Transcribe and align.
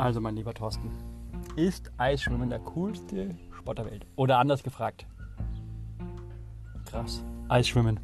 Also, 0.00 0.18
mein 0.18 0.34
lieber 0.34 0.54
Thorsten, 0.54 0.90
ist 1.56 1.92
Eisschwimmen 1.98 2.48
der 2.48 2.60
coolste 2.60 3.34
Sport 3.58 3.80
der 3.80 3.84
Welt? 3.84 4.06
Oder 4.16 4.38
anders 4.38 4.62
gefragt. 4.62 5.06
Krass. 6.86 7.22
Eisschwimmen. 7.50 8.00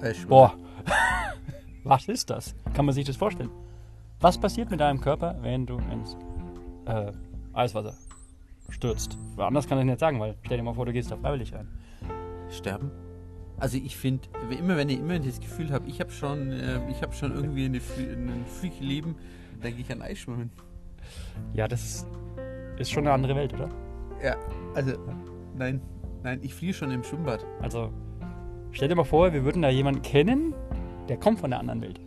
Eisschwimmen. 0.00 0.30
Boah. 0.30 0.54
Was 1.84 2.08
ist 2.08 2.30
das? 2.30 2.54
Kann 2.72 2.86
man 2.86 2.94
sich 2.94 3.04
das 3.04 3.16
vorstellen? 3.16 3.50
Was 4.20 4.38
passiert 4.38 4.70
mit 4.70 4.80
deinem 4.80 4.98
Körper, 4.98 5.36
wenn 5.42 5.66
du 5.66 5.76
ins 5.92 6.16
äh, 6.86 7.12
Eiswasser 7.52 7.92
stürzt? 8.70 9.18
Anders 9.36 9.68
kann 9.68 9.78
ich 9.78 9.84
nicht 9.84 10.00
sagen, 10.00 10.18
weil 10.20 10.36
stell 10.42 10.56
dir 10.56 10.62
mal 10.62 10.72
vor, 10.72 10.86
du 10.86 10.92
gehst 10.94 11.10
da 11.10 11.18
freiwillig 11.18 11.52
rein. 11.52 11.68
Sterben? 12.48 12.90
Also 13.58 13.76
ich 13.76 13.94
finde, 13.94 14.26
immer 14.58 14.78
wenn 14.78 14.88
ich 14.88 15.00
immer 15.00 15.18
das 15.18 15.38
Gefühl 15.38 15.70
habe, 15.70 15.86
ich 15.86 16.00
habe 16.00 16.10
schon, 16.10 16.50
äh, 16.50 16.80
ich 16.90 17.02
habe 17.02 17.12
schon 17.12 17.34
irgendwie 17.34 17.66
eine, 17.66 17.76
ein 17.76 18.46
Flüchtleben, 18.46 19.16
denke 19.62 19.82
ich 19.82 19.92
an 19.92 20.00
Eisschwimmen. 20.00 20.50
Ja, 21.52 21.68
das 21.68 22.06
ist, 22.78 22.90
schon 22.90 23.04
eine 23.04 23.12
andere 23.12 23.34
Welt, 23.36 23.54
oder? 23.54 23.68
Ja, 24.22 24.36
also 24.74 24.92
nein, 25.56 25.80
nein, 26.22 26.40
ich 26.42 26.54
fliege 26.54 26.74
schon 26.74 26.90
im 26.90 27.02
Schwimmbad. 27.02 27.44
Also, 27.60 27.90
stell 28.72 28.88
dir 28.88 28.96
mal 28.96 29.04
vor, 29.04 29.32
wir 29.32 29.44
würden 29.44 29.62
da 29.62 29.68
jemanden 29.68 30.02
kennen, 30.02 30.54
der 31.08 31.16
kommt 31.16 31.40
von 31.40 31.50
der 31.50 31.60
anderen 31.60 31.82
Welt. 31.82 32.00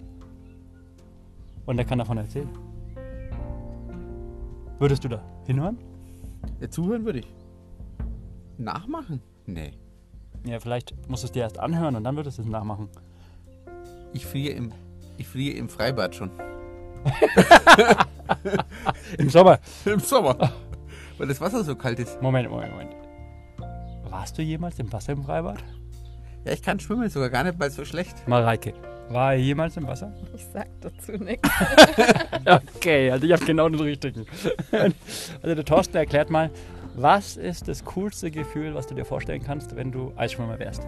Und 1.66 1.78
der 1.78 1.86
kann 1.86 2.00
davon 2.00 2.18
erzählen. 2.18 2.50
Würdest 4.80 5.04
du 5.04 5.10
da 5.10 5.22
hinhören? 5.46 5.78
Ja, 6.60 6.70
zuhören 6.70 7.06
würde 7.06 7.20
ich. 7.20 7.34
Nachmachen? 8.58 9.22
Nee. 9.46 9.72
Ja, 10.46 10.60
vielleicht 10.60 10.96
musst 11.10 11.24
du 11.24 11.28
es 11.28 11.32
dir 11.32 11.42
erst 11.42 11.60
anhören 11.60 11.96
und 11.96 12.04
dann 12.04 12.16
würdest 12.16 12.38
du 12.38 12.44
es 12.44 12.48
nachmachen. 12.48 12.90
Ich 14.14 14.26
friere 14.26 14.54
im, 14.54 14.72
ich 15.18 15.28
friere 15.28 15.58
im 15.58 15.70
Freibad 15.70 16.16
schon. 16.16 16.32
Im 19.18 19.30
Sommer. 19.30 19.60
Im 19.86 20.00
Sommer. 20.00 20.52
Weil 21.18 21.28
das 21.28 21.42
Wasser 21.42 21.64
so 21.64 21.76
kalt 21.76 22.00
ist. 22.00 22.22
Moment, 22.22 22.50
Moment, 22.50 22.72
Moment. 22.72 22.92
Warst 24.10 24.38
du 24.38 24.42
jemals 24.42 24.80
im 24.80 24.92
Wasser 24.92 25.14
im 25.14 25.24
Freibad? 25.24 25.64
Ja, 26.46 26.54
ich 26.54 26.62
kann 26.62 26.80
schwimmen 26.80 27.10
sogar 27.10 27.30
gar 27.30 27.44
nicht 27.44 27.60
mal 27.60 27.70
so 27.70 27.84
schlecht. 27.84 28.28
Mareike, 28.28 28.74
war 29.10 29.34
er 29.34 29.40
jemals 29.40 29.76
im 29.78 29.88
Wasser? 29.88 30.14
Ich 30.36 30.46
sag 30.46 30.68
dazu 30.82 31.12
nichts. 31.14 31.50
Okay, 32.78 33.12
also 33.12 33.26
ich 33.26 33.34
habe 33.34 33.44
genau 33.44 33.68
den 33.68 33.82
richtigen. 33.82 34.26
Also 34.72 35.56
der 35.56 35.66
Thorsten 35.66 35.98
erklärt 35.98 36.30
mal, 36.30 36.50
was 36.96 37.36
ist 37.36 37.68
das 37.68 37.84
coolste 37.84 38.32
Gefühl, 38.32 38.74
was 38.74 38.88
du 38.88 38.96
dir 38.96 39.04
vorstellen 39.04 39.44
kannst, 39.44 39.76
wenn 39.76 39.92
du 39.92 40.14
Eisschwimmer 40.16 40.58
wärst? 40.60 40.88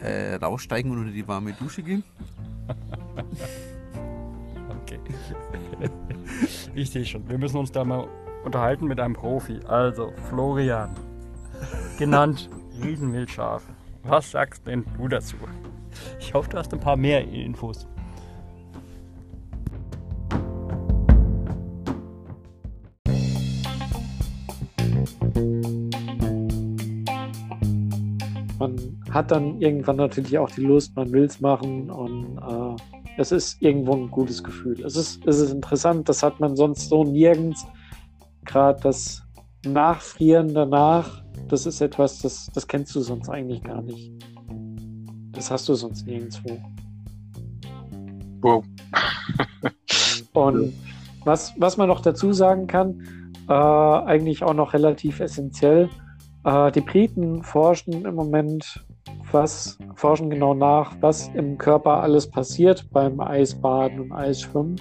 Äh, 0.00 0.34
raussteigen 0.34 0.90
und 0.90 0.98
unter 0.98 1.12
die 1.12 1.26
warme 1.28 1.52
Dusche 1.52 1.82
gehen. 1.82 2.02
Okay. 5.06 5.90
Ich 6.74 6.90
sehe 6.90 7.04
schon. 7.04 7.28
Wir 7.28 7.38
müssen 7.38 7.56
uns 7.56 7.72
da 7.72 7.84
mal 7.84 8.06
unterhalten 8.44 8.86
mit 8.86 9.00
einem 9.00 9.14
Profi. 9.14 9.60
Also, 9.66 10.12
Florian. 10.28 10.90
Genannt 11.98 12.50
Riesenwildschaf. 12.82 13.62
Was 14.02 14.30
sagst 14.30 14.66
denn 14.66 14.84
du 14.96 15.08
dazu? 15.08 15.36
Ich 16.20 16.34
hoffe, 16.34 16.50
du 16.50 16.58
hast 16.58 16.72
ein 16.72 16.80
paar 16.80 16.96
mehr 16.96 17.26
Infos. 17.26 17.88
man 28.58 28.76
hat 29.10 29.30
dann 29.30 29.60
irgendwann 29.60 29.96
natürlich 29.96 30.38
auch 30.38 30.50
die 30.50 30.62
Lust, 30.62 30.96
man 30.96 31.12
will 31.12 31.24
es 31.24 31.40
machen 31.40 31.90
und 31.90 32.38
äh, 32.38 33.05
es 33.18 33.32
ist 33.32 33.60
irgendwo 33.62 33.94
ein 33.94 34.10
gutes 34.10 34.42
Gefühl. 34.42 34.84
Es 34.84 34.96
ist, 34.96 35.26
es 35.26 35.40
ist 35.40 35.52
interessant, 35.52 36.08
das 36.08 36.22
hat 36.22 36.38
man 36.40 36.56
sonst 36.56 36.88
so 36.88 37.04
nirgends. 37.04 37.66
Gerade 38.44 38.80
das 38.82 39.22
Nachfrieren 39.66 40.54
danach, 40.54 41.22
das 41.48 41.66
ist 41.66 41.80
etwas, 41.80 42.20
das, 42.20 42.48
das 42.54 42.66
kennst 42.66 42.94
du 42.94 43.00
sonst 43.00 43.28
eigentlich 43.28 43.62
gar 43.62 43.82
nicht. 43.82 44.12
Das 45.32 45.50
hast 45.50 45.68
du 45.68 45.74
sonst 45.74 46.06
nirgendwo. 46.06 46.58
Wow. 48.40 48.64
Und 50.34 50.72
was, 51.24 51.52
was 51.58 51.76
man 51.76 51.88
noch 51.88 52.00
dazu 52.00 52.32
sagen 52.32 52.66
kann, 52.66 53.32
äh, 53.48 53.52
eigentlich 53.52 54.42
auch 54.42 54.54
noch 54.54 54.74
relativ 54.74 55.20
essentiell, 55.20 55.88
äh, 56.44 56.70
die 56.72 56.80
Briten 56.80 57.42
forschen 57.42 58.04
im 58.04 58.14
Moment, 58.14 58.85
was 59.32 59.78
forschen 59.94 60.30
genau 60.30 60.54
nach, 60.54 60.94
was 61.00 61.28
im 61.34 61.58
Körper 61.58 62.02
alles 62.02 62.30
passiert 62.30 62.88
beim 62.90 63.20
Eisbaden 63.20 64.00
und 64.00 64.12
Eisschwimmen, 64.12 64.76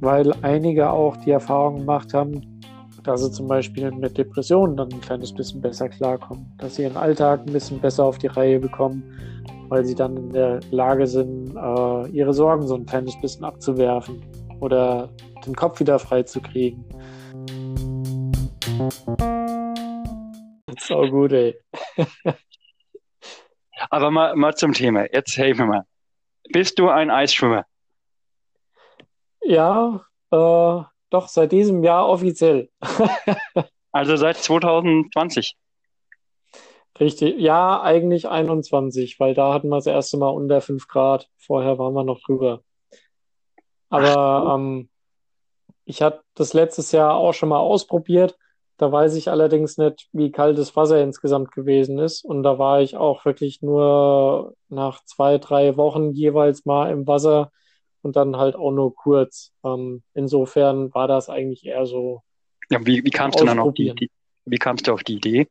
weil 0.00 0.32
einige 0.42 0.90
auch 0.90 1.16
die 1.18 1.30
Erfahrung 1.30 1.78
gemacht 1.78 2.14
haben, 2.14 2.60
dass 3.04 3.22
sie 3.22 3.30
zum 3.30 3.46
Beispiel 3.46 3.90
mit 3.90 4.18
Depressionen 4.18 4.76
dann 4.76 4.92
ein 4.92 5.00
kleines 5.00 5.32
bisschen 5.32 5.60
besser 5.60 5.88
klarkommen, 5.88 6.52
dass 6.58 6.76
sie 6.76 6.82
ihren 6.82 6.96
Alltag 6.96 7.40
ein 7.46 7.52
bisschen 7.52 7.80
besser 7.80 8.04
auf 8.04 8.18
die 8.18 8.26
Reihe 8.26 8.58
bekommen, 8.58 9.02
weil 9.68 9.84
sie 9.84 9.94
dann 9.94 10.16
in 10.16 10.32
der 10.32 10.60
Lage 10.70 11.06
sind, 11.06 11.54
äh, 11.56 12.08
ihre 12.10 12.34
Sorgen 12.34 12.66
so 12.66 12.74
ein 12.74 12.86
kleines 12.86 13.18
bisschen 13.20 13.44
abzuwerfen 13.44 14.20
oder 14.60 15.08
den 15.46 15.54
Kopf 15.54 15.80
wieder 15.80 15.98
frei 15.98 16.22
zu 16.22 16.40
kriegen. 16.40 16.84
So 20.80 21.00
gut, 21.10 21.32
ey. 21.32 21.56
Aber 23.90 24.10
mal, 24.10 24.36
mal 24.36 24.54
zum 24.54 24.72
Thema. 24.72 25.06
Jetzt 25.12 25.36
helf 25.36 25.58
mir 25.58 25.66
mal. 25.66 25.84
Bist 26.50 26.78
du 26.78 26.88
ein 26.88 27.10
Eisschwimmer? 27.10 27.64
Ja, 29.42 30.04
äh, 30.30 30.82
doch 31.10 31.28
seit 31.28 31.52
diesem 31.52 31.82
Jahr 31.82 32.08
offiziell. 32.08 32.70
Also 33.90 34.16
seit 34.16 34.36
2020. 34.36 35.56
Richtig. 37.00 37.40
Ja, 37.40 37.80
eigentlich 37.80 38.28
21, 38.28 39.18
weil 39.18 39.34
da 39.34 39.54
hatten 39.54 39.68
wir 39.68 39.76
das 39.76 39.86
erste 39.86 40.18
Mal 40.18 40.28
unter 40.28 40.60
5 40.60 40.86
Grad. 40.88 41.28
Vorher 41.38 41.78
waren 41.78 41.94
wir 41.94 42.04
noch 42.04 42.20
drüber. 42.20 42.62
Aber 43.88 44.54
ähm, 44.54 44.90
ich 45.84 46.02
hatte 46.02 46.22
das 46.34 46.52
letztes 46.52 46.92
Jahr 46.92 47.14
auch 47.14 47.32
schon 47.32 47.48
mal 47.48 47.58
ausprobiert. 47.58 48.36
Da 48.78 48.92
weiß 48.92 49.16
ich 49.16 49.28
allerdings 49.28 49.76
nicht, 49.76 50.08
wie 50.12 50.30
kalt 50.30 50.56
das 50.56 50.76
Wasser 50.76 51.02
insgesamt 51.02 51.50
gewesen 51.52 51.98
ist. 51.98 52.24
Und 52.24 52.44
da 52.44 52.58
war 52.58 52.80
ich 52.80 52.96
auch 52.96 53.24
wirklich 53.24 53.60
nur 53.60 54.54
nach 54.68 55.04
zwei, 55.04 55.38
drei 55.38 55.76
Wochen 55.76 56.12
jeweils 56.12 56.64
mal 56.64 56.90
im 56.90 57.06
Wasser 57.06 57.50
und 58.02 58.14
dann 58.14 58.36
halt 58.36 58.54
auch 58.54 58.70
nur 58.70 58.94
kurz. 58.94 59.52
Ähm, 59.64 60.02
insofern 60.14 60.94
war 60.94 61.08
das 61.08 61.28
eigentlich 61.28 61.66
eher 61.66 61.86
so. 61.86 62.22
Ja, 62.70 62.86
wie, 62.86 63.04
wie 63.04 63.10
kamst 63.10 63.40
du 63.40 63.44
dann 63.44 63.58
auf 63.58 63.74
die, 63.74 63.92
die, 63.94 64.10
wie 64.44 64.58
kamst 64.58 64.86
du 64.86 64.92
auf 64.92 65.02
die 65.02 65.16
Idee? 65.16 65.48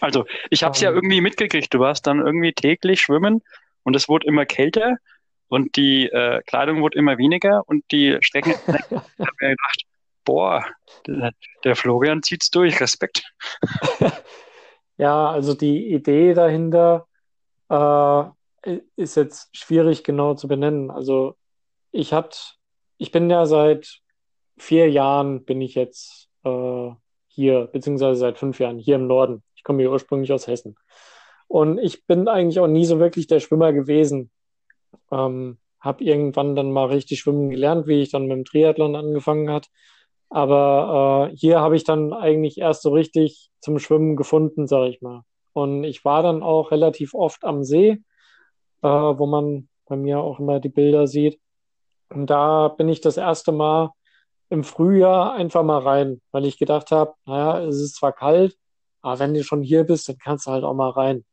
Also, 0.00 0.24
ich 0.50 0.64
habe 0.64 0.74
es 0.74 0.80
ja 0.80 0.90
Ähm. 0.90 0.96
irgendwie 0.96 1.20
mitgekriegt. 1.20 1.72
Du 1.72 1.78
warst 1.78 2.06
dann 2.06 2.18
irgendwie 2.18 2.52
täglich 2.52 3.00
schwimmen 3.00 3.42
und 3.84 3.94
es 3.94 4.08
wurde 4.08 4.26
immer 4.26 4.44
kälter 4.44 4.96
und 5.46 5.76
die 5.76 6.06
äh, 6.06 6.42
Kleidung 6.42 6.82
wurde 6.82 6.98
immer 6.98 7.16
weniger 7.16 7.62
und 7.68 7.84
die 7.92 8.18
Strecken. 8.22 8.54
ich 8.66 8.74
habe 8.74 9.36
mir 9.40 9.50
gedacht, 9.50 9.84
boah, 10.24 10.64
der, 11.06 11.76
Florian 11.76 12.22
zieht's 12.22 12.50
durch. 12.50 12.80
Respekt. 12.80 13.22
Ja, 14.96 15.30
also 15.30 15.54
die 15.54 15.92
Idee 15.92 16.34
dahinter 16.34 17.08
äh, 17.68 18.24
ist 18.96 19.16
jetzt 19.16 19.56
schwierig 19.56 20.04
genau 20.04 20.34
zu 20.34 20.48
benennen. 20.48 20.90
Also 20.90 21.36
ich 21.92 22.12
hat, 22.12 22.56
ich 22.98 23.10
bin 23.10 23.28
ja 23.30 23.46
seit 23.46 24.00
vier 24.56 24.90
Jahren 24.90 25.44
bin 25.44 25.60
ich 25.60 25.74
jetzt 25.74 26.28
äh, 26.44 26.90
hier, 27.26 27.66
beziehungsweise 27.72 28.20
seit 28.20 28.38
fünf 28.38 28.60
Jahren 28.60 28.78
hier 28.78 28.96
im 28.96 29.06
Norden. 29.08 29.42
Ich 29.56 29.64
komme 29.64 29.82
hier 29.82 29.90
ursprünglich 29.90 30.32
aus 30.32 30.46
Hessen. 30.46 30.76
Und 31.48 31.78
ich 31.78 32.06
bin 32.06 32.28
eigentlich 32.28 32.60
auch 32.60 32.68
nie 32.68 32.84
so 32.84 33.00
wirklich 33.00 33.26
der 33.26 33.40
Schwimmer 33.40 33.72
gewesen. 33.72 34.30
Ähm, 35.10 35.58
habe 35.80 36.04
irgendwann 36.04 36.56
dann 36.56 36.72
mal 36.72 36.86
richtig 36.86 37.20
schwimmen 37.20 37.50
gelernt, 37.50 37.86
wie 37.86 38.00
ich 38.00 38.10
dann 38.10 38.26
mit 38.26 38.36
dem 38.36 38.44
Triathlon 38.44 38.96
angefangen 38.96 39.50
hat. 39.50 39.68
Aber 40.34 41.30
äh, 41.30 41.36
hier 41.36 41.60
habe 41.60 41.76
ich 41.76 41.84
dann 41.84 42.12
eigentlich 42.12 42.58
erst 42.58 42.82
so 42.82 42.90
richtig 42.92 43.50
zum 43.60 43.78
Schwimmen 43.78 44.16
gefunden, 44.16 44.66
sage 44.66 44.88
ich 44.88 45.00
mal. 45.00 45.22
Und 45.52 45.84
ich 45.84 46.04
war 46.04 46.24
dann 46.24 46.42
auch 46.42 46.72
relativ 46.72 47.14
oft 47.14 47.44
am 47.44 47.62
See, 47.62 48.02
äh, 48.82 48.88
wo 48.88 49.26
man 49.26 49.68
bei 49.86 49.94
mir 49.94 50.18
auch 50.18 50.40
immer 50.40 50.58
die 50.58 50.70
Bilder 50.70 51.06
sieht. 51.06 51.38
Und 52.12 52.26
da 52.30 52.66
bin 52.66 52.88
ich 52.88 53.00
das 53.00 53.16
erste 53.16 53.52
Mal 53.52 53.90
im 54.50 54.64
Frühjahr 54.64 55.34
einfach 55.34 55.62
mal 55.62 55.78
rein, 55.78 56.20
weil 56.32 56.46
ich 56.46 56.58
gedacht 56.58 56.90
habe, 56.90 57.14
naja, 57.26 57.60
es 57.60 57.76
ist 57.80 57.94
zwar 57.94 58.12
kalt, 58.12 58.56
aber 59.02 59.20
wenn 59.20 59.34
du 59.34 59.44
schon 59.44 59.62
hier 59.62 59.84
bist, 59.84 60.08
dann 60.08 60.18
kannst 60.18 60.48
du 60.48 60.50
halt 60.50 60.64
auch 60.64 60.74
mal 60.74 60.90
rein. 60.90 61.24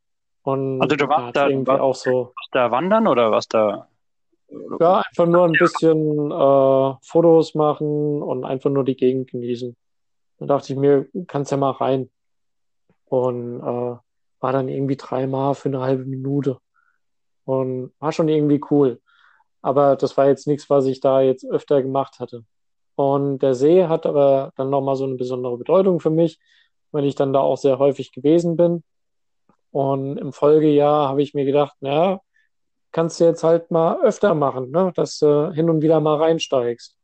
Und 0.43 0.79
Also 0.79 0.95
du 0.95 1.07
warst 1.09 1.35
da- 1.35 1.47
irgendwie 1.47 1.71
war- 1.71 1.81
auch 1.81 1.95
so. 1.95 2.33
Was 2.35 2.47
da 2.51 2.69
wandern 2.69 3.07
oder 3.07 3.31
was 3.31 3.47
da? 3.47 3.87
Ja, 4.79 5.01
einfach 5.07 5.27
nur 5.27 5.45
ein 5.45 5.53
bisschen 5.53 6.31
äh, 6.31 6.93
Fotos 7.03 7.55
machen 7.55 8.21
und 8.21 8.43
einfach 8.43 8.69
nur 8.69 8.83
die 8.83 8.95
Gegend 8.95 9.29
genießen. 9.29 9.75
Da 10.39 10.45
dachte 10.45 10.73
ich 10.73 10.79
mir, 10.79 11.07
kannst 11.27 11.51
ja 11.51 11.57
mal 11.57 11.71
rein. 11.71 12.09
Und 13.05 13.59
äh, 13.59 13.95
war 14.41 14.51
dann 14.51 14.67
irgendwie 14.69 14.97
dreimal 14.97 15.55
für 15.55 15.69
eine 15.69 15.81
halbe 15.81 16.05
Minute. 16.05 16.57
Und 17.45 17.93
war 17.99 18.11
schon 18.11 18.27
irgendwie 18.27 18.61
cool. 18.71 18.99
Aber 19.61 19.95
das 19.95 20.17
war 20.17 20.27
jetzt 20.27 20.47
nichts, 20.47 20.69
was 20.69 20.85
ich 20.85 20.99
da 20.99 21.21
jetzt 21.21 21.45
öfter 21.45 21.81
gemacht 21.81 22.19
hatte. 22.19 22.43
Und 22.95 23.39
der 23.39 23.53
See 23.53 23.85
hat 23.85 24.05
aber 24.05 24.51
dann 24.55 24.69
nochmal 24.69 24.95
so 24.95 25.05
eine 25.05 25.15
besondere 25.15 25.57
Bedeutung 25.57 25.99
für 25.99 26.09
mich, 26.09 26.39
weil 26.91 27.05
ich 27.05 27.15
dann 27.15 27.33
da 27.33 27.39
auch 27.39 27.57
sehr 27.57 27.79
häufig 27.79 28.11
gewesen 28.11 28.57
bin. 28.57 28.83
Und 29.71 30.17
im 30.17 30.33
Folgejahr 30.33 31.07
habe 31.07 31.21
ich 31.21 31.33
mir 31.33 31.45
gedacht, 31.45 31.75
naja, 31.79 32.19
kannst 32.91 33.19
du 33.19 33.25
jetzt 33.25 33.43
halt 33.43 33.71
mal 33.71 34.01
öfter 34.01 34.35
machen, 34.35 34.71
ne? 34.71 34.91
dass 34.95 35.19
du 35.19 35.51
hin 35.51 35.69
und 35.69 35.81
wieder 35.81 35.99
mal 35.99 36.17
reinsteigst. 36.17 36.97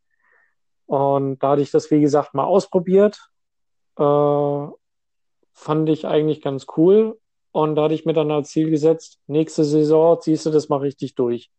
Und 0.86 1.39
da 1.39 1.51
hatte 1.51 1.62
ich 1.62 1.72
das, 1.72 1.92
wie 1.92 2.01
gesagt, 2.01 2.34
mal 2.34 2.45
ausprobiert. 2.45 3.19
Äh, 3.98 4.68
fand 5.54 5.89
ich 5.89 6.06
eigentlich 6.06 6.42
ganz 6.42 6.66
cool. 6.78 7.19
Und 7.51 7.75
da 7.75 7.84
hatte 7.84 7.94
ich 7.94 8.06
mir 8.06 8.13
dann 8.13 8.31
als 8.31 8.50
Ziel 8.50 8.69
gesetzt, 8.69 9.19
nächste 9.28 9.63
Saison 9.63 10.22
ziehst 10.22 10.45
du 10.45 10.51
das 10.51 10.69
mal 10.69 10.78
richtig 10.78 11.16
durch. 11.16 11.50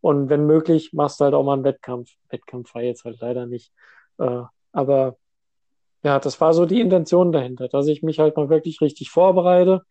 Und 0.00 0.28
wenn 0.28 0.46
möglich, 0.46 0.92
machst 0.92 1.20
du 1.20 1.24
halt 1.24 1.34
auch 1.34 1.44
mal 1.44 1.54
einen 1.54 1.64
Wettkampf. 1.64 2.10
Wettkampf 2.28 2.74
war 2.74 2.82
jetzt 2.82 3.04
halt 3.04 3.20
leider 3.20 3.46
nicht. 3.46 3.72
Äh, 4.18 4.42
aber 4.72 5.16
ja, 6.02 6.18
das 6.18 6.40
war 6.40 6.54
so 6.54 6.66
die 6.66 6.80
Intention 6.80 7.32
dahinter, 7.32 7.68
dass 7.68 7.86
ich 7.86 8.02
mich 8.02 8.18
halt 8.18 8.36
mal 8.36 8.48
wirklich 8.48 8.80
richtig 8.80 9.10
vorbereite 9.10 9.82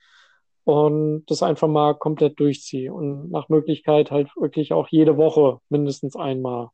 und 0.68 1.24
das 1.28 1.44
einfach 1.44 1.70
mal 1.70 1.96
komplett 1.96 2.38
durchziehe 2.42 2.94
und 2.94 3.32
nach 3.32 3.48
Möglichkeit 3.48 4.12
halt 4.12 4.36
wirklich 4.36 4.74
auch 4.74 4.90
jede 4.90 5.16
Woche 5.16 5.62
mindestens 5.70 6.18
einmal. 6.18 6.72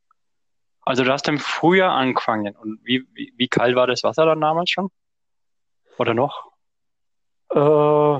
Also 0.81 1.03
du 1.03 1.11
hast 1.11 1.27
im 1.27 1.37
Frühjahr 1.37 1.91
angefangen 1.91 2.55
und 2.55 2.79
wie, 2.83 3.05
wie, 3.13 3.33
wie 3.37 3.47
kalt 3.47 3.75
war 3.75 3.85
das 3.85 4.03
Wasser 4.03 4.25
dann 4.25 4.41
damals 4.41 4.71
schon? 4.71 4.89
Oder 5.99 6.15
noch? 6.15 6.53
Äh, 7.53 8.19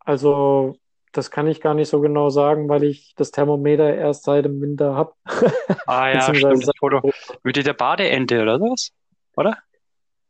also 0.00 0.76
das 1.12 1.30
kann 1.30 1.48
ich 1.48 1.62
gar 1.62 1.72
nicht 1.72 1.88
so 1.88 2.02
genau 2.02 2.28
sagen, 2.28 2.68
weil 2.68 2.84
ich 2.84 3.14
das 3.16 3.30
Thermometer 3.30 3.94
erst 3.94 4.24
seit 4.24 4.44
dem 4.44 4.60
Winter 4.60 4.94
habe. 4.94 5.14
Ah 5.86 6.10
ja, 6.10 6.20
stimmt, 6.34 6.68
das 6.68 6.76
Foto. 6.78 7.10
Mit 7.42 7.56
dieser 7.56 7.72
Badeente 7.72 8.42
oder 8.42 8.58
sowas? 8.58 8.90
Oder? 9.36 9.56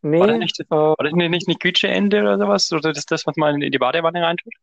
Nee, 0.03 0.21
War 0.21 0.29
das 0.29 0.39
nicht, 0.39 0.61
äh, 0.61 1.13
nicht, 1.13 1.31
nicht 1.31 1.49
eine 1.49 1.57
Quietscheente 1.57 2.21
oder 2.21 2.39
sowas? 2.39 2.73
Oder 2.73 2.91
das 2.91 2.99
ist 2.99 3.11
das, 3.11 3.27
was 3.27 3.35
man 3.35 3.61
in 3.61 3.73
die 3.73 3.79
Badewanne 3.79 4.23
reintut? 4.23 4.55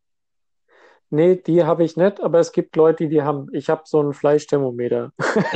Nee, 1.10 1.36
die 1.36 1.64
habe 1.64 1.84
ich 1.84 1.98
nicht, 1.98 2.22
aber 2.22 2.40
es 2.40 2.52
gibt 2.52 2.76
Leute, 2.76 3.08
die 3.08 3.22
haben. 3.22 3.48
Ich 3.54 3.70
habe 3.70 3.84
so 3.86 4.02
ein 4.02 4.14
Fleischthermometer. 4.14 5.12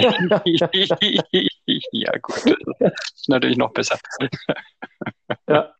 ja, 1.92 2.12
gut. 2.22 2.46
Ist 3.16 3.30
natürlich 3.30 3.58
noch 3.58 3.72
besser. 3.72 3.98
Ja. 5.48 5.74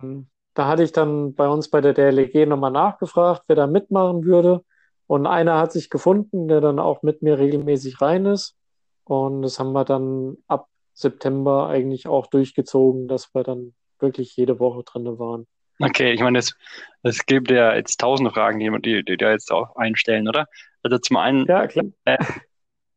Und 0.00 0.28
da 0.54 0.68
hatte 0.68 0.82
ich 0.82 0.92
dann 0.92 1.34
bei 1.34 1.48
uns 1.48 1.70
bei 1.70 1.80
der 1.80 1.94
DLG 1.94 2.46
nochmal 2.46 2.72
nachgefragt, 2.72 3.44
wer 3.46 3.56
da 3.56 3.66
mitmachen 3.66 4.24
würde. 4.24 4.64
Und 5.06 5.26
einer 5.26 5.58
hat 5.58 5.72
sich 5.72 5.88
gefunden, 5.88 6.48
der 6.48 6.60
dann 6.60 6.78
auch 6.78 7.02
mit 7.02 7.22
mir 7.22 7.38
regelmäßig 7.38 8.00
rein 8.00 8.26
ist. 8.26 8.56
Und 9.04 9.42
das 9.42 9.58
haben 9.58 9.72
wir 9.72 9.84
dann 9.84 10.36
ab 10.48 10.68
September 10.92 11.68
eigentlich 11.68 12.08
auch 12.08 12.26
durchgezogen, 12.26 13.08
dass 13.08 13.34
wir 13.34 13.42
dann 13.42 13.74
wirklich 14.00 14.36
jede 14.36 14.58
Woche 14.58 14.82
drin 14.82 15.18
waren. 15.18 15.46
Okay, 15.80 16.12
ich 16.12 16.20
meine, 16.20 16.38
es, 16.38 16.56
es 17.02 17.24
gibt 17.26 17.50
ja 17.50 17.74
jetzt 17.74 17.98
tausende 17.98 18.30
Fragen, 18.30 18.58
die, 18.58 18.70
die, 18.82 19.04
die 19.04 19.16
da 19.16 19.30
jetzt 19.30 19.52
auch 19.52 19.76
einstellen, 19.76 20.28
oder? 20.28 20.46
Also 20.82 20.98
zum 20.98 21.16
einen, 21.16 21.46
Ja, 21.46 21.66
klar. 21.66 21.84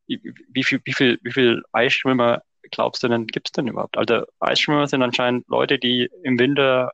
wie 0.07 0.63
viel, 0.63 0.81
wie 0.83 0.93
viel, 0.93 1.19
wie 1.23 1.31
viel 1.31 1.63
Eisschwimmer 1.71 2.41
glaubst 2.71 3.03
du 3.03 3.07
denn, 3.07 3.27
gibt 3.27 3.49
es 3.49 3.51
denn 3.51 3.67
überhaupt? 3.67 3.97
Also 3.97 4.23
Eisschwimmer 4.39 4.87
sind 4.87 5.01
anscheinend 5.03 5.47
Leute, 5.47 5.77
die 5.79 6.09
im 6.23 6.39
Winter 6.39 6.91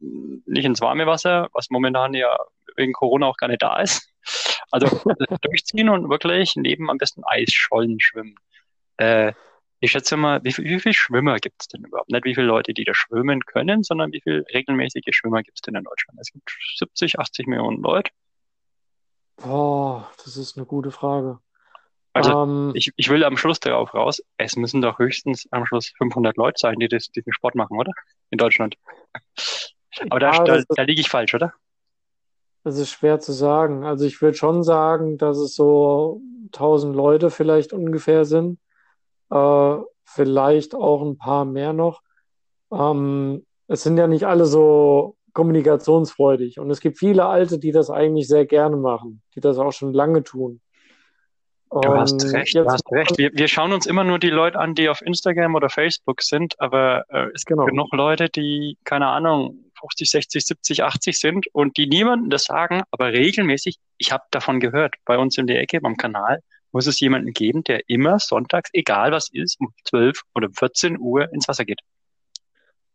nicht 0.00 0.64
ins 0.64 0.80
warme 0.80 1.06
Wasser, 1.06 1.48
was 1.52 1.70
momentan 1.70 2.14
ja 2.14 2.36
wegen 2.76 2.92
Corona 2.92 3.26
auch 3.26 3.36
gar 3.36 3.48
nicht 3.48 3.62
da 3.62 3.80
ist. 3.80 4.08
Also 4.70 4.86
durchziehen 5.42 5.88
und 5.88 6.08
wirklich 6.10 6.54
neben 6.56 6.90
am 6.90 6.98
besten 6.98 7.22
Eisschollen 7.24 7.98
schwimmen. 8.00 8.34
Äh, 8.98 9.32
ich 9.80 9.92
schätze 9.92 10.16
mal, 10.16 10.42
wie, 10.44 10.52
viel- 10.52 10.64
wie 10.64 10.80
viele 10.80 10.94
Schwimmer 10.94 11.36
gibt 11.38 11.62
es 11.62 11.68
denn 11.68 11.84
überhaupt? 11.84 12.10
Nicht 12.10 12.24
wie 12.24 12.34
viele 12.34 12.46
Leute, 12.46 12.74
die 12.74 12.84
da 12.84 12.94
schwimmen 12.94 13.40
können, 13.46 13.82
sondern 13.82 14.12
wie 14.12 14.20
viele 14.22 14.44
regelmäßige 14.54 15.04
Schwimmer 15.16 15.42
gibt 15.42 15.58
es 15.58 15.62
denn 15.62 15.74
in 15.76 15.84
Deutschland? 15.84 16.18
Es 16.20 16.32
gibt 16.32 16.50
70, 16.76 17.18
80 17.18 17.46
Millionen 17.46 17.82
Leute. 17.82 18.10
Boah, 19.36 20.10
das 20.24 20.36
ist 20.36 20.56
eine 20.56 20.66
gute 20.66 20.90
Frage. 20.92 21.40
Also 22.12 22.34
Ähm, 22.34 22.74
ich, 22.74 22.92
ich 22.96 23.08
will 23.08 23.24
am 23.24 23.36
Schluss 23.36 23.60
darauf 23.60 23.94
raus, 23.94 24.22
es 24.36 24.56
müssen 24.56 24.82
doch 24.82 24.98
höchstens 24.98 25.46
am 25.52 25.64
Schluss 25.66 25.92
500 25.98 26.36
Leute 26.36 26.58
sein, 26.58 26.78
die 26.78 26.88
das, 26.88 27.08
diesen 27.08 27.32
Sport 27.32 27.54
machen, 27.54 27.78
oder? 27.78 27.92
In 28.30 28.38
Deutschland. 28.38 28.76
Aber 30.10 30.20
da, 30.20 30.30
ja, 30.30 30.44
da, 30.44 30.62
das 30.62 30.64
ist, 30.68 30.76
da 30.76 30.82
liege 30.82 31.00
ich 31.00 31.08
falsch, 31.08 31.34
oder? 31.34 31.54
das 32.64 32.78
ist 32.78 32.90
schwer 32.90 33.20
zu 33.20 33.32
sagen. 33.32 33.84
Also 33.84 34.04
ich 34.04 34.20
würde 34.22 34.36
schon 34.36 34.62
sagen, 34.62 35.18
dass 35.18 35.38
es 35.38 35.54
so 35.54 36.20
1000 36.52 36.94
Leute 36.94 37.30
vielleicht 37.30 37.72
ungefähr 37.72 38.24
sind. 38.24 38.58
Äh, 39.30 39.76
vielleicht 40.04 40.74
auch 40.74 41.02
ein 41.02 41.18
paar 41.18 41.44
mehr 41.44 41.72
noch. 41.72 42.02
Ähm, 42.72 43.44
es 43.66 43.82
sind 43.82 43.98
ja 43.98 44.06
nicht 44.06 44.24
alle 44.24 44.46
so 44.46 45.16
kommunikationsfreudig. 45.34 46.58
Und 46.58 46.70
es 46.70 46.80
gibt 46.80 46.98
viele 46.98 47.26
Alte, 47.26 47.58
die 47.58 47.70
das 47.70 47.90
eigentlich 47.90 48.28
sehr 48.28 48.46
gerne 48.46 48.76
machen, 48.76 49.22
die 49.34 49.40
das 49.40 49.58
auch 49.58 49.72
schon 49.72 49.92
lange 49.92 50.24
tun. 50.24 50.60
Du 51.70 51.94
hast 51.94 52.24
recht, 52.32 52.54
du 52.54 52.64
hast 52.64 52.90
recht. 52.90 53.18
Wir, 53.18 53.30
wir 53.34 53.46
schauen 53.46 53.72
uns 53.72 53.84
immer 53.84 54.02
nur 54.02 54.18
die 54.18 54.30
Leute 54.30 54.58
an, 54.58 54.74
die 54.74 54.88
auf 54.88 55.02
Instagram 55.02 55.54
oder 55.54 55.68
Facebook 55.68 56.22
sind, 56.22 56.58
aber 56.58 57.04
äh, 57.10 57.26
es 57.34 57.44
gibt 57.44 57.58
genau. 57.58 57.66
genug 57.66 57.92
Leute, 57.92 58.30
die, 58.30 58.78
keine 58.84 59.08
Ahnung, 59.08 59.70
50, 59.78 60.10
60, 60.10 60.46
70, 60.46 60.82
80 60.82 61.20
sind 61.20 61.46
und 61.52 61.76
die 61.76 61.86
niemandem 61.86 62.30
das 62.30 62.44
sagen, 62.44 62.82
aber 62.90 63.12
regelmäßig, 63.12 63.76
ich 63.98 64.12
habe 64.12 64.24
davon 64.30 64.60
gehört, 64.60 64.94
bei 65.04 65.18
uns 65.18 65.36
in 65.36 65.46
der 65.46 65.60
Ecke, 65.60 65.80
beim 65.80 65.96
Kanal, 65.96 66.40
muss 66.72 66.86
es 66.86 67.00
jemanden 67.00 67.32
geben, 67.32 67.64
der 67.64 67.88
immer 67.88 68.18
sonntags, 68.18 68.70
egal 68.72 69.12
was 69.12 69.28
ist, 69.32 69.58
um 69.60 69.72
12 69.84 70.22
oder 70.34 70.48
um 70.48 70.54
14 70.54 70.98
Uhr 70.98 71.32
ins 71.32 71.48
Wasser 71.48 71.64
geht. 71.64 71.80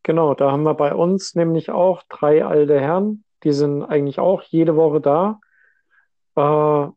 Genau, 0.03 0.33
da 0.33 0.51
haben 0.51 0.63
wir 0.63 0.73
bei 0.73 0.93
uns 0.93 1.33
nämlich 1.35 1.69
auch 1.69 2.03
drei 2.09 2.45
alte 2.45 2.79
Herren, 2.79 3.23
die 3.43 3.53
sind 3.53 3.83
eigentlich 3.83 4.19
auch 4.19 4.41
jede 4.43 4.75
Woche 4.75 5.01
da. 5.01 5.39
Äh, 6.35 6.91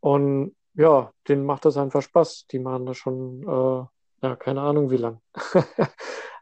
und 0.00 0.56
ja, 0.74 1.12
denen 1.28 1.44
macht 1.44 1.64
das 1.64 1.76
einfach 1.76 2.02
Spaß. 2.02 2.46
Die 2.50 2.58
machen 2.58 2.86
das 2.86 2.96
schon, 2.96 3.42
äh, 3.42 4.26
ja, 4.26 4.36
keine 4.36 4.62
Ahnung 4.62 4.90
wie 4.90 4.96
lang. 4.96 5.20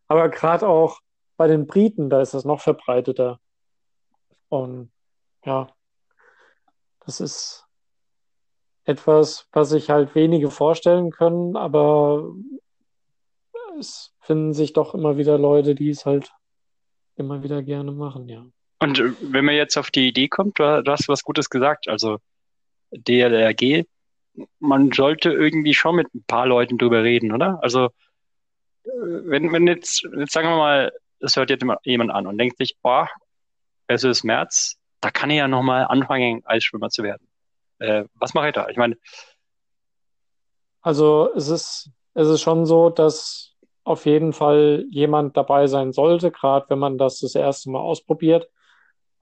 Aber 0.08 0.28
gerade 0.28 0.66
auch 0.66 1.00
bei 1.36 1.46
den 1.46 1.66
Briten, 1.66 2.10
da 2.10 2.20
ist 2.20 2.34
das 2.34 2.44
noch 2.44 2.60
verbreiteter. 2.60 3.40
Und 4.48 4.90
ja, 5.44 5.68
das 7.04 7.20
ist 7.20 7.67
etwas, 8.88 9.46
was 9.52 9.68
sich 9.68 9.90
halt 9.90 10.14
wenige 10.14 10.50
vorstellen 10.50 11.10
können, 11.10 11.56
aber 11.56 12.32
es 13.78 14.14
finden 14.20 14.54
sich 14.54 14.72
doch 14.72 14.94
immer 14.94 15.18
wieder 15.18 15.38
Leute, 15.38 15.74
die 15.74 15.90
es 15.90 16.06
halt 16.06 16.32
immer 17.16 17.42
wieder 17.42 17.62
gerne 17.62 17.92
machen, 17.92 18.28
ja. 18.28 18.46
Und 18.80 18.98
äh, 18.98 19.12
wenn 19.20 19.44
man 19.44 19.54
jetzt 19.54 19.76
auf 19.76 19.90
die 19.90 20.08
Idee 20.08 20.28
kommt, 20.28 20.58
du, 20.58 20.82
hast 20.86 21.08
was 21.08 21.22
Gutes 21.22 21.50
gesagt, 21.50 21.88
also 21.88 22.18
DLRG, 22.92 23.84
man 24.58 24.90
sollte 24.92 25.32
irgendwie 25.32 25.74
schon 25.74 25.96
mit 25.96 26.14
ein 26.14 26.24
paar 26.26 26.46
Leuten 26.46 26.78
drüber 26.78 27.02
reden, 27.02 27.32
oder? 27.32 27.58
Also 27.62 27.86
äh, 28.84 28.90
wenn, 28.90 29.52
wenn 29.52 29.66
jetzt, 29.66 30.08
jetzt 30.16 30.32
sagen 30.32 30.48
wir 30.48 30.56
mal, 30.56 30.92
es 31.20 31.36
hört 31.36 31.50
jetzt 31.50 31.64
jemand 31.82 32.10
an 32.10 32.26
und 32.26 32.38
denkt 32.38 32.56
sich, 32.56 32.74
oh, 32.82 33.04
es 33.86 34.04
ist 34.04 34.24
März, 34.24 34.78
da 35.00 35.10
kann 35.10 35.30
ich 35.30 35.36
ja 35.36 35.48
nochmal 35.48 35.84
anfangen, 35.84 36.42
Eisschwimmer 36.46 36.88
zu 36.88 37.02
werden. 37.02 37.27
Äh, 37.78 38.04
was 38.14 38.34
mache 38.34 38.48
ich 38.48 38.54
da? 38.54 38.68
Ich 38.68 38.76
meine, 38.76 38.96
Also 40.82 41.30
es 41.34 41.48
ist, 41.48 41.90
es 42.14 42.28
ist 42.28 42.40
schon 42.40 42.66
so, 42.66 42.90
dass 42.90 43.54
auf 43.84 44.06
jeden 44.06 44.32
Fall 44.32 44.84
jemand 44.90 45.36
dabei 45.36 45.66
sein 45.66 45.92
sollte, 45.92 46.30
gerade 46.30 46.66
wenn 46.68 46.78
man 46.78 46.98
das 46.98 47.20
das 47.20 47.34
erste 47.34 47.70
Mal 47.70 47.80
ausprobiert. 47.80 48.48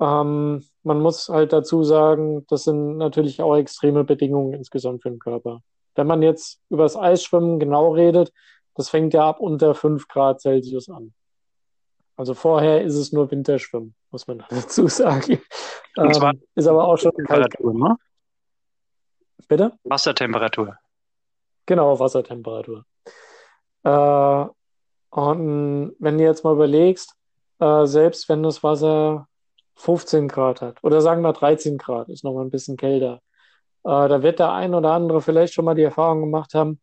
Ähm, 0.00 0.64
man 0.82 1.00
muss 1.00 1.28
halt 1.28 1.52
dazu 1.52 1.84
sagen, 1.84 2.44
das 2.48 2.64
sind 2.64 2.98
natürlich 2.98 3.40
auch 3.40 3.56
extreme 3.56 4.04
Bedingungen 4.04 4.54
insgesamt 4.54 5.02
für 5.02 5.10
den 5.10 5.18
Körper. 5.18 5.62
Wenn 5.94 6.06
man 6.06 6.22
jetzt 6.22 6.60
über 6.68 6.82
das 6.82 6.96
Eisschwimmen 6.96 7.58
genau 7.58 7.92
redet, 7.92 8.32
das 8.74 8.90
fängt 8.90 9.14
ja 9.14 9.26
ab 9.26 9.40
unter 9.40 9.74
5 9.74 10.08
Grad 10.08 10.40
Celsius 10.40 10.88
an. 10.90 11.14
Also 12.16 12.34
vorher 12.34 12.82
ist 12.82 12.96
es 12.96 13.12
nur 13.12 13.30
Winterschwimmen, 13.30 13.94
muss 14.10 14.26
man 14.26 14.44
dazu 14.50 14.88
sagen. 14.88 15.40
und 15.96 16.14
zwar 16.14 16.32
Ähm, 16.32 16.42
ist 16.54 16.66
aber 16.66 16.86
auch 16.86 16.96
schon 16.96 17.12
kalt. 17.24 17.58
Ne? 17.60 17.96
Bitte? 19.48 19.72
Wassertemperatur. 19.84 20.76
Genau, 21.66 21.98
Wassertemperatur. 21.98 22.84
Äh, 23.84 24.46
und 25.10 25.96
wenn 25.98 26.18
du 26.18 26.24
jetzt 26.24 26.44
mal 26.44 26.54
überlegst, 26.54 27.14
äh, 27.60 27.86
selbst 27.86 28.28
wenn 28.28 28.42
das 28.42 28.62
Wasser 28.62 29.28
15 29.76 30.28
Grad 30.28 30.62
hat 30.62 30.82
oder 30.82 31.00
sagen 31.00 31.22
wir 31.22 31.32
13 31.32 31.78
Grad, 31.78 32.08
ist 32.08 32.24
noch 32.24 32.34
mal 32.34 32.42
ein 32.42 32.50
bisschen 32.50 32.76
kälter, 32.76 33.20
äh, 33.84 34.08
da 34.08 34.22
wird 34.22 34.38
der 34.38 34.52
ein 34.52 34.74
oder 34.74 34.92
andere 34.92 35.20
vielleicht 35.22 35.54
schon 35.54 35.64
mal 35.64 35.74
die 35.74 35.82
Erfahrung 35.82 36.20
gemacht 36.20 36.54
haben, 36.54 36.80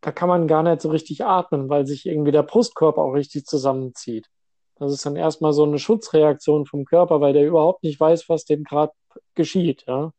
da 0.00 0.12
kann 0.12 0.28
man 0.28 0.48
gar 0.48 0.62
nicht 0.62 0.80
so 0.80 0.90
richtig 0.90 1.24
atmen, 1.24 1.68
weil 1.68 1.86
sich 1.86 2.06
irgendwie 2.06 2.32
der 2.32 2.42
Brustkorb 2.42 2.98
auch 2.98 3.12
richtig 3.12 3.46
zusammenzieht. 3.46 4.28
Das 4.76 4.92
ist 4.92 5.04
dann 5.04 5.16
erstmal 5.16 5.52
so 5.52 5.64
eine 5.64 5.78
Schutzreaktion 5.78 6.64
vom 6.64 6.86
Körper, 6.86 7.20
weil 7.20 7.34
der 7.34 7.46
überhaupt 7.46 7.84
nicht 7.84 8.00
weiß, 8.00 8.28
was 8.30 8.46
dem 8.46 8.64
gerade 8.64 8.92
geschieht, 9.34 9.84
ja. 9.86 10.12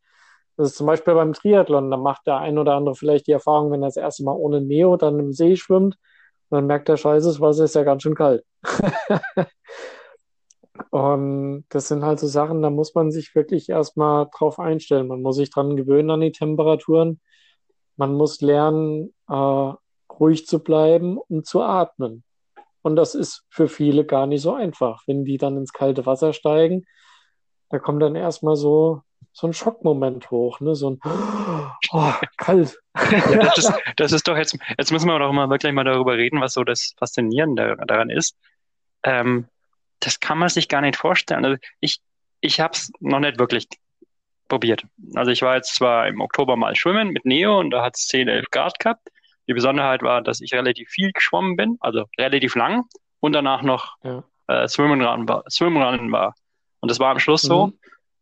Das 0.58 0.72
ist 0.72 0.77
zum 0.77 0.88
Beispiel 0.88 1.13
beim 1.13 1.34
Triathlon. 1.34 1.89
Da 1.91 1.98
macht 1.98 2.27
der 2.27 2.38
ein 2.38 2.58
oder 2.58 2.75
andere 2.75 2.96
vielleicht 2.96 3.27
die 3.27 3.31
Erfahrung, 3.31 3.72
wenn 3.72 3.84
er 3.84 3.88
das 3.88 3.98
erste 3.98 4.24
Mal 4.24 4.36
ohne 4.36 4.62
Neo 4.62 4.98
dann 4.98 5.20
im 5.20 5.34
See 5.34 5.55
schwimmt, 5.55 5.98
und 6.50 6.58
dann 6.58 6.67
merkt 6.67 6.89
er, 6.89 6.98
scheiße, 6.98 7.27
das 7.29 7.39
Wasser 7.39 7.63
ist 7.63 7.75
ja 7.75 7.84
ganz 7.84 8.03
schön 8.03 8.15
kalt. 8.15 8.43
Und 10.89 11.63
das 11.70 11.88
sind 11.88 12.03
halt 12.03 12.20
so 12.20 12.27
Sachen, 12.27 12.62
da 12.62 12.70
muss 12.70 12.93
man 12.93 13.12
sich 13.12 13.34
wirklich 13.36 13.70
erstmal 13.70 14.27
drauf 14.38 14.60
einstellen. 14.60 15.08
Man 15.08 15.22
muss 15.22 15.38
sich 15.38 15.50
dran 15.50 15.77
gewöhnen 15.77 16.10
an 16.10 16.20
die 16.20 16.34
Temperaturen. 16.34 17.22
Man 17.96 18.15
muss 18.15 18.41
lernen, 18.41 19.13
äh, 19.29 19.74
ruhig 20.20 20.46
zu 20.46 20.60
bleiben 20.60 21.17
und 21.17 21.46
zu 21.46 21.62
atmen. 21.62 22.24
Und 22.81 22.98
das 22.98 23.15
ist 23.15 23.46
für 23.50 23.70
viele 23.70 24.05
gar 24.05 24.27
nicht 24.27 24.41
so 24.41 24.53
einfach. 24.53 25.03
Wenn 25.08 25.24
die 25.24 25.38
dann 25.38 25.55
ins 25.55 25.72
kalte 25.72 26.05
Wasser 26.05 26.34
steigen, 26.34 26.86
da 27.70 27.79
kommt 27.79 28.01
dann 28.01 28.15
erstmal 28.15 28.58
so, 28.58 29.03
so 29.33 29.47
ein 29.47 29.53
Schockmoment 29.53 30.29
hoch, 30.31 30.59
ne? 30.59 30.75
So 30.75 30.91
ein 30.91 31.00
oh, 31.91 32.13
kalt. 32.38 32.77
Ja, 33.11 33.43
das, 33.55 33.57
ist, 33.57 33.73
das 33.95 34.11
ist 34.11 34.27
doch 34.27 34.38
jetzt, 34.38 34.57
jetzt 34.77 34.91
müssen 34.91 35.07
wir 35.07 35.17
doch 35.19 35.31
mal 35.31 35.50
wirklich 35.50 35.71
mal 35.73 35.83
darüber 35.83 36.17
reden, 36.17 36.41
was 36.41 36.53
so 36.53 36.63
das 36.63 36.93
Faszinierende 36.97 37.77
daran 37.88 38.09
ist. 38.09 38.38
Ähm, 39.03 39.47
das 40.00 40.19
kann 40.19 40.38
man 40.38 40.50
sich 40.50 40.67
gar 40.67 40.81
nicht 40.81 40.97
vorstellen. 40.97 41.45
Also 41.45 41.57
ich, 41.79 42.01
ich 42.41 42.59
habe 42.59 42.73
es 42.73 42.91
noch 43.00 43.19
nicht 43.19 43.39
wirklich 43.39 43.67
probiert. 44.50 44.83
Also 45.15 45.31
ich 45.31 45.41
war 45.41 45.55
jetzt 45.55 45.75
zwar 45.75 46.07
im 46.07 46.19
Oktober 46.19 46.57
mal 46.57 46.75
schwimmen 46.75 47.09
mit 47.09 47.25
Neo 47.25 47.59
und 47.59 47.69
da 47.69 47.83
hat 47.83 47.95
es 47.95 48.07
10, 48.07 48.27
11 48.27 48.51
Grad 48.51 48.79
gehabt. 48.79 49.07
Die 49.47 49.53
Besonderheit 49.53 50.01
war, 50.03 50.21
dass 50.21 50.41
ich 50.41 50.53
relativ 50.53 50.89
viel 50.89 51.11
geschwommen 51.13 51.55
bin, 51.55 51.77
also 51.79 52.05
relativ 52.17 52.55
lang 52.55 52.83
und 53.21 53.33
danach 53.33 53.61
noch 53.61 53.95
ja. 54.03 54.23
äh, 54.47 54.67
Swimrun 54.67 55.27
war, 55.27 55.43
Swimrun 55.50 56.11
war. 56.11 56.35
Und 56.81 56.91
das 56.91 57.00
war 57.00 57.11
am 57.11 57.19
Schluss 57.19 57.43
mhm. 57.43 57.47
so, 57.47 57.73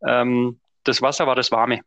ähm, 0.06 0.60
das 0.90 1.02
Wasser 1.02 1.28
war 1.28 1.36
das 1.36 1.52
Warme. 1.52 1.82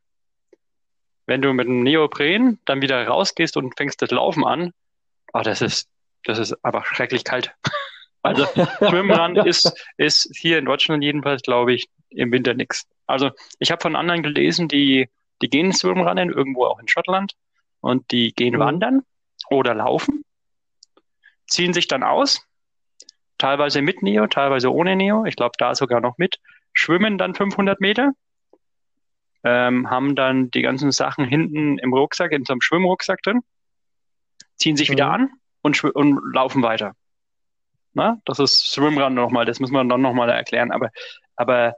Wenn 1.27 1.43
du 1.43 1.53
mit 1.53 1.67
dem 1.67 1.83
Neopren 1.83 2.59
dann 2.65 2.83
wieder 2.83 3.07
rausgehst 3.07 3.57
und 3.57 3.77
fängst 3.77 4.03
das 4.03 4.11
Laufen 4.11 4.45
an, 4.45 4.73
oh, 5.33 5.41
das 5.41 5.61
ist, 5.61 5.89
das 6.25 6.39
ist 6.39 6.65
einfach 6.65 6.87
schrecklich 6.87 7.25
kalt. 7.25 7.55
Also 8.25 8.47
Schwimmrun 8.79 9.35
ist, 9.47 9.73
ist 9.97 10.31
hier 10.37 10.57
in 10.59 10.65
Deutschland 10.65 11.03
jedenfalls, 11.03 11.43
glaube 11.43 11.75
ich, 11.75 11.89
im 12.11 12.31
Winter 12.31 12.55
nichts. 12.55 12.87
Also 13.09 13.33
ich 13.59 13.73
habe 13.73 13.83
von 13.83 13.97
anderen 13.97 14.23
gelesen, 14.23 14.69
die, 14.69 15.09
die 15.43 15.51
gehen 15.51 15.73
Swimrunnen, 15.73 16.31
irgendwo 16.31 16.67
auch 16.67 16.79
in 16.79 16.87
Schottland, 16.87 17.35
und 17.81 18.13
die 18.13 18.33
gehen 18.33 18.55
mhm. 18.55 18.61
wandern 18.61 19.03
oder 19.51 19.75
laufen, 19.75 20.25
ziehen 21.49 21.73
sich 21.75 21.89
dann 21.89 22.05
aus, 22.05 22.47
teilweise 23.39 23.83
mit 23.83 24.03
Neo, 24.03 24.29
teilweise 24.29 24.73
ohne 24.73 24.95
Neo, 24.95 25.25
ich 25.25 25.35
glaube 25.35 25.57
da 25.59 25.75
sogar 25.75 26.01
noch 26.01 26.17
mit, 26.17 26.39
schwimmen 26.73 27.19
dann 27.19 27.35
500 27.35 27.81
Meter, 27.81 28.13
ähm, 29.45 29.91
haben 29.91 30.15
dann 30.15 30.51
die 30.51 30.63
ganzen 30.63 30.93
Sachen 30.93 31.25
hinten 31.25 31.79
im 31.79 31.93
Rucksack, 31.93 32.33
in 32.33 32.45
so 32.45 32.53
einem 32.53 32.61
Schwimmrucksack 32.61 33.23
drin, 33.23 33.41
ziehen 34.57 34.77
sich 34.77 34.89
mhm. 34.89 34.93
wieder 34.93 35.11
an 35.11 35.31
und, 35.63 35.83
und 35.85 36.21
laufen 36.35 36.63
weiter. 36.63 36.95
Na, 37.95 38.19
das 38.25 38.39
ist 38.39 38.73
Swimrun 38.73 39.15
nochmal, 39.15 39.45
das 39.45 39.61
müssen 39.61 39.75
wir 39.75 39.85
dann 39.85 40.01
nochmal 40.01 40.31
erklären. 40.31 40.71
Aber, 40.71 40.91
aber 41.37 41.75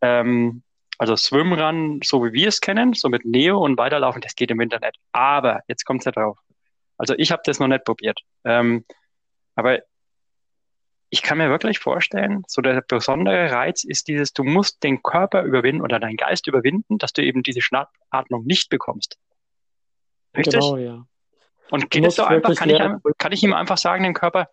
ähm, 0.00 0.62
also 0.98 1.14
Swimrun, 1.14 2.00
so 2.02 2.24
wie 2.24 2.32
wir 2.32 2.48
es 2.48 2.60
kennen, 2.60 2.94
so 2.94 3.08
mit 3.08 3.24
Neo 3.24 3.58
und 3.58 3.78
weiterlaufen, 3.78 4.22
das 4.22 4.34
geht 4.34 4.50
im 4.50 4.60
Internet. 4.60 4.96
Aber 5.12 5.60
jetzt 5.68 5.84
kommt 5.84 6.00
es 6.00 6.06
ja 6.06 6.12
drauf. 6.12 6.38
Also 6.96 7.14
ich 7.16 7.30
habe 7.30 7.42
das 7.44 7.60
noch 7.60 7.68
nicht 7.68 7.84
probiert. 7.84 8.20
Ähm, 8.44 8.84
aber 9.54 9.80
ich 11.10 11.22
kann 11.22 11.38
mir 11.38 11.48
wirklich 11.48 11.78
vorstellen, 11.78 12.42
so 12.46 12.60
der 12.60 12.82
besondere 12.86 13.50
Reiz 13.50 13.84
ist 13.84 14.08
dieses, 14.08 14.32
du 14.32 14.44
musst 14.44 14.82
den 14.82 15.02
Körper 15.02 15.42
überwinden 15.42 15.82
oder 15.82 15.98
deinen 15.98 16.16
Geist 16.16 16.46
überwinden, 16.46 16.98
dass 16.98 17.12
du 17.12 17.22
eben 17.22 17.42
diese 17.42 17.62
Schnappatmung 17.62 18.44
nicht 18.44 18.68
bekommst. 18.68 19.18
Richtig? 20.36 20.54
Genau, 20.54 20.76
ja. 20.76 21.04
Und 21.70 21.90
geht 21.90 22.04
es 22.04 22.16
so 22.16 22.24
einfach, 22.24 22.54
kann 22.54 22.70
ich, 22.70 22.80
kann 23.18 23.32
ich 23.32 23.42
ihm 23.42 23.52
einfach 23.52 23.78
sagen, 23.78 24.04
den 24.04 24.14
Körper, 24.14 24.48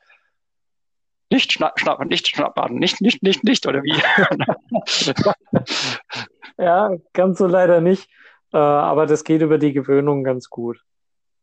nicht 1.32 1.54
schnappen, 1.54 2.08
nicht 2.08 2.28
schnappen, 2.28 2.78
nicht, 2.78 3.02
nicht, 3.02 3.24
nicht, 3.24 3.44
nicht, 3.44 3.66
oder 3.66 3.84
wie? 3.84 3.96
ja, 6.58 6.92
ganz 7.14 7.38
so 7.38 7.48
leider 7.48 7.82
nicht. 7.82 8.10
Äh, 8.54 8.58
aber 8.58 9.06
das 9.06 9.24
geht 9.24 9.42
über 9.42 9.58
die 9.58 9.74
Gewöhnung 9.74 10.24
ganz 10.24 10.50
gut. 10.50 10.82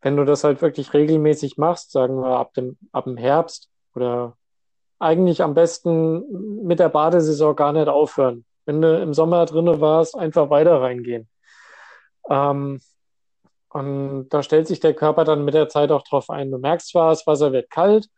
Wenn 0.00 0.16
du 0.16 0.24
das 0.24 0.44
halt 0.44 0.62
wirklich 0.62 0.94
regelmäßig 0.94 1.58
machst, 1.58 1.92
sagen 1.92 2.20
wir 2.20 2.38
ab 2.38 2.54
dem, 2.54 2.78
ab 2.92 3.04
dem 3.04 3.16
Herbst 3.16 3.70
oder 3.94 4.36
eigentlich 5.02 5.42
am 5.42 5.54
besten 5.54 6.64
mit 6.64 6.78
der 6.78 6.88
Badesaison 6.88 7.56
gar 7.56 7.72
nicht 7.72 7.88
aufhören. 7.88 8.44
Wenn 8.64 8.80
du 8.80 9.00
im 9.00 9.14
Sommer 9.14 9.44
drinnen 9.46 9.80
warst, 9.80 10.16
einfach 10.16 10.50
weiter 10.50 10.80
reingehen. 10.80 11.28
Ähm, 12.30 12.80
und 13.70 14.28
da 14.28 14.42
stellt 14.42 14.68
sich 14.68 14.80
der 14.80 14.94
Körper 14.94 15.24
dann 15.24 15.44
mit 15.44 15.54
der 15.54 15.68
Zeit 15.68 15.90
auch 15.90 16.02
drauf 16.02 16.30
ein. 16.30 16.50
Du 16.50 16.58
merkst 16.58 16.88
zwar, 16.88 17.10
das 17.10 17.26
Wasser 17.26 17.52
wird 17.52 17.70
kalt, 17.70 18.08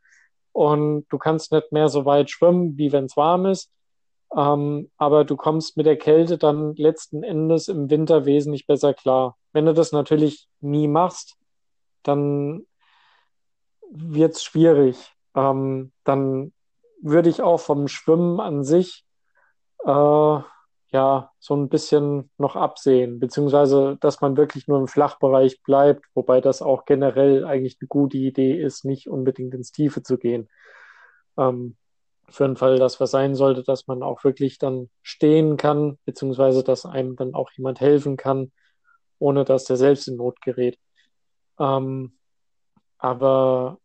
und 0.55 1.07
du 1.09 1.19
kannst 1.19 1.51
nicht 1.51 1.73
mehr 1.73 1.89
so 1.89 2.05
weit 2.05 2.31
schwimmen, 2.31 2.79
wie 2.79 2.93
wenn 2.93 3.07
es 3.07 3.17
warm 3.17 3.45
ist. 3.47 3.73
Ähm, 4.37 4.89
aber 4.97 5.25
du 5.25 5.37
kommst 5.37 5.77
mit 5.77 5.85
der 5.85 5.99
Kälte 5.99 6.39
dann 6.39 6.77
letzten 6.77 7.25
Endes 7.25 7.67
im 7.67 7.91
Winter 7.91 8.25
wesentlich 8.25 8.65
besser 8.65 8.95
klar. 8.95 9.37
Wenn 9.53 9.67
du 9.67 9.75
das 9.75 9.91
natürlich 9.91 10.49
nie 10.61 10.87
machst, 10.87 11.37
dann 12.05 12.67
wird 13.91 14.35
es 14.35 14.45
schwierig. 14.45 14.97
Ähm, 15.35 15.93
dann 16.05 16.53
würde 17.05 17.29
ich 17.29 17.43
auch 17.43 17.61
vom 17.61 17.87
Schwimmen 17.89 18.41
an 18.41 18.65
sich 18.65 19.05
äh, 19.85 20.39
ja, 20.95 21.33
so 21.41 21.57
ein 21.57 21.69
bisschen 21.69 22.31
noch 22.39 22.55
absehen, 22.55 23.19
beziehungsweise, 23.19 23.99
dass 24.01 24.21
man 24.21 24.37
wirklich 24.37 24.69
nur 24.69 24.79
im 24.79 24.87
Flachbereich 24.87 25.61
bleibt, 25.63 26.05
wobei 26.15 26.41
das 26.41 26.63
auch 26.63 26.85
generell 26.85 27.45
eigentlich 27.45 27.79
eine 27.81 27.89
gute 27.89 28.17
Idee 28.17 28.63
ist, 28.63 28.85
nicht 28.85 29.09
unbedingt 29.09 29.55
ins 29.55 29.73
Tiefe 29.73 30.05
zu 30.05 30.19
gehen. 30.19 30.49
Ähm, 31.37 31.77
für 32.29 32.47
den 32.47 32.57
Fall, 32.57 32.79
dass 32.79 33.01
was 33.01 33.11
sein 33.11 33.35
sollte, 33.35 33.65
dass 33.65 33.89
man 33.89 34.05
auch 34.05 34.23
wirklich 34.25 34.59
dann 34.59 34.89
stehen 35.03 35.57
kann, 35.57 35.99
beziehungsweise 36.05 36.63
dass 36.63 36.87
einem 36.87 37.17
dann 37.17 37.35
auch 37.35 37.51
jemand 37.57 37.81
helfen 37.81 38.17
kann, 38.17 38.53
ohne 39.19 39.45
dass 39.45 39.65
der 39.65 39.77
selbst 39.77 40.07
in 40.07 40.17
Not 40.17 40.41
gerät. 40.43 40.79
Ähm, 41.59 42.17
aber 42.99 43.79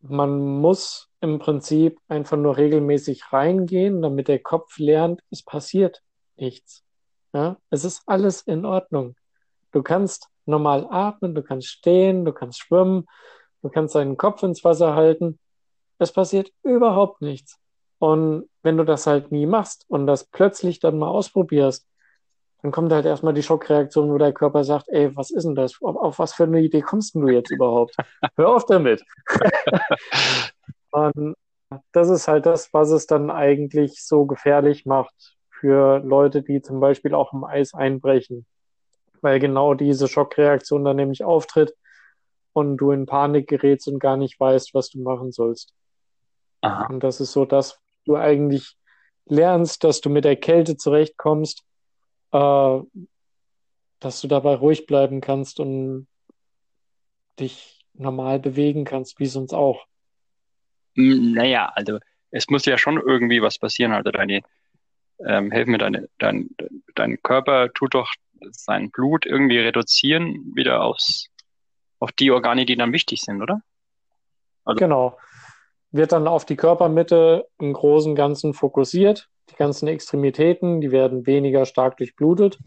man 0.00 0.60
muss 0.60 1.08
im 1.20 1.38
Prinzip 1.38 1.98
einfach 2.08 2.36
nur 2.36 2.56
regelmäßig 2.56 3.32
reingehen, 3.32 4.02
damit 4.02 4.28
der 4.28 4.38
Kopf 4.38 4.78
lernt, 4.78 5.22
es 5.30 5.42
passiert 5.42 6.02
nichts. 6.36 6.84
Ja? 7.32 7.56
Es 7.70 7.84
ist 7.84 8.02
alles 8.06 8.42
in 8.42 8.64
Ordnung. 8.64 9.16
Du 9.72 9.82
kannst 9.82 10.28
normal 10.46 10.86
atmen, 10.90 11.34
du 11.34 11.42
kannst 11.42 11.68
stehen, 11.68 12.24
du 12.24 12.32
kannst 12.32 12.60
schwimmen, 12.60 13.06
du 13.62 13.68
kannst 13.68 13.94
deinen 13.94 14.16
Kopf 14.16 14.42
ins 14.42 14.64
Wasser 14.64 14.94
halten. 14.94 15.38
Es 15.98 16.12
passiert 16.12 16.52
überhaupt 16.62 17.20
nichts. 17.20 17.58
Und 17.98 18.48
wenn 18.62 18.76
du 18.76 18.84
das 18.84 19.06
halt 19.06 19.32
nie 19.32 19.46
machst 19.46 19.84
und 19.88 20.06
das 20.06 20.24
plötzlich 20.24 20.78
dann 20.78 20.98
mal 20.98 21.08
ausprobierst, 21.08 21.87
dann 22.62 22.72
kommt 22.72 22.92
halt 22.92 23.06
erstmal 23.06 23.34
die 23.34 23.42
Schockreaktion, 23.42 24.10
wo 24.10 24.18
der 24.18 24.32
Körper 24.32 24.64
sagt, 24.64 24.88
ey, 24.88 25.14
was 25.16 25.30
ist 25.30 25.44
denn 25.44 25.54
das? 25.54 25.80
Auf, 25.80 25.96
auf 25.96 26.18
was 26.18 26.34
für 26.34 26.44
eine 26.44 26.60
Idee 26.60 26.80
kommst 26.80 27.14
du 27.14 27.28
jetzt 27.28 27.50
überhaupt? 27.50 27.94
Hör 28.36 28.54
auf 28.54 28.66
damit. 28.66 29.04
Und 30.90 31.36
das 31.92 32.08
ist 32.08 32.26
halt 32.26 32.46
das, 32.46 32.72
was 32.72 32.90
es 32.90 33.06
dann 33.06 33.30
eigentlich 33.30 34.04
so 34.04 34.26
gefährlich 34.26 34.86
macht 34.86 35.36
für 35.50 35.98
Leute, 36.00 36.42
die 36.42 36.62
zum 36.62 36.80
Beispiel 36.80 37.14
auch 37.14 37.32
im 37.32 37.44
Eis 37.44 37.74
einbrechen. 37.74 38.46
Weil 39.20 39.38
genau 39.38 39.74
diese 39.74 40.08
Schockreaktion 40.08 40.84
dann 40.84 40.96
nämlich 40.96 41.24
auftritt 41.24 41.74
und 42.52 42.76
du 42.78 42.90
in 42.90 43.06
Panik 43.06 43.48
gerätst 43.48 43.88
und 43.88 43.98
gar 43.98 44.16
nicht 44.16 44.38
weißt, 44.40 44.74
was 44.74 44.90
du 44.90 45.00
machen 45.00 45.30
sollst. 45.30 45.74
Aha. 46.62 46.86
Und 46.86 47.04
das 47.04 47.20
ist 47.20 47.32
so 47.32 47.44
das, 47.44 47.78
du 48.04 48.16
eigentlich 48.16 48.76
lernst, 49.26 49.84
dass 49.84 50.00
du 50.00 50.10
mit 50.10 50.24
der 50.24 50.36
Kälte 50.36 50.76
zurechtkommst, 50.76 51.62
äh, 52.32 52.80
dass 54.00 54.20
du 54.20 54.28
dabei 54.28 54.54
ruhig 54.54 54.86
bleiben 54.86 55.20
kannst 55.20 55.60
und 55.60 56.06
dich 57.40 57.84
normal 57.94 58.38
bewegen 58.38 58.84
kannst, 58.84 59.18
wie 59.18 59.26
sonst 59.26 59.52
auch. 59.52 59.84
Hm, 60.94 61.32
naja, 61.32 61.70
also 61.74 61.98
es 62.30 62.48
muss 62.48 62.64
ja 62.64 62.78
schon 62.78 63.00
irgendwie 63.00 63.42
was 63.42 63.58
passieren. 63.58 63.92
Also 63.92 64.10
deine, 64.10 64.42
ähm, 65.26 65.50
helf 65.50 65.66
mir, 65.66 65.78
deine, 65.78 66.08
dein, 66.18 66.50
dein 66.94 67.20
Körper 67.22 67.72
tut 67.72 67.94
doch 67.94 68.12
sein 68.50 68.90
Blut 68.90 69.26
irgendwie 69.26 69.58
reduzieren, 69.58 70.52
wieder 70.54 70.82
aufs, 70.82 71.28
auf 71.98 72.12
die 72.12 72.30
Organe, 72.30 72.66
die 72.66 72.76
dann 72.76 72.92
wichtig 72.92 73.20
sind, 73.22 73.42
oder? 73.42 73.62
Also, 74.64 74.78
genau. 74.78 75.18
Wird 75.90 76.12
dann 76.12 76.28
auf 76.28 76.44
die 76.44 76.56
Körpermitte 76.56 77.48
im 77.58 77.72
Großen 77.72 78.10
und 78.12 78.16
Ganzen 78.16 78.54
fokussiert. 78.54 79.28
Die 79.50 79.56
ganzen 79.56 79.88
Extremitäten, 79.88 80.80
die 80.80 80.90
werden 80.90 81.26
weniger 81.26 81.64
stark 81.64 81.96
durchblutet. 81.96 82.58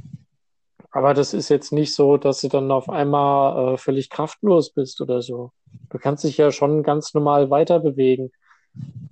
Aber 0.92 1.14
das 1.14 1.34
ist 1.34 1.50
jetzt 1.50 1.72
nicht 1.72 1.96
so, 1.96 2.18
dass 2.18 2.42
du 2.42 2.50
dann 2.50 2.70
auf 2.72 2.90
einmal 2.90 3.74
äh, 3.74 3.78
völlig 3.78 4.10
kraftlos 4.10 4.72
bist 4.72 5.00
oder 5.00 5.22
so. 5.22 5.52
Du 5.90 5.98
kannst 5.98 6.24
dich 6.26 6.38
ja 6.38 6.52
schon 6.52 6.84
ganz 6.84 7.14
normal 7.14 7.50
weiter 7.50 7.80
bewegen. 7.80 8.32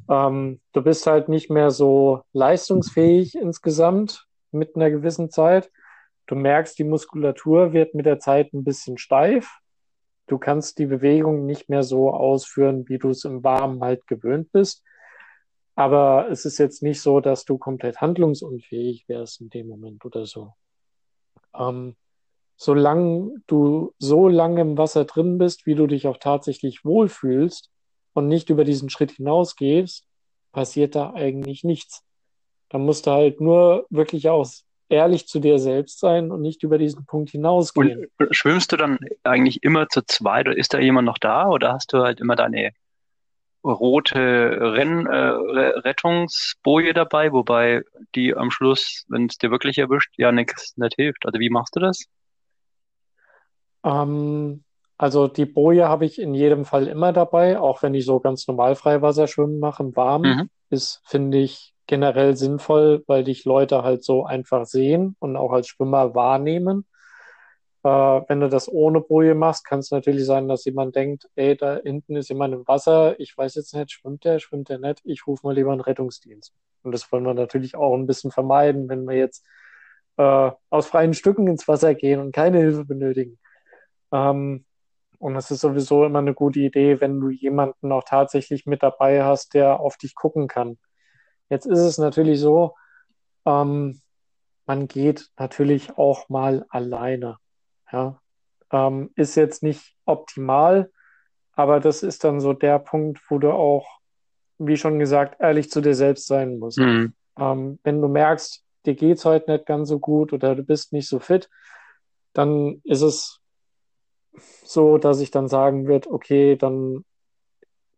Ähm, 0.09 0.59
du 0.73 0.81
bist 0.81 1.07
halt 1.07 1.29
nicht 1.29 1.49
mehr 1.49 1.71
so 1.71 2.21
leistungsfähig 2.33 3.35
insgesamt 3.35 4.25
mit 4.51 4.75
einer 4.75 4.89
gewissen 4.89 5.29
Zeit. 5.29 5.71
Du 6.27 6.35
merkst, 6.35 6.77
die 6.77 6.83
Muskulatur 6.83 7.71
wird 7.71 7.93
mit 7.95 8.05
der 8.05 8.19
Zeit 8.19 8.53
ein 8.53 8.63
bisschen 8.63 8.97
steif. 8.97 9.49
Du 10.27 10.37
kannst 10.37 10.77
die 10.79 10.85
Bewegung 10.85 11.45
nicht 11.45 11.69
mehr 11.69 11.83
so 11.83 12.11
ausführen, 12.11 12.87
wie 12.87 12.99
du 12.99 13.09
es 13.09 13.23
im 13.25 13.43
Warmen 13.43 13.81
halt 13.81 14.05
gewöhnt 14.05 14.51
bist. 14.51 14.83
Aber 15.79 16.27
es 16.29 16.43
ist 16.43 16.57
jetzt 16.57 16.83
nicht 16.83 16.99
so, 16.99 17.21
dass 17.21 17.45
du 17.45 17.57
komplett 17.57 18.01
handlungsunfähig 18.01 19.07
wärst 19.07 19.39
in 19.39 19.49
dem 19.49 19.69
Moment 19.69 20.03
oder 20.03 20.25
so. 20.25 20.51
Ähm, 21.57 21.95
solange 22.57 23.41
du 23.47 23.93
so 23.97 24.27
lange 24.27 24.59
im 24.59 24.77
Wasser 24.77 25.05
drin 25.05 25.37
bist, 25.37 25.65
wie 25.65 25.75
du 25.75 25.87
dich 25.87 26.05
auch 26.05 26.17
tatsächlich 26.17 26.83
wohlfühlst 26.83 27.71
und 28.11 28.27
nicht 28.27 28.49
über 28.49 28.65
diesen 28.65 28.89
Schritt 28.89 29.11
hinausgehst, 29.11 30.03
passiert 30.51 30.95
da 30.95 31.13
eigentlich 31.13 31.63
nichts. 31.63 32.03
Da 32.67 32.77
musst 32.77 33.07
du 33.07 33.11
halt 33.11 33.39
nur 33.39 33.85
wirklich 33.89 34.27
auch 34.27 34.45
ehrlich 34.89 35.29
zu 35.29 35.39
dir 35.39 35.59
selbst 35.59 36.01
sein 36.01 36.29
und 36.29 36.41
nicht 36.41 36.61
über 36.61 36.77
diesen 36.77 37.05
Punkt 37.05 37.29
hinausgehen. 37.29 38.07
Und 38.17 38.35
schwimmst 38.35 38.73
du 38.73 38.75
dann 38.75 38.99
eigentlich 39.23 39.63
immer 39.63 39.87
zu 39.87 40.01
zweit 40.01 40.49
oder 40.49 40.57
ist 40.57 40.73
da 40.73 40.79
jemand 40.79 41.05
noch 41.05 41.19
da 41.19 41.47
oder 41.47 41.71
hast 41.71 41.93
du 41.93 41.99
halt 41.99 42.19
immer 42.19 42.35
deine 42.35 42.73
rote 43.63 44.09
Renn, 44.09 45.05
äh, 45.05 45.17
Rettungsboje 45.79 46.93
dabei, 46.93 47.31
wobei 47.31 47.83
die 48.15 48.35
am 48.35 48.51
Schluss, 48.51 49.05
wenn 49.09 49.25
es 49.25 49.37
dir 49.37 49.51
wirklich 49.51 49.77
erwischt, 49.77 50.13
ja 50.17 50.31
nichts 50.31 50.77
nicht 50.77 50.95
hilft. 50.95 51.25
Also 51.25 51.39
wie 51.39 51.49
machst 51.49 51.75
du 51.75 51.79
das? 51.79 52.05
Ähm, 53.83 54.63
also 54.97 55.27
die 55.27 55.45
Boje 55.45 55.87
habe 55.87 56.05
ich 56.05 56.19
in 56.19 56.33
jedem 56.33 56.65
Fall 56.65 56.87
immer 56.87 57.13
dabei, 57.13 57.59
auch 57.59 57.81
wenn 57.83 57.93
ich 57.93 58.05
so 58.05 58.19
ganz 58.19 58.47
normal 58.47 58.75
Freiwasserschwimmen 58.75 59.59
mache 59.59 59.83
im 59.83 59.95
Warmen. 59.95 60.37
Mhm. 60.37 60.49
Ist, 60.69 61.01
finde 61.05 61.39
ich, 61.39 61.73
generell 61.87 62.35
sinnvoll, 62.35 63.03
weil 63.07 63.23
dich 63.23 63.45
Leute 63.45 63.83
halt 63.83 64.03
so 64.03 64.23
einfach 64.23 64.65
sehen 64.65 65.15
und 65.19 65.35
auch 65.35 65.51
als 65.51 65.67
Schwimmer 65.67 66.13
wahrnehmen. 66.13 66.85
Äh, 67.83 67.89
wenn 67.89 68.41
du 68.41 68.49
das 68.49 68.69
ohne 68.71 69.01
Boje 69.01 69.35
machst, 69.35 69.65
kann 69.65 69.79
es 69.79 69.91
natürlich 69.91 70.25
sein, 70.25 70.47
dass 70.47 70.65
jemand 70.65 70.95
denkt, 70.95 71.29
ey, 71.35 71.55
da 71.55 71.79
hinten 71.83 72.15
ist 72.15 72.29
jemand 72.29 72.53
im 72.53 72.67
Wasser, 72.67 73.19
ich 73.19 73.37
weiß 73.37 73.55
jetzt 73.55 73.73
nicht, 73.73 73.91
schwimmt 73.91 74.25
der, 74.25 74.39
schwimmt 74.39 74.69
der 74.69 74.79
nicht, 74.79 75.01
ich 75.05 75.25
rufe 75.27 75.45
mal 75.47 75.55
lieber 75.55 75.71
einen 75.71 75.81
Rettungsdienst. 75.81 76.53
Und 76.83 76.91
das 76.93 77.11
wollen 77.11 77.25
wir 77.25 77.33
natürlich 77.33 77.75
auch 77.75 77.95
ein 77.95 78.07
bisschen 78.07 78.31
vermeiden, 78.31 78.89
wenn 78.89 79.05
wir 79.07 79.15
jetzt 79.15 79.45
äh, 80.17 80.51
aus 80.69 80.87
freien 80.87 81.13
Stücken 81.13 81.47
ins 81.47 81.67
Wasser 81.67 81.95
gehen 81.95 82.19
und 82.19 82.33
keine 82.33 82.59
Hilfe 82.59 82.85
benötigen. 82.85 83.39
Ähm, 84.11 84.65
und 85.19 85.35
es 85.35 85.51
ist 85.51 85.61
sowieso 85.61 86.05
immer 86.05 86.19
eine 86.19 86.33
gute 86.33 86.59
Idee, 86.59 87.01
wenn 87.01 87.19
du 87.19 87.29
jemanden 87.29 87.91
auch 87.91 88.03
tatsächlich 88.05 88.65
mit 88.65 88.83
dabei 88.83 89.23
hast, 89.23 89.53
der 89.53 89.79
auf 89.79 89.97
dich 89.97 90.15
gucken 90.15 90.47
kann. 90.47 90.77
Jetzt 91.49 91.65
ist 91.65 91.79
es 91.79 91.97
natürlich 91.97 92.39
so, 92.39 92.75
ähm, 93.45 94.01
man 94.65 94.87
geht 94.87 95.29
natürlich 95.37 95.97
auch 95.97 96.29
mal 96.29 96.65
alleine. 96.69 97.37
Ja? 97.91 98.21
Ähm, 98.71 99.11
ist 99.15 99.35
jetzt 99.35 99.63
nicht 99.63 99.95
optimal, 100.05 100.91
aber 101.53 101.79
das 101.79 102.03
ist 102.03 102.23
dann 102.23 102.39
so 102.39 102.53
der 102.53 102.79
Punkt, 102.79 103.19
wo 103.29 103.39
du 103.39 103.51
auch, 103.51 103.99
wie 104.57 104.77
schon 104.77 104.99
gesagt, 104.99 105.39
ehrlich 105.39 105.69
zu 105.69 105.81
dir 105.81 105.95
selbst 105.95 106.27
sein 106.27 106.59
musst. 106.59 106.79
Mhm. 106.79 107.13
Ähm, 107.37 107.79
wenn 107.83 108.01
du 108.01 108.07
merkst, 108.07 108.63
dir 108.85 108.95
geht's 108.95 109.25
heute 109.25 109.51
nicht 109.51 109.65
ganz 109.65 109.89
so 109.89 109.99
gut 109.99 110.33
oder 110.33 110.55
du 110.55 110.63
bist 110.63 110.93
nicht 110.93 111.07
so 111.07 111.19
fit, 111.19 111.49
dann 112.33 112.81
ist 112.83 113.01
es 113.01 113.39
so, 114.63 114.97
dass 114.97 115.19
ich 115.19 115.31
dann 115.31 115.47
sagen 115.47 115.87
würde, 115.87 116.11
okay, 116.11 116.55
dann 116.55 117.03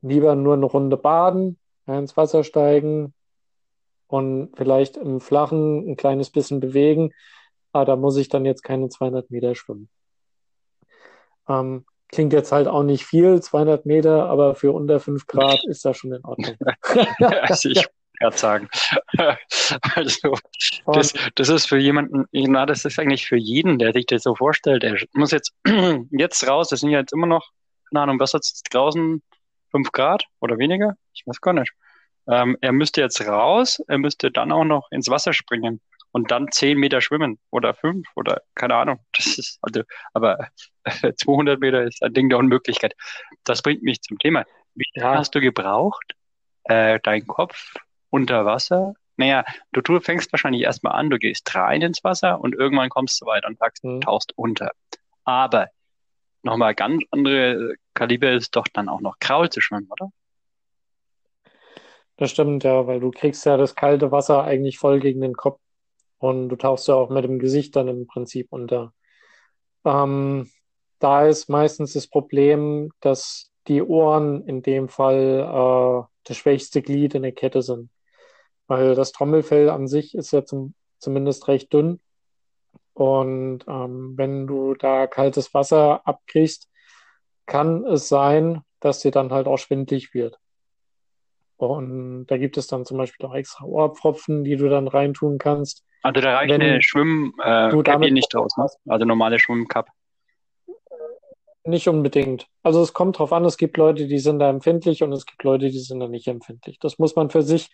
lieber 0.02 0.36
nur 0.36 0.56
eine 0.56 0.66
Runde 0.66 0.98
baden, 0.98 1.60
ins 1.86 2.16
Wasser 2.18 2.44
steigen 2.44 3.14
und 4.08 4.52
vielleicht 4.56 4.98
im 4.98 5.20
Flachen 5.20 5.90
ein 5.90 5.96
kleines 5.98 6.30
bisschen 6.30 6.60
bewegen, 6.60 7.14
aber 7.72 7.86
da 7.86 7.96
muss 7.96 8.18
ich 8.18 8.30
dann 8.30 8.46
jetzt 8.46 8.64
keine 8.64 8.90
200 8.90 9.32
Meter 9.32 9.56
schwimmen. 9.56 9.90
Ähm, 11.48 11.86
klingt 12.10 12.34
jetzt 12.34 12.52
halt 12.52 12.68
auch 12.68 12.84
nicht 12.84 13.06
viel, 13.06 13.42
200 13.42 13.86
Meter, 13.86 14.28
aber 14.28 14.56
für 14.56 14.72
unter 14.72 15.00
5 15.00 15.28
Grad 15.28 15.64
ist 15.68 15.86
das 15.86 15.98
schon 15.98 16.14
in 16.14 16.24
Ordnung. 16.24 16.56
also 17.42 17.70
ich 17.70 17.88
gerade 18.22 18.38
sagen. 18.38 18.70
also, 19.96 20.36
das, 20.86 21.14
das 21.36 21.50
ist 21.50 21.68
für 21.68 21.78
jemanden, 21.78 22.26
na, 22.32 22.66
das 22.66 22.86
ist 22.86 23.00
eigentlich 23.00 23.26
für 23.26 23.38
jeden, 23.38 23.80
der 23.80 23.94
sich 23.94 24.06
das 24.06 24.24
so 24.24 24.36
vorstellt. 24.36 24.84
Er 24.84 24.98
muss 25.14 25.32
jetzt, 25.32 25.54
jetzt 26.12 26.48
raus, 26.48 26.70
das 26.70 26.82
sind 26.82 26.92
ja 26.92 27.00
jetzt 27.00 27.14
immer 27.14 27.28
noch, 27.28 27.50
keine 27.90 28.04
Ahnung, 28.04 28.20
was 28.20 28.34
hat 28.34 28.44
es 28.44 28.62
draußen? 28.70 29.22
5 29.72 29.92
Grad 29.92 30.26
oder 30.40 30.58
weniger? 30.58 30.96
Ich 31.14 31.24
weiß 31.26 31.42
gar 31.42 31.54
nicht. 31.54 31.72
Ähm, 32.28 32.58
er 32.62 32.72
müsste 32.72 33.02
jetzt 33.02 33.26
raus, 33.26 33.82
er 33.88 33.98
müsste 33.98 34.32
dann 34.32 34.52
auch 34.52 34.66
noch 34.66 34.92
ins 34.92 35.10
Wasser 35.10 35.34
springen 35.34 35.82
und 36.12 36.32
dann 36.32 36.52
10 36.52 36.78
Meter 36.78 37.02
schwimmen 37.02 37.40
oder 37.50 37.74
5 37.74 38.08
oder 38.16 38.42
keine 38.56 38.76
Ahnung. 38.76 39.00
Das 39.18 39.38
ist, 39.38 39.60
also, 39.62 39.82
aber 40.14 40.50
200 41.16 41.60
Meter 41.60 41.84
ist 41.84 42.04
ein 42.04 42.14
Ding 42.14 42.30
der 42.30 42.38
Unmöglichkeit. 42.38 42.94
Das 43.44 43.62
bringt 43.62 43.84
mich 43.84 44.02
zum 44.02 44.20
Thema. 44.20 44.46
Wie 44.76 44.86
ja. 44.94 45.16
hast 45.16 45.36
du 45.36 45.42
gebraucht, 45.42 46.16
äh, 46.64 47.00
deinen 47.02 47.28
Kopf 47.28 47.74
unter 48.10 48.46
Wasser. 48.46 48.94
Naja, 49.18 49.44
du, 49.72 49.82
du 49.82 50.00
fängst 50.00 50.32
wahrscheinlich 50.32 50.64
erstmal 50.64 50.94
an, 50.94 51.10
du 51.10 51.20
gehst 51.20 51.54
rein 51.56 51.82
ins 51.82 52.04
Wasser 52.04 52.40
und 52.40 52.56
irgendwann 52.56 52.90
kommst 52.90 53.22
du 53.22 53.26
weiter 53.26 53.48
und 53.48 53.60
sagst, 53.60 53.84
mhm. 53.84 54.02
tauchst 54.02 54.34
unter. 54.38 54.72
Aber 55.24 55.70
nochmal 56.44 56.74
ganz 56.76 57.04
andere 57.12 57.76
Kaliber 57.94 58.32
ist 58.32 58.56
doch 58.56 58.68
dann 58.72 58.90
auch 58.90 59.02
noch 59.02 59.20
Kraul 59.20 59.50
zu 59.50 59.62
schwimmen, 59.62 59.88
oder? 59.92 60.10
Das 62.18 62.32
stimmt, 62.32 62.64
ja, 62.64 62.86
weil 62.88 63.00
du 63.00 63.12
kriegst 63.12 63.46
ja 63.46 63.58
das 63.58 63.76
kalte 63.76 64.12
Wasser 64.12 64.44
eigentlich 64.44 64.78
voll 64.78 65.00
gegen 65.00 65.22
den 65.22 65.34
Kopf 65.34 65.60
und 66.22 66.50
du 66.50 66.56
tauchst 66.56 66.88
ja 66.88 66.96
auch 66.96 67.10
mit 67.10 67.24
dem 67.26 67.40
Gesicht 67.40 67.76
dann 67.76 67.88
im 67.88 68.08
Prinzip 68.08 68.48
unter. 68.52 68.94
Ähm, 69.86 70.50
da 71.00 71.28
ist 71.28 71.50
meistens 71.50 71.94
das 71.94 72.08
Problem, 72.08 72.92
dass 73.02 73.52
die 73.68 73.82
Ohren 73.82 74.48
in 74.48 74.62
dem 74.62 74.88
Fall 74.90 75.40
äh, 75.42 76.08
das 76.24 76.38
schwächste 76.38 76.82
Glied 76.82 77.16
in 77.16 77.24
der 77.24 77.34
Kette 77.34 77.62
sind 77.62 77.90
weil 78.72 78.96
das 78.96 79.12
Trommelfell 79.12 79.70
an 79.70 79.90
sich 79.90 80.16
ist 80.16 80.32
ja 80.32 80.46
zum, 80.46 80.76
zumindest 80.98 81.50
recht 81.50 81.74
dünn. 81.74 82.00
Und 82.94 83.66
ähm, 83.68 84.14
wenn 84.16 84.48
du 84.48 84.76
da 84.76 85.08
kaltes 85.08 85.54
Wasser 85.54 86.08
abkriegst, 86.08 86.70
kann 87.46 87.86
es 87.86 88.08
sein, 88.08 88.62
dass 88.80 89.02
dir 89.02 89.12
dann 89.12 89.34
halt 89.34 89.48
auch 89.48 89.58
schwindlig 89.58 90.14
wird. 90.14 90.40
Und 91.66 92.26
da 92.28 92.38
gibt 92.38 92.58
es 92.58 92.68
dann 92.68 92.86
zum 92.86 92.98
Beispiel 92.98 93.26
auch 93.26 93.36
extra 93.36 93.66
Ohrpfropfen, 93.66 94.44
die 94.44 94.56
du 94.56 94.70
dann 94.70 94.88
reintun 94.88 95.38
kannst. 95.38 95.84
Also 96.04 96.22
da 96.22 96.36
reicht 96.36 96.54
eine 96.54 96.82
Schwimm 96.82 97.34
äh, 97.44 98.12
nicht 98.12 98.34
draus, 98.34 98.58
ne? 98.58 98.68
also 98.88 99.06
normale 99.06 99.40
Schwimmcup. 99.40 99.88
Nicht 101.64 101.88
unbedingt. 101.88 102.48
Also 102.64 102.82
es 102.82 102.94
kommt 102.94 103.20
drauf 103.20 103.32
an, 103.32 103.46
es 103.46 103.58
gibt 103.58 103.78
Leute, 103.78 104.08
die 104.08 104.18
sind 104.18 104.40
da 104.40 104.50
empfindlich 104.50 105.04
und 105.04 105.14
es 105.14 105.28
gibt 105.28 105.44
Leute, 105.44 105.70
die 105.70 105.80
sind 105.80 106.00
da 106.00 106.08
nicht 106.08 106.28
empfindlich. 106.28 106.80
Das 106.80 106.98
muss 106.98 107.16
man 107.16 107.30
für 107.30 107.44
sich 107.44 107.70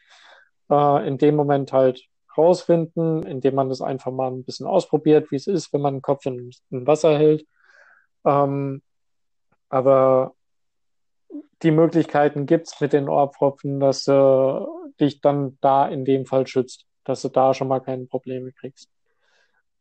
äh, 0.69 1.07
in 1.07 1.17
dem 1.17 1.35
Moment 1.35 1.71
halt 1.71 2.05
rausfinden, 2.37 3.23
indem 3.23 3.55
man 3.55 3.69
das 3.69 3.81
einfach 3.81 4.11
mal 4.11 4.29
ein 4.29 4.43
bisschen 4.43 4.67
ausprobiert, 4.67 5.31
wie 5.31 5.37
es 5.37 5.47
ist, 5.47 5.71
wenn 5.71 5.81
man 5.81 5.95
den 5.95 6.01
Kopf 6.01 6.25
in, 6.25 6.51
in 6.69 6.85
Wasser 6.85 7.17
hält. 7.17 7.45
Ähm, 8.25 8.81
aber 9.69 10.33
die 11.63 11.71
Möglichkeiten 11.71 12.45
gibt's 12.45 12.79
mit 12.79 12.93
den 12.93 13.09
Ohrpfropfen, 13.09 13.79
dass 13.79 14.03
du 14.03 14.67
dich 14.99 15.21
dann 15.21 15.57
da 15.61 15.87
in 15.87 16.05
dem 16.05 16.25
Fall 16.25 16.47
schützt, 16.47 16.85
dass 17.03 17.21
du 17.21 17.29
da 17.29 17.53
schon 17.53 17.67
mal 17.67 17.79
keine 17.79 18.05
Probleme 18.05 18.51
kriegst. 18.51 18.89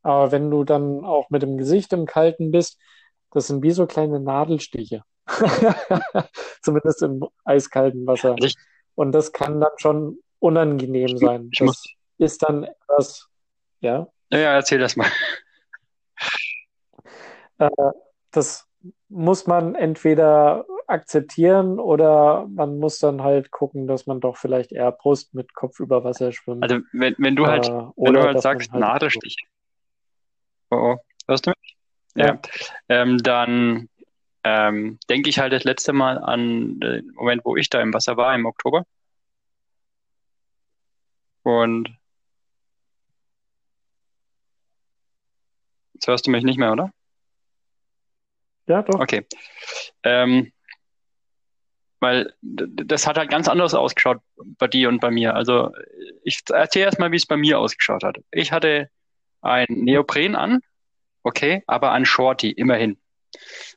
Aber 0.03 0.33
wenn 0.33 0.51
du 0.51 0.65
dann 0.65 1.05
auch 1.05 1.31
mit 1.31 1.43
dem 1.43 1.59
Gesicht 1.59 1.93
im 1.93 2.07
Kalten 2.07 2.51
bist, 2.51 2.79
das 3.33 3.49
sind 3.49 3.63
wie 3.63 3.73
so 3.73 3.87
kleine 3.87 4.21
Nadelstiche. 4.21 5.03
Zumindest 6.63 7.03
im 7.03 7.27
eiskalten 7.45 8.07
Wasser. 8.07 8.37
Und 8.95 9.13
das 9.13 9.33
kann 9.33 9.61
dann 9.61 9.73
schon 9.77 10.19
unangenehm 10.39 11.19
sein. 11.19 11.51
Das 11.59 11.83
ist 12.19 12.43
dann 12.43 12.65
etwas, 12.65 13.29
ja? 13.81 14.07
Ja, 14.31 14.55
erzähl 14.55 14.79
das 14.79 14.97
mal. 14.97 15.09
Äh, 17.59 17.71
das 18.31 18.66
muss 19.09 19.47
man 19.47 19.75
entweder 19.75 20.67
akzeptieren 20.87 21.79
oder 21.79 22.47
man 22.49 22.79
muss 22.79 22.99
dann 22.99 23.23
halt 23.23 23.51
gucken, 23.51 23.87
dass 23.87 24.07
man 24.07 24.21
doch 24.21 24.37
vielleicht 24.37 24.73
eher 24.73 24.93
Brust 24.93 25.35
mit 25.35 25.55
Kopf 25.55 25.81
über 25.81 26.05
Wasser 26.05 26.33
schwimmt. 26.33 26.63
Also 26.63 26.79
wenn, 26.93 27.15
wenn 27.19 27.37
du 27.37 27.47
halt, 27.47 27.67
äh, 27.67 27.71
wenn 27.97 28.15
du 28.15 28.23
halt 28.23 28.41
sagst, 28.41 28.73
halt 28.73 28.81
Nadelstich. 28.81 29.37
Oh, 30.71 30.77
oh, 30.77 30.97
hörst 31.29 31.47
du 31.47 31.51
mich? 31.51 31.77
Ja. 32.15 32.27
ja. 32.27 32.41
Ähm, 32.89 33.19
dann 33.19 33.89
ähm, 34.45 34.99
denke 35.09 35.29
ich 35.29 35.39
halt 35.39 35.53
das 35.53 35.65
letzte 35.65 35.93
Mal 35.93 36.19
an 36.19 36.81
den 36.81 37.13
Moment, 37.15 37.45
wo 37.45 37.57
ich 37.57 37.69
da 37.69 37.81
im 37.81 37.93
Wasser 37.93 38.17
war, 38.17 38.35
im 38.35 38.47
Oktober. 38.47 38.85
Und 41.43 41.97
jetzt 45.95 46.07
hörst 46.07 46.27
du 46.27 46.31
mich 46.31 46.45
nicht 46.45 46.59
mehr, 46.59 46.73
oder? 46.73 46.91
Ja, 48.67 48.83
doch. 48.83 49.01
Okay. 49.01 49.27
Ähm, 50.03 50.53
weil 52.01 52.33
das 52.43 53.07
hat 53.07 53.17
halt 53.19 53.31
ganz 53.31 53.49
anders 53.49 53.75
ausgeschaut 53.75 54.21
bei 54.37 54.69
dir 54.69 54.89
und 54.89 55.01
bei 55.01 55.11
mir. 55.11 55.35
Also 55.35 55.73
ich 56.23 56.41
erzähle 56.53 56.87
erstmal, 56.87 57.11
wie 57.11 57.17
es 57.17 57.27
bei 57.27 57.37
mir 57.37 57.59
ausgeschaut 57.59 58.05
hat. 58.05 58.19
Ich 58.31 58.53
hatte 58.53 58.91
ein 59.41 59.67
Neopren 59.69 60.37
an, 60.37 60.61
okay, 61.23 61.63
aber 61.67 61.93
ein 61.93 62.05
Shorty, 62.05 62.51
immerhin. 62.51 62.99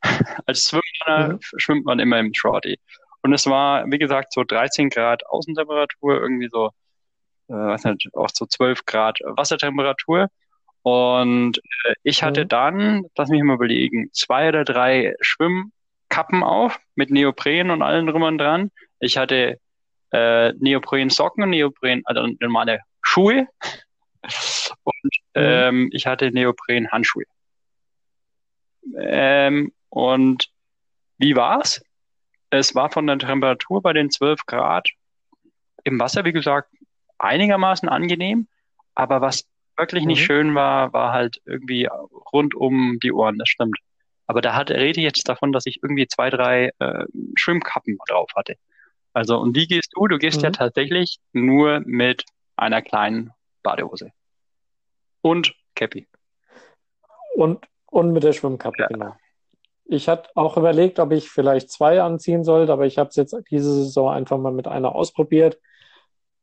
Als 0.46 0.70
Schwimmer 0.70 1.34
Mhm. 1.34 1.40
schwimmt 1.42 1.86
man 1.86 2.00
immer 2.00 2.20
im 2.20 2.34
Shorty. 2.34 2.80
Und 3.22 3.34
es 3.34 3.46
war, 3.48 3.86
wie 3.90 3.98
gesagt, 3.98 4.34
so 4.34 4.44
13 4.44 4.90
Grad 4.90 5.26
Außentemperatur, 5.28 6.22
irgendwie 6.22 6.50
so, 6.52 6.68
äh, 7.48 7.54
weiß 7.54 7.86
nicht, 7.86 8.10
auch 8.14 8.30
so 8.34 8.46
12 8.46 8.86
Grad 8.86 9.20
Wassertemperatur. 9.24 10.28
Und 10.82 11.58
äh, 11.58 11.94
ich 12.04 12.24
hatte 12.24 12.46
Mhm. 12.46 12.50
dann, 12.50 13.04
lass 13.18 13.30
mich 13.30 13.44
mal 13.44 13.56
überlegen, 13.56 14.10
zwei 14.14 14.50
oder 14.50 14.64
drei 14.64 15.16
Schwimmkappen 15.22 16.44
auf 16.44 16.80
mit 16.96 17.12
Neopren 17.12 17.70
und 17.72 17.82
allem 17.82 18.08
drum 18.08 18.24
und 18.24 18.38
dran. 18.38 18.72
Ich 19.00 19.18
hatte 19.18 19.60
äh, 20.12 20.54
Neopren-Socken 20.54 21.44
und 21.44 21.50
Neopren, 21.52 22.02
also 22.06 22.28
normale 22.40 22.80
Schuhe. 23.02 23.48
Und 24.84 25.12
ähm, 25.36 25.90
ich 25.94 26.06
hatte 26.06 26.30
Neopren-Handschuhe. 26.32 27.24
Ähm, 28.98 29.72
und 29.90 30.50
wie 31.18 31.36
war's? 31.36 31.82
Es 32.50 32.76
war 32.76 32.90
von 32.92 33.08
der 33.08 33.18
Temperatur 33.20 33.82
bei 33.82 33.94
den 33.94 34.10
12 34.12 34.46
Grad 34.46 34.90
im 35.84 36.00
Wasser, 36.00 36.26
wie 36.26 36.34
gesagt, 36.34 36.70
einigermaßen 37.18 37.88
angenehm. 37.88 38.48
Aber 38.96 39.22
was 39.22 39.48
wirklich 39.80 40.06
nicht 40.06 40.20
Mhm. 40.22 40.26
schön 40.26 40.56
war, 40.56 40.94
war 40.94 41.12
halt 41.14 41.42
irgendwie 41.46 41.88
rund 42.34 42.54
um 42.56 43.00
die 43.02 43.12
Ohren, 43.12 43.38
das 43.40 43.50
stimmt. 43.50 43.80
Aber 44.28 44.42
da 44.42 44.54
hat, 44.56 44.70
rede 44.70 45.00
ich 45.00 45.06
jetzt 45.06 45.28
davon, 45.28 45.52
dass 45.52 45.66
ich 45.66 45.82
irgendwie 45.82 46.08
zwei, 46.08 46.30
drei 46.30 46.72
äh, 46.80 47.06
Schwimmkappen 47.36 47.98
drauf 48.08 48.30
hatte. 48.36 48.56
Also, 49.14 49.40
und 49.40 49.56
wie 49.56 49.66
gehst 49.66 49.92
du? 49.96 50.08
Du 50.08 50.20
gehst 50.20 50.44
ja 50.44 50.50
Mhm. 50.50 50.54
tatsächlich 50.54 51.18
nur 51.34 51.80
mit 51.86 52.26
einer 52.56 52.82
kleinen 52.84 53.32
Badehose. 53.64 54.12
Und 55.22 55.56
Cappy. 55.76 56.08
Und, 57.36 57.66
und 57.88 58.12
mit 58.12 58.24
der 58.24 58.34
Schwimmkappe, 58.34 58.82
Ja. 58.82 58.88
genau. 58.88 59.16
Ich 59.86 60.08
hatte 60.08 60.30
auch 60.36 60.58
überlegt, 60.58 61.00
ob 61.00 61.12
ich 61.12 61.30
vielleicht 61.32 61.72
zwei 61.72 62.02
anziehen 62.02 62.44
sollte, 62.44 62.72
aber 62.72 62.86
ich 62.86 63.00
habe 63.00 63.10
es 63.10 63.16
jetzt 63.16 63.36
diese 63.50 63.74
Saison 63.74 64.12
einfach 64.12 64.38
mal 64.38 64.52
mit 64.52 64.68
einer 64.68 64.94
ausprobiert. 64.94 65.60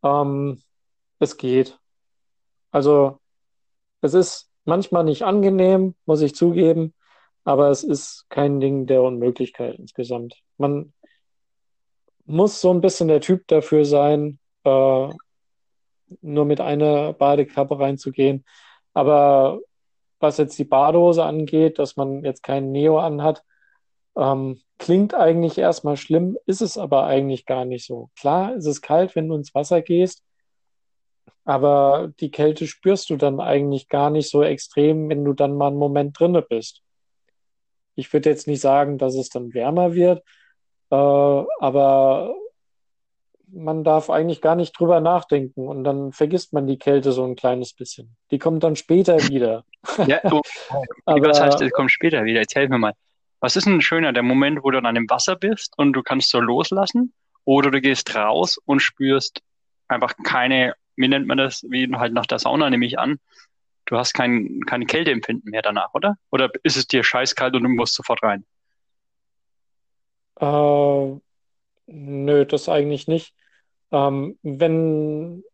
Ähm, 0.02 0.60
es 1.20 1.36
geht. 1.36 1.78
Also 2.72 3.20
es 4.00 4.14
ist 4.14 4.50
manchmal 4.64 5.04
nicht 5.04 5.22
angenehm, 5.22 5.94
muss 6.04 6.20
ich 6.20 6.34
zugeben, 6.34 6.94
aber 7.44 7.70
es 7.70 7.84
ist 7.84 8.26
kein 8.28 8.60
Ding 8.60 8.86
der 8.86 9.02
Unmöglichkeit 9.02 9.78
insgesamt. 9.78 10.36
Man 10.58 10.92
muss 12.24 12.60
so 12.60 12.72
ein 12.72 12.80
bisschen 12.80 13.08
der 13.08 13.20
Typ 13.20 13.46
dafür 13.46 13.84
sein, 13.84 14.38
äh, 14.64 15.08
nur 16.20 16.44
mit 16.44 16.60
einer 16.60 17.12
Badekappe 17.12 17.78
reinzugehen. 17.78 18.44
Aber 18.94 19.60
was 20.18 20.38
jetzt 20.38 20.58
die 20.58 20.64
Badehose 20.64 21.24
angeht, 21.24 21.78
dass 21.78 21.96
man 21.96 22.24
jetzt 22.24 22.42
keinen 22.42 22.72
Neo 22.72 22.98
anhat, 22.98 23.44
ähm, 24.16 24.60
klingt 24.78 25.14
eigentlich 25.14 25.58
erstmal 25.58 25.96
schlimm, 25.96 26.36
ist 26.46 26.62
es 26.62 26.78
aber 26.78 27.04
eigentlich 27.04 27.46
gar 27.46 27.64
nicht 27.64 27.86
so. 27.86 28.10
Klar, 28.18 28.54
ist 28.54 28.66
es 28.66 28.82
kalt, 28.82 29.14
wenn 29.14 29.28
du 29.28 29.36
ins 29.36 29.54
Wasser 29.54 29.82
gehst, 29.82 30.22
aber 31.46 32.12
die 32.20 32.30
Kälte 32.30 32.66
spürst 32.66 33.08
du 33.08 33.16
dann 33.16 33.40
eigentlich 33.40 33.88
gar 33.88 34.10
nicht 34.10 34.28
so 34.28 34.42
extrem, 34.42 35.08
wenn 35.08 35.24
du 35.24 35.32
dann 35.32 35.56
mal 35.56 35.68
einen 35.68 35.78
Moment 35.78 36.18
drinne 36.18 36.42
bist. 36.42 36.82
Ich 37.94 38.12
würde 38.12 38.28
jetzt 38.28 38.48
nicht 38.48 38.60
sagen, 38.60 38.98
dass 38.98 39.14
es 39.14 39.30
dann 39.30 39.54
wärmer 39.54 39.94
wird, 39.94 40.22
äh, 40.90 40.96
aber 40.96 42.34
man 43.48 43.84
darf 43.84 44.10
eigentlich 44.10 44.40
gar 44.40 44.56
nicht 44.56 44.78
drüber 44.78 45.00
nachdenken 45.00 45.68
und 45.68 45.84
dann 45.84 46.10
vergisst 46.12 46.52
man 46.52 46.66
die 46.66 46.78
Kälte 46.78 47.12
so 47.12 47.24
ein 47.24 47.36
kleines 47.36 47.72
bisschen. 47.72 48.16
Die 48.32 48.38
kommt 48.38 48.64
dann 48.64 48.74
später 48.74 49.16
wieder. 49.28 49.64
Ja, 50.04 50.18
du, 50.28 50.42
Aber 51.04 51.28
was 51.28 51.40
heißt, 51.40 51.60
es 51.62 51.70
kommt 51.70 51.92
später 51.92 52.24
wieder? 52.24 52.40
Erzähl 52.40 52.68
mir 52.68 52.78
mal. 52.78 52.92
Was 53.38 53.54
ist 53.54 53.66
denn 53.66 53.80
schöner, 53.80 54.12
der 54.12 54.24
Moment, 54.24 54.64
wo 54.64 54.72
du 54.72 54.82
dann 54.82 54.96
im 54.96 55.08
Wasser 55.08 55.36
bist 55.36 55.74
und 55.76 55.92
du 55.92 56.02
kannst 56.02 56.30
so 56.30 56.40
loslassen? 56.40 57.14
Oder 57.44 57.70
du 57.70 57.80
gehst 57.80 58.12
raus 58.16 58.58
und 58.64 58.80
spürst 58.80 59.40
einfach 59.86 60.14
keine, 60.24 60.74
wie 60.96 61.08
nennt 61.08 61.26
man 61.26 61.38
das, 61.38 61.64
wie 61.68 61.90
halt 61.94 62.12
nach 62.12 62.26
der 62.26 62.38
Sauna 62.38 62.70
nehme 62.70 62.86
ich 62.86 62.98
an, 62.98 63.18
du 63.86 63.96
hast 63.96 64.12
kein, 64.14 64.60
kein 64.66 64.86
Kälteempfinden 64.86 65.50
mehr 65.50 65.62
danach, 65.62 65.94
oder? 65.94 66.16
Oder 66.30 66.50
ist 66.62 66.76
es 66.76 66.86
dir 66.86 67.04
scheißkalt 67.04 67.54
und 67.54 67.62
du 67.62 67.68
musst 67.68 67.94
sofort 67.94 68.22
rein? 68.22 68.44
Äh, 70.40 71.16
nö, 71.86 72.44
das 72.46 72.68
eigentlich 72.68 73.08
nicht. 73.08 73.34
Ähm, 73.92 74.38
wenn 74.42 75.44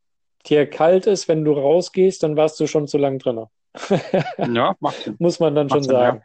dir 0.46 0.68
kalt 0.68 1.06
ist, 1.06 1.28
wenn 1.28 1.44
du 1.44 1.52
rausgehst, 1.52 2.22
dann 2.22 2.36
warst 2.36 2.58
du 2.58 2.66
schon 2.66 2.88
zu 2.88 2.98
lang 2.98 3.18
drin. 3.18 3.46
Ja, 4.38 4.74
macht 4.80 5.02
Sinn. 5.02 5.16
Muss 5.18 5.40
man 5.40 5.54
dann 5.54 5.68
schon 5.68 5.78
Macht 5.78 5.84
Sinn, 5.84 5.96
sagen. 5.96 6.22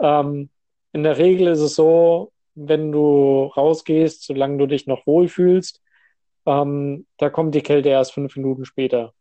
Ähm, 0.00 0.50
in 0.92 1.02
der 1.02 1.18
Regel 1.18 1.48
ist 1.48 1.60
es 1.60 1.74
so, 1.74 2.32
wenn 2.54 2.90
du 2.90 3.44
rausgehst, 3.56 4.24
solange 4.24 4.58
du 4.58 4.66
dich 4.66 4.86
noch 4.86 5.06
wohlfühlst, 5.06 5.82
ähm, 6.46 7.06
da 7.18 7.30
kommt 7.30 7.54
die 7.54 7.62
Kälte 7.62 7.88
erst 7.88 8.12
fünf 8.12 8.36
Minuten 8.36 8.64
später. 8.64 9.12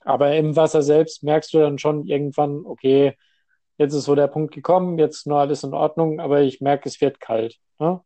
Aber 0.00 0.34
im 0.36 0.56
Wasser 0.56 0.82
selbst 0.82 1.22
merkst 1.22 1.52
du 1.54 1.58
dann 1.58 1.78
schon 1.78 2.06
irgendwann, 2.06 2.64
okay, 2.64 3.16
jetzt 3.78 3.94
ist 3.94 4.04
so 4.04 4.14
der 4.14 4.28
Punkt 4.28 4.54
gekommen, 4.54 4.98
jetzt 4.98 5.26
nur 5.26 5.38
alles 5.38 5.64
in 5.64 5.74
Ordnung, 5.74 6.20
aber 6.20 6.42
ich 6.42 6.60
merke, 6.60 6.88
es 6.88 7.00
wird 7.00 7.20
kalt. 7.20 7.58
Ne? 7.78 8.00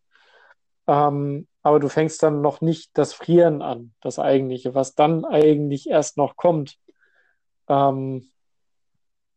Ähm, 0.86 1.46
aber 1.62 1.78
du 1.78 1.88
fängst 1.88 2.22
dann 2.22 2.40
noch 2.40 2.60
nicht 2.60 2.90
das 2.94 3.12
Frieren 3.12 3.62
an, 3.62 3.94
das 4.00 4.18
eigentliche, 4.18 4.74
was 4.74 4.94
dann 4.94 5.24
eigentlich 5.24 5.88
erst 5.88 6.16
noch 6.16 6.36
kommt. 6.36 6.78
Ähm, 7.68 8.30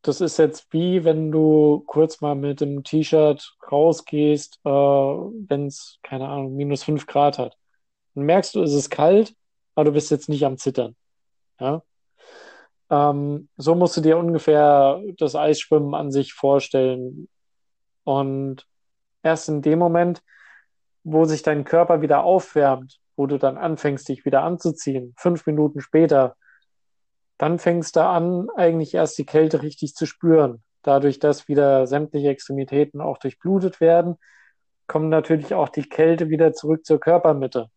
das 0.02 0.22
ist 0.22 0.38
jetzt 0.38 0.72
wie, 0.72 1.04
wenn 1.04 1.32
du 1.32 1.84
kurz 1.86 2.22
mal 2.22 2.36
mit 2.36 2.62
dem 2.62 2.84
T-Shirt 2.84 3.56
rausgehst, 3.72 4.60
äh, 4.66 4.70
wenn 4.70 5.68
es, 5.68 6.00
keine 6.04 6.28
Ahnung, 6.28 6.56
minus 6.56 6.84
fünf 6.84 7.08
Grad 7.08 7.38
hat. 7.38 7.58
Dann 8.16 8.26
merkst 8.26 8.56
du, 8.56 8.62
es 8.62 8.74
ist 8.74 8.90
kalt, 8.90 9.36
aber 9.76 9.86
du 9.86 9.92
bist 9.92 10.12
jetzt 10.12 10.30
nicht 10.30 10.46
am 10.46 10.58
Zittern. 10.58 10.96
Ja? 11.60 11.84
Ähm, 12.90 13.50
so 13.58 13.76
musst 13.76 13.98
du 13.98 14.02
dir 14.02 14.18
ungefähr 14.18 15.02
das 15.18 15.36
Eisschwimmen 15.36 15.96
an 15.96 16.12
sich 16.12 16.34
vorstellen. 16.34 17.28
Und 18.04 18.68
erst 19.24 19.50
in 19.50 19.62
dem 19.62 19.80
Moment, 19.80 20.22
wo 21.04 21.26
sich 21.26 21.42
dein 21.42 21.64
Körper 21.64 22.02
wieder 22.02 22.24
aufwärmt, 22.24 23.00
wo 23.16 23.28
du 23.28 23.38
dann 23.38 23.58
anfängst, 23.58 24.08
dich 24.08 24.26
wieder 24.26 24.44
anzuziehen, 24.44 25.14
fünf 25.18 25.46
Minuten 25.46 25.82
später, 25.82 26.36
dann 27.38 27.60
fängst 27.60 27.96
du 27.96 28.04
an, 28.04 28.50
eigentlich 28.56 28.94
erst 28.94 29.18
die 29.18 29.26
Kälte 29.26 29.62
richtig 29.62 29.96
zu 29.96 30.06
spüren. 30.06 30.64
Dadurch, 30.82 31.20
dass 31.20 31.48
wieder 31.48 31.88
sämtliche 31.88 32.30
Extremitäten 32.30 33.02
auch 33.02 33.18
durchblutet 33.18 33.80
werden, 33.82 34.18
kommt 34.88 35.10
natürlich 35.10 35.54
auch 35.54 35.70
die 35.70 35.88
Kälte 35.88 36.30
wieder 36.30 36.54
zurück 36.54 36.86
zur 36.86 37.00
Körpermitte. 37.00 37.70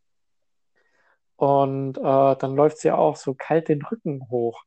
Und 1.36 1.98
äh, 1.98 2.36
dann 2.36 2.56
läuft 2.56 2.78
sie 2.78 2.88
ja 2.88 2.96
auch 2.96 3.16
so 3.16 3.34
kalt 3.34 3.68
den 3.68 3.82
Rücken 3.82 4.26
hoch. 4.30 4.64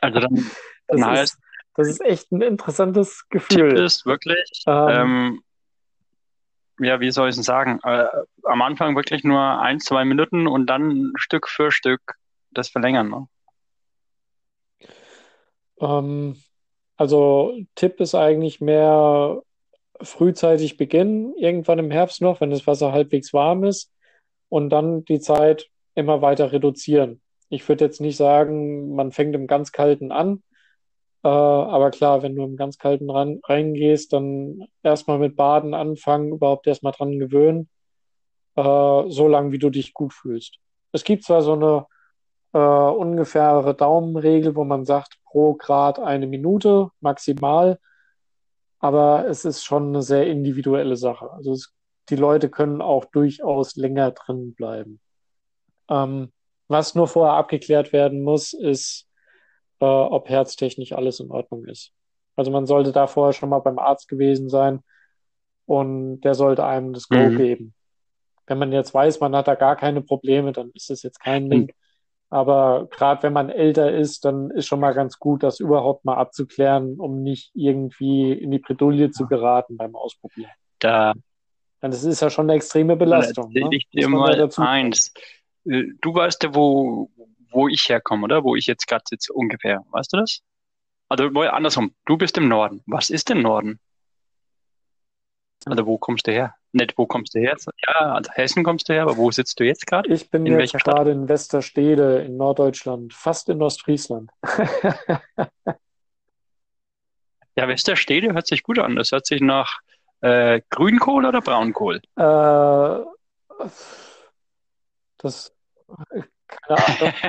Also 0.00 0.20
dann, 0.20 0.50
Das 0.86 1.00
dann 1.00 1.14
ist, 1.14 1.20
heißt, 1.20 1.38
das 1.76 1.88
ist 1.88 2.00
echt 2.02 2.32
ein 2.32 2.42
interessantes 2.42 3.24
Tipp 3.30 3.48
Gefühl. 3.48 3.78
ist 3.78 4.04
wirklich, 4.06 4.64
Ähm, 4.66 5.42
ähm, 6.78 6.84
ja, 6.86 7.00
wie 7.00 7.10
soll 7.10 7.28
ich 7.28 7.36
es 7.36 7.44
sagen? 7.44 7.80
Äh, 7.84 8.06
am 8.44 8.62
Anfang 8.62 8.96
wirklich 8.96 9.24
nur 9.24 9.40
ein, 9.40 9.80
zwei 9.80 10.04
Minuten 10.04 10.46
und 10.46 10.66
dann 10.66 11.12
Stück 11.16 11.48
für 11.48 11.70
Stück 11.70 12.16
das 12.50 12.68
verlängern. 12.68 13.08
Ne? 13.08 13.28
Ähm, 15.80 16.36
also 16.96 17.56
Tipp 17.74 18.00
ist 18.00 18.14
eigentlich 18.14 18.60
mehr 18.60 19.42
frühzeitig 20.00 20.76
beginnen, 20.76 21.34
irgendwann 21.36 21.78
im 21.78 21.90
Herbst 21.90 22.20
noch, 22.20 22.40
wenn 22.40 22.50
das 22.50 22.66
Wasser 22.66 22.92
halbwegs 22.92 23.32
warm 23.32 23.64
ist, 23.64 23.92
und 24.54 24.70
dann 24.70 25.04
die 25.04 25.18
Zeit 25.18 25.68
immer 25.96 26.22
weiter 26.22 26.52
reduzieren. 26.52 27.20
Ich 27.48 27.68
würde 27.68 27.84
jetzt 27.86 28.00
nicht 28.00 28.16
sagen, 28.16 28.94
man 28.94 29.10
fängt 29.10 29.34
im 29.34 29.48
ganz 29.48 29.72
kalten 29.72 30.12
an, 30.12 30.44
äh, 31.24 31.28
aber 31.28 31.90
klar, 31.90 32.22
wenn 32.22 32.36
du 32.36 32.44
im 32.44 32.56
ganz 32.56 32.78
kalten 32.78 33.10
ran, 33.10 33.40
reingehst, 33.42 34.12
dann 34.12 34.68
erstmal 34.84 35.18
mit 35.18 35.34
Baden 35.34 35.74
anfangen, 35.74 36.30
überhaupt 36.30 36.68
erstmal 36.68 36.92
dran 36.92 37.18
gewöhnen, 37.18 37.68
äh, 38.54 38.62
so 39.08 39.26
lange 39.26 39.50
wie 39.50 39.58
du 39.58 39.70
dich 39.70 39.92
gut 39.92 40.12
fühlst. 40.12 40.58
Es 40.92 41.02
gibt 41.02 41.24
zwar 41.24 41.42
so 41.42 41.54
eine 41.54 41.86
äh, 42.52 42.58
ungefähre 42.96 43.74
Daumenregel, 43.74 44.54
wo 44.54 44.62
man 44.62 44.84
sagt, 44.84 45.18
pro 45.24 45.54
Grad 45.54 45.98
eine 45.98 46.28
Minute 46.28 46.90
maximal, 47.00 47.80
aber 48.78 49.26
es 49.26 49.44
ist 49.44 49.64
schon 49.64 49.88
eine 49.88 50.02
sehr 50.02 50.28
individuelle 50.28 50.94
Sache. 50.94 51.32
Also 51.32 51.50
es, 51.54 51.74
die 52.10 52.16
Leute 52.16 52.50
können 52.50 52.82
auch 52.82 53.04
durchaus 53.06 53.76
länger 53.76 54.10
drin 54.12 54.54
bleiben. 54.54 55.00
Ähm, 55.88 56.32
was 56.68 56.94
nur 56.94 57.08
vorher 57.08 57.34
abgeklärt 57.36 57.92
werden 57.92 58.22
muss, 58.22 58.52
ist, 58.52 59.08
äh, 59.80 59.84
ob 59.84 60.28
herztechnisch 60.28 60.92
alles 60.92 61.20
in 61.20 61.30
Ordnung 61.30 61.64
ist. 61.66 61.92
Also 62.36 62.50
man 62.50 62.66
sollte 62.66 62.92
da 62.92 63.06
vorher 63.06 63.32
schon 63.32 63.48
mal 63.50 63.60
beim 63.60 63.78
Arzt 63.78 64.08
gewesen 64.08 64.48
sein 64.48 64.80
und 65.66 66.20
der 66.22 66.34
sollte 66.34 66.64
einem 66.64 66.92
das 66.92 67.08
Go 67.08 67.30
Mhm. 67.30 67.36
geben. 67.36 67.74
Wenn 68.46 68.58
man 68.58 68.72
jetzt 68.72 68.92
weiß, 68.92 69.20
man 69.20 69.34
hat 69.36 69.48
da 69.48 69.54
gar 69.54 69.76
keine 69.76 70.02
Probleme, 70.02 70.52
dann 70.52 70.70
ist 70.74 70.90
das 70.90 71.02
jetzt 71.02 71.20
kein 71.20 71.48
Ding. 71.48 71.72
Aber 72.30 72.88
gerade 72.90 73.22
wenn 73.22 73.32
man 73.32 73.48
älter 73.48 73.92
ist, 73.92 74.24
dann 74.24 74.50
ist 74.50 74.66
schon 74.66 74.80
mal 74.80 74.92
ganz 74.92 75.18
gut, 75.18 75.42
das 75.42 75.60
überhaupt 75.60 76.04
mal 76.04 76.16
abzuklären, 76.16 76.98
um 76.98 77.22
nicht 77.22 77.52
irgendwie 77.54 78.32
in 78.32 78.50
die 78.50 78.58
Bredouille 78.58 79.10
zu 79.10 79.26
geraten 79.26 79.76
beim 79.76 79.94
Ausprobieren. 79.94 80.50
Da 80.80 81.14
Denn 81.84 81.90
das 81.90 82.02
ist 82.02 82.22
ja 82.22 82.30
schon 82.30 82.48
eine 82.48 82.56
extreme 82.56 82.96
Belastung. 82.96 83.52
Ne? 83.52 83.68
ich 83.72 83.86
dir 83.90 84.00
ja 84.00 84.08
mal 84.08 84.50
eins. 84.56 85.12
Äh, 85.66 85.82
Du 86.00 86.14
weißt 86.14 86.42
ja, 86.42 86.54
wo, 86.54 87.10
wo 87.50 87.68
ich 87.68 87.86
herkomme, 87.90 88.24
oder? 88.24 88.42
Wo 88.42 88.56
ich 88.56 88.66
jetzt 88.66 88.86
gerade 88.86 89.04
sitze, 89.06 89.34
ungefähr. 89.34 89.84
Weißt 89.90 90.14
du 90.14 90.16
das? 90.16 90.40
Also 91.10 91.26
andersrum. 91.26 91.94
Du 92.06 92.16
bist 92.16 92.38
im 92.38 92.48
Norden. 92.48 92.82
Was 92.86 93.10
ist 93.10 93.28
im 93.28 93.42
Norden? 93.42 93.80
Also 95.66 95.84
wo 95.84 95.98
kommst 95.98 96.26
du 96.26 96.32
her? 96.32 96.54
Nicht, 96.72 96.96
wo 96.96 97.04
kommst 97.04 97.34
du 97.34 97.40
her? 97.40 97.54
Ja, 97.86 98.14
also 98.14 98.30
Hessen 98.32 98.64
kommst 98.64 98.88
du 98.88 98.94
her, 98.94 99.02
aber 99.02 99.18
wo 99.18 99.30
sitzt 99.30 99.60
du 99.60 99.64
jetzt 99.64 99.86
gerade? 99.86 100.10
Ich 100.10 100.30
bin 100.30 100.46
In 100.46 100.52
jetzt 100.52 100.58
welcher 100.60 100.80
Stadt? 100.80 100.94
gerade 100.94 101.10
in 101.10 101.28
Westerstede 101.28 102.22
in 102.22 102.38
Norddeutschland, 102.38 103.12
fast 103.12 103.50
in 103.50 103.60
Ostfriesland. 103.60 104.30
Ja, 107.56 107.68
Westerstede 107.68 108.32
hört 108.32 108.48
sich 108.48 108.64
gut 108.64 108.80
an. 108.80 108.96
Das 108.96 109.12
hört 109.12 109.26
sich 109.26 109.40
nach 109.40 109.78
äh, 110.24 110.60
Grünkohl 110.70 111.26
oder 111.26 111.40
Braunkohl. 111.40 111.96
Äh, 112.16 113.04
das, 115.18 115.52
keine 116.48 116.86
Ahnung. 116.86 117.12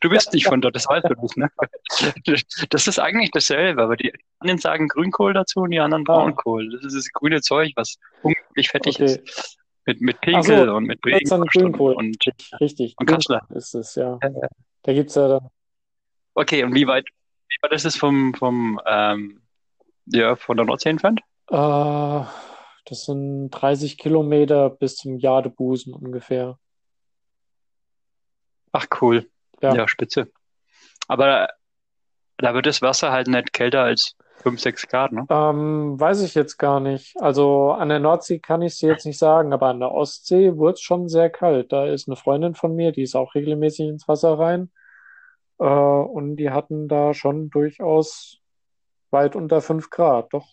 Du 0.00 0.08
bist 0.08 0.32
nicht 0.32 0.46
von 0.46 0.60
dort, 0.62 0.74
das 0.74 0.86
weißt 0.88 1.04
du 1.10 1.14
nicht, 1.20 1.36
ne? 1.36 1.50
Das 2.70 2.86
ist 2.86 2.98
eigentlich 2.98 3.30
dasselbe, 3.32 3.82
aber 3.82 3.96
die 3.96 4.12
einen 4.40 4.58
sagen 4.58 4.88
Grünkohl 4.88 5.34
dazu 5.34 5.60
und 5.60 5.70
die 5.72 5.80
anderen 5.80 6.04
Ah. 6.08 6.14
Braunkohl. 6.14 6.70
Das 6.70 6.84
ist 6.86 6.96
das 6.96 7.12
grüne 7.12 7.40
Zeug, 7.42 7.72
was 7.76 7.96
unglaublich 8.22 8.70
fettig 8.70 8.96
Okay. 8.96 9.04
ist. 9.04 9.58
Mit, 9.84 10.00
mit 10.00 10.16
Ach 10.22 10.42
so, 10.42 10.52
Pinkel 10.52 10.68
und 10.70 10.84
mit 10.84 11.02
Grünkohl. 11.02 11.94
und 11.94 12.16
Richtig, 12.60 12.94
Und 12.98 13.06
Kassler. 13.06 13.46
Ist 13.50 13.74
es, 13.74 13.94
ja. 13.96 14.18
Da 14.82 14.92
gibt's 14.92 15.14
ja 15.16 15.28
dann, 15.28 15.48
Okay, 16.34 16.64
und 16.64 16.74
wie 16.74 16.86
weit, 16.86 17.06
wie 17.48 17.56
weit 17.62 17.72
ist 17.72 17.84
es 17.84 17.96
vom, 17.96 18.32
vom 18.34 18.80
ähm, 18.86 19.42
ja, 20.06 20.34
von 20.36 20.56
der 20.56 20.64
Nordsee 20.66 20.88
entfernt? 20.90 21.20
Äh, 21.52 22.24
das 22.86 23.04
sind 23.04 23.50
30 23.50 23.98
Kilometer 23.98 24.70
bis 24.70 24.96
zum 24.96 25.18
Jadebusen 25.18 25.94
ungefähr. 25.94 26.58
Ach 28.72 28.86
cool. 29.00 29.28
Ja. 29.60 29.74
Ja, 29.74 29.88
spitze. 29.88 30.32
Aber 31.08 31.48
da 32.38 32.54
wird 32.54 32.66
das 32.66 32.82
Wasser 32.82 33.12
halt 33.12 33.28
nicht 33.28 33.52
kälter 33.52 33.82
als 33.82 34.16
5, 34.42 34.60
6 34.60 34.88
Grad, 34.88 35.12
ne? 35.12 35.26
Ähm, 35.28 36.00
weiß 36.00 36.22
ich 36.22 36.34
jetzt 36.34 36.56
gar 36.56 36.80
nicht. 36.80 37.14
Also 37.20 37.70
an 37.70 37.88
der 37.88 38.00
Nordsee 38.00 38.40
kann 38.40 38.62
ich 38.62 38.72
es 38.72 38.80
jetzt 38.80 39.06
nicht 39.06 39.18
sagen, 39.18 39.52
aber 39.52 39.68
an 39.68 39.78
der 39.78 39.92
Ostsee 39.92 40.56
wurde 40.56 40.74
es 40.74 40.80
schon 40.80 41.08
sehr 41.08 41.30
kalt. 41.30 41.70
Da 41.70 41.86
ist 41.86 42.08
eine 42.08 42.16
Freundin 42.16 42.54
von 42.54 42.74
mir, 42.74 42.90
die 42.90 43.02
ist 43.02 43.14
auch 43.14 43.34
regelmäßig 43.34 43.88
ins 43.88 44.08
Wasser 44.08 44.38
rein. 44.38 44.72
Äh, 45.58 45.64
und 45.64 46.36
die 46.36 46.50
hatten 46.50 46.88
da 46.88 47.14
schon 47.14 47.50
durchaus 47.50 48.40
weit 49.10 49.36
unter 49.36 49.60
5 49.60 49.90
Grad, 49.90 50.32
doch. 50.32 50.48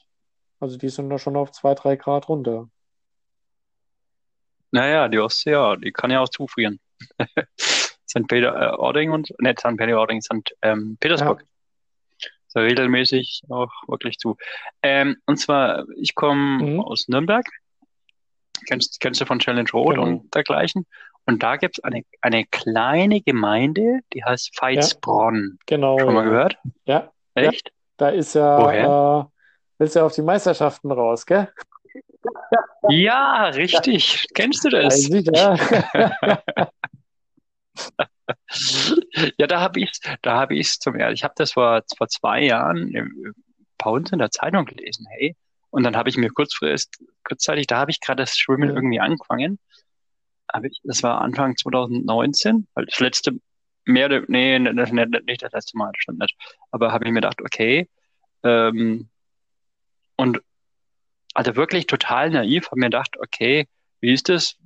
Also 0.59 0.77
die 0.77 0.89
sind 0.89 1.09
da 1.09 1.17
schon 1.17 1.35
auf 1.35 1.51
2, 1.51 1.73
3 1.75 1.95
Grad 1.95 2.29
runter. 2.29 2.69
Naja, 4.71 5.07
die 5.07 5.19
Ostsee, 5.19 5.51
ja, 5.51 5.75
die 5.75 5.91
kann 5.91 6.11
ja 6.11 6.19
auch 6.21 6.29
zufrieren. 6.29 6.79
St. 7.59 8.27
Peter-Ording 8.27 9.11
und, 9.11 9.33
nicht 9.39 9.59
St. 9.59 9.77
Peter-Ording, 9.77 10.21
St. 10.21 10.55
Ähm, 10.61 10.97
Petersburg. 10.99 11.41
Ja 11.41 11.45
regelmäßig 12.55 13.43
auch 13.49 13.71
wirklich 13.87 14.17
zu. 14.17 14.35
Ähm, 14.81 15.17
und 15.27 15.37
zwar, 15.37 15.85
ich 15.95 16.15
komme 16.15 16.63
Mhm. 16.63 16.79
aus 16.79 17.07
Nürnberg. 17.07 17.45
Kennst, 18.67 18.99
kennst 18.99 19.21
du 19.21 19.25
von 19.25 19.39
Challenge 19.39 19.69
Road 19.71 19.95
Genau. 19.95 20.07
und 20.07 20.33
dergleichen? 20.35 20.85
Und 21.25 21.43
da 21.43 21.57
gibt's 21.57 21.79
eine, 21.81 22.03
eine 22.21 22.45
kleine 22.45 23.21
Gemeinde, 23.21 23.99
die 24.13 24.23
heißt 24.23 24.59
Veitsbronn. 24.59 25.59
Genau, 25.67 25.99
Schon 25.99 26.13
mal 26.13 26.23
ja. 26.23 26.29
gehört? 26.29 26.57
Ja, 26.85 27.11
Echt? 27.35 27.71
da 27.97 28.09
ist 28.09 28.33
ja, 28.33 29.21
äh, 29.21 29.25
willst 29.79 29.95
ja 29.95 30.05
auf 30.05 30.13
die 30.13 30.21
Meisterschaften 30.21 30.91
raus, 30.91 31.25
gell? 31.25 31.51
Ja, 32.89 33.45
richtig. 33.45 34.25
Kennst 34.33 34.63
du 34.65 34.69
das? 34.69 34.85
Weiß 34.85 35.09
ich, 35.09 35.25
ja. 35.33 35.55
Ja, 39.37 39.47
da 39.47 39.59
habe 39.59 39.79
ich 39.79 39.91
da 40.21 40.35
habe 40.39 40.55
ich 40.55 40.79
zum 40.79 40.95
ersten, 40.95 41.13
ich 41.13 41.23
habe 41.23 41.33
das 41.37 41.53
vor, 41.53 41.81
vor 41.97 42.07
zwei 42.07 42.43
Jahren 42.43 42.89
im- 42.93 43.33
bei 43.77 43.89
uns 43.89 44.11
in 44.11 44.19
der 44.19 44.31
Zeitung 44.31 44.65
gelesen, 44.65 45.05
hey. 45.09 45.35
Und 45.69 45.83
dann 45.83 45.95
habe 45.95 46.09
ich 46.09 46.17
mir 46.17 46.29
kurzfristig, 46.29 47.07
kurzzeitig, 47.23 47.67
da 47.67 47.77
habe 47.77 47.91
ich 47.91 48.01
gerade 48.01 48.23
das 48.23 48.37
Schwimmen 48.37 48.69
irgendwie 48.75 48.99
angefangen. 48.99 49.59
Hab 50.51 50.63
ich, 50.65 50.79
das 50.83 51.03
war 51.03 51.21
Anfang 51.21 51.55
2019, 51.55 52.67
weil 52.73 52.85
das 52.85 52.99
letzte, 52.99 53.33
mehr 53.85 54.09
nee, 54.27 54.57
nicht, 54.59 54.91
nicht, 54.93 55.25
nicht 55.25 55.41
das 55.43 55.53
letzte 55.53 55.77
Mal, 55.77 55.91
das 55.93 56.01
stimmt 56.01 56.19
nicht. 56.19 56.35
Aber 56.71 56.91
habe 56.91 57.05
ich 57.05 57.09
mir 57.11 57.21
gedacht, 57.21 57.39
okay, 57.41 57.87
ähm, 58.43 59.08
und 60.19 60.41
also 61.33 61.55
wirklich 61.55 61.87
total 61.87 62.29
naiv, 62.29 62.65
habe 62.67 62.79
mir 62.81 62.87
gedacht, 62.87 63.15
okay, 63.19 63.67
wie 64.01 64.11
ist 64.11 64.27
das? 64.27 64.57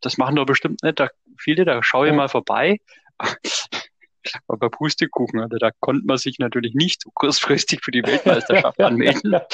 Das 0.00 0.16
machen 0.16 0.36
doch 0.36 0.46
bestimmt 0.46 0.82
nicht 0.82 0.98
da 0.98 1.08
viele, 1.38 1.66
da 1.66 1.82
schaue 1.82 2.06
ich 2.06 2.12
Ja. 2.12 2.16
mal 2.16 2.28
vorbei. 2.28 2.78
Aber 4.48 4.70
Pustekuchen, 4.70 5.40
also 5.40 5.58
da 5.58 5.70
konnte 5.80 6.06
man 6.06 6.16
sich 6.16 6.38
natürlich 6.38 6.74
nicht 6.74 7.02
so 7.02 7.10
kurzfristig 7.12 7.84
für 7.84 7.90
die 7.90 8.02
Weltmeisterschaft 8.04 8.80
anmelden. 8.80 9.36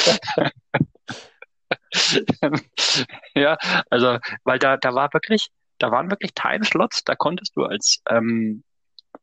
Ja, 3.34 3.56
also, 3.90 4.18
weil 4.44 4.58
da, 4.58 4.76
da 4.76 4.94
war 4.94 5.12
wirklich, 5.12 5.48
da 5.78 5.90
waren 5.90 6.10
wirklich 6.10 6.32
Timeslots, 6.34 7.02
da 7.04 7.14
konntest 7.14 7.56
du 7.56 7.64
als, 7.64 8.02
ähm, 8.08 8.62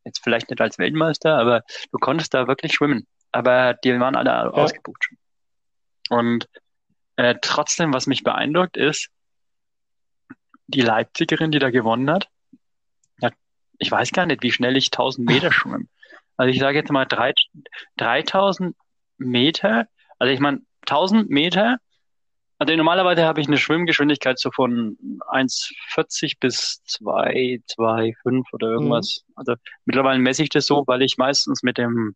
jetzt 0.04 0.24
vielleicht 0.24 0.50
nicht 0.50 0.62
als 0.62 0.78
Weltmeister, 0.78 1.38
aber 1.38 1.63
du 1.92 2.00
konntest 2.00 2.34
da 2.34 2.48
wirklich 2.48 2.74
schwimmen. 2.74 3.08
Aber 3.32 3.76
die 3.76 4.00
waren 4.00 4.15
alle 4.15 4.52
ausgebucht 4.54 5.04
schon. 5.04 5.18
Und 6.10 6.48
äh, 7.15 7.36
trotzdem, 7.41 7.93
was 7.93 8.08
mich 8.08 8.24
beeindruckt, 8.24 8.78
ist, 8.78 9.10
die 10.67 10.82
Leipzigerin, 10.82 11.52
die 11.52 11.60
da 11.60 11.69
gewonnen 11.69 12.10
hat, 12.10 12.30
hat, 13.22 13.34
ich 13.78 13.91
weiß 13.91 14.12
gar 14.12 14.26
nicht, 14.26 14.43
wie 14.43 14.52
schnell 14.52 14.78
ich 14.78 14.88
1000 14.88 15.28
Meter 15.28 15.52
schwimme. 15.54 15.86
Also 16.38 16.52
ich 16.52 16.60
sage 16.60 16.78
jetzt 16.78 16.91
mal 16.91 17.06
drei, 17.06 17.34
3000 17.98 18.76
Meter, 19.17 19.88
also 20.17 20.34
ich 20.34 20.39
meine 20.39 20.62
1000 20.82 21.30
Meter, 21.30 21.78
also 22.60 22.76
normalerweise 22.76 23.24
habe 23.24 23.39
ich 23.39 23.48
eine 23.48 23.58
Schwimmgeschwindigkeit 23.58 24.38
so 24.38 24.52
von 24.52 24.98
1,40 25.32 26.38
bis 26.39 26.82
2, 26.86 27.62
2,5 27.69 28.43
oder 28.52 28.67
irgendwas. 28.67 29.24
Also 29.36 29.56
mittlerweile 29.86 30.19
messe 30.19 30.43
ich 30.43 30.50
das 30.50 30.65
so, 30.65 30.84
weil 30.86 31.02
ich 31.02 31.17
meistens 31.17 31.63
mit 31.63 31.78
dem 31.78 32.15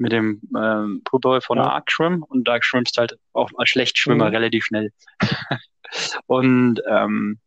mit 0.00 0.12
dem 0.12 0.40
ähm, 0.56 1.02
Poolboy 1.04 1.40
von 1.40 1.58
Ja. 1.58 1.64
Arc 1.70 1.92
schwimme 1.92 2.24
und 2.26 2.48
da 2.48 2.58
schwimmst 2.60 2.96
halt 2.96 3.18
auch 3.32 3.50
als 3.56 3.68
Schlechtschwimmer 3.70 4.26
Mhm. 4.28 4.34
relativ 4.34 4.64
schnell. 4.64 4.92
und 6.26 6.80
ähm, 6.88 7.38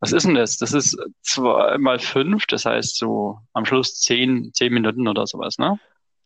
was 0.00 0.12
ist 0.12 0.26
denn 0.26 0.34
das? 0.34 0.58
Das 0.58 0.72
ist 0.72 0.96
zwei 1.22 1.78
mal 1.78 1.98
fünf, 1.98 2.46
das 2.46 2.64
heißt 2.66 2.96
so 2.98 3.38
am 3.54 3.64
Schluss 3.64 4.00
zehn, 4.00 4.52
zehn 4.52 4.72
Minuten 4.72 5.08
oder 5.08 5.26
sowas, 5.26 5.58
ne? 5.58 5.78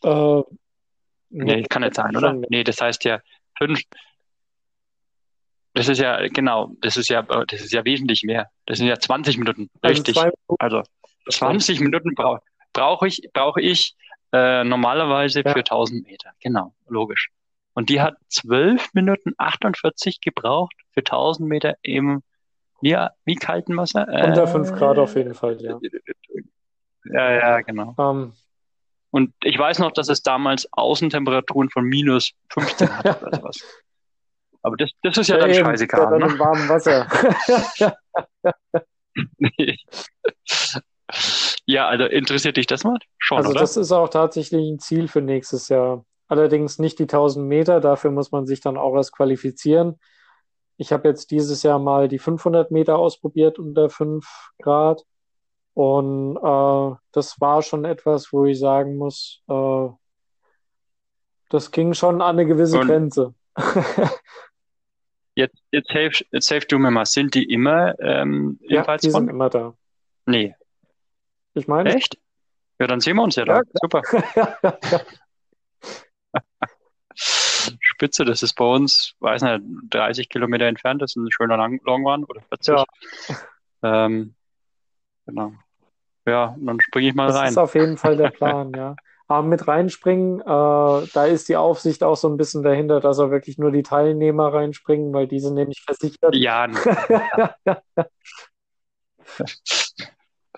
Äh, 0.05 0.43
Nee, 1.31 1.63
kann 1.65 1.83
nicht 1.83 1.95
sein, 1.95 2.17
oder? 2.17 2.33
Nee, 2.49 2.65
das 2.65 2.81
heißt 2.81 3.05
ja 3.05 3.21
fünf. 3.59 3.83
Das 5.75 5.87
ist 5.89 5.99
ja, 5.99 6.27
genau, 6.29 6.73
das 6.81 6.97
ist 6.97 7.09
ja, 7.11 7.21
das 7.23 7.61
ist 7.61 7.73
ja 7.73 7.85
wesentlich 7.85 8.23
mehr. 8.23 8.49
Das 8.65 8.79
sind 8.79 8.87
ja 8.87 8.99
20 8.99 9.37
Minuten, 9.37 9.69
Also 9.83 9.95
richtig. 10.03 10.17
Minuten, 10.17 10.39
Also 10.59 10.83
20 11.31 11.81
Minuten 11.81 12.15
brauche 12.15 12.41
brauch 12.73 13.03
ich, 13.03 13.21
brauche 13.35 13.61
ich 13.61 13.95
äh, 14.33 14.64
normalerweise 14.64 15.43
Ja. 15.45 15.53
für 15.53 15.61
1000 15.61 16.07
Meter. 16.07 16.31
Genau, 16.41 16.75
logisch. 16.87 17.31
Und 17.75 17.91
die 17.91 18.01
hat 18.01 18.17
12 18.29 18.93
Minuten 18.93 19.35
48 19.38 20.21
gebraucht 20.21 20.75
für 20.93 21.01
1000 21.01 21.49
Meter 21.49 21.75
im, 21.83 22.23
ja, 22.81 23.11
wie 23.25 23.37
kalten 23.37 23.77
Wasser? 23.77 24.07
unter 24.09 24.45
Äh, 24.45 24.49
5 24.49 24.73
Grad 24.73 24.99
auf 24.99 25.14
jeden 25.17 25.35
Fall, 25.35 25.61
ja. 25.61 25.79
Ja, 27.05 27.33
ja, 27.33 27.61
genau. 27.61 27.95
Ähm, 27.99 28.33
Und 29.11 29.33
ich 29.43 29.59
weiß 29.59 29.79
noch, 29.79 29.93
dass 29.93 30.09
es 30.09 30.23
damals 30.23 30.69
Außentemperaturen 30.73 31.71
von 31.71 31.85
minus 31.85 32.33
15 32.51 32.99
hatte 32.99 33.19
oder 33.21 33.37
sowas. 33.41 33.85
Aber 34.62 34.77
das, 34.77 34.91
das 35.03 35.17
ist 35.17 35.29
ja 35.29 35.38
dann 35.38 35.51
eben, 35.51 35.64
scheißegal, 35.64 36.03
ja, 36.03 36.19
dann 36.19 36.33
ne? 36.33 36.38
warmen 36.38 36.69
Wasser. 36.69 37.07
Ja, 41.70 41.87
also 41.87 42.07
interessiert 42.07 42.57
dich 42.57 42.66
das 42.66 42.83
mal? 42.83 42.98
Schon, 43.18 43.37
Also 43.38 43.50
oder? 43.50 43.61
das 43.61 43.76
ist 43.76 43.92
auch 43.92 44.09
tatsächlich 44.09 44.66
ein 44.70 44.78
Ziel 44.78 45.07
für 45.07 45.20
nächstes 45.20 45.68
Jahr. 45.68 46.04
Allerdings 46.26 46.78
nicht 46.78 46.98
die 46.98 47.02
1000 47.04 47.46
Meter, 47.46 47.81
dafür 47.81 48.11
muss 48.11 48.33
man 48.33 48.46
sich 48.46 48.61
dann 48.62 48.78
auch 48.78 48.94
erst 48.96 49.12
qualifizieren. 49.12 49.98
Ich 50.78 50.92
habe 50.92 51.09
jetzt 51.09 51.31
dieses 51.31 51.62
Jahr 51.62 51.78
mal 51.78 52.09
die 52.09 52.18
500 52.18 52.70
Meter 52.70 52.96
ausprobiert 52.98 53.59
unter 53.59 53.90
5 53.90 54.26
Grad 54.62 55.02
und 55.74 56.37
äh, 56.37 56.96
das 57.12 57.38
war 57.40 57.61
schon 57.62 57.85
etwas, 57.85 58.33
wo 58.33 58.46
ich 58.46 58.59
sagen 58.59 58.96
muss, 58.96 59.42
äh, 59.48 59.88
das 61.50 61.70
ging 61.70 61.92
schon 61.92 62.22
an 62.22 62.38
eine 62.38 62.46
gewisse 62.46 62.78
Und- 62.81 62.87
Grenze. 62.87 63.35
Jetzt, 65.35 65.62
jetzt 65.70 65.90
helf, 65.90 66.20
jetzt 66.33 66.50
helf 66.50 66.66
du 66.66 66.78
mir 66.81 66.90
mal. 66.90 67.07
Sind 67.07 67.35
die 67.35 67.44
immer 67.44 67.94
ähm, 68.00 68.59
Ja, 68.62 68.96
die 68.96 69.09
sind 69.09 69.28
immer 69.31 69.48
da. 69.48 69.72
Nee. 70.26 70.57
Ich 71.55 71.69
meine, 71.69 71.95
Echt? 71.95 72.19
Ja, 72.79 72.87
dann 72.87 73.01
sehen 73.01 73.17
wir 73.17 73.25
uns 73.25 73.37
ja 73.37 73.45
da. 73.45 73.57
Ja, 73.57 73.63
Super. 73.75 74.03
Spitze, 77.15 78.25
das 78.25 78.45
ist 78.45 78.55
bei 78.55 78.65
uns, 78.65 79.15
weiß 79.19 79.43
nicht, 79.43 79.63
30 79.91 80.29
Kilometer 80.29 80.67
entfernt, 80.67 81.03
das 81.03 81.11
ist 81.13 81.17
ein 81.17 81.33
schöner 81.33 81.57
Long 81.57 82.07
Run 82.07 82.25
oder 82.25 82.41
40. 82.43 82.77
Ja. 82.77 82.85
Ähm, 83.83 84.35
genau. 85.27 85.53
Ja, 86.27 86.55
dann 86.59 86.81
springe 86.81 87.09
ich 87.09 87.15
mal 87.15 87.27
das 87.27 87.37
rein. 87.37 87.49
ist 87.49 87.59
auf 87.59 87.75
jeden 87.75 87.97
Fall 87.97 88.17
der 88.17 88.31
Plan, 88.31 88.73
ja. 88.75 88.95
Aber 89.31 89.47
mit 89.47 89.69
reinspringen, 89.69 90.41
äh, 90.41 90.45
da 90.45 91.27
ist 91.27 91.51
die 91.51 91.57
Aufsicht 91.57 92.03
auch 92.03 92.17
so 92.17 92.29
ein 92.29 92.39
bisschen 92.39 92.63
dahinter, 92.63 93.01
dass 93.01 93.19
auch 93.19 93.31
wirklich 93.31 93.59
nur 93.59 93.71
die 93.71 93.83
Teilnehmer 93.83 94.55
reinspringen, 94.55 95.13
weil 95.13 95.27
die 95.27 95.41
sind 95.41 95.53
nämlich 95.55 95.83
versichert. 95.83 96.35
Ja, 96.35 96.67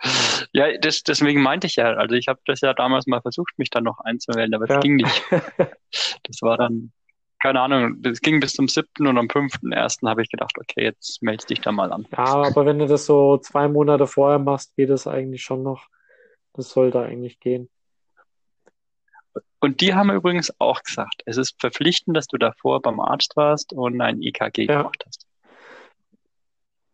ja 0.53 0.77
das, 0.79 1.03
deswegen 1.03 1.43
meinte 1.43 1.67
ich 1.67 1.77
ja, 1.77 1.93
also 1.95 2.15
ich 2.15 2.29
habe 2.29 2.41
das 2.47 2.61
ja 2.61 2.73
damals 2.75 3.07
mal 3.07 3.21
versucht, 3.21 3.59
mich 3.59 3.71
dann 3.71 3.85
noch 3.85 3.99
einzuwählen, 4.01 4.55
aber 4.55 4.65
es 4.65 4.71
Ja. 4.71 4.81
ging 4.81 4.97
nicht. 4.97 5.23
Das 6.23 6.41
war 6.43 6.57
dann, 6.57 6.93
keine 7.43 7.61
Ahnung, 7.61 8.01
das 8.01 8.21
ging 8.21 8.39
bis 8.39 8.53
zum 8.53 8.69
siebten 8.69 9.09
und 9.09 9.19
am 9.19 9.29
fünften 9.29 9.73
ersten 9.73 10.09
habe 10.09 10.23
ich 10.23 10.31
gedacht, 10.31 10.53
okay, 10.57 10.85
jetzt 10.85 11.21
melde 11.21 11.45
dich 11.47 11.61
da 11.61 11.73
mal 11.73 11.93
an. 11.93 12.07
Ja, 12.13 12.25
aber 12.43 12.65
wenn 12.65 12.79
du 12.79 12.87
das 12.87 13.07
so 13.07 13.39
zwei 13.39 13.67
Monate 13.67 14.07
vorher 14.07 14.39
machst, 14.39 14.77
geht 14.77 14.91
es 14.91 15.09
eigentlich 15.09 15.43
schon 15.43 15.65
noch. 15.65 15.89
Das 16.53 16.71
sollte 16.71 17.01
eigentlich 17.01 17.41
gehen. 17.41 17.69
Und 19.59 19.81
die 19.81 19.95
haben 19.95 20.11
übrigens 20.11 20.53
auch 20.61 20.83
gesagt, 20.83 21.23
es 21.27 21.37
ist 21.37 21.61
verpflichtend, 21.61 22.17
dass 22.17 22.27
du 22.29 22.39
davor 22.39 22.81
beim 22.81 23.01
Arzt 23.01 23.37
warst 23.37 23.73
und 23.73 24.01
ein 24.01 24.23
EKG 24.23 24.67
Ja. 24.67 24.79
gemacht 24.79 25.03
hast. 25.07 25.27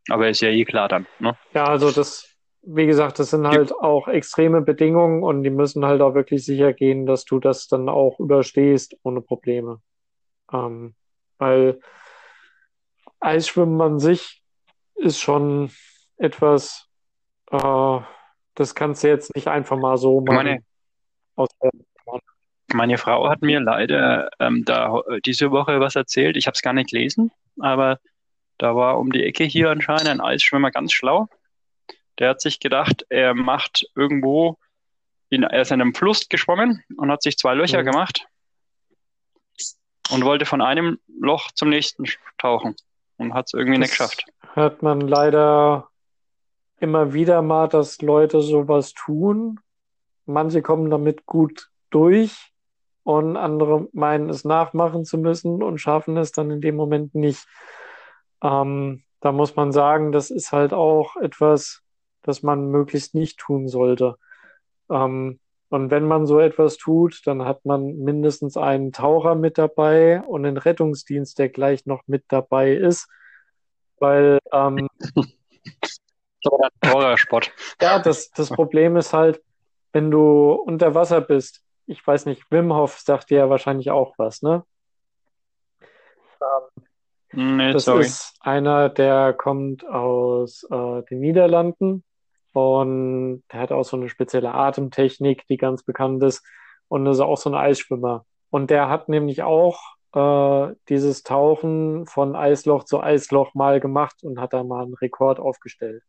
Aber 0.09 0.29
ist 0.29 0.41
ja 0.41 0.49
eh 0.49 0.65
klar 0.65 0.89
dann, 0.89 1.07
ne? 1.19 1.37
Ja, 1.55 1.67
also 1.67 1.91
das, 1.91 2.29
wie 2.67 2.87
gesagt, 2.87 3.21
das 3.21 3.31
sind 3.31 3.47
halt 3.47 3.73
auch 3.73 4.09
extreme 4.09 4.61
Bedingungen 4.61 5.23
und 5.23 5.45
die 5.45 5.51
müssen 5.51 5.87
halt 5.87 6.01
auch 6.01 6.15
wirklich 6.15 6.45
sicher 6.45 6.73
gehen, 6.73 7.07
dass 7.07 7.25
du 7.25 7.39
das 7.39 7.69
dann 7.69 7.89
auch 7.89 8.19
überstehst 8.19 8.97
ohne 9.05 9.21
Probleme. 9.21 9.81
Ähm, 10.53 10.95
weil 11.39 11.79
Eisschwimmen 13.21 13.81
an 13.81 13.99
sich 14.01 14.43
ist 14.97 15.21
schon 15.21 15.71
etwas, 16.17 16.89
äh, 17.53 18.01
das 18.55 18.75
kannst 18.75 19.05
du 19.05 19.09
jetzt 19.09 19.35
nicht 19.37 19.47
einfach 19.47 19.77
mal 19.77 19.97
so 19.97 20.21
machen. 20.21 20.61
Meine, 21.37 21.47
meine 22.73 22.99
Frau 22.99 23.29
hat 23.29 23.43
mir 23.43 23.61
leider 23.61 24.29
ähm, 24.41 24.65
da 24.65 25.03
diese 25.25 25.53
Woche 25.53 25.79
was 25.79 25.95
erzählt. 25.95 26.37
Ich 26.37 26.47
habe 26.47 26.55
es 26.55 26.63
gar 26.63 26.73
nicht 26.73 26.91
gelesen, 26.91 27.31
aber 27.61 28.01
da 28.59 28.75
war 28.75 28.99
um 28.99 29.13
die 29.13 29.23
Ecke 29.23 29.45
hier 29.45 29.71
anscheinend 29.71 30.09
ein 30.09 30.21
Eisschwimmer 30.21 30.73
ganz 30.73 30.93
schlau. 30.93 31.29
Der 32.19 32.31
hat 32.31 32.41
sich 32.41 32.61
gedacht, 32.61 33.05
er 33.09 33.35
macht 33.35 33.87
irgendwo, 33.95 34.59
in, 35.29 35.43
er 35.43 35.63
ist 35.63 35.71
in 35.73 35.81
einem 35.81 35.95
Fluss 35.95 36.29
geschwommen 36.29 36.83
und 36.97 37.11
hat 37.11 37.23
sich 37.23 37.37
zwei 37.37 37.55
Löcher 37.55 37.81
Mhm. 37.83 37.87
gemacht 37.87 38.27
und 40.11 40.25
wollte 40.25 40.47
von 40.47 40.63
einem 40.63 40.99
Loch 41.21 41.51
zum 41.53 41.69
nächsten 41.69 42.05
tauchen 42.39 42.77
und 43.17 43.35
hat 43.35 43.47
es 43.47 43.55
irgendwie 43.55 43.79
nicht 43.79 43.91
Das 43.99 43.99
geschafft. 44.11 44.25
hört 44.55 44.83
man 44.83 45.01
leider 45.01 45.89
immer 46.79 47.13
wieder 47.13 47.43
mal, 47.43 47.69
dass 47.69 48.01
Leute 48.03 48.41
sowas 48.43 48.93
tun. 48.93 49.59
Manche 50.27 50.63
kommen 50.63 50.91
damit 50.91 51.27
gut 51.27 51.71
durch 51.91 52.53
und 53.03 53.37
andere 53.37 53.89
meinen 53.93 54.29
es 54.31 54.45
nachmachen 54.45 55.05
zu 55.05 55.19
müssen 55.19 55.63
und 55.63 55.79
schaffen 55.79 56.17
es 56.17 56.33
dann 56.33 56.51
in 56.51 56.61
dem 56.61 56.77
Moment 56.77 57.15
nicht. 57.15 57.47
Ähm, 58.43 59.03
da 59.21 59.33
muss 59.33 59.57
man 59.57 59.73
sagen, 59.73 60.13
das 60.13 60.31
ist 60.31 60.53
halt 60.53 60.73
auch 60.73 61.17
etwas, 61.17 61.83
das 62.27 62.43
man 62.43 62.71
möglichst 62.71 63.15
nicht 63.15 63.39
tun 63.39 63.69
sollte. 63.69 64.17
Ähm, 64.91 65.41
und 65.69 65.91
wenn 65.91 66.07
man 66.07 66.27
so 66.27 66.39
etwas 66.39 66.77
tut, 66.77 67.23
dann 67.27 67.45
hat 67.45 67.65
man 67.65 67.97
mindestens 67.99 68.57
einen 68.57 68.93
Taucher 68.93 69.35
mit 69.35 69.59
dabei 69.59 70.23
und 70.23 70.47
einen 70.47 70.59
Rettungsdienst, 70.59 71.39
der 71.39 71.49
gleich 71.49 71.87
noch 71.87 72.03
mit 72.07 72.25
dabei 72.29 72.73
ist. 72.73 73.09
Weil 73.99 74.39
ähm, 74.53 74.89
So 76.45 76.59
ein 76.61 76.93
Horrorsport. 76.93 77.53
ja, 77.83 77.99
das, 77.99 78.31
das 78.31 78.51
Problem 78.51 78.97
ist 78.97 79.13
halt, 79.13 79.43
wenn 79.93 80.11
du 80.11 80.53
unter 80.53 80.95
Wasser 80.95 81.21
bist, 81.21 81.63
ich 81.87 82.07
weiß 82.07 82.27
nicht, 82.27 82.51
Wim 82.51 82.73
Hof 82.73 82.99
sagt 83.01 83.31
dir 83.31 83.39
ja 83.39 83.51
wahrscheinlich 83.51 83.91
auch 83.91 84.15
was, 84.19 84.43
ne? 84.43 84.65
Nee, 87.33 87.73
Das 87.73 87.85
sorry. 87.85 88.03
ist 88.03 88.37
einer, 88.41 88.89
der 88.89 89.33
kommt 89.33 89.85
aus 89.87 90.65
äh, 90.71 91.03
den 91.11 91.21
Niederlanden 91.21 92.05
und 92.57 93.43
der 93.53 93.61
hat 93.61 93.71
auch 93.71 93.85
so 93.85 93.99
eine 93.99 94.09
spezielle 94.09 94.55
Atemtechnik, 94.55 95.47
die 95.47 95.59
ganz 95.59 95.83
bekannt 95.83 96.23
ist 96.23 96.43
und 96.89 97.07
ist 97.07 97.21
auch 97.21 97.37
so 97.37 97.51
ein 97.51 97.55
Eisschwimmer. 97.55 98.25
Und 98.49 98.71
der 98.71 98.89
hat 98.89 99.11
nämlich 99.11 99.43
auch 99.43 99.79
äh, 100.15 100.75
dieses 100.89 101.23
Tauchen 101.23 102.07
von 102.07 102.35
Eisloch 102.35 102.85
zu 102.85 103.03
Eisloch 103.03 103.53
mal 103.53 103.79
gemacht 103.79 104.23
und 104.23 104.41
hat 104.41 104.55
da 104.55 104.65
mal 104.65 104.85
einen 104.85 104.95
Rekord 104.95 105.39
aufgestellt, 105.39 106.03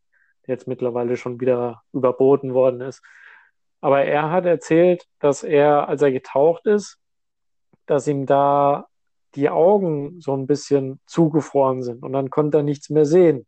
der 0.46 0.54
jetzt 0.54 0.70
mittlerweile 0.70 1.18
schon 1.18 1.42
wieder 1.42 1.82
überboten 1.92 2.54
worden 2.54 2.80
ist. 2.80 3.04
Aber 3.82 4.06
er 4.06 4.32
hat 4.32 4.46
erzählt, 4.46 5.06
dass 5.20 5.44
er, 5.44 5.90
als 5.90 6.02
er 6.02 6.14
getaucht 6.14 6.66
ist, 6.66 6.98
dass 7.88 8.08
ihm 8.08 8.26
da 8.26 8.88
die 9.36 9.50
Augen 9.50 10.22
so 10.22 10.34
ein 10.34 10.48
bisschen 10.48 11.02
zugefroren 11.08 11.84
sind 11.84 12.04
und 12.04 12.14
dann 12.14 12.30
konnte 12.30 12.60
er 12.60 12.64
nichts 12.64 12.90
mehr 12.90 13.06
sehen 13.06 13.46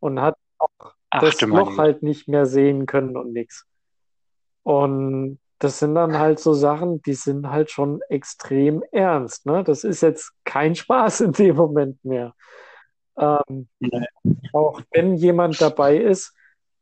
und 0.00 0.20
hat 0.20 0.36
Ach 1.10 1.20
das 1.20 1.40
Loch 1.40 1.78
halt 1.78 2.02
nicht 2.02 2.28
mehr 2.28 2.46
sehen 2.46 2.86
können 2.86 3.16
und 3.16 3.32
nichts. 3.32 3.66
Und 4.62 5.38
das 5.58 5.78
sind 5.78 5.94
dann 5.94 6.18
halt 6.18 6.38
so 6.38 6.52
Sachen, 6.52 7.02
die 7.02 7.14
sind 7.14 7.48
halt 7.48 7.70
schon 7.70 8.00
extrem 8.08 8.84
ernst, 8.92 9.46
ne? 9.46 9.64
Das 9.64 9.84
ist 9.84 10.02
jetzt 10.02 10.32
kein 10.44 10.74
Spaß 10.74 11.22
in 11.22 11.32
dem 11.32 11.56
Moment 11.56 12.04
mehr. 12.04 12.34
Ähm, 13.18 13.68
auch 14.52 14.80
wenn 14.92 15.16
jemand 15.16 15.60
dabei 15.60 15.96
ist, 15.96 16.34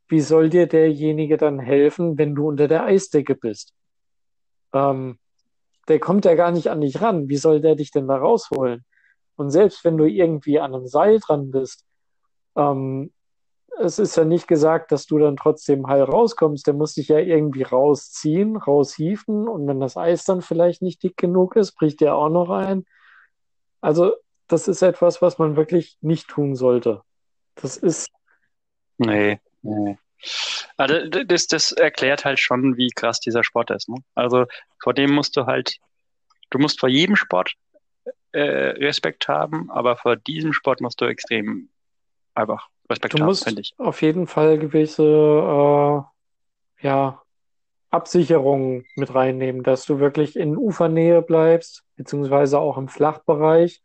wie 0.08 0.20
soll 0.20 0.50
dir 0.50 0.66
derjenige 0.66 1.36
dann 1.36 1.58
helfen, 1.58 2.18
wenn 2.18 2.34
du 2.34 2.48
unter 2.48 2.68
der 2.68 2.84
Eisdecke 2.84 3.34
bist? 3.34 3.72
Ähm, 4.72 5.18
der 5.88 5.98
kommt 5.98 6.24
ja 6.24 6.34
gar 6.34 6.50
nicht 6.50 6.68
an 6.68 6.80
dich 6.80 7.00
ran. 7.00 7.28
Wie 7.28 7.36
soll 7.36 7.60
der 7.60 7.76
dich 7.76 7.90
denn 7.90 8.08
da 8.08 8.16
rausholen? 8.16 8.84
Und 9.36 9.50
selbst 9.50 9.84
wenn 9.84 9.96
du 9.96 10.04
irgendwie 10.04 10.58
an 10.58 10.74
einem 10.74 10.86
Seil 10.86 11.18
dran 11.20 11.50
bist, 11.50 11.84
ähm, 12.56 13.12
es 13.80 13.98
ist 13.98 14.16
ja 14.16 14.24
nicht 14.24 14.48
gesagt, 14.48 14.92
dass 14.92 15.06
du 15.06 15.18
dann 15.18 15.36
trotzdem 15.36 15.86
heil 15.86 16.02
rauskommst. 16.02 16.66
Der 16.66 16.74
muss 16.74 16.94
dich 16.94 17.08
ja 17.08 17.18
irgendwie 17.18 17.62
rausziehen, 17.62 18.56
raushieven. 18.56 19.48
Und 19.48 19.66
wenn 19.66 19.80
das 19.80 19.96
Eis 19.96 20.24
dann 20.24 20.42
vielleicht 20.42 20.82
nicht 20.82 21.02
dick 21.02 21.16
genug 21.16 21.56
ist, 21.56 21.72
bricht 21.72 22.00
der 22.00 22.14
auch 22.14 22.30
noch 22.30 22.50
ein. 22.50 22.84
Also, 23.80 24.14
das 24.48 24.68
ist 24.68 24.82
etwas, 24.82 25.22
was 25.22 25.38
man 25.38 25.56
wirklich 25.56 25.98
nicht 26.00 26.28
tun 26.28 26.54
sollte. 26.54 27.02
Das 27.56 27.76
ist, 27.76 28.08
Nee, 28.98 29.40
nee. 29.62 29.98
Also 30.76 31.08
das, 31.08 31.46
das 31.46 31.72
erklärt 31.72 32.24
halt 32.24 32.40
schon, 32.40 32.76
wie 32.76 32.88
krass 32.88 33.20
dieser 33.20 33.44
Sport 33.44 33.70
ist. 33.70 33.88
Ne? 33.88 33.96
Also 34.14 34.46
vor 34.82 34.94
dem 34.94 35.12
musst 35.12 35.36
du 35.36 35.46
halt, 35.46 35.76
du 36.50 36.58
musst 36.58 36.80
vor 36.80 36.88
jedem 36.88 37.16
Sport 37.16 37.52
äh, 38.32 38.40
Respekt 38.40 39.28
haben, 39.28 39.70
aber 39.70 39.96
vor 39.96 40.16
diesem 40.16 40.52
Sport 40.52 40.80
musst 40.80 41.00
du 41.00 41.04
extrem 41.04 41.68
einfach 42.34 42.68
Respekt 42.88 43.14
du 43.14 43.18
haben, 43.18 43.26
musst 43.26 43.44
finde 43.44 43.62
ich. 43.62 43.74
auf 43.78 44.02
jeden 44.02 44.26
Fall 44.26 44.58
gewisse, 44.58 45.02
äh, 45.02 46.86
ja, 46.86 47.22
Absicherungen 47.90 48.84
mit 48.96 49.14
reinnehmen, 49.14 49.62
dass 49.62 49.86
du 49.86 49.98
wirklich 49.98 50.36
in 50.36 50.56
Ufernähe 50.56 51.22
bleibst, 51.22 51.84
beziehungsweise 51.96 52.58
auch 52.58 52.76
im 52.78 52.88
Flachbereich, 52.88 53.82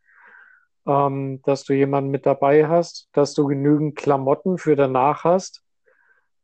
ähm, 0.86 1.40
dass 1.44 1.64
du 1.64 1.72
jemanden 1.72 2.10
mit 2.10 2.26
dabei 2.26 2.68
hast, 2.68 3.08
dass 3.12 3.34
du 3.34 3.46
genügend 3.46 3.96
Klamotten 3.96 4.58
für 4.58 4.76
danach 4.76 5.24
hast, 5.24 5.62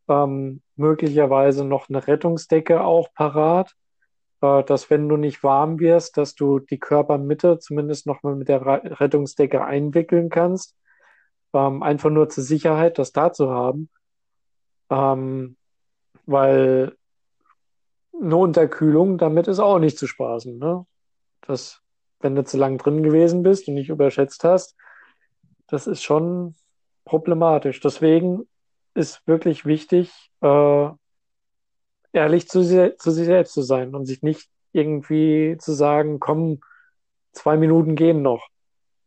ähm, 0.09 0.63
möglicherweise 0.77 1.65
noch 1.65 1.89
eine 1.89 2.07
Rettungsdecke 2.07 2.83
auch 2.83 3.13
parat, 3.13 3.75
äh, 4.41 4.63
dass 4.65 4.91
wenn 4.91 5.09
du 5.09 5.17
nicht 5.17 5.43
warm 5.43 5.81
wirst, 5.81 6.17
dass 6.17 6.35
du 6.35 6.61
die 6.61 6.79
Körpermitte 6.79 7.59
zumindest 7.59 8.07
noch 8.07 8.23
mal 8.23 8.37
mit 8.37 8.49
der 8.49 8.65
Rettungsdecke 8.65 9.65
einwickeln 9.65 10.31
kannst, 10.31 10.77
ähm, 11.53 11.83
einfach 11.83 12.11
nur 12.11 12.29
zur 12.29 12.45
Sicherheit, 12.45 12.99
das 12.99 13.13
da 13.13 13.33
zu 13.33 13.51
haben, 13.51 13.89
ähm, 14.91 15.57
weil 16.27 16.97
eine 18.21 18.37
Unterkühlung 18.37 19.19
damit 19.19 19.49
ist 19.49 19.61
auch 19.61 19.79
nicht 19.79 19.99
zu 19.99 20.07
spaßen, 20.07 20.59
ne? 20.59 20.87
Das, 21.43 21.81
wenn 22.21 22.35
du 22.35 22.45
zu 22.45 22.59
lang 22.59 22.79
drin 22.79 23.03
gewesen 23.03 23.43
bist 23.43 23.69
und 23.69 23.75
nicht 23.75 23.91
überschätzt 23.91 24.45
hast, 24.45 24.77
das 25.69 25.87
ist 25.87 26.03
schon 26.03 26.55
problematisch. 27.05 27.81
Deswegen 27.81 28.49
ist 28.95 29.27
wirklich 29.27 29.65
wichtig, 29.65 30.31
äh, 30.41 30.89
ehrlich 32.13 32.49
zu, 32.49 32.63
zu 32.97 33.11
sich 33.11 33.27
selbst 33.27 33.55
zu 33.55 33.63
sein 33.63 33.95
und 33.95 34.07
sich 34.07 34.23
nicht 34.23 34.51
irgendwie 34.73 35.57
zu 35.59 35.73
sagen, 35.73 36.21
komm, 36.21 36.61
zwei 37.33 37.57
Minuten 37.57 37.95
gehen 37.95 38.23
noch. 38.23 38.49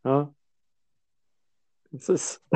Ja? 0.04 0.32
Das 1.92 2.08
ist, 2.08 2.42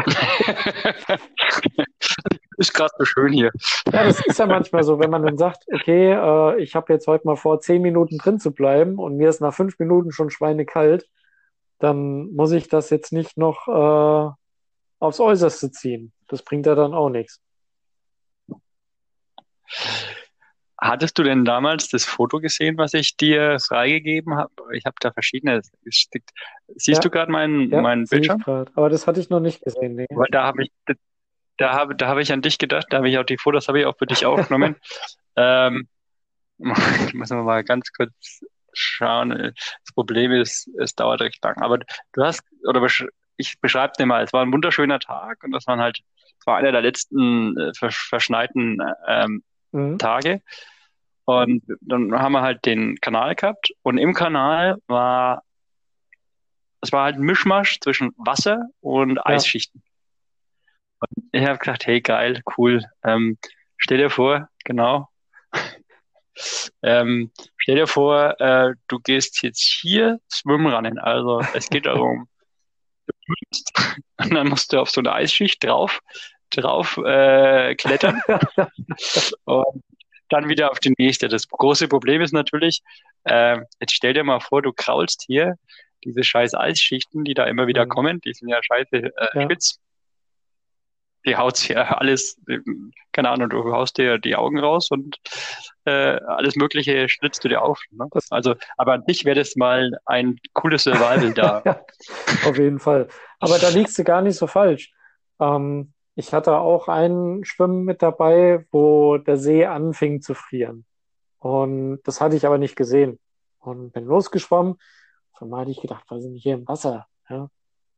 ist 2.56 2.72
gerade 2.72 2.92
so 2.96 3.04
schön 3.04 3.34
hier. 3.34 3.50
Ja, 3.92 4.04
das 4.04 4.24
ist 4.24 4.38
ja 4.38 4.46
manchmal 4.46 4.82
so, 4.82 4.98
wenn 4.98 5.10
man 5.10 5.22
dann 5.24 5.36
sagt, 5.36 5.64
okay, 5.70 6.12
äh, 6.12 6.62
ich 6.62 6.74
habe 6.74 6.90
jetzt 6.94 7.06
heute 7.06 7.26
mal 7.26 7.36
vor, 7.36 7.60
zehn 7.60 7.82
Minuten 7.82 8.16
drin 8.16 8.40
zu 8.40 8.52
bleiben 8.52 8.98
und 8.98 9.18
mir 9.18 9.28
ist 9.28 9.42
nach 9.42 9.52
fünf 9.52 9.78
Minuten 9.78 10.10
schon 10.10 10.30
schweinekalt, 10.30 11.06
dann 11.78 12.32
muss 12.32 12.52
ich 12.52 12.68
das 12.68 12.88
jetzt 12.88 13.12
nicht 13.12 13.36
noch 13.36 13.68
äh, 13.68 14.30
aufs 15.00 15.20
Äußerste 15.20 15.70
ziehen. 15.70 16.14
Das 16.28 16.42
bringt 16.42 16.64
ja 16.64 16.74
dann 16.74 16.94
auch 16.94 17.10
nichts. 17.10 17.42
Hattest 20.78 21.18
du 21.18 21.22
denn 21.22 21.44
damals 21.44 21.88
das 21.88 22.04
Foto 22.04 22.38
gesehen, 22.38 22.76
was 22.76 22.92
ich 22.92 23.16
dir 23.16 23.58
freigegeben 23.60 24.36
habe? 24.36 24.52
Ich 24.72 24.84
habe 24.84 24.96
da 25.00 25.10
verschiedene 25.10 25.62
gestickt. 25.84 26.30
Siehst 26.74 26.98
Ja. 26.98 27.00
du 27.02 27.10
gerade 27.10 27.32
meinen, 27.32 27.70
Ja, 27.70 27.80
meinen 27.80 28.04
ich 28.04 28.10
Bildschirm? 28.10 28.44
Aber 28.74 28.90
das 28.90 29.06
hatte 29.06 29.20
ich 29.20 29.30
noch 29.30 29.40
nicht 29.40 29.62
gesehen. 29.62 29.94
Nee. 29.96 30.06
Weil 30.10 30.28
da 30.30 30.44
habe 30.44 30.64
ich, 30.64 30.72
da 31.56 31.72
habe, 31.72 31.94
da 31.94 32.08
habe 32.08 32.20
ich 32.20 32.30
an 32.32 32.42
dich 32.42 32.58
gedacht, 32.58 32.86
da 32.90 32.98
habe 32.98 33.08
ich 33.08 33.16
auch 33.18 33.24
die 33.24 33.38
Fotos 33.38 33.68
habe 33.68 33.80
ich 33.80 33.86
auch 33.86 33.96
für 33.96 34.06
dich 34.06 34.26
aufgenommen. 34.26 34.76
ähm, 35.36 35.88
müssen 36.58 37.36
wir 37.38 37.42
mal 37.42 37.64
ganz 37.64 37.90
kurz 37.92 38.40
schauen. 38.74 39.30
Das 39.30 39.94
Problem 39.94 40.32
ist, 40.32 40.68
es 40.78 40.94
dauert 40.94 41.22
recht 41.22 41.42
lang. 41.42 41.56
Aber 41.62 41.78
du 41.78 42.22
hast, 42.22 42.42
oder 42.68 42.80
besch 42.80 43.06
ich 43.38 43.60
beschreibe 43.60 43.92
dir 43.98 44.06
mal, 44.06 44.24
es 44.24 44.32
war 44.32 44.42
ein 44.42 44.52
wunderschöner 44.52 44.98
Tag 44.98 45.42
und 45.44 45.52
das 45.52 45.66
waren 45.66 45.80
halt, 45.80 46.00
es 46.38 46.46
war 46.46 46.56
einer 46.56 46.72
der 46.72 46.80
letzten 46.80 47.56
äh, 47.58 47.74
versch 47.74 48.08
verschneiten 48.08 48.78
ähm, 49.06 49.42
Mhm. 49.72 49.98
Tage. 49.98 50.42
Und 51.24 51.64
dann 51.80 52.12
haben 52.14 52.32
wir 52.32 52.42
halt 52.42 52.64
den 52.66 52.96
Kanal 53.00 53.34
gehabt 53.34 53.72
und 53.82 53.98
im 53.98 54.14
Kanal 54.14 54.76
war, 54.86 55.42
es 56.80 56.92
war 56.92 57.04
halt 57.04 57.16
ein 57.16 57.22
Mischmasch 57.22 57.80
zwischen 57.80 58.12
Wasser 58.16 58.68
und 58.80 59.18
Eisschichten. 59.26 59.82
Und 61.00 61.24
ich 61.32 61.44
habe 61.44 61.58
gedacht, 61.58 61.86
hey, 61.86 62.00
geil, 62.00 62.42
cool. 62.56 62.84
Ähm, 63.02 63.38
stell 63.76 63.98
dir 63.98 64.10
vor, 64.10 64.48
genau. 64.64 65.08
Ähm, 66.82 67.32
stell 67.56 67.76
dir 67.76 67.86
vor, 67.86 68.38
äh, 68.42 68.74
du 68.88 68.98
gehst 68.98 69.42
jetzt 69.42 69.62
hier 69.62 70.20
schwimmen 70.30 70.66
ran. 70.66 70.98
Also 70.98 71.40
es 71.54 71.70
geht 71.70 71.86
darum, 71.86 72.28
du 73.06 73.12
schwimmst 73.24 73.72
und 74.18 74.34
dann 74.34 74.48
musst 74.48 74.70
du 74.70 74.80
auf 74.80 74.90
so 74.90 75.00
eine 75.00 75.14
Eisschicht 75.14 75.64
drauf, 75.64 76.00
drauf 76.50 76.96
äh, 76.98 77.74
klettern 77.74 78.20
und 79.44 79.82
dann 80.28 80.48
wieder 80.48 80.70
auf 80.70 80.80
die 80.80 80.94
nächste. 80.98 81.28
Das 81.28 81.46
große 81.48 81.88
Problem 81.88 82.20
ist 82.22 82.32
natürlich, 82.32 82.82
äh, 83.24 83.58
jetzt 83.80 83.92
stell 83.92 84.14
dir 84.14 84.24
mal 84.24 84.40
vor, 84.40 84.62
du 84.62 84.72
kraulst 84.72 85.24
hier 85.26 85.56
diese 86.04 86.22
scheiß 86.24 86.54
Eisschichten, 86.54 87.24
die 87.24 87.34
da 87.34 87.44
immer 87.44 87.66
wieder 87.66 87.84
Mhm. 87.84 87.88
kommen, 87.90 88.20
die 88.20 88.32
sind 88.32 88.48
ja 88.48 88.60
scheiße 88.62 88.96
äh, 88.96 89.10
Ja. 89.34 89.42
spitz. 89.42 89.78
Die 91.26 91.36
haut's 91.36 91.66
ja 91.66 91.82
alles, 91.98 92.40
keine 93.10 93.30
Ahnung, 93.30 93.50
du 93.50 93.72
haust 93.72 93.98
dir 93.98 94.18
die 94.18 94.36
Augen 94.36 94.60
raus 94.60 94.90
und 94.92 95.16
äh, 95.84 95.90
alles 95.90 96.54
Mögliche 96.54 97.08
schlitzt 97.08 97.42
du 97.42 97.48
dir 97.48 97.62
auf. 97.62 97.80
Ne? 97.90 98.08
Also, 98.30 98.54
aber 98.76 98.92
an 98.92 99.04
dich 99.06 99.24
wäre 99.24 99.34
das 99.34 99.56
mal 99.56 99.98
ein 100.06 100.38
cooles 100.52 100.84
Survival 100.84 101.32
da. 101.32 101.62
Auf 102.46 102.56
jeden 102.58 102.78
Fall. 102.78 103.08
Aber 103.40 103.58
da 103.58 103.70
liegst 103.70 103.98
du 103.98 104.04
gar 104.04 104.22
nicht 104.22 104.36
so 104.36 104.46
falsch. 104.46 104.92
Ähm, 105.40 105.92
ich 106.16 106.32
hatte 106.32 106.56
auch 106.58 106.88
ein 106.88 107.44
Schwimmen 107.44 107.84
mit 107.84 108.02
dabei, 108.02 108.66
wo 108.72 109.18
der 109.18 109.36
See 109.36 109.66
anfing 109.66 110.22
zu 110.22 110.34
frieren. 110.34 110.86
Und 111.38 112.00
das 112.04 112.20
hatte 112.20 112.36
ich 112.36 112.46
aber 112.46 112.58
nicht 112.58 112.74
gesehen. 112.74 113.20
Und 113.60 113.92
bin 113.92 114.06
losgeschwommen. 114.06 114.76
Einmal 115.34 115.60
hatte 115.60 115.70
ich 115.72 115.80
gedacht, 115.80 116.04
was 116.08 116.20
ist 116.20 116.28
denn 116.28 116.34
hier 116.34 116.54
im 116.54 116.66
Wasser? 116.66 117.06
Ja. 117.28 117.50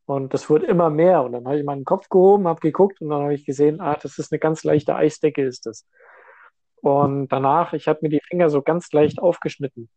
Und 0.04 0.34
das 0.34 0.50
wurde 0.50 0.66
immer 0.66 0.90
mehr. 0.90 1.22
Und 1.22 1.32
dann 1.32 1.46
habe 1.46 1.58
ich 1.58 1.64
meinen 1.64 1.84
Kopf 1.84 2.08
gehoben, 2.08 2.48
habe 2.48 2.60
geguckt 2.60 3.00
und 3.00 3.10
dann 3.10 3.22
habe 3.22 3.34
ich 3.34 3.46
gesehen, 3.46 3.80
ah, 3.80 3.94
das 3.94 4.18
ist 4.18 4.32
eine 4.32 4.40
ganz 4.40 4.64
leichte 4.64 4.96
Eisdecke, 4.96 5.44
ist 5.44 5.66
das. 5.66 5.86
Und 6.80 7.28
danach, 7.28 7.72
ich 7.72 7.86
habe 7.86 8.00
mir 8.02 8.08
die 8.08 8.22
Finger 8.26 8.50
so 8.50 8.62
ganz 8.62 8.90
leicht 8.92 9.20
aufgeschnitten. 9.20 9.88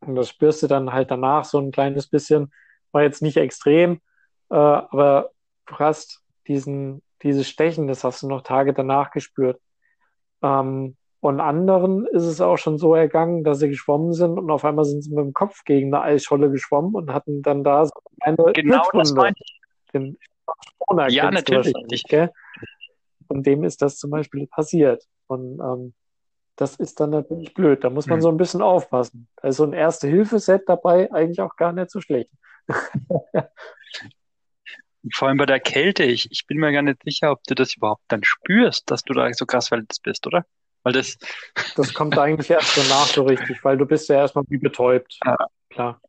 Und 0.00 0.16
das 0.16 0.28
spürst 0.28 0.62
du 0.62 0.66
dann 0.66 0.92
halt 0.92 1.10
danach 1.10 1.44
so 1.46 1.58
ein 1.58 1.70
kleines 1.70 2.08
bisschen. 2.08 2.52
War 2.92 3.02
jetzt 3.02 3.22
nicht 3.22 3.38
extrem, 3.38 4.00
äh, 4.50 4.56
aber 4.56 5.30
du 5.66 5.78
hast 5.78 6.22
diesen, 6.46 7.02
dieses 7.24 7.48
Stechen, 7.48 7.88
das 7.88 8.04
hast 8.04 8.22
du 8.22 8.28
noch 8.28 8.42
Tage 8.42 8.72
danach 8.74 9.10
gespürt. 9.10 9.60
Ähm, 10.42 10.96
und 11.20 11.40
anderen 11.40 12.06
ist 12.06 12.24
es 12.24 12.40
auch 12.42 12.58
schon 12.58 12.76
so 12.76 12.94
ergangen, 12.94 13.44
dass 13.44 13.58
sie 13.58 13.68
geschwommen 13.70 14.12
sind 14.12 14.38
und 14.38 14.50
auf 14.50 14.64
einmal 14.64 14.84
sind 14.84 15.02
sie 15.02 15.08
mit 15.10 15.24
dem 15.24 15.32
Kopf 15.32 15.64
gegen 15.64 15.94
eine 15.94 16.04
Eisscholle 16.04 16.50
geschwommen 16.50 16.94
und 16.94 17.14
hatten 17.14 17.40
dann 17.40 17.64
da 17.64 17.86
so 17.86 17.92
eine 18.20 18.36
Genau 18.52 18.82
das 18.92 19.08
Schnittwunde. 19.08 19.14
meine 19.14 19.36
ich. 19.38 19.60
Den 19.94 20.18
Corona 20.78 21.08
Ja, 21.08 21.30
natürlich. 21.30 21.72
gell? 22.08 22.30
Und 23.28 23.46
dem 23.46 23.64
ist 23.64 23.80
das 23.80 23.96
zum 23.96 24.10
Beispiel 24.10 24.46
passiert. 24.46 25.02
Und 25.26 25.60
ähm, 25.60 25.94
das 26.56 26.76
ist 26.76 27.00
dann 27.00 27.10
natürlich 27.10 27.54
blöd. 27.54 27.82
Da 27.84 27.90
muss 27.90 28.06
man 28.06 28.18
Hm. 28.18 28.22
so 28.22 28.28
ein 28.28 28.36
bisschen 28.36 28.60
aufpassen. 28.60 29.26
Da 29.36 29.48
ist 29.48 29.56
so 29.56 29.64
ein 29.64 29.72
Erste-Hilfe-Set 29.72 30.64
dabei 30.68 31.10
eigentlich 31.10 31.40
auch 31.40 31.56
gar 31.56 31.72
nicht 31.72 31.90
so 31.90 32.00
schlecht. 32.02 32.30
Vor 35.12 35.28
allem 35.28 35.36
bei 35.36 35.46
der 35.46 35.60
Kälte, 35.60 36.04
ich, 36.04 36.30
ich 36.30 36.46
bin 36.46 36.58
mir 36.58 36.72
gar 36.72 36.82
nicht 36.82 37.02
sicher, 37.04 37.30
ob 37.30 37.42
du 37.44 37.54
das 37.54 37.76
überhaupt 37.76 38.04
dann 38.08 38.24
spürst, 38.24 38.90
dass 38.90 39.02
du 39.02 39.12
da 39.12 39.32
so 39.32 39.44
krass 39.44 39.68
verletzt 39.68 40.02
bist, 40.02 40.26
oder? 40.26 40.46
Weil 40.82 40.94
das, 40.94 41.18
Das 41.76 41.92
kommt 41.92 42.18
eigentlich 42.18 42.50
erst 42.50 42.76
danach 42.76 43.06
so 43.06 43.24
richtig, 43.24 43.62
weil 43.64 43.76
du 43.76 43.86
bist 43.86 44.08
ja 44.08 44.16
erstmal 44.16 44.44
wie 44.48 44.58
betäubt. 44.58 45.18
Ja. 45.24 45.36
Klar. 45.70 46.00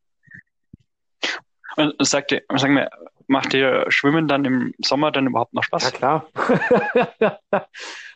und 1.77 1.95
sag 1.99 2.27
dir, 2.27 2.43
sag 2.55 2.69
mir, 2.69 2.89
macht 3.27 3.53
dir 3.53 3.85
Schwimmen 3.89 4.27
dann 4.27 4.45
im 4.45 4.73
Sommer 4.83 5.11
dann 5.11 5.27
überhaupt 5.27 5.53
noch 5.53 5.63
Ja, 5.71 5.79
Spaß? 5.79 5.93
klar. 5.93 6.27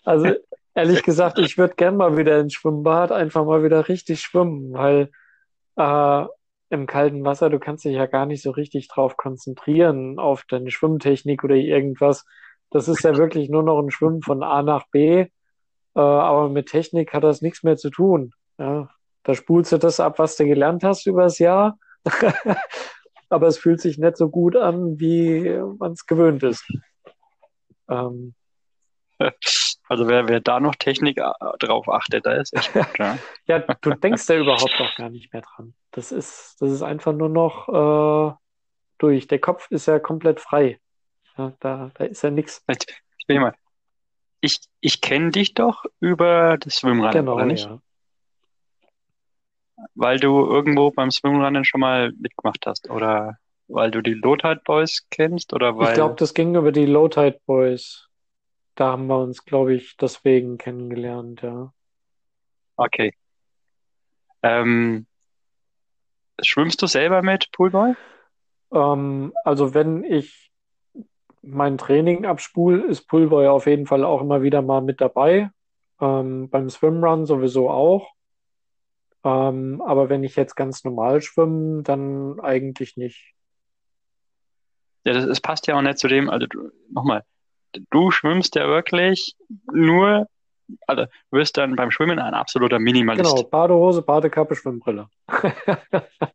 Also 0.05 0.33
ehrlich 0.75 1.03
gesagt, 1.03 1.39
ich 1.39 1.57
würde 1.57 1.75
gern 1.75 1.97
mal 1.97 2.17
wieder 2.17 2.39
ins 2.39 2.53
Schwimmbad 2.53 3.11
einfach 3.11 3.43
mal 3.45 3.63
wieder 3.63 3.89
richtig 3.89 4.21
schwimmen, 4.21 4.73
weil 4.73 5.11
äh, 5.75 6.25
im 6.69 6.85
kalten 6.85 7.25
Wasser, 7.25 7.49
du 7.49 7.59
kannst 7.59 7.85
dich 7.85 7.95
ja 7.95 8.05
gar 8.05 8.25
nicht 8.25 8.43
so 8.43 8.51
richtig 8.51 8.87
drauf 8.87 9.17
konzentrieren, 9.17 10.19
auf 10.19 10.43
deine 10.47 10.71
Schwimmtechnik 10.71 11.43
oder 11.43 11.55
irgendwas. 11.55 12.25
Das 12.69 12.87
ist 12.87 13.03
ja 13.03 13.17
wirklich 13.17 13.49
nur 13.49 13.63
noch 13.63 13.79
ein 13.79 13.91
Schwimmen 13.91 14.21
von 14.21 14.43
A 14.43 14.61
nach 14.61 14.87
B, 14.91 15.21
äh, 15.21 15.29
aber 15.95 16.49
mit 16.49 16.67
Technik 16.67 17.13
hat 17.13 17.23
das 17.23 17.41
nichts 17.41 17.63
mehr 17.63 17.77
zu 17.77 17.89
tun. 17.89 18.33
Ja, 18.57 18.89
da 19.23 19.35
spulst 19.35 19.71
du 19.71 19.77
das 19.77 19.99
ab, 19.99 20.19
was 20.19 20.35
du 20.35 20.45
gelernt 20.45 20.83
hast 20.83 21.05
übers 21.05 21.39
Jahr. 21.39 21.77
Aber 23.29 23.47
es 23.47 23.57
fühlt 23.59 23.79
sich 23.79 23.99
nicht 23.99 24.17
so 24.17 24.29
gut 24.29 24.55
an, 24.55 24.99
wie 24.99 25.61
man 25.77 25.91
es 25.91 26.05
gewöhnt 26.07 26.41
ist. 26.41 26.65
Ähm, 27.89 28.33
Also 29.89 30.07
wer, 30.07 30.27
wer 30.27 30.39
da 30.39 30.59
noch 30.59 30.75
Technik 30.75 31.17
äh, 31.17 31.31
drauf 31.57 31.89
achtet, 31.89 32.25
da 32.25 32.33
ist 32.33 32.55
echt 32.55 32.71
gut, 32.73 32.87
ja. 32.99 33.17
Ja, 33.47 33.59
du 33.59 33.95
denkst 33.95 34.29
ja 34.29 34.37
überhaupt 34.37 34.79
auch 34.79 34.95
gar 34.95 35.09
nicht 35.09 35.33
mehr 35.33 35.41
dran. 35.41 35.73
Das 35.91 36.11
ist, 36.11 36.57
das 36.59 36.69
ist 36.69 36.83
einfach 36.83 37.11
nur 37.11 37.27
noch 37.29 37.67
äh, 37.67 38.35
durch. 38.99 39.27
Der 39.27 39.39
Kopf 39.39 39.69
ist 39.71 39.87
ja 39.87 39.97
komplett 39.97 40.39
frei. 40.39 40.79
Ja, 41.37 41.53
da, 41.59 41.89
da 41.95 42.03
ist 42.03 42.21
ja 42.21 42.29
nichts. 42.29 42.63
Jetzt 42.67 42.85
bin 43.25 43.37
ich 43.37 43.41
mal. 43.41 43.53
Ich, 44.41 44.59
ich 44.79 45.01
kenne 45.01 45.31
dich 45.31 45.55
doch 45.55 45.85
über 45.99 46.57
das 46.59 46.75
Schwimmrennen, 46.75 47.25
Genau, 47.25 47.35
oder 47.35 47.45
nicht? 47.45 47.65
ja. 47.65 47.79
Weil 49.95 50.19
du 50.19 50.45
irgendwo 50.45 50.91
beim 50.91 51.09
Schwimmrennen 51.09 51.65
schon 51.65 51.81
mal 51.81 52.11
mitgemacht 52.11 52.65
hast, 52.67 52.89
oder 52.89 53.37
weil 53.67 53.91
du 53.91 54.01
die 54.01 54.13
Lothar 54.13 54.55
Boys 54.55 55.07
kennst, 55.09 55.51
oder 55.53 55.71
Ich 55.71 55.77
weil 55.77 55.93
glaube, 55.95 56.15
das 56.15 56.33
ging 56.33 56.55
über 56.55 56.71
die 56.71 56.85
Low 56.85 57.07
Tide 57.07 57.39
Boys. 57.45 58.08
Da 58.79 58.93
haben 58.93 59.07
wir 59.07 59.17
uns, 59.17 59.43
glaube 59.43 59.73
ich, 59.73 59.97
deswegen 59.97 60.57
kennengelernt, 60.57 61.41
ja. 61.41 61.73
Okay. 62.77 63.13
Ähm, 64.41 65.05
schwimmst 66.41 66.81
du 66.81 66.87
selber 66.87 67.21
mit 67.21 67.51
Poolboy? 67.51 67.95
Ähm, 68.71 69.33
also 69.43 69.73
wenn 69.73 70.05
ich 70.05 70.53
mein 71.41 71.77
Training 71.77 72.25
abspule, 72.25 72.85
ist 72.85 73.05
Pullboy 73.07 73.47
auf 73.49 73.65
jeden 73.65 73.85
Fall 73.85 74.05
auch 74.05 74.21
immer 74.21 74.43
wieder 74.43 74.61
mal 74.61 74.81
mit 74.81 75.01
dabei. 75.01 75.51
Ähm, 75.99 76.49
beim 76.49 76.69
Swimrun 76.69 77.25
sowieso 77.25 77.69
auch. 77.69 78.13
Ähm, 79.25 79.81
aber 79.81 80.07
wenn 80.07 80.23
ich 80.23 80.37
jetzt 80.37 80.55
ganz 80.55 80.85
normal 80.85 81.21
schwimme, 81.21 81.83
dann 81.83 82.39
eigentlich 82.39 82.95
nicht. 82.95 83.35
Ja, 85.03 85.11
das, 85.11 85.25
das 85.25 85.41
passt 85.41 85.67
ja 85.67 85.77
auch 85.77 85.81
nicht 85.81 85.97
zu 85.97 86.07
dem, 86.07 86.29
also 86.29 86.47
nochmal, 86.89 87.25
du 87.89 88.11
schwimmst 88.11 88.55
ja 88.55 88.67
wirklich 88.67 89.35
nur, 89.71 90.27
also 90.87 91.05
du 91.05 91.37
wirst 91.37 91.57
dann 91.57 91.75
beim 91.75 91.91
Schwimmen 91.91 92.19
ein 92.19 92.33
absoluter 92.33 92.79
Minimalist. 92.79 93.35
Genau, 93.35 93.43
Badehose, 93.43 94.01
Badekappe, 94.01 94.55
Schwimmbrille. 94.55 95.07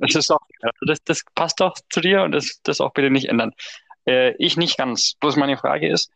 Das 0.00 0.14
ist 0.14 0.30
auch, 0.30 0.40
das, 0.80 1.02
das 1.04 1.24
passt 1.34 1.60
doch 1.60 1.74
zu 1.90 2.00
dir 2.00 2.22
und 2.22 2.32
das, 2.32 2.60
das 2.62 2.80
auch 2.80 2.92
bitte 2.92 3.10
nicht 3.10 3.28
ändern. 3.28 3.52
Äh, 4.06 4.34
ich 4.38 4.56
nicht 4.56 4.78
ganz. 4.78 5.14
Bloß 5.20 5.36
meine 5.36 5.56
Frage 5.56 5.88
ist, 5.88 6.10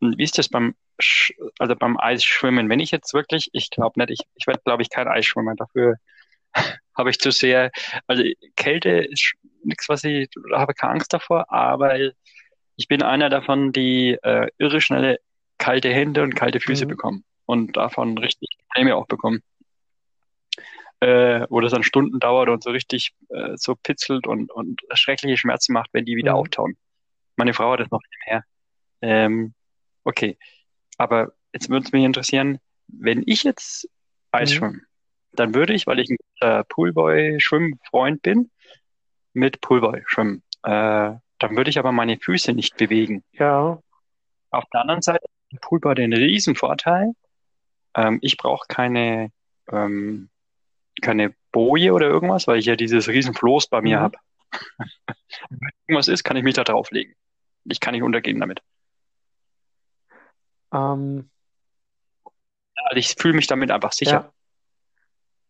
wie 0.00 0.22
ist 0.22 0.38
das 0.38 0.48
beim, 0.48 0.74
Sch 0.98 1.32
also 1.58 1.76
beim 1.76 1.98
Eisschwimmen? 1.98 2.68
Wenn 2.68 2.80
ich 2.80 2.90
jetzt 2.90 3.12
wirklich, 3.12 3.50
ich 3.52 3.70
glaube 3.70 4.00
nicht, 4.00 4.10
ich, 4.10 4.20
ich 4.34 4.46
werde, 4.46 4.62
glaube 4.64 4.82
ich, 4.82 4.90
kein 4.90 5.08
Eisschwimmer. 5.08 5.54
Dafür 5.54 5.96
habe 6.96 7.10
ich 7.10 7.18
zu 7.18 7.30
sehr, 7.30 7.70
also 8.06 8.22
Kälte 8.56 8.90
ist 8.90 9.34
nichts, 9.62 9.88
was 9.88 10.04
ich, 10.04 10.28
habe 10.52 10.74
keine 10.74 10.94
Angst 10.94 11.12
davor, 11.12 11.52
aber 11.52 11.98
ich 12.80 12.88
bin 12.88 13.02
einer 13.02 13.28
davon, 13.28 13.72
die 13.72 14.16
äh, 14.22 14.48
irre 14.56 14.80
schnelle 14.80 15.18
kalte 15.58 15.90
Hände 15.92 16.22
und 16.22 16.34
kalte 16.34 16.60
Füße 16.60 16.86
Mhm. 16.86 16.88
bekommen 16.88 17.24
und 17.44 17.76
davon 17.76 18.16
richtig 18.16 18.48
Probleme 18.68 18.96
auch 18.96 19.06
bekommen. 19.06 19.42
Äh, 21.00 21.46
wo 21.50 21.60
das 21.60 21.72
dann 21.72 21.82
Stunden 21.82 22.20
dauert 22.20 22.48
und 22.48 22.62
so 22.62 22.70
richtig 22.70 23.12
äh, 23.28 23.52
so 23.56 23.74
pitzelt 23.74 24.26
und, 24.26 24.50
und 24.50 24.80
schreckliche 24.94 25.36
Schmerzen 25.36 25.74
macht, 25.74 25.90
wenn 25.92 26.06
die 26.06 26.16
wieder 26.16 26.32
Mhm. 26.32 26.38
auftauen. 26.38 26.76
Meine 27.36 27.52
Frau 27.52 27.72
hat 27.72 27.80
das 27.80 27.90
noch 27.90 28.00
nicht 28.00 28.26
mehr. 28.26 28.44
Ähm, 29.02 29.52
okay, 30.04 30.38
aber 30.96 31.34
jetzt 31.52 31.68
würde 31.68 31.84
es 31.84 31.92
mich 31.92 32.04
interessieren, 32.04 32.60
wenn 32.86 33.22
ich 33.26 33.42
jetzt 33.44 33.90
Eis 34.32 34.52
Mhm. 34.52 34.56
schwimme, 34.56 34.80
dann 35.32 35.54
würde 35.54 35.74
ich, 35.74 35.86
weil 35.86 36.00
ich 36.00 36.08
ein 36.08 36.16
guter 36.16 36.64
Poolboy-Schwimmfreund 36.64 38.22
bin, 38.22 38.50
mit 39.34 39.60
Poolboy 39.60 40.02
schwimmen. 40.06 40.42
Äh, 40.62 41.12
dann 41.40 41.56
würde 41.56 41.70
ich 41.70 41.78
aber 41.78 41.90
meine 41.92 42.18
Füße 42.18 42.52
nicht 42.52 42.76
bewegen. 42.76 43.24
Ja, 43.32 43.80
Auf 44.50 44.64
der 44.72 44.80
anderen 44.82 45.02
Seite 45.02 45.24
hat 45.52 45.60
Poolboy 45.60 45.94
den 45.94 46.12
riesen 46.12 46.54
Vorteil. 46.54 47.12
Ähm, 47.94 48.18
ich 48.22 48.36
brauche 48.36 48.66
keine, 48.68 49.32
ähm, 49.70 50.28
keine 51.02 51.34
Boje 51.52 51.92
oder 51.92 52.06
irgendwas, 52.08 52.46
weil 52.46 52.58
ich 52.58 52.66
ja 52.66 52.76
dieses 52.76 53.08
riesen 53.08 53.34
Floß 53.34 53.66
bei 53.68 53.80
mir 53.80 53.98
Mhm. 53.98 54.02
habe. 54.02 54.18
Wenn 55.50 55.70
irgendwas 55.86 56.08
ist, 56.08 56.22
kann 56.24 56.36
ich 56.36 56.44
mich 56.44 56.54
da 56.54 56.64
drauflegen. 56.64 57.14
Ich 57.64 57.80
kann 57.80 57.92
nicht 57.94 58.02
untergehen 58.02 58.38
damit. 58.40 58.60
ähm, 60.72 61.30
Also 62.84 62.96
ich 62.96 63.14
fühle 63.18 63.34
mich 63.34 63.46
damit 63.46 63.70
einfach 63.70 63.92
sicher. 63.92 64.32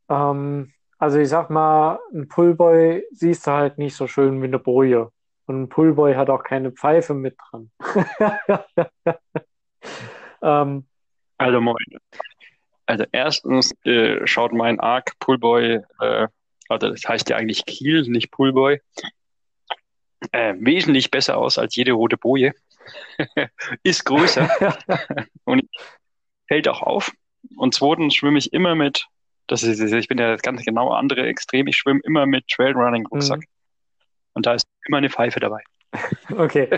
ja. 0.08 0.30
Ähm, 0.30 0.72
also 0.98 1.18
ich 1.18 1.28
sag 1.28 1.50
mal, 1.50 1.98
ein 2.12 2.28
Pullboy 2.28 3.04
siehst 3.12 3.46
du 3.46 3.52
halt 3.52 3.78
nicht 3.78 3.94
so 3.94 4.06
schön 4.06 4.40
wie 4.42 4.46
eine 4.46 4.58
Boje. 4.58 5.10
Und 5.50 5.62
ein 5.62 5.68
Pullboy 5.68 6.14
hat 6.14 6.30
auch 6.30 6.44
keine 6.44 6.70
Pfeife 6.70 7.12
mit 7.12 7.36
dran. 7.50 7.72
ähm, 10.42 10.86
Also 11.38 11.60
moin. 11.60 11.76
Also 12.86 13.04
erstens 13.10 13.74
äh, 13.84 14.24
schaut 14.28 14.52
mein 14.52 14.78
Arc 14.78 15.18
Poolboy, 15.18 15.80
äh, 16.00 16.28
also 16.68 16.90
das 16.90 17.02
heißt 17.04 17.30
ja 17.30 17.36
eigentlich 17.36 17.66
Kiel, 17.66 18.02
nicht 18.02 18.30
Poolboy, 18.30 18.80
äh, 20.30 20.54
wesentlich 20.56 21.10
besser 21.10 21.36
aus 21.36 21.58
als 21.58 21.74
jede 21.74 21.94
rote 21.94 22.16
Boje. 22.16 22.54
Ist 23.82 24.04
größer 24.04 24.48
und 25.44 25.64
fällt 26.46 26.68
auch 26.68 26.82
auf. 26.82 27.10
Und 27.56 27.74
zweitens 27.74 28.14
schwimme 28.14 28.38
ich 28.38 28.52
immer 28.52 28.76
mit, 28.76 29.08
das 29.48 29.64
ist, 29.64 29.80
ich 29.80 30.06
bin 30.06 30.18
ja 30.18 30.30
das 30.30 30.42
ganz 30.42 30.64
genau 30.64 30.90
andere 30.90 31.26
Extrem, 31.26 31.66
ich 31.66 31.76
schwimme 31.76 32.02
immer 32.04 32.24
mit 32.26 32.46
Trailrunning 32.46 33.06
Rucksack. 33.06 33.40
Mhm. 33.40 33.59
Und 34.34 34.46
da 34.46 34.54
ist 34.54 34.66
immer 34.86 34.98
eine 34.98 35.10
Pfeife 35.10 35.40
dabei. 35.40 35.62
Okay. 36.36 36.68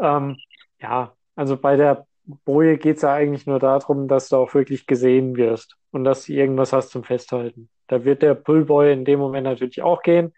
ähm, 0.00 0.36
ja, 0.80 1.14
also 1.36 1.56
bei 1.56 1.76
der 1.76 2.06
Boje 2.44 2.78
geht 2.78 2.96
es 2.96 3.02
ja 3.02 3.12
eigentlich 3.14 3.46
nur 3.46 3.60
darum, 3.60 4.08
dass 4.08 4.28
du 4.28 4.36
auch 4.36 4.54
wirklich 4.54 4.86
gesehen 4.86 5.36
wirst 5.36 5.76
und 5.92 6.04
dass 6.04 6.26
du 6.26 6.32
irgendwas 6.32 6.72
hast 6.72 6.90
zum 6.90 7.04
Festhalten. 7.04 7.70
Da 7.86 8.04
wird 8.04 8.22
der 8.22 8.34
Pullboy 8.34 8.92
in 8.92 9.04
dem 9.04 9.20
Moment 9.20 9.44
natürlich 9.44 9.82
auch 9.82 10.02
gehen, 10.02 10.34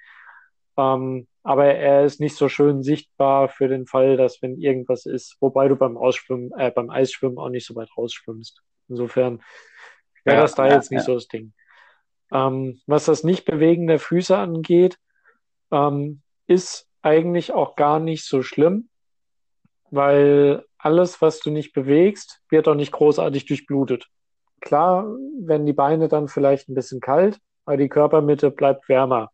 ähm, 0.77 1.27
aber 1.43 1.67
er 1.67 2.05
ist 2.05 2.21
nicht 2.21 2.37
so 2.37 2.49
schön 2.51 2.83
sichtbar 2.83 3.49
für 3.49 3.69
den 3.69 3.87
Fall, 3.87 4.19
dass 4.19 4.43
wenn 4.43 4.59
irgendwas 4.59 5.07
ist, 5.07 5.37
wobei 5.41 5.69
du 5.69 5.77
beim 5.77 5.97
Ausschwimmen, 5.97 6.53
äh, 6.59 6.71
beim 6.71 6.91
Eisschwimmen 6.91 7.39
auch 7.39 7.49
nicht 7.49 7.67
so 7.67 7.75
weit 7.75 7.89
rausschwimmst. 7.97 8.63
Insofern 8.89 9.43
wäre 10.25 10.37
Ja, 10.37 10.43
das 10.43 10.55
da 10.55 10.67
ja, 10.69 10.75
jetzt 10.75 10.91
nicht 10.91 11.01
ja. 11.01 11.07
so 11.07 11.15
das 11.15 11.29
Ding. 11.29 11.55
Ähm, 12.33 12.81
was 12.87 13.07
das 13.07 13.25
Nicht-Bewegen 13.25 13.87
der 13.87 13.99
Füße 13.99 14.37
angeht, 14.37 14.99
ähm, 15.73 16.21
ist 16.49 16.89
eigentlich 17.03 17.53
auch 17.53 17.77
gar 17.77 18.01
nicht 18.01 18.25
so 18.27 18.43
schlimm, 18.43 18.89
weil 19.91 20.65
alles, 20.79 21.23
was 21.23 21.41
du 21.41 21.51
nicht 21.51 21.73
bewegst, 21.73 22.41
wird 22.49 22.67
auch 22.69 22.75
nicht 22.75 22.93
großartig 22.93 23.47
durchblutet. 23.47 24.07
Klar 24.61 25.07
werden 25.41 25.67
die 25.67 25.73
Beine 25.73 26.09
dann 26.09 26.29
vielleicht 26.29 26.69
ein 26.69 26.75
bisschen 26.75 27.01
kalt, 27.01 27.39
aber 27.65 27.77
die 27.77 27.89
Körpermitte 27.89 28.51
bleibt 28.51 28.89
wärmer. 28.89 29.31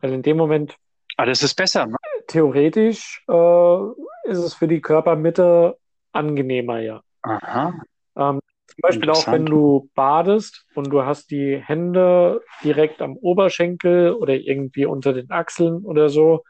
Weil 0.00 0.12
in 0.12 0.22
dem 0.22 0.36
Moment, 0.36 0.76
Aber 1.16 1.28
das 1.28 1.42
ist 1.42 1.54
besser, 1.54 1.86
ne? 1.86 1.96
theoretisch, 2.26 3.24
äh, 3.28 3.78
ist 4.24 4.38
es 4.38 4.54
für 4.54 4.68
die 4.68 4.80
Körpermitte 4.80 5.76
angenehmer, 6.12 6.80
ja. 6.80 7.02
Aha. 7.22 7.74
Ähm, 8.16 8.40
zum 8.68 8.82
Beispiel 8.82 9.10
auch, 9.10 9.26
wenn 9.26 9.46
du 9.46 9.90
badest 9.94 10.66
und 10.74 10.90
du 10.90 11.02
hast 11.04 11.30
die 11.30 11.56
Hände 11.56 12.42
direkt 12.62 13.00
am 13.00 13.16
Oberschenkel 13.16 14.12
oder 14.12 14.34
irgendwie 14.34 14.84
unter 14.84 15.12
den 15.12 15.30
Achseln 15.30 15.84
oder 15.84 16.10
so, 16.10 16.44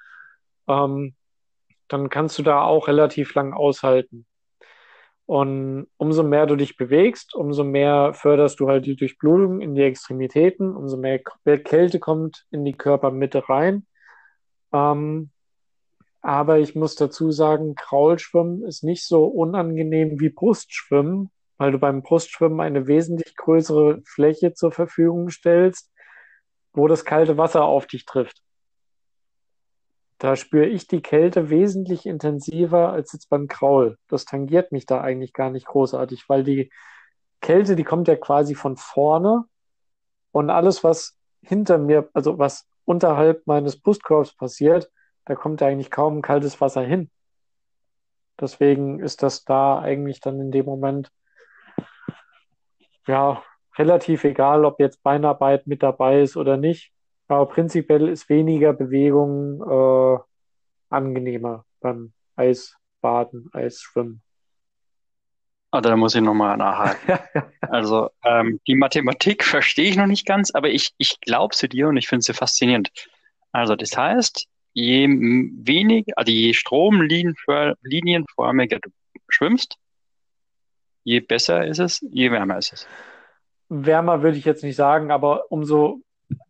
ähm, 0.67 1.15
dann 1.87 2.11
kannst 2.11 2.39
du 2.39 2.43
da 2.43 2.63
auch 2.63 2.89
relativ 2.89 3.35
lang 3.35 3.53
aushalten. 3.53 4.27
Und 5.27 5.89
umso 5.97 6.23
mehr 6.23 6.47
du 6.47 6.57
dich 6.57 6.77
bewegst, 6.77 7.35
umso 7.35 7.63
mehr 7.63 8.15
förderst 8.15 8.61
du 8.61 8.69
halt 8.69 8.87
die 8.87 8.97
Durchblutung 8.97 9.61
in 9.61 9.75
die 9.75 9.83
Extremitäten, 9.83 10.75
umso 10.75 10.97
mehr 10.97 11.19
Kälte 11.19 12.01
kommt 12.01 12.47
in 12.51 12.65
die 12.65 12.73
Körpermitte 12.73 13.49
rein. 13.49 13.87
Ähm, 14.73 15.31
aber 16.21 16.59
ich 16.59 16.75
muss 16.75 16.95
dazu 16.95 17.31
sagen, 17.31 17.75
Kraulschwimmen 17.75 18.65
ist 18.65 18.83
nicht 18.83 19.07
so 19.07 19.27
unangenehm 19.27 20.19
wie 20.19 20.31
Brustschwimmen, 20.31 21.31
weil 21.59 21.73
du 21.73 21.79
beim 21.79 22.03
Brustschwimmen 22.03 22.61
eine 22.61 22.87
wesentlich 22.87 23.37
größere 23.37 24.01
Fläche 24.05 24.55
zur 24.55 24.73
Verfügung 24.73 25.29
stellst, 25.31 25.93
wo 26.73 26.87
das 26.89 27.05
kalte 27.05 27.37
Wasser 27.37 27.65
auf 27.65 27.87
dich 27.87 28.07
trifft. 28.07 28.43
Da 30.19 30.35
spüre 30.35 30.67
ich 30.67 30.87
die 30.87 31.03
Kälte 31.03 31.51
wesentlich 31.51 32.07
intensiver 32.07 32.93
als 32.93 33.13
jetzt 33.13 33.29
beim 33.29 33.47
Kraul. 33.47 33.99
Das 34.09 34.25
tangiert 34.25 34.73
mich 34.73 34.87
da 34.87 35.01
eigentlich 35.01 35.33
gar 35.33 35.51
nicht 35.51 35.67
großartig, 35.67 36.29
weil 36.29 36.43
die 36.43 36.71
Kälte, 37.41 37.77
die 37.77 37.85
kommt 37.85 38.09
ja 38.09 38.17
quasi 38.17 38.55
von 38.55 38.77
vorne 38.77 39.45
und 40.33 40.51
alles, 40.51 40.83
was 40.83 41.17
hinter 41.41 41.79
mir, 41.79 42.09
also 42.15 42.39
was 42.39 42.69
unterhalb 42.85 43.47
meines 43.47 43.81
Brustkorbs 43.81 44.35
passiert, 44.35 44.91
da 45.25 45.35
kommt 45.35 45.61
ja 45.61 45.69
eigentlich 45.69 45.91
kaum 45.91 46.23
kaltes 46.23 46.61
Wasser 46.61 46.83
hin. 46.83 47.11
Deswegen 48.41 49.01
ist 49.01 49.23
das 49.23 49.45
da 49.45 49.79
eigentlich 49.79 50.21
dann 50.21 50.41
in 50.41 50.51
dem 50.51 50.65
Moment 50.65 51.13
ja 53.09 53.43
relativ 53.77 54.25
egal, 54.25 54.65
ob 54.65 54.81
jetzt 54.81 55.03
Beinarbeit 55.03 55.67
mit 55.67 55.83
dabei 55.83 56.23
ist 56.23 56.37
oder 56.37 56.57
nicht. 56.57 56.91
Aber 57.29 57.47
prinzipiell 57.47 58.09
ist 58.09 58.29
weniger 58.29 58.73
Bewegung 58.73 59.61
äh, 59.63 60.19
angenehmer 60.91 61.65
beim 61.81 62.13
Eisbaden, 62.37 63.49
Eisschwimmen. 63.53 64.23
Also 65.71 65.91
da 65.91 65.97
muss 65.97 66.15
ich 66.15 66.23
nochmal 66.23 66.57
nachhaken. 66.57 67.19
Also 67.71 68.09
ähm, 68.25 68.61
die 68.67 68.77
Mathematik 68.77 69.45
verstehe 69.45 69.91
ich 69.91 69.97
noch 69.97 70.07
nicht 70.07 70.25
ganz, 70.25 70.55
aber 70.55 70.71
ich, 70.71 70.95
ich 70.97 71.21
glaube 71.21 71.55
sie 71.55 71.69
dir 71.69 71.89
und 71.89 71.99
ich 71.99 72.09
finde 72.09 72.23
sie 72.23 72.33
faszinierend. 72.33 72.91
Also 73.53 73.77
das 73.77 73.95
heißt, 73.95 74.47
je 74.73 75.05
m- 75.05 75.53
wenig, 75.65 76.07
also 76.17 76.33
je 76.33 76.55
stromlinienförmiger 76.55 78.79
du 78.81 78.89
schwimmst, 79.29 79.77
je 81.09 81.21
besser 81.21 81.67
ist 81.67 81.79
es, 81.79 82.01
je 82.13 82.31
wärmer 82.31 82.59
ist 82.59 82.73
es. 82.75 82.87
Wärmer 83.71 84.23
würde 84.23 84.37
ich 84.37 84.45
jetzt 84.45 84.63
nicht 84.63 84.77
sagen, 84.77 85.11
aber 85.11 85.51
umso 85.51 86.01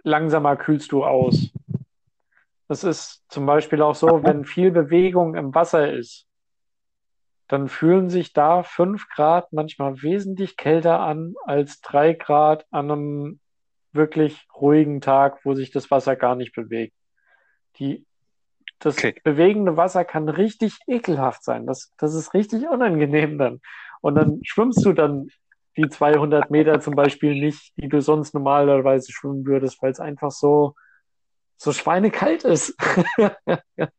langsamer 0.02 0.56
kühlst 0.56 0.90
du 0.90 1.04
aus. 1.04 1.52
Das 2.66 2.82
ist 2.84 3.22
zum 3.28 3.46
Beispiel 3.46 3.82
auch 3.82 3.94
so, 3.94 4.24
wenn 4.24 4.44
viel 4.44 4.70
Bewegung 4.72 5.36
im 5.36 5.54
Wasser 5.54 5.92
ist, 5.92 6.26
dann 7.46 7.68
fühlen 7.68 8.10
sich 8.10 8.32
da 8.32 8.62
fünf 8.62 9.08
Grad 9.08 9.52
manchmal 9.52 10.02
wesentlich 10.02 10.56
kälter 10.56 11.00
an 11.00 11.34
als 11.46 11.80
drei 11.80 12.12
Grad 12.12 12.66
an 12.70 12.90
einem 12.90 13.40
wirklich 13.92 14.46
ruhigen 14.54 15.00
Tag, 15.00 15.44
wo 15.44 15.54
sich 15.54 15.70
das 15.70 15.90
Wasser 15.90 16.14
gar 16.14 16.34
nicht 16.34 16.52
bewegt. 16.54 16.94
Die, 17.76 18.04
das 18.80 18.96
Okay. 18.96 19.14
bewegende 19.24 19.76
Wasser 19.76 20.04
kann 20.04 20.28
richtig 20.28 20.76
ekelhaft 20.86 21.42
sein. 21.42 21.64
Das, 21.66 21.92
das 21.96 22.14
ist 22.14 22.34
richtig 22.34 22.68
unangenehm 22.68 23.38
dann. 23.38 23.60
Und 24.00 24.14
dann 24.14 24.40
schwimmst 24.42 24.84
du 24.84 24.92
dann 24.92 25.28
die 25.76 25.88
200 25.88 26.50
Meter 26.50 26.80
zum 26.80 26.94
Beispiel 26.94 27.40
nicht, 27.40 27.72
die 27.76 27.88
du 27.88 28.00
sonst 28.00 28.34
normalerweise 28.34 29.12
schwimmen 29.12 29.46
würdest, 29.46 29.82
weil 29.82 29.92
es 29.92 30.00
einfach 30.00 30.30
so, 30.30 30.74
so 31.56 31.72
schweinekalt 31.72 32.44
ist. 32.44 32.76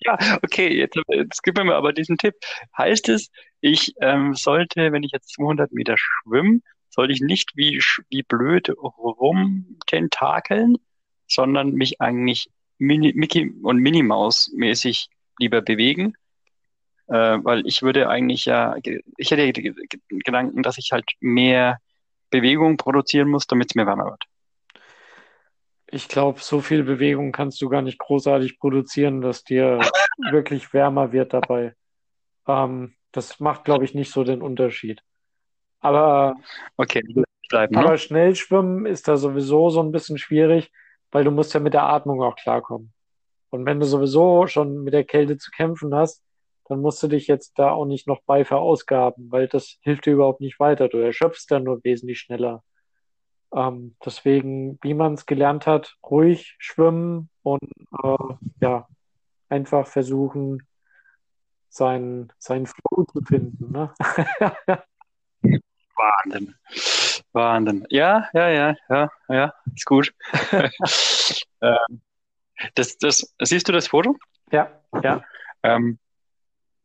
Ja, 0.00 0.16
okay, 0.42 0.74
jetzt, 0.74 0.96
jetzt 1.08 1.42
gib 1.42 1.62
mir 1.62 1.74
aber 1.74 1.92
diesen 1.92 2.16
Tipp. 2.16 2.34
Heißt 2.76 3.08
es, 3.10 3.30
ich 3.60 3.92
ähm, 4.00 4.34
sollte, 4.34 4.92
wenn 4.92 5.02
ich 5.02 5.12
jetzt 5.12 5.34
200 5.34 5.72
Meter 5.72 5.96
schwimme, 5.98 6.60
sollte 6.88 7.12
ich 7.12 7.20
nicht 7.20 7.50
wie, 7.56 7.78
wie 8.08 8.22
blöd 8.22 8.70
rumtentakeln, 8.70 10.78
sondern 11.26 11.72
mich 11.72 12.00
eigentlich 12.00 12.48
Mini, 12.78 13.12
Mickey 13.14 13.52
und 13.62 13.76
Minnie 13.78 14.02
Maus 14.02 14.50
mäßig 14.54 15.10
lieber 15.38 15.60
bewegen, 15.60 16.14
äh, 17.08 17.38
weil 17.42 17.66
ich 17.66 17.82
würde 17.82 18.08
eigentlich 18.08 18.44
ja, 18.44 18.76
ich 19.16 19.30
hätte 19.30 19.52
Gedanken, 20.08 20.62
dass 20.62 20.78
ich 20.78 20.90
halt 20.92 21.10
mehr 21.20 21.78
Bewegung 22.30 22.76
produzieren 22.76 23.28
muss, 23.28 23.46
damit 23.46 23.70
es 23.70 23.74
mir 23.74 23.86
wärmer 23.86 24.06
wird. 24.06 24.24
Ich 25.90 26.08
glaube, 26.08 26.40
so 26.40 26.60
viel 26.60 26.82
Bewegung 26.82 27.32
kannst 27.32 27.60
du 27.62 27.68
gar 27.70 27.80
nicht 27.80 27.98
großartig 27.98 28.58
produzieren, 28.58 29.22
dass 29.22 29.42
dir 29.42 29.80
wirklich 30.30 30.72
wärmer 30.74 31.12
wird 31.12 31.32
dabei. 31.32 31.74
Ähm, 32.46 32.94
Das 33.12 33.40
macht, 33.40 33.64
glaube 33.64 33.84
ich, 33.84 33.94
nicht 33.94 34.12
so 34.12 34.22
den 34.22 34.42
Unterschied. 34.42 35.02
Aber, 35.80 36.36
Okay, 36.76 37.02
bleiben, 37.48 37.74
ne? 37.74 37.80
aber 37.80 37.96
schnell 37.96 38.34
schwimmen 38.34 38.84
ist 38.84 39.08
da 39.08 39.16
sowieso 39.16 39.70
so 39.70 39.82
ein 39.82 39.92
bisschen 39.92 40.18
schwierig, 40.18 40.70
weil 41.10 41.24
du 41.24 41.30
musst 41.30 41.54
ja 41.54 41.60
mit 41.60 41.72
der 41.72 41.84
Atmung 41.84 42.22
auch 42.22 42.36
klarkommen. 42.36 42.92
Und 43.50 43.64
wenn 43.64 43.80
du 43.80 43.86
sowieso 43.86 44.46
schon 44.46 44.84
mit 44.84 44.92
der 44.92 45.04
Kälte 45.04 45.38
zu 45.38 45.50
kämpfen 45.50 45.94
hast, 45.94 46.22
dann 46.68 46.80
musst 46.80 47.02
du 47.02 47.08
dich 47.08 47.26
jetzt 47.26 47.58
da 47.58 47.70
auch 47.70 47.86
nicht 47.86 48.06
noch 48.06 48.20
bei 48.26 48.44
verausgaben, 48.44 49.30
weil 49.32 49.48
das 49.48 49.78
hilft 49.80 50.06
dir 50.06 50.12
überhaupt 50.12 50.40
nicht 50.40 50.60
weiter. 50.60 50.88
Du 50.88 50.98
erschöpfst 50.98 51.46
dann 51.48 51.64
nur 51.64 51.82
wesentlich 51.84 52.20
schneller. 52.20 52.62
Ähm, 53.54 53.96
deswegen, 54.04 54.78
wie 54.82 54.94
man 54.94 55.14
es 55.14 55.24
gelernt 55.26 55.66
hat, 55.66 55.96
ruhig 56.04 56.56
schwimmen 56.58 57.30
und 57.42 57.62
äh, 58.02 58.34
ja, 58.60 58.86
einfach 59.48 59.86
versuchen, 59.86 60.66
seinen, 61.70 62.32
seinen 62.38 62.66
Flow 62.66 63.04
zu 63.04 63.22
finden. 63.22 63.72
Ne? 63.72 63.94
Wahnsinn. 65.96 66.54
Wahnsinn. 67.32 67.86
Ja, 67.90 68.28
ja, 68.32 68.48
ja, 68.50 68.76
ja, 68.88 69.10
ja, 69.28 69.54
ist 69.74 69.86
gut. 69.86 70.14
ähm, 71.62 72.02
das, 72.74 72.98
das, 72.98 73.34
siehst 73.40 73.68
du 73.68 73.72
das 73.72 73.88
Foto? 73.88 74.16
Ja, 74.50 74.70
ja. 75.02 75.22
Ähm, 75.62 75.98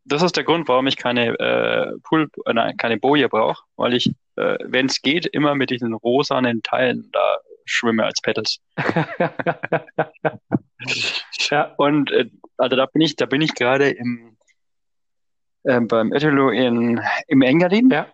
das 0.06 0.22
ist 0.22 0.36
der 0.36 0.44
Grund, 0.44 0.68
warum 0.68 0.88
ich 0.88 0.98
keine 0.98 1.28
äh, 1.40 1.98
Pool, 2.04 2.30
äh, 2.46 2.54
nein, 2.54 2.78
keine 2.78 2.98
Boje 2.98 3.30
brauche, 3.30 3.64
weil 3.76 3.94
ich, 3.94 4.08
äh, 4.36 4.58
wenn 4.64 4.88
es 4.88 5.02
geht, 5.02 5.26
immer 5.28 5.56
mit 5.56 5.70
diesen 5.70 5.94
rosanen 5.94 6.62
Teilen 6.64 7.10
da 7.14 7.38
schwimme 7.66 8.04
als 8.06 8.20
Pedals. 8.22 8.60
ja. 11.50 11.74
Und 11.78 12.12
äh, 12.12 12.30
also 12.58 12.76
da 12.76 12.86
bin 12.88 13.02
ich, 13.02 13.16
da 13.16 13.26
bin 13.26 13.42
ich 13.42 13.54
gerade 13.56 13.90
im 13.90 14.38
äh, 15.64 15.80
beim 15.80 16.12
Etelo 16.14 16.50
in 16.50 17.02
im 17.28 17.42
Engadin 17.42 17.90
Ja. 17.90 18.08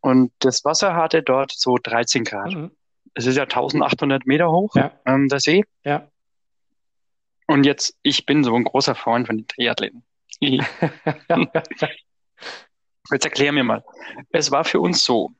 und 0.00 0.32
das 0.40 0.64
Wasser 0.64 0.94
hatte 0.94 1.22
dort 1.22 1.52
so 1.52 1.76
13 1.80 2.24
Grad. 2.24 2.52
Mhm. 2.52 2.70
Es 3.14 3.26
ist 3.26 3.36
ja 3.36 3.44
1800 3.44 4.26
Meter 4.26 4.50
hoch, 4.50 4.74
Ja. 4.74 4.92
ähm, 5.06 5.28
der 5.28 5.40
See. 5.40 5.64
Ja. 5.84 6.08
Und 7.46 7.64
jetzt, 7.64 7.96
ich 8.02 8.26
bin 8.26 8.42
so 8.42 8.54
ein 8.56 8.64
großer 8.64 8.96
Freund 8.96 9.28
von 9.28 9.36
den 9.38 9.46
Triathleten. 9.46 10.02
Jetzt 13.10 13.24
erklär 13.24 13.52
mir 13.52 13.64
mal. 13.64 13.84
Es 14.30 14.50
war 14.50 14.64
für 14.64 14.80
uns 14.80 15.04
so. 15.04 15.30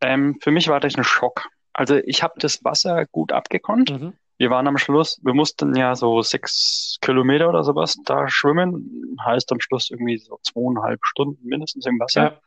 Ähm, 0.00 0.38
für 0.40 0.50
mich 0.50 0.68
war 0.68 0.80
das 0.80 0.94
ein 0.96 1.04
Schock. 1.04 1.48
Also 1.72 1.96
ich 1.96 2.22
habe 2.22 2.34
das 2.38 2.64
Wasser 2.64 3.06
gut 3.06 3.32
abgekonnt. 3.32 3.90
Mhm. 3.90 4.14
Wir 4.38 4.50
waren 4.50 4.68
am 4.68 4.78
Schluss, 4.78 5.20
wir 5.22 5.34
mussten 5.34 5.74
ja 5.74 5.96
so 5.96 6.22
sechs 6.22 6.98
Kilometer 7.00 7.48
oder 7.48 7.64
sowas 7.64 7.96
da 8.04 8.28
schwimmen. 8.28 9.16
Heißt 9.24 9.50
am 9.50 9.60
Schluss 9.60 9.90
irgendwie 9.90 10.18
so 10.18 10.38
zweieinhalb 10.42 11.00
Stunden 11.02 11.44
mindestens 11.46 11.86
im 11.86 11.98
Wasser. 11.98 12.40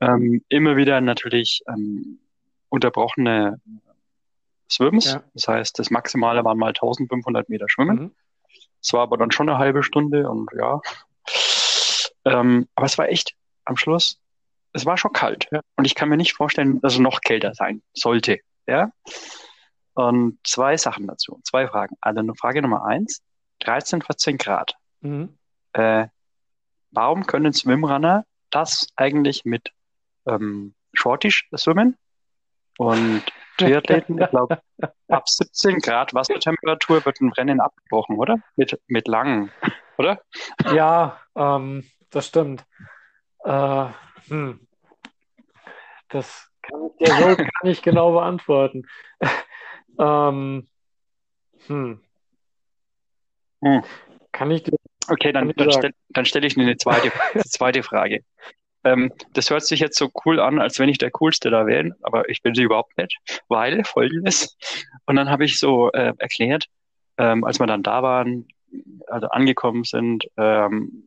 Ja. 0.00 0.14
Ähm, 0.14 0.44
immer 0.48 0.76
wieder 0.76 1.00
natürlich 1.00 1.62
ähm, 1.68 2.18
unterbrochene 2.68 3.60
Swims. 4.68 5.12
Ja. 5.12 5.22
Das 5.34 5.46
heißt, 5.46 5.78
das 5.78 5.90
Maximale 5.90 6.44
waren 6.44 6.58
mal 6.58 6.68
1500 6.68 7.48
Meter 7.48 7.68
Schwimmen. 7.68 7.96
Mhm. 7.96 8.10
Es 8.84 8.92
war 8.92 9.00
aber 9.00 9.16
dann 9.16 9.30
schon 9.30 9.48
eine 9.48 9.58
halbe 9.58 9.82
Stunde 9.82 10.28
und 10.28 10.50
ja. 10.58 10.80
Ähm, 12.26 12.68
aber 12.74 12.86
es 12.86 12.98
war 12.98 13.08
echt 13.08 13.34
am 13.64 13.76
Schluss, 13.76 14.20
es 14.72 14.84
war 14.84 14.98
schon 14.98 15.12
kalt. 15.12 15.48
Ja. 15.50 15.60
Und 15.76 15.86
ich 15.86 15.94
kann 15.94 16.08
mir 16.08 16.16
nicht 16.16 16.34
vorstellen, 16.34 16.80
dass 16.80 16.94
es 16.94 16.98
noch 16.98 17.20
kälter 17.20 17.54
sein 17.54 17.82
sollte. 17.94 18.40
Ja. 18.66 18.90
Und 19.94 20.38
zwei 20.44 20.76
Sachen 20.76 21.06
dazu, 21.06 21.40
zwei 21.44 21.66
Fragen. 21.68 21.96
Also 22.00 22.20
eine 22.20 22.34
Frage 22.34 22.60
Nummer 22.60 22.84
eins, 22.84 23.22
13, 23.60 24.02
14 24.02 24.38
Grad. 24.38 24.74
Mhm. 25.00 25.38
Äh, 25.72 26.08
warum 26.90 27.26
können 27.26 27.52
Swimrunner 27.52 28.24
das 28.50 28.88
eigentlich 28.96 29.44
mit 29.44 29.70
ähm, 30.26 30.74
Shortisch 30.92 31.48
schwimmen? 31.54 31.96
Und 32.76 33.22
Triathleten, 33.56 34.20
ich 34.20 34.30
glaube, 34.30 34.60
ab 35.08 35.28
17 35.28 35.78
Grad 35.80 36.14
Wassertemperatur 36.14 37.04
wird 37.04 37.20
ein 37.20 37.32
Rennen 37.32 37.60
abgebrochen, 37.60 38.18
oder? 38.18 38.38
Mit, 38.56 38.78
mit 38.86 39.08
langen, 39.08 39.50
oder? 39.98 40.20
Ja, 40.72 41.20
ähm, 41.36 41.84
das 42.10 42.26
stimmt. 42.26 42.64
Äh, 43.44 43.86
hm. 44.28 44.66
Das 46.08 46.50
kann 46.62 46.86
ich 46.86 47.06
dir 47.06 47.14
so 47.14 47.24
gar 47.36 47.64
nicht 47.64 47.82
genau 47.82 48.12
beantworten. 48.12 48.86
ähm, 49.98 50.68
hm. 51.66 52.00
Hm. 53.62 53.82
Kann 54.32 54.50
ich 54.50 54.64
dir 54.64 54.76
Okay, 55.08 55.32
dann, 55.32 55.52
dann, 55.56 55.70
sagen. 55.70 55.94
stell, 56.12 56.26
stelle 56.26 56.46
ich 56.46 56.58
eine 56.58 56.76
zweite, 56.76 57.12
eine 57.34 57.44
zweite 57.44 57.82
Frage. 57.82 58.24
Ähm, 58.84 59.12
das 59.32 59.50
hört 59.50 59.64
sich 59.64 59.80
jetzt 59.80 59.96
so 59.96 60.10
cool 60.24 60.40
an, 60.40 60.60
als 60.60 60.78
wenn 60.78 60.88
ich 60.88 60.98
der 60.98 61.10
Coolste 61.10 61.50
da 61.50 61.66
wäre, 61.66 61.96
aber 62.02 62.28
ich 62.28 62.42
bin 62.42 62.54
sie 62.54 62.62
überhaupt 62.62 62.96
nicht, 62.98 63.18
weil 63.48 63.84
folgendes. 63.84 64.56
Und 65.06 65.16
dann 65.16 65.30
habe 65.30 65.44
ich 65.44 65.58
so 65.58 65.90
äh, 65.92 66.12
erklärt, 66.18 66.66
ähm, 67.16 67.44
als 67.44 67.58
wir 67.58 67.66
dann 67.66 67.82
da 67.82 68.02
waren, 68.02 68.46
also 69.06 69.28
angekommen 69.28 69.84
sind 69.84 70.26
ähm, 70.36 71.04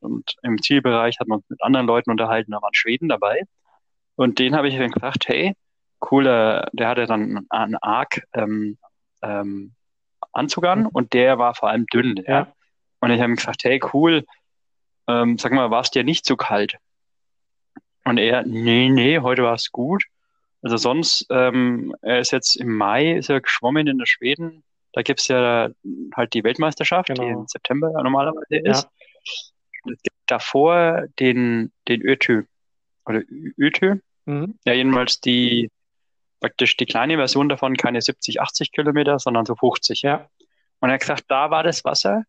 und 0.00 0.36
im 0.42 0.60
Zielbereich 0.62 1.18
hat 1.18 1.28
man 1.28 1.38
uns 1.38 1.50
mit 1.50 1.62
anderen 1.62 1.86
Leuten 1.86 2.10
unterhalten, 2.10 2.52
da 2.52 2.62
waren 2.62 2.74
Schweden 2.74 3.08
dabei. 3.08 3.42
Und 4.14 4.38
den 4.38 4.54
habe 4.54 4.68
ich 4.68 4.76
dann 4.76 4.90
gesagt, 4.90 5.28
hey, 5.28 5.54
cooler, 5.98 6.68
der 6.72 6.88
hatte 6.88 7.06
dann 7.06 7.46
einen 7.50 7.76
arg 7.76 8.22
ähm, 8.34 8.78
ähm, 9.22 9.72
Anzug 10.32 10.64
an 10.66 10.86
und 10.86 11.12
der 11.12 11.38
war 11.38 11.54
vor 11.54 11.70
allem 11.70 11.86
dünn. 11.86 12.16
Ja. 12.26 12.32
Ja. 12.32 12.52
Und 13.00 13.10
ich 13.10 13.20
habe 13.20 13.32
ihm 13.32 13.36
gesagt, 13.36 13.64
hey, 13.64 13.80
cool, 13.92 14.24
ähm, 15.08 15.38
sag 15.38 15.52
mal, 15.52 15.70
war 15.70 15.80
es 15.80 15.90
dir 15.90 16.04
nicht 16.04 16.24
zu 16.24 16.36
kalt? 16.36 16.76
Und 18.06 18.18
er, 18.18 18.44
nee, 18.46 18.88
nee, 18.88 19.18
heute 19.18 19.42
war 19.42 19.54
es 19.54 19.70
gut. 19.72 20.04
Also 20.62 20.76
sonst, 20.76 21.26
ähm, 21.30 21.94
er 22.02 22.20
ist 22.20 22.30
jetzt 22.32 22.56
im 22.56 22.74
Mai, 22.76 23.12
ist 23.12 23.28
er 23.30 23.40
geschwommen 23.40 23.86
in 23.86 23.98
der 23.98 24.06
Schweden. 24.06 24.62
Da 24.92 25.02
gibt's 25.02 25.28
ja 25.28 25.68
halt 26.14 26.32
die 26.34 26.42
Weltmeisterschaft, 26.44 27.08
die 27.10 27.14
Genau. 27.14 27.40
im 27.40 27.46
September 27.46 27.90
normalerweise 28.02 28.46
Ja. 28.64 28.70
ist. 28.72 28.88
Es 29.24 30.02
gibt 30.02 30.16
davor 30.26 31.04
den, 31.20 31.72
den 31.88 32.00
Ötö. 32.02 32.44
Oder 33.04 33.22
Ötö. 33.58 33.96
Mhm. 34.24 34.58
Ja, 34.64 34.72
jedenfalls 34.72 35.20
die, 35.20 35.70
praktisch 36.40 36.76
die 36.76 36.86
kleine 36.86 37.16
Version 37.16 37.48
davon, 37.48 37.76
keine 37.76 38.00
70, 38.02 38.40
80 38.40 38.72
Kilometer, 38.72 39.18
sondern 39.18 39.46
so 39.46 39.54
50. 39.54 40.02
Ja, 40.02 40.28
Und 40.80 40.88
er 40.90 40.94
hat 40.94 41.00
gesagt, 41.00 41.24
da 41.28 41.50
war 41.50 41.62
das 41.62 41.84
Wasser 41.84 42.24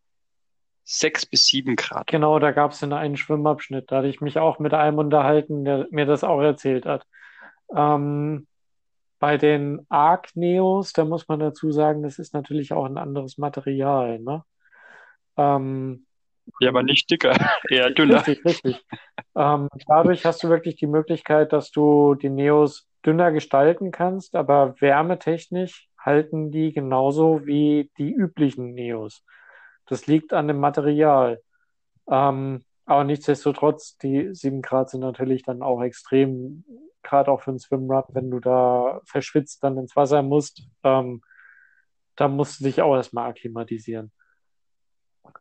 sechs 0.89 1.25
bis 1.25 1.45
sieben 1.45 1.75
Grad. 1.75 2.07
genau, 2.07 2.39
da 2.39 2.51
gab 2.51 2.71
es 2.71 2.79
den 2.79 2.93
einen 2.93 3.17
Schwimmabschnitt. 3.17 3.91
Da 3.91 3.97
hatte 3.97 4.07
ich 4.07 4.21
mich 4.21 4.39
auch 4.39 4.57
mit 4.59 4.73
einem 4.73 4.97
unterhalten, 4.99 5.65
der 5.65 5.87
mir 5.91 6.05
das 6.05 6.23
auch 6.23 6.41
erzählt 6.41 6.85
hat. 6.85 7.05
Ähm, 7.75 8.47
bei 9.19 9.37
den 9.37 9.85
Arc-Neos, 9.89 10.93
da 10.93 11.03
muss 11.03 11.27
man 11.27 11.39
dazu 11.39 11.71
sagen, 11.71 12.03
das 12.03 12.19
ist 12.19 12.33
natürlich 12.33 12.71
auch 12.71 12.85
ein 12.85 12.97
anderes 12.97 13.37
Material, 13.37 14.19
ne? 14.19 14.43
Ähm, 15.35 16.05
Ja, 16.61 16.69
aber 16.69 16.83
nicht 16.83 17.11
dicker, 17.11 17.33
eher 17.69 17.89
dünner. 17.89 18.25
Richtig, 18.25 18.45
richtig. 18.45 18.85
Ähm, 19.35 19.67
dadurch 19.87 20.25
hast 20.25 20.41
du 20.43 20.49
wirklich 20.49 20.77
die 20.77 20.87
Möglichkeit, 20.87 21.51
dass 21.51 21.71
du 21.71 22.15
die 22.15 22.29
Neos 22.29 22.87
dünner 23.05 23.31
gestalten 23.33 23.91
kannst, 23.91 24.35
aber 24.35 24.75
wärmetechnisch 24.79 25.89
halten 25.99 26.51
die 26.51 26.71
genauso 26.71 27.45
wie 27.45 27.91
die 27.97 28.13
üblichen 28.13 28.73
Neos. 28.73 29.25
Das 29.87 30.07
liegt 30.07 30.33
an 30.33 30.47
dem 30.47 30.59
Material. 30.59 31.41
Ähm, 32.09 32.63
aber 32.85 33.03
nichtsdestotrotz, 33.03 33.97
die 33.97 34.33
7 34.33 34.61
Grad 34.61 34.89
sind 34.89 35.01
natürlich 35.01 35.43
dann 35.43 35.61
auch 35.61 35.81
extrem, 35.81 36.63
gerade 37.03 37.31
auch 37.31 37.41
für 37.41 37.51
einen 37.51 37.59
Swimrun, 37.59 38.03
wenn 38.09 38.31
du 38.31 38.39
da 38.39 39.01
verschwitzt 39.05 39.63
dann 39.63 39.77
ins 39.77 39.95
Wasser 39.95 40.21
musst, 40.23 40.63
ähm, 40.83 41.21
da 42.15 42.27
musst 42.27 42.59
du 42.59 42.63
dich 42.63 42.81
auch 42.81 42.95
erstmal 42.95 43.29
akklimatisieren. 43.29 44.11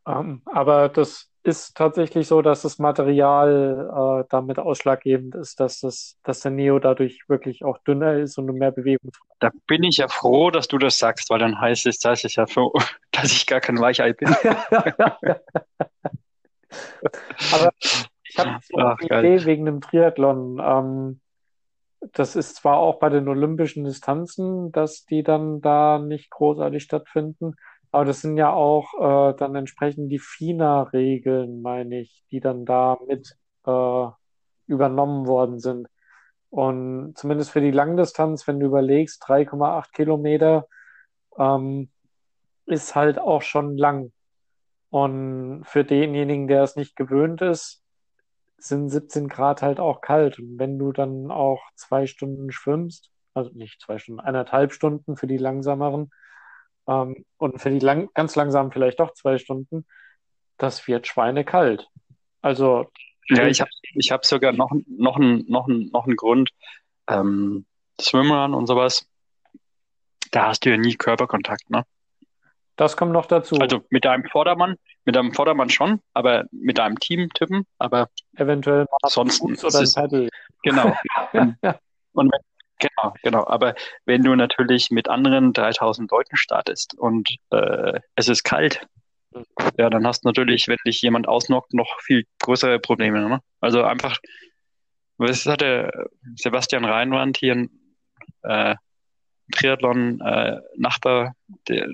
Ähm, 0.07 0.43
aber 0.45 0.89
das 0.89 1.31
ist 1.47 1.77
tatsächlich 1.77 2.27
so, 2.27 2.43
dass 2.43 2.63
das 2.63 2.79
Material 2.79 4.23
äh, 4.23 4.25
damit 4.31 4.59
ausschlaggebend 4.59 5.37
ist, 5.37 5.61
dass 5.61 5.81
das, 5.81 6.19
dass 6.25 6.41
der 6.41 6.51
Neo 6.51 6.81
dadurch 6.81 7.29
wirklich 7.29 7.65
auch 7.65 7.79
dünner 7.79 8.15
ist 8.15 8.37
und 8.37 8.47
mehr 8.47 8.73
Bewegung. 8.73 9.13
Da 9.39 9.51
bin 9.67 9.85
ich 9.85 9.99
ja 9.99 10.09
froh, 10.09 10.51
dass 10.51 10.67
du 10.67 10.79
das 10.79 10.99
sagst, 10.99 11.31
weil 11.31 11.39
dann 11.39 11.61
heißt 11.61 11.87
es, 11.87 12.01
dass 12.01 12.25
ich 12.25 12.35
ja 12.37 12.47
so, 12.47 12.73
dass 13.13 13.31
ich 13.33 13.47
gar 13.47 13.61
kein 13.61 13.79
Weichei 13.79 14.13
bin. 14.13 14.29
Aber 17.53 17.71
ich 17.81 18.39
habe 18.39 18.59
so 18.63 18.77
eine. 18.77 18.97
Idee 19.01 19.45
wegen 19.45 19.67
dem 19.67 19.81
Triathlon. 19.81 20.61
Ähm, 20.61 21.21
das 22.13 22.35
ist 22.35 22.57
zwar 22.57 22.79
auch 22.79 22.99
bei 22.99 23.09
den 23.09 23.29
olympischen 23.29 23.85
Distanzen, 23.85 24.73
dass 24.73 25.05
die 25.05 25.23
dann 25.23 25.61
da 25.61 25.99
nicht 25.99 26.31
großartig 26.31 26.83
stattfinden, 26.83 27.55
aber 27.97 28.05
das 28.05 28.21
sind 28.21 28.37
ja 28.37 28.53
auch 28.53 28.93
äh, 29.33 29.35
dann 29.39 29.55
entsprechend 29.55 30.13
die 30.13 30.19
FINA-Regeln, 30.19 31.63
meine 31.63 32.01
ich, 32.01 32.27
die 32.31 32.41
dann 32.41 32.67
da 32.67 32.99
mit 33.09 33.39
äh, 33.65 34.07
übernommen 34.67 35.27
worden 35.27 35.59
sind. 35.61 35.89
Und 36.51 37.17
zumindest 37.17 37.53
für 37.53 37.63
die 37.63 37.71
Langdistanz, 37.71 38.47
wenn 38.47 38.61
du 38.61 38.67
überlegst, 38.67 39.23
3,8 39.25 39.93
Kilometer, 39.93 40.69
ähm, 41.39 41.89
ist 42.67 42.95
halt 42.95 43.19
auch 43.19 43.41
schon 43.41 43.79
lang. 43.79 44.13
Und 44.91 45.65
für 45.65 45.83
denjenigen, 45.83 46.49
der 46.49 46.65
es 46.65 46.77
nicht 46.77 46.97
gewöhnt 46.97 47.41
ist, 47.41 47.83
sind 48.59 48.91
17 48.91 49.27
Grad 49.27 49.63
halt 49.63 49.81
auch 49.81 50.03
kalt. 50.03 50.39
Und 50.39 50.59
wenn 50.59 50.79
du 50.79 50.93
dann 50.93 51.31
auch 51.31 51.63
zwei 51.77 52.05
Stunden 52.05 52.53
schwimmst, 52.53 53.11
also 53.33 53.53
nicht 53.55 53.81
zwei 53.81 53.97
Stunden, 53.97 54.21
eineinhalb 54.21 54.75
Stunden 54.75 55.17
für 55.17 55.27
die 55.27 55.39
langsameren 55.39 56.11
ähm, 56.89 57.25
und 57.39 57.61
für 57.61 57.71
die 57.71 57.79
lang, 57.79 58.09
ganz 58.15 58.37
langsamen 58.37 58.73
vielleicht 58.73 59.01
doch 59.01 59.13
zwei 59.15 59.39
Stunden, 59.39 59.87
das 60.59 60.87
wird 60.87 61.07
schweinekalt. 61.07 61.89
Also 62.43 62.87
Ja, 63.29 63.47
ich 63.47 63.61
habe 63.61 63.71
ich 63.95 64.11
hab 64.11 64.25
sogar 64.25 64.53
noch, 64.53 64.71
noch, 64.87 65.17
einen, 65.17 65.45
noch, 65.49 65.69
einen, 65.69 65.91
noch 65.91 66.07
einen 66.07 66.17
Grund. 66.17 66.51
Ähm, 67.09 67.67
Swimrun 68.01 68.55
und 68.55 68.67
sowas, 68.67 69.09
da 70.31 70.49
hast 70.49 70.65
du 70.65 70.71
ja 70.71 70.77
nie 70.77 70.97
Körperkontakt, 70.97 71.71
ne? 71.71 71.85
das 72.77 72.97
kommt 72.97 73.13
noch 73.13 73.27
dazu. 73.27 73.57
Also 73.57 73.81
mit 73.91 74.05
deinem 74.05 74.25
Vordermann, 74.25 74.77
mit 75.05 75.17
deinem 75.17 75.33
Vordermann 75.33 75.71
schon, 75.71 76.01
aber 76.13 76.45
mit 76.51 76.79
deinem 76.79 76.99
Team 77.01 77.31
tippen, 77.31 77.67
aber 77.79 78.09
Eventuell 78.37 78.87
Sonst 79.07 79.41
oder 79.41 79.79
ein 79.79 79.93
Paddel. 79.93 80.29
genau. 80.63 80.95
Und, 81.33 81.57
und 82.13 82.33
wenn, 82.33 82.41
genau, 82.79 83.15
genau. 83.23 83.47
Aber 83.47 83.75
wenn 84.05 84.23
du 84.23 84.35
natürlich 84.35 84.91
mit 84.91 85.09
anderen 85.09 85.53
3000 85.53 86.11
Leuten 86.11 86.37
startest 86.37 86.95
und 86.99 87.37
äh, 87.51 88.01
es 88.15 88.29
ist 88.29 88.43
kalt, 88.45 88.87
ja, 89.79 89.91
dann 89.91 90.07
hast 90.07 90.25
du 90.25 90.29
natürlich, 90.29 90.69
wenn 90.69 90.79
dich 90.87 91.03
jemand 91.03 91.29
ausnockt, 91.29 91.75
noch 91.75 92.01
viel 92.01 92.25
größere 92.41 92.79
Probleme. 92.79 93.29
Ne? 93.29 93.41
Also 93.61 93.83
einfach, 93.83 94.19
was 95.19 95.47
hat 95.47 95.61
der 95.61 96.09
Sebastian 96.37 96.85
Reinwand 96.85 97.37
hier 97.37 97.55
ein 97.55 97.71
äh, 98.43 98.75
Triathlon-Nachbar, 99.53 101.35
der, 101.69 101.89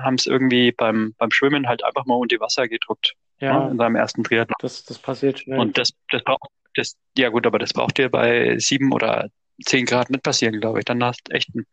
haben 0.00 0.14
es 0.14 0.26
irgendwie 0.26 0.72
beim, 0.72 1.14
beim 1.18 1.30
Schwimmen 1.30 1.68
halt 1.68 1.84
einfach 1.84 2.06
mal 2.06 2.16
unter 2.16 2.40
Wasser 2.40 2.68
gedrückt 2.68 3.14
ne? 3.40 3.46
Ja, 3.46 3.68
in 3.68 3.78
seinem 3.78 3.96
ersten 3.96 4.24
Triathlon. 4.24 4.56
das, 4.60 4.84
das 4.84 4.98
passiert 4.98 5.40
schnell. 5.40 5.58
Und 5.58 5.78
das, 5.78 5.92
das 6.10 6.24
braucht, 6.24 6.48
das, 6.74 6.96
ja 7.16 7.28
gut, 7.28 7.46
aber 7.46 7.58
das 7.58 7.72
braucht 7.72 7.98
dir 7.98 8.08
bei 8.08 8.58
sieben 8.58 8.92
oder 8.92 9.28
zehn 9.64 9.86
Grad 9.86 10.10
nicht 10.10 10.22
passieren, 10.22 10.60
glaube 10.60 10.80
ich. 10.80 10.84
Dann 10.84 11.02
hast 11.02 11.28
du 11.28 11.32
echt 11.32 11.54
ein, 11.54 11.66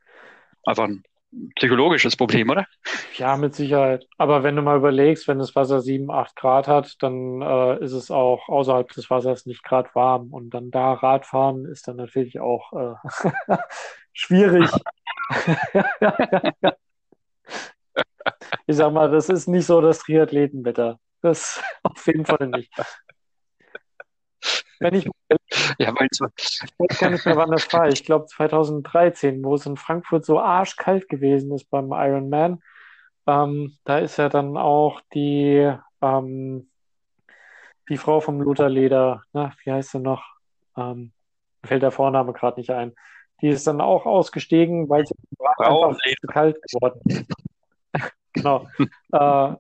einfach 0.64 0.86
ein 0.86 1.04
psychologisches 1.56 2.16
Problem, 2.16 2.50
oder? 2.50 2.66
Ja, 3.18 3.38
mit 3.38 3.56
Sicherheit. 3.56 4.08
Aber 4.18 4.44
wenn 4.44 4.56
du 4.56 4.62
mal 4.62 4.78
überlegst, 4.78 5.28
wenn 5.28 5.40
das 5.40 5.56
Wasser 5.56 5.82
7, 5.82 6.10
8 6.10 6.36
Grad 6.36 6.68
hat, 6.68 6.96
dann 7.02 7.42
äh, 7.42 7.84
ist 7.84 7.94
es 7.94 8.12
auch 8.12 8.48
außerhalb 8.48 8.90
des 8.94 9.10
Wassers 9.10 9.46
nicht 9.46 9.64
gerade 9.64 9.90
warm. 9.94 10.34
Und 10.34 10.52
dann 10.52 10.72
da 10.72 10.94
Radfahren 10.94 11.66
ist 11.66 11.88
dann 11.88 11.98
natürlich 11.98 12.40
auch 12.40 12.74
äh, 12.74 12.96
schwierig. 14.14 14.70
Ich 18.68 18.78
sag 18.78 18.92
mal, 18.94 19.12
das 19.12 19.30
ist 19.30 19.48
nicht 19.48 19.66
so 19.66 19.82
das 19.82 20.00
Triathletenwetter. 20.00 21.00
Das 21.22 21.62
auf 21.84 22.06
jeden 22.08 22.26
Fall 22.26 22.48
nicht. 22.48 22.72
Wenn 24.80 24.94
ich 24.96 25.10
Ja, 25.80 25.94
weil 25.98 26.08
so, 26.12 26.28
Ich 26.38 26.62
weiß 26.78 27.00
gar 27.00 27.10
nicht 27.10 27.26
mehr, 27.26 27.38
wann 27.38 27.52
das 27.52 27.72
war. 27.74 27.88
Ich 27.90 28.04
glaube 28.04 28.26
2013, 28.26 29.44
wo 29.44 29.56
es 29.56 29.66
in 29.66 29.78
Frankfurt 29.78 30.26
so 30.26 30.40
arschkalt 30.40 31.10
gewesen 31.10 31.54
ist 31.54 31.70
beim 31.70 31.92
Ironman. 31.92 32.62
Ähm, 33.28 33.78
da 33.84 34.00
ist 34.00 34.18
ja 34.18 34.30
dann 34.30 34.58
auch 34.58 35.02
die, 35.14 35.72
ähm, 36.02 36.70
die 37.90 37.98
Frau 37.98 38.20
vom 38.20 38.42
Lutherleder, 38.42 39.24
na, 39.34 39.54
wie 39.64 39.72
heißt 39.72 39.92
sie 39.92 40.00
noch? 40.00 40.24
Ähm, 40.78 41.12
mir 41.62 41.68
fällt 41.68 41.84
der 41.84 41.92
Vorname 41.92 42.34
gerade 42.34 42.60
nicht 42.60 42.70
ein. 42.70 42.94
Die 43.42 43.50
ist 43.50 43.68
dann 43.68 43.82
auch 43.82 44.06
ausgestiegen, 44.06 44.90
weil 44.90 45.06
sie 45.06 45.16
Frau 45.38 45.90
einfach 45.90 46.00
zu 46.22 46.28
kalt 46.28 46.62
geworden 46.62 47.02
ist. 47.06 47.26
Genau. 48.34 48.68
Äh, 49.12 49.56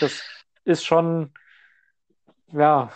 das 0.00 0.22
ist 0.64 0.84
schon, 0.84 1.32
ja, 2.52 2.90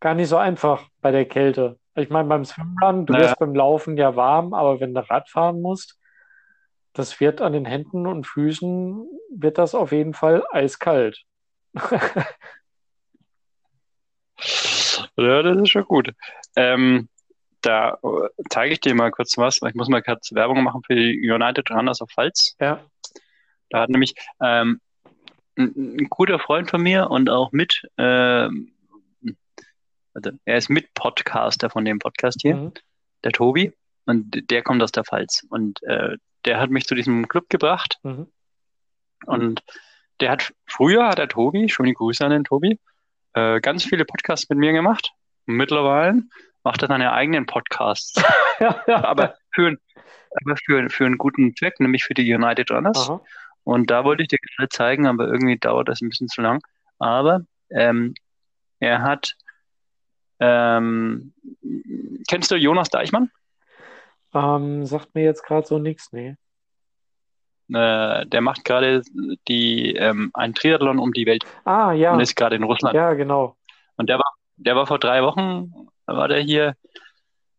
gar 0.00 0.14
nicht 0.14 0.28
so 0.28 0.36
einfach 0.36 0.88
bei 1.00 1.10
der 1.10 1.26
Kälte. 1.26 1.78
Ich 1.94 2.10
meine, 2.10 2.28
beim 2.28 2.44
Swimrun, 2.44 3.06
du 3.06 3.12
Naja. 3.12 3.24
wirst 3.26 3.38
beim 3.38 3.54
Laufen 3.54 3.96
ja 3.96 4.16
warm, 4.16 4.54
aber 4.54 4.80
wenn 4.80 4.94
du 4.94 5.08
Rad 5.08 5.28
fahren 5.28 5.60
musst, 5.60 5.98
das 6.92 7.20
wird 7.20 7.40
an 7.40 7.52
den 7.52 7.64
Händen 7.66 8.06
und 8.06 8.26
Füßen, 8.26 9.06
wird 9.36 9.58
das 9.58 9.74
auf 9.74 9.92
jeden 9.92 10.14
Fall 10.14 10.44
eiskalt. 10.50 11.22
ja, 15.16 15.42
das 15.42 15.56
ist 15.58 15.70
schon 15.70 15.84
gut. 15.84 16.12
Ähm, 16.56 17.08
da 17.60 17.98
äh, 18.02 18.28
zeige 18.48 18.72
ich 18.72 18.80
dir 18.80 18.94
mal 18.94 19.10
kurz 19.10 19.36
was. 19.36 19.60
Ich 19.62 19.74
muss 19.74 19.88
mal 19.88 20.02
kurz 20.02 20.32
Werbung 20.32 20.62
machen 20.62 20.82
für 20.84 20.94
die 20.94 21.30
United 21.30 21.70
Runners 21.70 22.00
of 22.00 22.10
Pfalz. 22.10 22.56
Ja, 22.58 22.80
Da 23.68 23.80
hat 23.82 23.90
nämlich 23.90 24.14
ähm, 24.42 24.80
ein, 25.56 25.96
ein 25.98 26.08
guter 26.08 26.38
Freund 26.38 26.70
von 26.70 26.82
mir 26.82 27.10
und 27.10 27.28
auch 27.30 27.52
mit, 27.52 27.82
ähm, 27.98 28.69
also 30.14 30.30
er 30.44 30.56
ist 30.56 30.68
Mit-Podcaster 30.68 31.70
von 31.70 31.84
dem 31.84 31.98
Podcast 31.98 32.38
hier. 32.42 32.56
mhm. 32.56 32.72
der 33.24 33.32
Tobi, 33.32 33.72
und 34.06 34.50
der 34.50 34.62
kommt 34.62 34.82
aus 34.82 34.92
der 34.92 35.04
Pfalz. 35.04 35.46
Und 35.50 35.82
äh, 35.84 36.16
der 36.44 36.60
hat 36.60 36.70
mich 36.70 36.86
zu 36.86 36.94
diesem 36.94 37.28
Club 37.28 37.48
gebracht. 37.48 37.98
Mhm. 38.02 38.26
Und 39.26 39.62
der 40.20 40.30
hat, 40.32 40.52
früher 40.66 41.08
hat 41.08 41.18
der 41.18 41.28
Tobi, 41.28 41.68
schöne 41.68 41.94
Grüße 41.94 42.24
an 42.24 42.30
den 42.30 42.44
Tobi, 42.44 42.78
äh, 43.34 43.60
ganz 43.60 43.84
viele 43.84 44.04
Podcasts 44.04 44.48
mit 44.48 44.58
mir 44.58 44.72
gemacht. 44.72 45.12
Mittlerweile 45.46 46.22
macht 46.64 46.82
er 46.82 46.88
seine 46.88 47.12
eigenen 47.12 47.46
Podcasts. 47.46 48.22
aber 48.86 49.36
für, 49.52 49.76
aber 50.42 50.56
für, 50.56 50.90
für 50.90 51.06
einen 51.06 51.18
guten 51.18 51.54
Zweck, 51.56 51.80
nämlich 51.80 52.04
für 52.04 52.14
die 52.14 52.32
United 52.32 52.70
Runners. 52.70 53.08
Aha. 53.08 53.22
Und 53.64 53.90
da 53.90 54.04
wollte 54.04 54.22
ich 54.22 54.28
dir 54.28 54.38
gerade 54.38 54.68
zeigen, 54.70 55.06
aber 55.06 55.28
irgendwie 55.28 55.58
dauert 55.58 55.88
das 55.88 56.00
ein 56.00 56.08
bisschen 56.08 56.28
zu 56.28 56.40
lang. 56.40 56.60
Aber 56.98 57.42
ähm, 57.70 58.14
er 58.80 59.02
hat, 59.02 59.36
ähm, 60.40 61.32
kennst 62.28 62.50
du 62.50 62.56
Jonas 62.56 62.88
Deichmann? 62.88 63.30
Ähm, 64.34 64.86
sagt 64.86 65.14
mir 65.14 65.24
jetzt 65.24 65.42
gerade 65.44 65.66
so 65.66 65.78
nichts, 65.78 66.12
nee. 66.12 66.36
Äh, 67.72 68.26
der 68.26 68.40
macht 68.40 68.64
gerade 68.64 69.02
die 69.46 69.94
ähm, 69.94 70.30
ein 70.34 70.54
Triathlon 70.54 70.98
um 70.98 71.12
die 71.12 71.26
Welt 71.26 71.44
Ah, 71.64 71.92
ja, 71.92 72.12
und 72.14 72.20
ist 72.20 72.34
gerade 72.34 72.56
in 72.56 72.64
Russland. 72.64 72.96
ja, 72.96 73.12
genau. 73.14 73.56
Und 73.96 74.08
der 74.08 74.18
war, 74.18 74.32
der 74.56 74.74
war 74.74 74.86
vor 74.86 74.98
drei 74.98 75.22
Wochen, 75.22 75.72
war 76.06 76.26
der 76.26 76.40
hier 76.40 76.74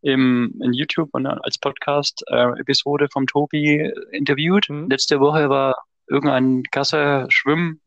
im, 0.01 0.59
in 0.61 0.73
YouTube 0.73 1.09
und 1.13 1.27
als 1.27 1.59
Podcast-Episode 1.59 3.07
vom 3.11 3.27
Tobi 3.27 3.91
interviewt. 4.11 4.69
Mhm. 4.69 4.89
Letzte 4.89 5.19
Woche 5.19 5.49
war 5.49 5.75
irgendein 6.07 6.63
krasser 6.71 7.27
Schwimm, 7.29 7.79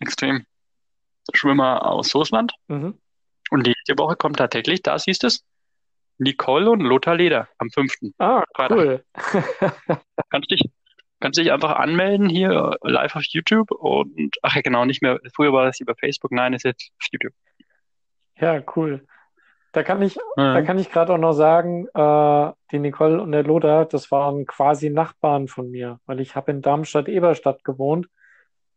extrem 0.00 0.44
Schwimmer 1.32 1.86
aus 1.86 2.14
Russland. 2.14 2.52
Mhm. 2.68 2.98
Und 3.52 3.66
diese 3.66 3.98
Woche 3.98 4.16
kommt 4.16 4.38
tatsächlich, 4.38 4.80
da 4.82 4.98
siehst 4.98 5.22
du 5.22 5.26
es, 5.26 5.44
Nicole 6.16 6.70
und 6.70 6.80
Lothar 6.80 7.16
Leder 7.16 7.48
am 7.58 7.68
5. 7.70 7.92
Ah, 8.18 8.42
Freitag. 8.56 8.78
cool. 8.78 9.04
Kannst 10.30 10.50
dich, 10.50 10.70
kannst 11.20 11.38
dich 11.38 11.52
einfach 11.52 11.76
anmelden 11.76 12.28
hier 12.30 12.76
live 12.82 13.14
auf 13.14 13.24
YouTube 13.24 13.70
und, 13.70 14.36
ach 14.42 14.54
ja, 14.56 14.62
genau, 14.62 14.86
nicht 14.86 15.02
mehr, 15.02 15.20
früher 15.34 15.52
war 15.52 15.66
das 15.66 15.80
über 15.80 15.94
Facebook, 15.94 16.32
nein, 16.32 16.54
ist 16.54 16.64
jetzt 16.64 16.90
auf 16.98 17.06
YouTube. 17.12 17.34
Ja, 18.38 18.62
cool. 18.76 19.06
Da 19.72 19.82
kann 19.82 20.00
ich, 20.02 20.18
da 20.36 20.60
Mhm. 20.60 20.64
kann 20.66 20.78
ich 20.78 20.90
gerade 20.90 21.12
auch 21.12 21.18
noch 21.18 21.32
sagen, 21.34 21.86
äh, 21.94 22.52
die 22.70 22.78
Nicole 22.78 23.20
und 23.20 23.32
der 23.32 23.42
Lothar, 23.44 23.84
das 23.84 24.10
waren 24.10 24.46
quasi 24.46 24.88
Nachbarn 24.90 25.46
von 25.48 25.70
mir, 25.70 26.00
weil 26.06 26.20
ich 26.20 26.36
habe 26.36 26.50
in 26.52 26.62
Darmstadt-Eberstadt 26.62 27.64
gewohnt 27.64 28.08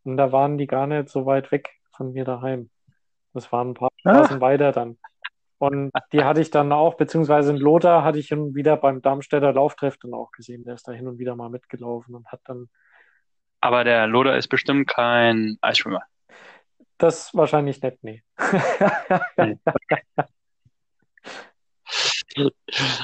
und 0.03 0.17
da 0.17 0.32
waren 0.34 0.57
die 0.57 0.67
gar 0.67 0.88
nicht 0.88 1.07
so 1.09 1.26
weit 1.26 1.51
weg 1.53 1.69
von 1.95 2.11
mir 2.11 2.26
daheim. 2.26 2.69
Das 3.34 3.51
waren 3.51 3.69
ein 3.71 3.73
paar 3.73 3.89
Ah. 4.06 4.39
Weiter 4.41 4.72
dann. 4.72 4.97
Und 5.58 5.91
die 6.12 6.24
hatte 6.24 6.41
ich 6.41 6.51
dann 6.51 6.72
auch, 6.72 6.95
beziehungsweise 6.95 7.51
in 7.51 7.58
Lothar 7.58 8.03
hatte 8.03 8.20
ich 8.20 8.28
hin 8.28 8.39
und 8.39 8.56
wieder 8.56 8.76
beim 8.78 9.01
Darmstädter 9.01 9.53
Lauftreff 9.53 9.97
dann 9.97 10.14
auch 10.14 10.32
gesehen. 10.32 10.64
Der 10.64 10.76
ist 10.76 10.88
da 10.88 10.91
hin 10.91 11.08
und 11.08 11.18
wieder 11.18 11.36
mal 11.36 11.49
mitgelaufen 11.49 12.14
und 12.14 12.28
hat 12.28 12.41
dann 12.45 12.70
Aber 13.62 13.84
der 13.84 14.06
Lothar 14.08 14.38
ist 14.38 14.49
bestimmt 14.49 14.88
kein 14.88 15.58
Eisschwimmer. 15.62 16.01
das 16.97 17.34
wahrscheinlich 17.34 17.82
nicht, 17.82 18.03
nee. 18.03 18.24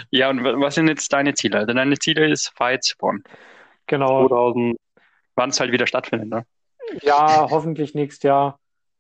Ja, 0.10 0.30
und 0.30 0.44
wa- 0.44 0.60
was 0.60 0.76
sind 0.76 0.88
jetzt 0.88 1.12
deine 1.14 1.34
Ziele? 1.34 1.60
Also 1.60 1.74
deine 1.74 1.98
Ziele 1.98 2.28
ist 2.30 2.50
Pfalz-Bonn. 2.56 3.24
Genau. 3.88 4.28
2000, 4.28 4.78
wann 5.36 5.50
es 5.50 5.60
halt 5.60 5.72
wieder 5.72 5.88
stattfindet, 5.88 6.30
ne? 6.30 6.46
Ja, 7.02 7.48
hoffentlich 7.50 7.94
nächstes 7.96 8.24
Jahr. 8.24 8.60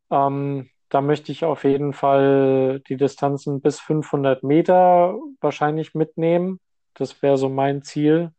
Ähm, 0.10 0.70
da 0.92 1.00
möchte 1.00 1.32
ich 1.32 1.46
auf 1.46 1.64
jeden 1.64 1.94
Fall 1.94 2.82
die 2.90 2.98
Distanzen 2.98 3.62
bis 3.62 3.80
500 3.80 4.44
Meter 4.44 5.18
wahrscheinlich 5.40 5.96
mitnehmen. 5.96 6.60
Das 6.94 7.22
wäre 7.22 7.38
so 7.38 7.48
mein 7.48 7.82
Ziel. 7.82 8.34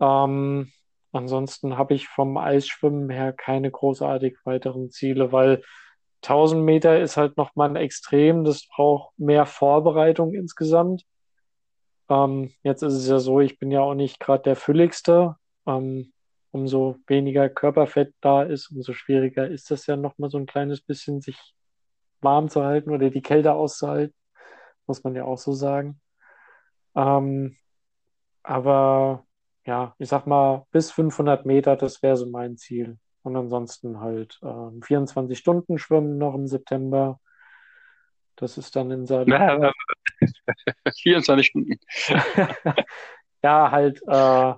Ähm, 0.00 0.70
ansonsten 1.12 1.78
habe 1.78 1.94
ich 1.94 2.08
vom 2.08 2.36
Eisschwimmen 2.36 3.08
her 3.08 3.32
keine 3.32 3.70
großartig 3.70 4.36
weiteren 4.44 4.90
Ziele, 4.90 5.32
weil 5.32 5.62
1000 6.22 6.62
Meter 6.62 7.00
ist 7.00 7.16
halt 7.16 7.38
nochmal 7.38 7.70
ein 7.70 7.76
Extrem. 7.76 8.44
Das 8.44 8.68
braucht 8.68 9.18
mehr 9.18 9.46
Vorbereitung 9.46 10.34
insgesamt. 10.34 11.06
Ähm, 12.10 12.52
jetzt 12.62 12.82
ist 12.82 12.92
es 12.92 13.08
ja 13.08 13.18
so, 13.18 13.40
ich 13.40 13.58
bin 13.58 13.70
ja 13.70 13.80
auch 13.80 13.94
nicht 13.94 14.20
gerade 14.20 14.42
der 14.42 14.56
Fülligste. 14.56 15.36
Ähm, 15.66 16.12
umso 16.52 16.96
weniger 17.06 17.48
Körperfett 17.48 18.14
da 18.20 18.42
ist, 18.42 18.70
umso 18.70 18.92
schwieriger 18.92 19.48
ist 19.48 19.70
das 19.70 19.86
ja 19.86 19.96
nochmal 19.96 20.30
so 20.30 20.38
ein 20.38 20.46
kleines 20.46 20.80
bisschen, 20.80 21.20
sich 21.20 21.38
warm 22.20 22.48
zu 22.48 22.64
halten 22.64 22.90
oder 22.90 23.10
die 23.10 23.22
Kälte 23.22 23.52
auszuhalten, 23.52 24.14
muss 24.86 25.04
man 25.04 25.14
ja 25.14 25.24
auch 25.24 25.38
so 25.38 25.52
sagen. 25.52 26.00
Ähm, 26.94 27.56
aber 28.42 29.26
ja, 29.64 29.94
ich 29.98 30.08
sag 30.08 30.26
mal, 30.26 30.66
bis 30.72 30.90
500 30.90 31.46
Meter, 31.46 31.76
das 31.76 32.02
wäre 32.02 32.16
so 32.16 32.26
mein 32.26 32.56
Ziel. 32.56 32.98
Und 33.22 33.36
ansonsten 33.36 34.00
halt 34.00 34.38
ähm, 34.42 34.80
24 34.82 35.38
Stunden 35.38 35.78
schwimmen 35.78 36.18
noch 36.18 36.34
im 36.34 36.46
September. 36.46 37.20
Das 38.36 38.56
ist 38.56 38.74
dann 38.74 38.90
in 38.90 39.06
Salzburg. 39.06 39.74
24 41.02 41.46
Stunden. 41.46 41.78
ja, 43.42 43.70
halt, 43.70 44.00
äh, 44.06 44.54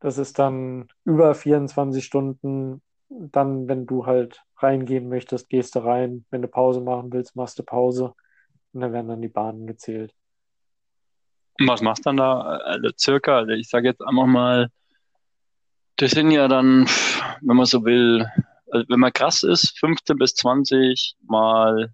das 0.00 0.18
ist 0.18 0.38
dann 0.38 0.88
über 1.04 1.34
24 1.34 2.04
Stunden. 2.04 2.82
Dann, 3.08 3.68
wenn 3.68 3.86
du 3.86 4.06
halt 4.06 4.42
reingehen 4.56 5.08
möchtest, 5.08 5.48
gehst 5.48 5.74
du 5.74 5.80
rein. 5.80 6.24
Wenn 6.30 6.42
du 6.42 6.48
Pause 6.48 6.80
machen 6.80 7.12
willst, 7.12 7.36
machst 7.36 7.58
du 7.58 7.62
Pause. 7.62 8.14
Und 8.72 8.80
dann 8.80 8.92
werden 8.92 9.08
dann 9.08 9.22
die 9.22 9.28
Bahnen 9.28 9.66
gezählt. 9.66 10.14
Und 11.58 11.68
was 11.68 11.82
machst 11.82 12.06
du 12.06 12.10
dann 12.10 12.16
da? 12.16 12.40
Also 12.40 12.88
circa, 12.98 13.38
also 13.38 13.52
ich 13.52 13.68
sage 13.68 13.88
jetzt 13.88 14.00
einfach 14.00 14.26
mal, 14.26 14.70
das 15.96 16.12
sind 16.12 16.30
ja 16.30 16.48
dann, 16.48 16.86
wenn 17.42 17.56
man 17.56 17.66
so 17.66 17.84
will, 17.84 18.26
also 18.70 18.88
wenn 18.88 19.00
man 19.00 19.12
krass 19.12 19.42
ist, 19.42 19.78
15 19.78 20.16
bis 20.16 20.34
20 20.34 21.16
mal 21.22 21.92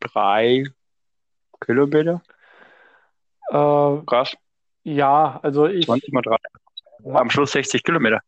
drei 0.00 0.64
Kilometer. 1.60 2.22
Äh, 3.50 3.98
Krass. 4.06 4.36
ja, 4.82 5.38
also 5.42 5.66
ich, 5.66 5.86
20 5.86 6.12
mal 6.12 6.22
drei. 6.22 6.38
Am 7.04 7.30
Schluss 7.30 7.52
60 7.52 7.82
Kilometer. 7.82 8.20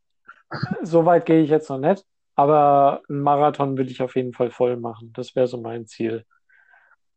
so 0.83 1.05
weit 1.07 1.27
gehe 1.27 1.43
ich 1.43 1.51
jetzt 1.51 1.71
noch 1.71 1.79
nicht. 1.79 2.05
Aber 2.35 3.03
einen 3.09 3.23
Marathon 3.23 3.77
will 3.77 3.91
ich 3.91 4.01
auf 4.01 4.15
jeden 4.15 4.33
Fall 4.33 4.51
voll 4.51 4.77
machen. 4.77 5.13
Das 5.15 5.35
wäre 5.35 5.49
so 5.49 5.61
mein 5.61 5.87
Ziel. 5.87 6.25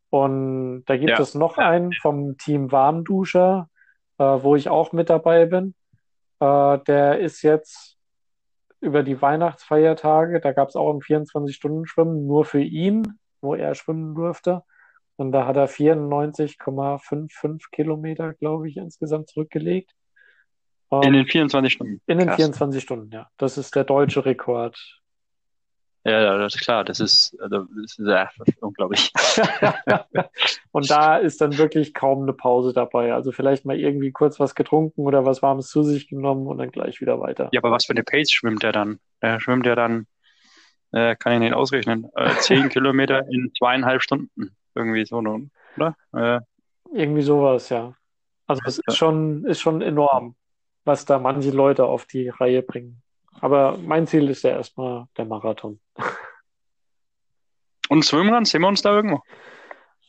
Und 0.10 0.84
da 0.86 0.98
gibt 0.98 1.12
Ja. 1.12 1.20
es 1.22 1.36
noch 1.36 1.58
einen 1.58 1.94
vom 2.02 2.38
Team 2.38 2.72
Warmduscher, 2.72 3.70
äh, 4.18 4.24
wo 4.24 4.56
ich 4.56 4.68
auch 4.70 4.92
mit 4.94 5.10
dabei 5.10 5.46
bin. 5.46 5.76
Äh, 6.40 6.80
der 6.80 7.20
ist 7.20 7.44
jetzt 7.44 7.98
über 8.80 9.04
die 9.04 9.22
Weihnachtsfeiertage, 9.22 10.42
da 10.42 10.54
gab 10.54 10.70
es 10.70 10.76
auch 10.76 10.92
ein 10.92 11.02
24-Stunden-Schwimmen 11.02 12.26
nur 12.26 12.46
für 12.46 12.62
ihn, 12.62 13.20
wo 13.42 13.54
er 13.54 13.76
schwimmen 13.76 14.16
durfte. 14.16 14.64
Und 15.18 15.32
da 15.34 15.46
hat 15.46 15.56
er 15.56 15.68
94,55 15.68 17.70
Kilometer, 17.72 18.34
glaube 18.34 18.68
ich, 18.68 18.78
insgesamt 18.78 19.30
zurückgelegt. 19.30 19.92
In 20.92 21.04
Ähm, 21.04 21.14
den 21.14 21.26
24 21.26 21.74
Stunden. 21.74 22.02
in 22.08 22.18
den 22.20 22.28
Krass. 22.28 22.36
24 22.38 22.84
Stunden, 22.84 23.12
ja. 23.12 23.30
Das 23.38 23.58
ist 23.58 23.76
der 23.76 23.84
deutsche 23.86 24.26
Rekord. 24.26 24.78
Ja, 26.04 26.36
das 26.38 26.56
ist 26.56 26.62
klar. 26.62 26.84
Das 26.84 27.00
ist, 27.00 27.38
also, 27.40 27.60
das 27.60 27.98
ist, 27.98 28.00
ja, 28.00 28.30
unglaublich. 28.60 29.12
Und 30.72 30.90
da 30.90 31.18
ist 31.18 31.40
dann 31.42 31.58
wirklich 31.58 31.94
kaum 31.94 32.24
eine 32.24 32.34
Pause 32.34 32.74
dabei. 32.74 33.14
Also 33.14 33.32
vielleicht 33.32 33.66
mal 33.66 33.78
irgendwie 33.78 34.12
kurz 34.12 34.40
was 34.40 34.56
getrunken 34.56 35.02
oder 35.02 35.26
was 35.26 35.42
Warmes 35.44 35.70
zu 35.70 35.84
sich 35.84 36.08
genommen 36.08 36.48
und 36.48 36.58
dann 36.58 36.72
gleich 36.72 37.02
wieder 37.02 37.20
weiter. 37.20 37.50
Ja, 37.52 37.60
aber 37.62 37.72
was 37.72 37.86
für 37.86 37.92
eine 37.94 38.04
Pace 38.04 38.32
schwimmt 38.32 38.64
der 38.64 38.72
dann? 38.72 39.00
Der 39.22 39.40
schwimmt 39.40 39.66
ja 39.68 39.76
dann, 39.76 40.08
äh, 40.92 41.16
kann 41.16 41.34
ich 41.34 41.40
nicht 41.40 41.54
ausrechnen, 41.54 42.10
äh, 42.16 42.34
10 42.36 42.70
Kilometer 42.70 43.28
in 43.30 43.52
zweieinhalb 43.58 44.02
Stunden. 44.02 44.56
Irgendwie 44.74 45.06
so, 45.06 45.18
oder? 45.18 45.96
Äh, 46.14 46.40
Irgendwie 46.94 47.22
sowas, 47.22 47.70
ja. 47.70 47.94
Also 48.48 48.62
es 48.66 48.80
ist 48.88 48.98
schon, 48.98 49.46
ist 49.46 49.62
schon 49.62 49.82
enorm, 49.82 50.36
was 50.84 51.06
da 51.06 51.20
manche 51.20 51.52
Leute 51.52 51.86
auf 51.86 52.06
die 52.06 52.30
Reihe 52.30 52.62
bringen. 52.62 53.02
Aber 53.40 53.78
mein 53.78 54.08
Ziel 54.08 54.30
ist 54.30 54.44
ja 54.44 54.52
erstmal 54.52 55.06
der 55.18 55.26
Marathon. 55.26 55.80
und 57.90 58.04
Swimrun, 58.04 58.46
sehen 58.46 58.62
wir 58.62 58.68
uns 58.68 58.82
da 58.82 58.96
irgendwo? 58.96 59.22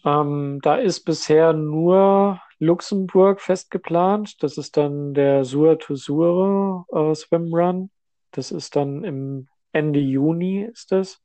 Ähm, 0.04 0.60
da 0.62 0.76
ist 0.76 1.04
bisher 1.04 1.52
nur 1.52 2.40
Luxemburg 2.58 3.40
festgeplant. 3.40 4.42
Das 4.42 4.58
ist 4.58 4.76
dann 4.76 5.14
der 5.14 5.44
Sur 5.44 5.78
to 5.78 5.94
Sur 5.94 6.86
äh, 6.92 7.14
Swimrun. 7.14 7.90
Das 8.32 8.50
ist 8.50 8.76
dann 8.76 9.04
im 9.04 9.48
Ende 9.72 10.00
Juni 10.00 10.62
ist 10.62 10.92
das. 10.92 11.22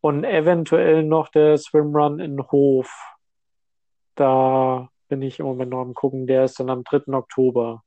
Und 0.00 0.24
eventuell 0.24 1.04
noch 1.04 1.28
der 1.28 1.56
Swimrun 1.58 2.18
in 2.18 2.42
Hof. 2.50 2.92
Da 4.14 4.88
bin 5.08 5.22
ich 5.22 5.38
im 5.38 5.46
Moment 5.46 5.70
noch 5.70 5.80
am 5.80 5.94
gucken. 5.94 6.26
Der 6.26 6.44
ist 6.44 6.58
dann 6.58 6.70
am 6.70 6.84
3. 6.84 7.12
Oktober. 7.14 7.82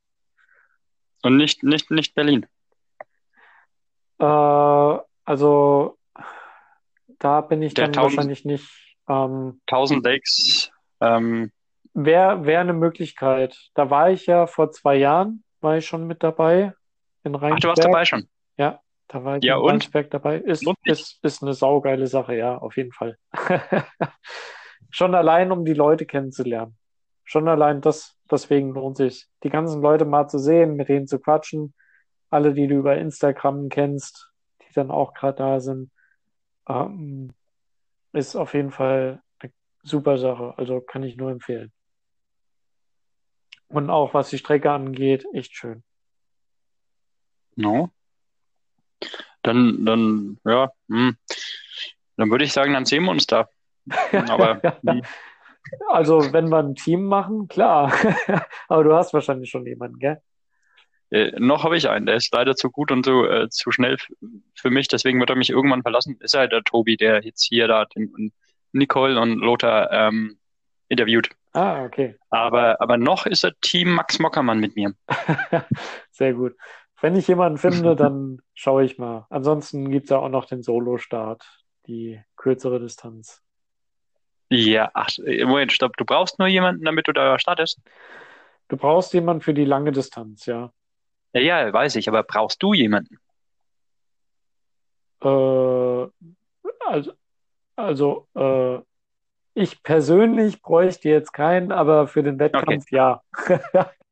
Und 1.22 1.36
nicht, 1.36 1.62
nicht, 1.62 1.90
nicht 1.90 2.14
Berlin. 2.14 2.46
Äh, 4.18 4.24
also 5.24 5.98
da 7.18 7.40
bin 7.40 7.62
ich 7.62 7.74
Der 7.74 7.86
dann 7.86 7.94
1000 7.94 8.16
wahrscheinlich 8.16 8.44
nicht. 8.44 8.96
Ähm, 9.08 9.60
1000 9.66 10.04
Lakes, 10.04 10.70
ähm, 11.00 11.50
Wäre 11.98 12.44
wär 12.44 12.60
eine 12.60 12.74
Möglichkeit. 12.74 13.56
Da 13.72 13.88
war 13.88 14.10
ich 14.10 14.26
ja 14.26 14.46
vor 14.46 14.70
zwei 14.70 14.96
Jahren, 14.96 15.42
war 15.62 15.78
ich 15.78 15.86
schon 15.86 16.06
mit 16.06 16.22
dabei 16.22 16.74
in 17.24 17.34
ach, 17.34 17.58
du 17.58 17.68
warst 17.68 17.82
dabei 17.82 18.04
schon. 18.04 18.28
Ja, 18.58 18.80
da 19.08 19.24
war 19.24 19.38
ich 19.38 19.44
Ja, 19.44 19.56
in 19.56 19.62
und? 19.62 19.70
Rheinsberg 19.70 20.10
dabei. 20.10 20.36
Ist, 20.38 20.64
ist, 20.84 21.18
ist 21.22 21.42
eine 21.42 21.54
saugeile 21.54 22.06
Sache, 22.06 22.36
ja, 22.36 22.58
auf 22.58 22.76
jeden 22.76 22.92
Fall. 22.92 23.18
Schon 24.90 25.14
allein, 25.14 25.50
um 25.52 25.64
die 25.64 25.72
Leute 25.72 26.06
kennenzulernen. 26.06 26.76
Schon 27.26 27.48
allein 27.48 27.80
das, 27.80 28.16
deswegen 28.30 28.72
lohnt 28.72 28.96
sich, 28.96 29.26
die 29.42 29.50
ganzen 29.50 29.82
Leute 29.82 30.04
mal 30.04 30.28
zu 30.28 30.38
sehen, 30.38 30.76
mit 30.76 30.88
denen 30.88 31.08
zu 31.08 31.18
quatschen. 31.18 31.74
Alle, 32.30 32.54
die 32.54 32.68
du 32.68 32.76
über 32.76 32.96
Instagram 32.96 33.68
kennst, 33.68 34.30
die 34.62 34.72
dann 34.74 34.92
auch 34.92 35.12
gerade 35.12 35.36
da 35.36 35.60
sind. 35.60 35.90
Ähm, 36.68 37.34
ist 38.12 38.36
auf 38.36 38.54
jeden 38.54 38.70
Fall 38.70 39.22
eine 39.40 39.52
super 39.82 40.18
Sache. 40.18 40.54
Also 40.56 40.80
kann 40.80 41.02
ich 41.02 41.16
nur 41.16 41.32
empfehlen. 41.32 41.72
Und 43.68 43.90
auch 43.90 44.14
was 44.14 44.30
die 44.30 44.38
Strecke 44.38 44.70
angeht, 44.70 45.26
echt 45.32 45.56
schön. 45.56 45.82
No. 47.56 47.90
Dann, 49.42 49.84
dann, 49.84 50.38
ja, 50.44 50.70
hm. 50.88 51.16
Dann 52.16 52.30
würde 52.30 52.44
ich 52.44 52.52
sagen, 52.52 52.72
dann 52.72 52.86
sehen 52.86 53.04
wir 53.04 53.10
uns 53.10 53.26
da. 53.26 53.48
Aber 54.28 54.62
hm, 54.86 55.02
Also, 55.88 56.32
wenn 56.32 56.48
wir 56.48 56.58
ein 56.58 56.74
Team 56.74 57.04
machen, 57.04 57.48
klar. 57.48 57.92
Aber 58.68 58.84
du 58.84 58.94
hast 58.94 59.12
wahrscheinlich 59.14 59.50
schon 59.50 59.66
jemanden, 59.66 59.98
gell? 59.98 60.20
äh, 61.10 61.32
noch 61.38 61.64
habe 61.64 61.76
ich 61.76 61.88
einen, 61.88 62.06
der 62.06 62.16
ist 62.16 62.32
leider 62.32 62.56
zu 62.56 62.70
gut 62.70 62.90
und 62.90 63.04
zu, 63.04 63.24
äh, 63.24 63.48
zu 63.48 63.70
schnell 63.70 63.96
für 64.54 64.70
mich, 64.70 64.88
deswegen 64.88 65.20
wird 65.20 65.30
er 65.30 65.36
mich 65.36 65.50
irgendwann 65.50 65.82
verlassen. 65.82 66.16
Ist 66.20 66.36
halt 66.36 66.52
der 66.52 66.64
Tobi, 66.64 66.96
der 66.96 67.22
jetzt 67.22 67.44
hier 67.44 67.68
da 67.68 67.84
den 67.84 68.12
und 68.14 68.32
Nicole 68.72 69.18
und 69.20 69.38
Lothar 69.38 69.90
ähm, 69.90 70.38
interviewt. 70.88 71.30
Ah, 71.52 71.84
okay. 71.84 72.16
Aber, 72.28 72.80
aber 72.80 72.98
noch 72.98 73.26
ist 73.26 73.44
er 73.44 73.52
Team 73.60 73.94
Max 73.94 74.18
Mockermann 74.18 74.60
mit 74.60 74.76
mir. 74.76 74.94
Sehr 76.10 76.34
gut. 76.34 76.54
Wenn 77.00 77.16
ich 77.16 77.28
jemanden 77.28 77.58
finde, 77.58 77.96
dann 77.96 78.40
schaue 78.54 78.84
ich 78.84 78.98
mal. 78.98 79.26
Ansonsten 79.30 79.90
gibt 79.90 80.04
es 80.04 80.10
ja 80.10 80.18
auch 80.18 80.28
noch 80.28 80.44
den 80.44 80.62
Solo-Start, 80.62 81.46
die 81.86 82.20
kürzere 82.36 82.80
Distanz. 82.80 83.42
Ja, 84.48 84.90
ach, 84.94 85.08
äh, 85.24 85.44
Moment, 85.44 85.72
stopp. 85.72 85.96
Du 85.96 86.04
brauchst 86.04 86.38
nur 86.38 86.48
jemanden, 86.48 86.84
damit 86.84 87.08
du 87.08 87.12
da 87.12 87.38
startest? 87.38 87.80
Du 88.68 88.76
brauchst 88.76 89.12
jemanden 89.12 89.42
für 89.42 89.54
die 89.54 89.64
lange 89.64 89.92
Distanz, 89.92 90.46
ja. 90.46 90.72
Ja, 91.32 91.40
ja, 91.40 91.72
weiß 91.72 91.96
ich, 91.96 92.08
aber 92.08 92.22
brauchst 92.22 92.62
du 92.62 92.72
jemanden? 92.72 93.18
Äh, 95.22 96.06
also, 96.86 97.12
also 97.76 98.28
äh, 98.34 98.78
ich 99.54 99.82
persönlich 99.82 100.62
bräuchte 100.62 101.08
jetzt 101.08 101.32
keinen, 101.32 101.72
aber 101.72 102.08
für 102.08 102.22
den 102.22 102.38
Wettkampf 102.38 102.84
ja. 102.90 103.22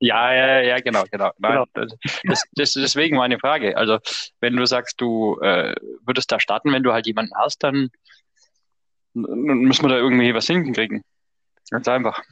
Ja, 0.01 0.35
ja, 0.35 0.61
ja, 0.61 0.81
genau, 0.81 1.05
genau. 1.11 1.31
Nein, 1.39 1.65
Genau. 1.73 1.89
Das, 2.25 2.45
das, 2.53 2.73
deswegen 2.73 3.17
meine 3.17 3.39
Frage. 3.39 3.77
Also, 3.77 3.99
wenn 4.41 4.57
du 4.57 4.67
sagst, 4.67 5.01
du 5.01 5.39
äh, 5.41 5.75
würdest 6.05 6.31
da 6.31 6.41
starten, 6.41 6.73
wenn 6.73 6.83
du 6.83 6.93
halt 6.93 7.07
jemanden 7.07 7.33
hast, 7.37 7.63
dann 7.63 7.91
müssen 9.15 9.85
wir 9.85 9.89
da 9.89 9.97
irgendwie 9.97 10.35
was 10.35 10.47
hinkriegen. 10.47 11.03
Ganz 11.71 11.89
einfach. 11.89 12.23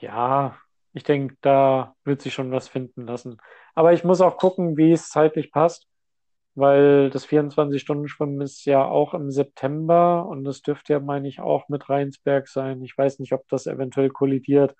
Ja, 0.00 0.58
ich 0.92 1.04
denke, 1.04 1.36
da 1.40 1.94
wird 2.04 2.22
sich 2.22 2.34
schon 2.34 2.50
was 2.50 2.68
finden 2.68 3.06
lassen. 3.06 3.38
Aber 3.74 3.92
ich 3.92 4.02
muss 4.02 4.20
auch 4.20 4.36
gucken, 4.36 4.76
wie 4.76 4.92
es 4.92 5.08
zeitlich 5.08 5.52
passt, 5.52 5.86
weil 6.54 7.10
das 7.10 7.28
24-Stunden-Schwimmen 7.28 8.40
ist 8.40 8.64
ja 8.64 8.84
auch 8.84 9.14
im 9.14 9.30
September 9.30 10.26
und 10.26 10.44
das 10.44 10.62
dürfte 10.62 10.94
ja, 10.94 11.00
meine 11.00 11.28
ich, 11.28 11.40
auch 11.40 11.68
mit 11.68 11.88
Rheinsberg 11.88 12.48
sein. 12.48 12.82
Ich 12.82 12.98
weiß 12.98 13.20
nicht, 13.20 13.32
ob 13.32 13.46
das 13.48 13.66
eventuell 13.66 14.10
kollidiert 14.10 14.74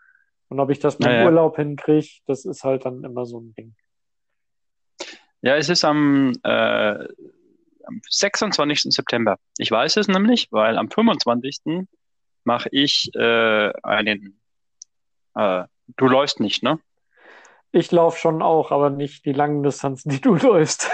und 0.49 0.59
ob 0.59 0.71
ich 0.71 0.81
das 0.81 0.99
mit 0.99 1.09
Naja. 1.09 1.27
Urlaub 1.27 1.57
hinkriege. 1.57 2.21
Das 2.27 2.45
ist 2.45 2.65
halt 2.65 2.85
dann 2.85 3.05
immer 3.05 3.25
so 3.25 3.41
ein 3.41 3.55
Ding. 3.55 3.75
Ja, 5.43 5.57
es 5.57 5.69
ist 5.69 5.85
am, 5.85 6.33
äh, 6.43 7.07
am 7.87 8.01
26. 8.09 8.93
September. 8.93 9.39
Ich 9.59 9.70
weiß 9.70 9.97
es 9.97 10.09
nämlich, 10.09 10.49
weil 10.51 10.78
am 10.78 10.91
25. 10.91 11.87
mache 12.45 12.68
ich 12.72 13.11
äh, 13.14 13.72
einen. 13.83 14.41
Äh, 15.35 15.64
du 15.97 16.09
läufst 16.09 16.41
nicht, 16.41 16.62
ne? 16.62 16.81
Ich 17.72 17.93
laufe 17.93 18.18
schon 18.18 18.43
auch, 18.43 18.72
aber 18.72 18.91
nicht 18.91 19.24
die 19.24 19.33
langen 19.33 19.62
Distanzen, 19.62 20.11
die 20.11 20.20
du 20.20 20.35
läufst. 20.37 20.91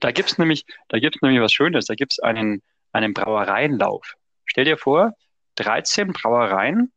Da 0.00 0.10
gibt's 0.10 0.38
nämlich, 0.38 0.64
da 0.88 0.98
gibt's 0.98 1.20
nämlich 1.22 1.40
was 1.40 1.52
Schönes. 1.52 1.84
Da 1.86 1.94
gibt's 1.94 2.18
einen 2.18 2.62
einen 2.92 3.14
Brauereienlauf. 3.14 4.14
Stell 4.44 4.64
dir 4.64 4.76
vor, 4.78 5.12
13 5.56 6.12
Brauereien 6.12 6.92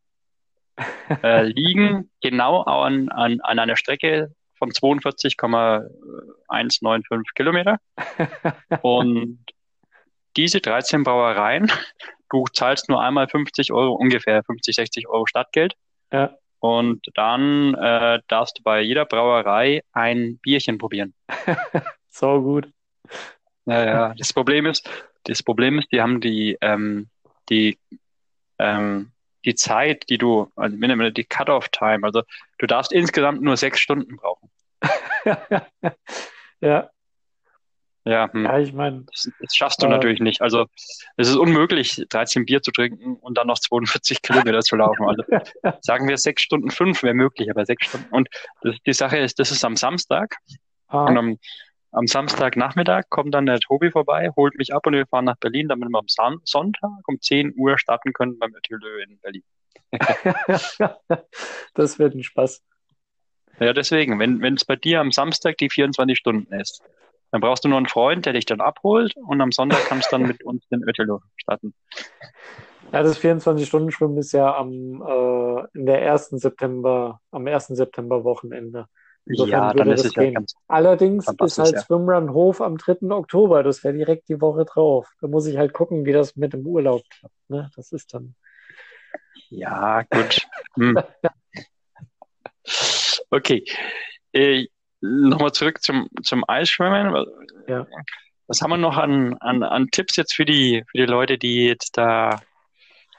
äh, 1.22 1.42
liegen 1.44 2.10
genau 2.20 2.62
an, 2.62 3.08
an, 3.10 3.40
an 3.40 3.58
einer 3.58 3.76
Strecke 3.76 4.34
von 4.64 4.72
42,195 4.72 7.34
Kilometer. 7.34 7.78
Und 8.82 9.38
diese 10.36 10.60
13 10.60 11.04
Brauereien, 11.04 11.70
du 12.30 12.44
zahlst 12.52 12.88
nur 12.88 13.00
einmal 13.02 13.28
50 13.28 13.72
Euro, 13.72 13.94
ungefähr 13.94 14.42
50, 14.42 14.74
60 14.74 15.08
Euro 15.08 15.26
Stadtgeld. 15.26 15.74
Ja. 16.12 16.34
Und 16.60 17.06
dann 17.14 17.74
äh, 17.74 18.20
darfst 18.28 18.58
du 18.58 18.62
bei 18.62 18.80
jeder 18.80 19.04
Brauerei 19.04 19.82
ein 19.92 20.38
Bierchen 20.38 20.78
probieren. 20.78 21.12
So 22.16 22.40
gut. 22.42 22.68
Naja, 23.64 24.14
das 24.16 24.32
Problem 24.32 24.66
ist, 24.66 24.88
das 25.24 25.42
Problem 25.42 25.80
ist, 25.80 25.90
die 25.90 26.00
haben 26.00 26.20
die, 26.20 26.56
ähm, 26.60 27.08
die, 27.48 27.76
ähm, 28.60 29.10
die 29.44 29.56
Zeit, 29.56 30.08
die 30.08 30.18
du, 30.18 30.48
also 30.54 30.76
die 30.76 31.24
Cut-off-Time, 31.24 32.04
also 32.04 32.22
du 32.58 32.66
darfst 32.66 32.92
insgesamt 32.92 33.42
nur 33.42 33.56
sechs 33.56 33.80
Stunden 33.80 34.16
brauchen. 34.16 34.48
Ja, 36.60 36.88
Ja, 38.06 38.30
hm. 38.32 38.44
ja, 38.44 38.58
ich 38.58 38.72
meine, 38.72 39.04
Das, 39.10 39.30
das 39.40 39.54
schaffst 39.54 39.82
du 39.82 39.86
Äh, 39.86 39.90
natürlich 39.90 40.20
nicht. 40.20 40.42
Also 40.42 40.66
es 41.16 41.28
ist 41.28 41.36
unmöglich, 41.36 42.02
13 42.08 42.44
Bier 42.44 42.62
zu 42.62 42.70
trinken 42.70 43.16
und 43.16 43.36
dann 43.38 43.46
noch 43.46 43.58
42 43.58 44.22
Kilometer 44.22 44.60
zu 44.60 44.76
laufen. 44.76 45.06
Also 45.06 45.22
sagen 45.80 46.08
wir 46.08 46.16
sechs 46.16 46.42
Stunden 46.42 46.70
fünf 46.70 47.02
wäre 47.02 47.14
möglich, 47.14 47.50
aber 47.50 47.64
sechs 47.66 47.86
Stunden. 47.86 48.08
Und 48.10 48.28
das, 48.62 48.76
die 48.86 48.92
Sache 48.92 49.18
ist, 49.18 49.38
das 49.38 49.50
ist 49.50 49.64
am 49.64 49.76
Samstag 49.76 50.36
und 50.88 51.16
ah, 51.16 51.18
am, 51.18 51.38
am 51.92 52.06
Samstagnachmittag 52.06 53.04
kommt 53.08 53.34
dann 53.34 53.46
der 53.46 53.58
Tobi 53.58 53.90
vorbei, 53.90 54.30
holt 54.36 54.56
mich 54.56 54.74
ab 54.74 54.86
und 54.86 54.94
wir 54.94 55.06
fahren 55.06 55.24
nach 55.24 55.36
Berlin, 55.36 55.68
damit 55.68 55.88
wir 55.88 55.98
am 55.98 56.08
Son 56.08 56.40
Sonntag 56.44 56.90
um 57.06 57.20
10 57.20 57.54
Uhr 57.56 57.78
starten 57.78 58.12
können 58.12 58.38
beim 58.38 58.54
Atelier 58.54 59.04
in 59.08 59.18
Berlin. 59.18 59.44
das 61.74 61.98
wird 61.98 62.14
ein 62.14 62.22
Spaß. 62.22 62.62
Ja, 63.60 63.72
deswegen, 63.72 64.18
wenn 64.18 64.54
es 64.54 64.64
bei 64.64 64.76
dir 64.76 65.00
am 65.00 65.12
Samstag 65.12 65.58
die 65.58 65.70
24 65.70 66.18
Stunden 66.18 66.52
ist, 66.54 66.82
dann 67.30 67.40
brauchst 67.40 67.64
du 67.64 67.68
nur 67.68 67.78
einen 67.78 67.88
Freund, 67.88 68.26
der 68.26 68.32
dich 68.32 68.46
dann 68.46 68.60
abholt 68.60 69.14
und 69.16 69.40
am 69.40 69.50
Sonntag 69.50 69.84
kannst 69.86 70.12
du 70.12 70.16
dann 70.18 70.28
mit 70.28 70.44
uns 70.44 70.66
den 70.68 70.84
Ötelo 70.84 71.20
starten. 71.36 71.74
Ja, 72.92 73.02
das 73.02 73.18
24-Stunden-Schwimmen 73.18 74.18
ist 74.18 74.30
ja 74.32 74.56
am, 74.56 75.02
äh, 75.02 75.66
in 75.76 75.86
der 75.86 76.00
ersten 76.02 76.38
September, 76.38 77.20
am 77.32 77.46
1. 77.46 77.74
September-Wochenende. 77.74 78.86
Insofern 79.26 79.64
Ja, 79.64 79.74
dann 79.74 79.90
ist 79.90 80.04
es 80.04 80.14
ja 80.14 80.22
gehen. 80.22 80.34
ganz 80.34 80.54
Allerdings 80.68 81.26
ist 81.28 81.58
halt 81.58 81.74
ja. 81.74 81.80
Swimrun 81.80 82.32
Hof 82.32 82.60
am 82.60 82.76
3. 82.76 83.10
Oktober. 83.10 83.62
Das 83.62 83.82
wäre 83.82 83.94
direkt 83.94 84.28
die 84.28 84.40
Woche 84.40 84.64
drauf. 84.64 85.10
Da 85.20 85.28
muss 85.28 85.46
ich 85.46 85.56
halt 85.56 85.72
gucken, 85.72 86.04
wie 86.04 86.12
das 86.12 86.36
mit 86.36 86.52
dem 86.52 86.66
Urlaub 86.66 87.02
klappt. 87.10 87.34
Ne? 87.48 87.70
Das 87.74 87.90
ist 87.92 88.12
dann. 88.14 88.34
Ja, 89.48 90.02
gut. 90.02 90.46
Hm. 90.76 90.98
Okay. 93.34 93.64
Äh, 94.32 94.66
Nochmal 95.00 95.52
zurück 95.52 95.82
zum, 95.82 96.08
zum 96.22 96.44
Eisschwimmen. 96.48 97.26
Ja. 97.68 97.86
Was 98.46 98.62
haben 98.62 98.70
wir 98.70 98.78
noch 98.78 98.96
an, 98.96 99.36
an, 99.40 99.62
an 99.62 99.88
Tipps 99.90 100.16
jetzt 100.16 100.34
für 100.34 100.46
die, 100.46 100.82
für 100.90 100.96
die 100.96 101.04
Leute, 101.04 101.36
die 101.36 101.66
jetzt 101.66 101.98
da 101.98 102.40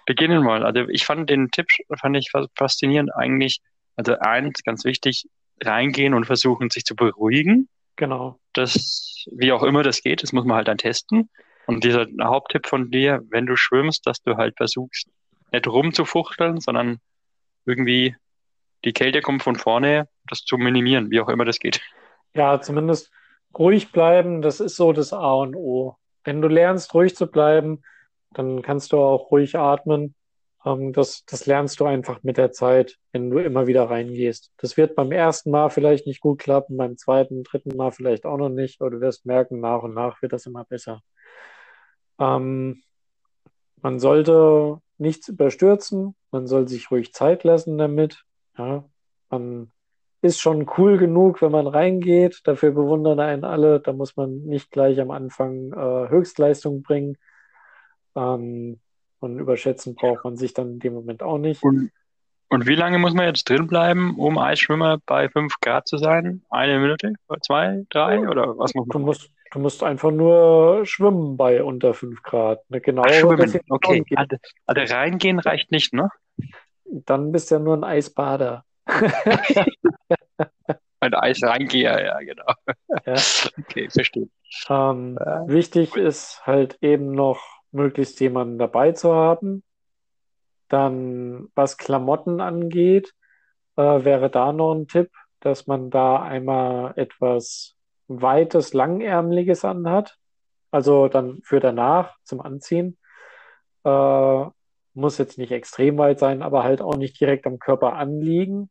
beginnen 0.07 0.43
wollen? 0.45 0.63
Also 0.63 0.87
ich 0.89 1.05
fand 1.05 1.29
den 1.29 1.51
Tipp 1.51 1.67
fand 1.99 2.17
ich 2.17 2.31
fas- 2.31 2.47
faszinierend 2.55 3.13
eigentlich. 3.13 3.59
Also 3.97 4.17
eins, 4.17 4.63
ganz 4.63 4.83
wichtig, 4.83 5.27
reingehen 5.63 6.15
und 6.15 6.25
versuchen, 6.25 6.71
sich 6.71 6.85
zu 6.85 6.95
beruhigen. 6.95 7.69
Genau. 7.97 8.39
Das, 8.53 9.25
wie 9.31 9.51
auch 9.51 9.61
immer 9.61 9.83
das 9.83 10.01
geht, 10.01 10.23
das 10.23 10.33
muss 10.33 10.45
man 10.45 10.57
halt 10.57 10.67
dann 10.67 10.79
testen. 10.79 11.29
Und 11.67 11.83
dieser 11.83 12.07
Haupttipp 12.23 12.65
von 12.65 12.89
dir, 12.89 13.21
wenn 13.29 13.45
du 13.45 13.55
schwimmst, 13.55 14.07
dass 14.07 14.23
du 14.23 14.37
halt 14.37 14.57
versuchst, 14.57 15.07
nicht 15.51 15.67
rumzufuchteln, 15.67 16.59
sondern 16.61 16.99
irgendwie 17.67 18.15
die 18.85 18.93
Kälte 18.93 19.21
kommt 19.21 19.43
von 19.43 19.55
vorne, 19.55 20.07
das 20.29 20.43
zu 20.43 20.57
minimieren, 20.57 21.09
wie 21.11 21.19
auch 21.19 21.29
immer 21.29 21.45
das 21.45 21.59
geht. 21.59 21.81
Ja, 22.33 22.61
zumindest 22.61 23.11
ruhig 23.57 23.91
bleiben, 23.91 24.41
das 24.41 24.59
ist 24.59 24.75
so 24.75 24.93
das 24.93 25.13
A 25.13 25.33
und 25.33 25.55
O. 25.55 25.95
Wenn 26.23 26.41
du 26.41 26.47
lernst, 26.47 26.93
ruhig 26.93 27.15
zu 27.15 27.27
bleiben, 27.27 27.81
dann 28.31 28.61
kannst 28.61 28.91
du 28.91 28.97
auch 28.97 29.31
ruhig 29.31 29.57
atmen. 29.57 30.15
Ähm, 30.65 30.93
das, 30.93 31.23
das 31.25 31.45
lernst 31.45 31.79
du 31.79 31.85
einfach 31.85 32.23
mit 32.23 32.37
der 32.37 32.51
Zeit, 32.51 32.97
wenn 33.11 33.29
du 33.29 33.39
immer 33.39 33.67
wieder 33.67 33.89
reingehst. 33.89 34.51
Das 34.57 34.77
wird 34.77 34.95
beim 34.95 35.11
ersten 35.11 35.51
Mal 35.51 35.69
vielleicht 35.69 36.07
nicht 36.07 36.21
gut 36.21 36.39
klappen, 36.39 36.77
beim 36.77 36.97
zweiten, 36.97 37.43
dritten 37.43 37.75
Mal 37.77 37.91
vielleicht 37.91 38.25
auch 38.25 38.37
noch 38.37 38.49
nicht, 38.49 38.81
aber 38.81 38.91
du 38.91 39.01
wirst 39.01 39.25
merken, 39.25 39.59
nach 39.59 39.83
und 39.83 39.93
nach 39.93 40.21
wird 40.21 40.33
das 40.33 40.45
immer 40.45 40.65
besser. 40.65 41.01
Ähm, 42.19 42.83
man 43.81 43.99
sollte 43.99 44.81
nichts 44.97 45.27
überstürzen, 45.27 46.15
man 46.31 46.47
soll 46.47 46.67
sich 46.67 46.91
ruhig 46.91 47.13
Zeit 47.13 47.43
lassen 47.43 47.77
damit. 47.77 48.24
Ja, 48.57 48.85
man 49.29 49.71
ist 50.21 50.41
schon 50.41 50.69
cool 50.77 50.97
genug, 50.97 51.41
wenn 51.41 51.51
man 51.51 51.67
reingeht. 51.67 52.41
Dafür 52.45 52.71
bewundern 52.71 53.19
einen 53.19 53.43
alle. 53.43 53.79
Da 53.79 53.93
muss 53.93 54.15
man 54.17 54.41
nicht 54.43 54.71
gleich 54.71 54.99
am 54.99 55.11
Anfang 55.11 55.71
äh, 55.71 56.09
Höchstleistung 56.09 56.81
bringen. 56.81 57.17
Ähm, 58.15 58.79
und 59.19 59.39
überschätzen 59.39 59.95
braucht 59.95 60.23
man 60.23 60.35
sich 60.35 60.53
dann 60.53 60.73
in 60.73 60.79
dem 60.79 60.93
Moment 60.93 61.23
auch 61.23 61.37
nicht. 61.37 61.63
Und, 61.63 61.91
und 62.49 62.67
wie 62.67 62.75
lange 62.75 62.99
muss 62.99 63.13
man 63.13 63.25
jetzt 63.25 63.49
drin 63.49 63.67
bleiben, 63.67 64.15
um 64.17 64.37
Eisschwimmer 64.37 64.99
bei 65.05 65.29
5 65.29 65.59
Grad 65.61 65.87
zu 65.87 65.97
sein? 65.97 66.43
Eine 66.49 66.79
Minute? 66.79 67.13
Zwei? 67.41 67.83
Drei? 67.89 68.27
Oder 68.27 68.57
was 68.57 68.73
muss 68.73 68.87
Du 68.87 68.99
man? 68.99 69.05
musst, 69.05 69.31
du 69.51 69.59
musst 69.59 69.83
einfach 69.83 70.11
nur 70.11 70.85
schwimmen 70.85 71.37
bei 71.37 71.63
unter 71.63 71.93
5 71.93 72.21
Grad. 72.23 72.61
Eine 72.69 72.81
genaue 72.81 73.05
Ach, 73.07 73.13
schwimmen. 73.13 73.59
Okay. 73.69 74.03
Also, 74.15 74.37
also 74.65 74.93
reingehen 74.93 75.39
reicht 75.39 75.71
nicht, 75.71 75.93
ne? 75.93 76.09
Dann 76.85 77.31
bist 77.31 77.51
du 77.51 77.55
ja 77.55 77.59
nur 77.59 77.75
ein 77.77 77.83
Eisbader. 77.83 78.63
Ein 81.01 81.13
Eis 81.13 81.43
reingeher, 81.43 82.03
ja, 82.03 82.19
genau. 82.19 82.51
Ja. 83.05 83.15
Okay, 83.59 83.89
verstehe. 83.89 84.29
Ähm, 84.69 85.19
Ja. 85.23 85.47
wichtig 85.47 85.95
ist 85.97 86.41
halt 86.45 86.77
eben 86.81 87.11
noch, 87.11 87.41
möglichst 87.71 88.19
jemanden 88.21 88.57
dabei 88.57 88.93
zu 88.93 89.13
haben. 89.13 89.63
Dann, 90.69 91.49
was 91.53 91.77
Klamotten 91.77 92.39
angeht, 92.41 93.13
äh, 93.75 93.81
wäre 93.81 94.29
da 94.29 94.51
noch 94.53 94.73
ein 94.73 94.87
Tipp, 94.87 95.11
dass 95.41 95.67
man 95.67 95.89
da 95.91 96.21
einmal 96.23 96.93
etwas 96.95 97.75
Weites, 98.07 98.73
Langärmeliges 98.73 99.65
anhat. 99.65 100.17
Also 100.71 101.07
dann 101.07 101.41
für 101.43 101.59
danach 101.59 102.15
zum 102.23 102.41
Anziehen. 102.41 102.97
Äh, 103.83 104.45
muss 104.95 105.17
jetzt 105.17 105.37
nicht 105.37 105.51
extrem 105.51 105.97
weit 105.97 106.19
sein, 106.19 106.41
aber 106.41 106.63
halt 106.63 106.81
auch 106.81 106.95
nicht 106.95 107.19
direkt 107.19 107.45
am 107.47 107.59
Körper 107.59 107.93
anliegen, 107.93 108.69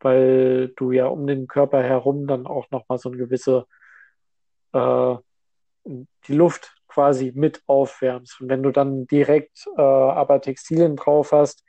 weil 0.00 0.68
du 0.76 0.92
ja 0.92 1.06
um 1.06 1.26
den 1.26 1.46
Körper 1.46 1.82
herum 1.82 2.26
dann 2.26 2.46
auch 2.46 2.70
nochmal 2.70 2.98
so 2.98 3.08
eine 3.10 3.18
gewisse 3.18 3.66
äh, 4.72 5.16
die 5.84 6.34
Luft 6.34 6.74
quasi 6.88 7.32
mit 7.34 7.62
aufwärmst. 7.66 8.40
Und 8.40 8.48
wenn 8.48 8.62
du 8.62 8.70
dann 8.72 9.06
direkt 9.06 9.66
äh, 9.76 9.82
aber 9.82 10.40
Textilien 10.40 10.96
drauf 10.96 11.32
hast, 11.32 11.64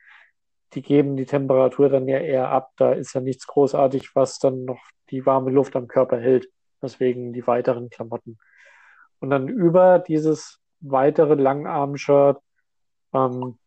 die 0.73 0.81
geben 0.81 1.15
die 1.15 1.25
Temperatur 1.25 1.89
dann 1.89 2.07
ja 2.07 2.19
eher 2.19 2.49
ab. 2.49 2.71
Da 2.77 2.93
ist 2.93 3.13
ja 3.13 3.21
nichts 3.21 3.47
großartig, 3.47 4.15
was 4.15 4.39
dann 4.39 4.65
noch 4.65 4.81
die 5.09 5.25
warme 5.25 5.51
Luft 5.51 5.75
am 5.75 5.87
Körper 5.87 6.19
hält. 6.19 6.49
Deswegen 6.81 7.33
die 7.33 7.47
weiteren 7.47 7.89
Klamotten. 7.89 8.37
Und 9.19 9.29
dann 9.29 9.47
über 9.47 9.99
dieses 9.99 10.59
weitere 10.79 11.35
Langarm-Shirt 11.35 12.39
ähm, 13.13 13.57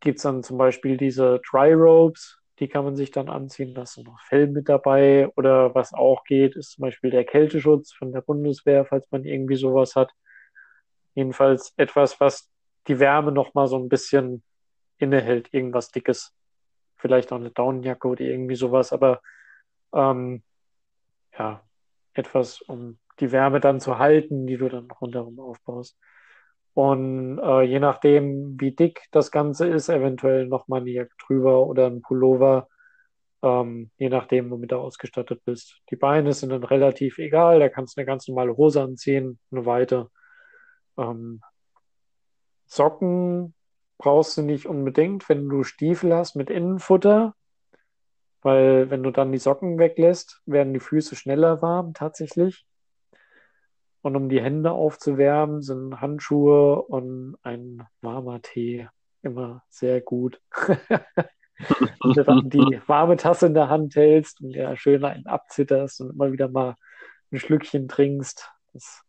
gibt's 0.00 0.22
dann 0.22 0.42
zum 0.42 0.58
Beispiel 0.58 0.96
diese 0.96 1.40
Dry 1.50 1.72
Robes, 1.72 2.38
die 2.58 2.68
kann 2.68 2.84
man 2.84 2.96
sich 2.96 3.10
dann 3.10 3.28
anziehen, 3.28 3.74
da 3.74 3.84
dann 3.84 4.04
noch 4.04 4.20
Fell 4.22 4.48
mit 4.48 4.68
dabei. 4.68 5.28
Oder 5.36 5.74
was 5.74 5.94
auch 5.94 6.24
geht, 6.24 6.56
ist 6.56 6.72
zum 6.72 6.82
Beispiel 6.82 7.10
der 7.10 7.24
Kälteschutz 7.24 7.92
von 7.92 8.12
der 8.12 8.20
Bundeswehr, 8.20 8.84
falls 8.84 9.08
man 9.10 9.24
irgendwie 9.24 9.56
sowas 9.56 9.94
hat. 9.94 10.10
Jedenfalls 11.14 11.72
etwas, 11.76 12.20
was 12.20 12.50
die 12.88 12.98
Wärme 12.98 13.32
nochmal 13.32 13.68
so 13.68 13.78
ein 13.78 13.88
bisschen 13.88 14.42
innehält, 14.98 15.52
irgendwas 15.52 15.90
Dickes. 15.90 16.34
Vielleicht 16.96 17.32
auch 17.32 17.36
eine 17.36 17.50
Daunenjacke 17.50 18.08
oder 18.08 18.22
irgendwie 18.22 18.56
sowas, 18.56 18.92
aber 18.92 19.20
ähm, 19.94 20.42
ja, 21.38 21.62
etwas, 22.14 22.60
um 22.62 22.98
die 23.20 23.30
Wärme 23.30 23.60
dann 23.60 23.80
zu 23.80 23.98
halten, 23.98 24.46
die 24.46 24.56
du 24.56 24.68
dann 24.68 24.90
rundherum 24.90 25.38
aufbaust. 25.38 25.96
Und 26.78 27.40
äh, 27.40 27.62
je 27.62 27.80
nachdem, 27.80 28.56
wie 28.60 28.70
dick 28.70 29.08
das 29.10 29.32
Ganze 29.32 29.66
ist, 29.66 29.88
eventuell 29.88 30.46
nochmal 30.46 30.82
eine 30.82 30.90
Jacke 30.90 31.14
drüber 31.26 31.66
oder 31.66 31.88
ein 31.88 32.02
Pullover, 32.02 32.68
ähm, 33.42 33.90
je 33.96 34.08
nachdem, 34.08 34.48
womit 34.52 34.70
du 34.70 34.76
ausgestattet 34.76 35.44
bist. 35.44 35.80
Die 35.90 35.96
Beine 35.96 36.32
sind 36.32 36.50
dann 36.50 36.62
relativ 36.62 37.18
egal, 37.18 37.58
da 37.58 37.68
kannst 37.68 37.96
du 37.96 38.00
eine 38.00 38.06
ganz 38.06 38.28
normale 38.28 38.56
Hose 38.56 38.80
anziehen, 38.80 39.40
eine 39.50 39.66
weite. 39.66 40.08
Ähm, 40.96 41.40
Socken 42.66 43.54
brauchst 43.98 44.36
du 44.36 44.42
nicht 44.42 44.66
unbedingt, 44.66 45.28
wenn 45.28 45.48
du 45.48 45.64
Stiefel 45.64 46.14
hast 46.14 46.36
mit 46.36 46.48
Innenfutter, 46.48 47.34
weil 48.40 48.88
wenn 48.88 49.02
du 49.02 49.10
dann 49.10 49.32
die 49.32 49.38
Socken 49.38 49.80
weglässt, 49.80 50.42
werden 50.46 50.74
die 50.74 50.78
Füße 50.78 51.16
schneller 51.16 51.60
warm 51.60 51.92
tatsächlich. 51.92 52.67
Und 54.02 54.16
um 54.16 54.28
die 54.28 54.40
Hände 54.40 54.72
aufzuwärmen, 54.72 55.62
sind 55.62 56.00
Handschuhe 56.00 56.82
und 56.82 57.36
ein 57.42 57.86
warmer 58.00 58.40
Tee 58.40 58.88
immer 59.22 59.64
sehr 59.68 60.00
gut. 60.00 60.40
Wenn 62.00 62.24
du 62.24 62.42
die 62.48 62.80
warme 62.86 63.16
Tasse 63.16 63.46
in 63.46 63.54
der 63.54 63.68
Hand 63.68 63.96
hältst 63.96 64.40
und 64.40 64.52
ja 64.52 64.76
schön 64.76 65.04
einen 65.04 65.26
abzitterst 65.26 66.00
und 66.00 66.10
immer 66.10 66.32
wieder 66.32 66.48
mal 66.48 66.76
ein 67.32 67.38
Schlückchen 67.38 67.88
trinkst, 67.88 68.48
das 68.72 69.02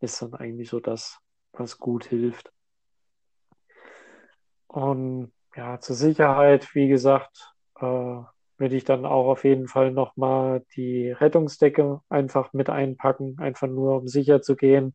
ist 0.00 0.22
dann 0.22 0.34
eigentlich 0.34 0.70
so 0.70 0.80
das, 0.80 1.18
was 1.52 1.78
gut 1.78 2.06
hilft. 2.06 2.50
Und 4.66 5.32
ja, 5.54 5.78
zur 5.80 5.96
Sicherheit, 5.96 6.74
wie 6.74 6.88
gesagt, 6.88 7.54
äh, 7.80 8.20
würde 8.58 8.76
ich 8.76 8.84
dann 8.84 9.04
auch 9.04 9.28
auf 9.28 9.44
jeden 9.44 9.68
Fall 9.68 9.90
nochmal 9.92 10.64
die 10.76 11.10
Rettungsdecke 11.10 12.00
einfach 12.08 12.52
mit 12.52 12.70
einpacken, 12.70 13.38
einfach 13.38 13.68
nur 13.68 13.96
um 13.96 14.08
sicher 14.08 14.42
zu 14.42 14.56
gehen, 14.56 14.94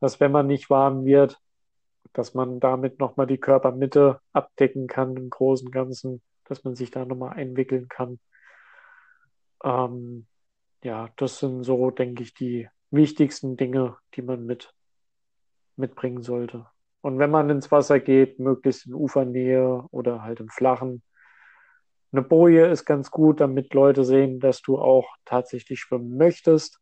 dass 0.00 0.20
wenn 0.20 0.32
man 0.32 0.46
nicht 0.46 0.70
warm 0.70 1.04
wird, 1.04 1.40
dass 2.12 2.34
man 2.34 2.60
damit 2.60 2.98
nochmal 2.98 3.26
die 3.26 3.38
Körpermitte 3.38 4.20
abdecken 4.32 4.86
kann 4.86 5.16
im 5.16 5.30
Großen 5.30 5.68
und 5.68 5.72
Ganzen, 5.72 6.22
dass 6.44 6.64
man 6.64 6.74
sich 6.74 6.90
da 6.90 7.04
nochmal 7.04 7.34
einwickeln 7.34 7.88
kann. 7.88 8.18
Ähm, 9.64 10.26
ja, 10.82 11.08
das 11.16 11.38
sind 11.38 11.62
so, 11.62 11.90
denke 11.90 12.22
ich, 12.22 12.34
die 12.34 12.68
wichtigsten 12.90 13.56
Dinge, 13.56 13.96
die 14.14 14.22
man 14.22 14.44
mit 14.44 14.74
mitbringen 15.76 16.22
sollte. 16.22 16.66
Und 17.00 17.18
wenn 17.18 17.30
man 17.30 17.50
ins 17.50 17.70
Wasser 17.70 17.98
geht, 18.00 18.38
möglichst 18.38 18.86
in 18.86 18.94
Ufernähe 18.94 19.84
oder 19.90 20.22
halt 20.22 20.40
im 20.40 20.48
Flachen. 20.48 21.02
Eine 22.12 22.22
Boje 22.22 22.66
ist 22.66 22.84
ganz 22.84 23.10
gut, 23.10 23.40
damit 23.40 23.72
Leute 23.72 24.04
sehen, 24.04 24.38
dass 24.38 24.60
du 24.60 24.78
auch 24.78 25.16
tatsächlich 25.24 25.80
schwimmen 25.80 26.16
möchtest. 26.16 26.78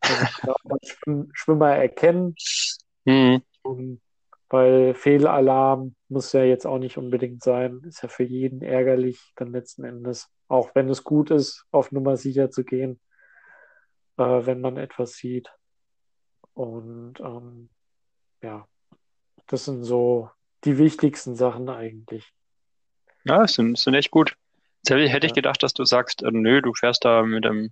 Also 0.00 0.26
Schwimmer 1.32 1.70
erkennen. 1.70 2.34
Mhm. 3.04 3.42
Weil 4.48 4.94
Fehlalarm 4.94 5.94
muss 6.08 6.32
ja 6.32 6.42
jetzt 6.42 6.66
auch 6.66 6.78
nicht 6.78 6.98
unbedingt 6.98 7.42
sein. 7.42 7.80
Ist 7.86 8.02
ja 8.02 8.08
für 8.08 8.24
jeden 8.24 8.62
ärgerlich, 8.62 9.32
dann 9.36 9.52
letzten 9.52 9.84
Endes. 9.84 10.28
Auch 10.48 10.74
wenn 10.74 10.88
es 10.88 11.04
gut 11.04 11.30
ist, 11.30 11.64
auf 11.70 11.92
Nummer 11.92 12.16
sicher 12.16 12.50
zu 12.50 12.64
gehen, 12.64 13.00
äh, 14.16 14.22
wenn 14.22 14.60
man 14.60 14.76
etwas 14.76 15.14
sieht. 15.14 15.48
Und 16.54 17.20
ähm, 17.20 17.68
ja, 18.42 18.66
das 19.46 19.64
sind 19.64 19.84
so 19.84 20.30
die 20.64 20.78
wichtigsten 20.78 21.36
Sachen 21.36 21.68
eigentlich. 21.68 22.32
Ja, 23.24 23.46
sind, 23.46 23.76
sind 23.78 23.94
echt 23.94 24.10
gut. 24.10 24.35
Jetzt 24.88 25.12
hätte 25.12 25.26
ich 25.26 25.34
gedacht, 25.34 25.62
dass 25.62 25.74
du 25.74 25.84
sagst, 25.84 26.22
äh, 26.22 26.30
nö, 26.30 26.62
du 26.62 26.72
fährst 26.72 27.04
da 27.04 27.22
mit 27.22 27.44
einem 27.44 27.70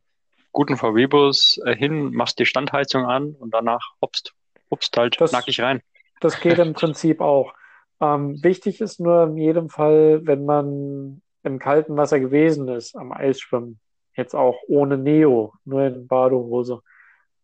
guten 0.51 0.77
VW-Bus 0.77 1.61
äh, 1.65 1.77
hin, 1.77 2.13
machst 2.13 2.39
die 2.39 2.47
Standheizung 2.47 3.07
an 3.07 3.37
und 3.39 3.55
danach 3.55 3.93
hopst, 4.03 4.35
hopst 4.71 4.97
halt 4.97 5.21
das, 5.21 5.31
nackig 5.31 5.61
rein. 5.61 5.81
Das 6.21 6.41
geht 6.41 6.59
im 6.59 6.73
Prinzip 6.75 7.21
auch. 7.21 7.55
Ähm, 8.01 8.43
wichtig 8.43 8.81
ist 8.81 8.99
nur 8.99 9.25
in 9.25 9.37
jedem 9.37 9.69
Fall, 9.69 10.27
wenn 10.27 10.45
man 10.45 11.23
im 11.45 11.59
kalten 11.61 11.97
Wasser 11.97 12.19
gewesen 12.19 12.69
ist, 12.69 12.97
am 12.97 13.13
Eisschwimmen, 13.13 13.79
jetzt 14.17 14.35
auch 14.35 14.57
ohne 14.67 14.99
Neo, 14.99 15.55
nur 15.65 15.83
in 15.83 16.09
Badehose, 16.09 16.81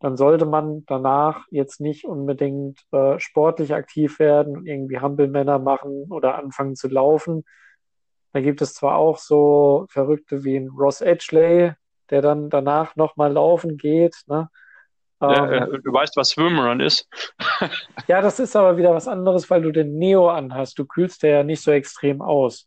dann 0.01 0.17
sollte 0.17 0.47
man 0.47 0.85
danach 0.87 1.47
jetzt 1.51 1.81
nicht 1.81 2.07
unbedingt 2.07 2.81
äh, 2.91 3.21
sportlich 3.21 3.73
aktiv 3.73 4.19
werden 4.19 4.57
und 4.57 4.67
irgendwie 4.67 4.99
Hampelmänner 4.99 5.61
machen 5.61 6.07
oder 6.11 6.37
anfangen 6.39 6.75
zu 6.75 6.89
laufen. 6.89 7.45
Da 8.33 8.41
gibt 8.41 8.63
es 8.63 8.75
zwar 8.75 8.97
auch 8.97 9.19
so 9.19 9.87
Verrückte 9.89 10.45
wie 10.45 10.57
ein 10.57 10.69
Ross 10.69 11.01
Edgley, 11.01 11.73
der 12.11 12.23
dann 12.23 12.51
danach 12.51 12.97
nochmal 12.97 13.33
laufen 13.33 13.77
geht. 13.77 14.17
Ne? 14.27 14.49
Ja, 15.21 15.53
ähm, 15.53 15.75
äh, 15.75 15.79
du 15.81 15.93
weißt, 15.93 16.17
was 16.17 16.31
Swimrun 16.31 16.81
ist. 16.81 17.09
ja, 18.09 18.23
das 18.23 18.39
ist 18.39 18.57
aber 18.57 18.77
wieder 18.77 18.95
was 18.95 19.09
anderes, 19.09 19.51
weil 19.51 19.63
du 19.63 19.71
den 19.71 19.99
Neo 19.99 20.31
anhast. 20.31 20.79
Du 20.79 20.87
kühlst 20.87 21.23
ja 21.23 21.43
nicht 21.43 21.63
so 21.63 21.71
extrem 21.71 22.23
aus. 22.23 22.67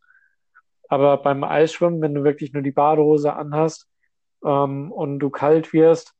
Aber 0.88 1.16
beim 1.16 1.42
Eisschwimmen, 1.42 2.00
wenn 2.00 2.14
du 2.14 2.24
wirklich 2.24 2.52
nur 2.52 2.62
die 2.62 2.70
Badehose 2.70 3.32
anhast 3.32 3.88
ähm, 4.44 4.92
und 4.92 5.18
du 5.18 5.30
kalt 5.30 5.72
wirst, 5.72 6.14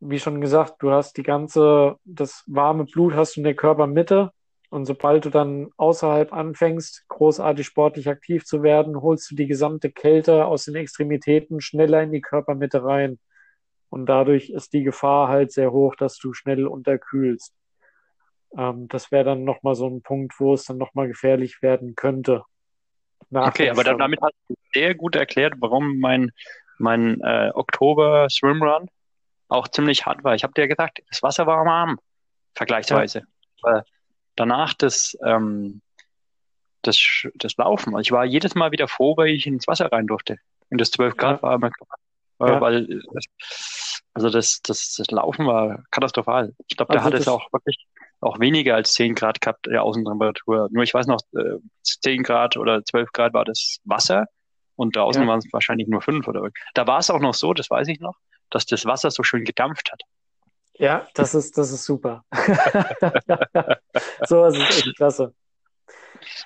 wie 0.00 0.18
schon 0.18 0.40
gesagt, 0.40 0.76
du 0.80 0.90
hast 0.90 1.16
die 1.16 1.22
ganze, 1.22 1.96
das 2.04 2.42
warme 2.46 2.84
Blut 2.84 3.14
hast 3.14 3.36
du 3.36 3.40
in 3.40 3.44
der 3.44 3.54
Körpermitte. 3.54 4.30
Und 4.70 4.84
sobald 4.84 5.24
du 5.24 5.30
dann 5.30 5.70
außerhalb 5.76 6.32
anfängst, 6.32 7.06
großartig 7.08 7.66
sportlich 7.66 8.08
aktiv 8.08 8.44
zu 8.44 8.62
werden, 8.62 9.00
holst 9.00 9.30
du 9.30 9.34
die 9.34 9.46
gesamte 9.46 9.90
Kälte 9.90 10.44
aus 10.44 10.66
den 10.66 10.74
Extremitäten 10.74 11.60
schneller 11.60 12.02
in 12.02 12.12
die 12.12 12.20
Körpermitte 12.20 12.84
rein. 12.84 13.18
Und 13.88 14.06
dadurch 14.06 14.50
ist 14.50 14.74
die 14.74 14.82
Gefahr 14.82 15.28
halt 15.28 15.52
sehr 15.52 15.72
hoch, 15.72 15.94
dass 15.96 16.18
du 16.18 16.34
schnell 16.34 16.66
unterkühlst. 16.66 17.54
Ähm, 18.56 18.88
das 18.88 19.10
wäre 19.10 19.24
dann 19.24 19.44
nochmal 19.44 19.74
so 19.74 19.88
ein 19.88 20.02
Punkt, 20.02 20.38
wo 20.38 20.52
es 20.52 20.64
dann 20.64 20.76
nochmal 20.76 21.08
gefährlich 21.08 21.62
werden 21.62 21.94
könnte. 21.94 22.42
Okay, 23.30 23.70
aber 23.70 23.84
dann, 23.84 23.98
damit 23.98 24.20
hast 24.22 24.34
du 24.48 24.54
sehr 24.72 24.94
gut 24.94 25.16
erklärt, 25.16 25.54
warum 25.58 25.98
mein, 25.98 26.30
mein 26.78 27.20
äh, 27.22 27.50
Oktober 27.54 28.28
Swimrun 28.30 28.88
auch 29.48 29.68
ziemlich 29.68 30.06
hart 30.06 30.24
war. 30.24 30.34
Ich 30.34 30.44
habe 30.44 30.52
dir 30.54 30.68
gesagt, 30.68 31.02
das 31.08 31.22
Wasser 31.22 31.46
war 31.46 31.64
warm, 31.64 31.98
vergleichsweise. 32.54 33.22
Ja. 33.64 33.82
Danach 34.38 34.74
das, 34.74 35.16
ähm, 35.24 35.82
das, 36.82 36.98
das 37.34 37.56
Laufen. 37.56 37.94
Also 37.94 38.00
ich 38.00 38.12
war 38.12 38.24
jedes 38.24 38.54
Mal 38.54 38.72
wieder 38.72 38.88
froh, 38.88 39.16
weil 39.16 39.28
ich 39.28 39.46
ins 39.46 39.66
Wasser 39.66 39.90
rein 39.90 40.06
durfte. 40.06 40.36
Und 40.70 40.80
das 40.80 40.90
12 40.90 41.16
Grad 41.16 41.36
ja. 41.38 41.42
war 41.42 41.54
immer, 41.54 41.70
ja. 42.40 42.60
weil 42.60 43.02
also 44.14 44.30
das, 44.30 44.60
das, 44.62 44.94
das 44.96 45.10
Laufen 45.10 45.46
war 45.46 45.84
katastrophal. 45.90 46.54
Ich 46.66 46.76
glaube, 46.76 46.92
da 46.92 47.00
also 47.00 47.06
hat 47.06 47.20
es 47.20 47.28
auch 47.28 47.52
wirklich 47.52 47.86
auch 48.20 48.40
weniger 48.40 48.74
als 48.74 48.94
10 48.94 49.14
Grad 49.14 49.40
gehabt, 49.40 49.66
der 49.66 49.82
Außentemperatur. 49.82 50.68
Nur 50.70 50.82
ich 50.82 50.92
weiß 50.92 51.06
noch, 51.06 51.20
10 51.82 52.20
äh, 52.20 52.22
Grad 52.22 52.56
oder 52.56 52.84
12 52.84 53.12
Grad 53.12 53.32
war 53.32 53.44
das 53.44 53.78
Wasser 53.84 54.26
und 54.76 54.96
draußen 54.96 55.22
ja. 55.22 55.28
waren 55.28 55.38
es 55.38 55.46
wahrscheinlich 55.52 55.88
nur 55.88 56.02
5 56.02 56.26
oder 56.26 56.48
Da 56.74 56.86
war 56.86 56.98
es 56.98 57.10
auch 57.10 57.20
noch 57.20 57.34
so, 57.34 57.54
das 57.54 57.70
weiß 57.70 57.88
ich 57.88 58.00
noch, 58.00 58.16
dass 58.50 58.66
das 58.66 58.86
Wasser 58.86 59.10
so 59.10 59.22
schön 59.22 59.44
gedampft 59.44 59.92
hat. 59.92 60.02
Ja, 60.78 61.06
das 61.14 61.34
ist, 61.34 61.58
das 61.58 61.72
ist 61.72 61.84
super. 61.84 62.24
so 64.26 64.44
ist 64.46 64.56
es 64.56 64.86
echt 64.86 64.96
klasse. 64.96 65.34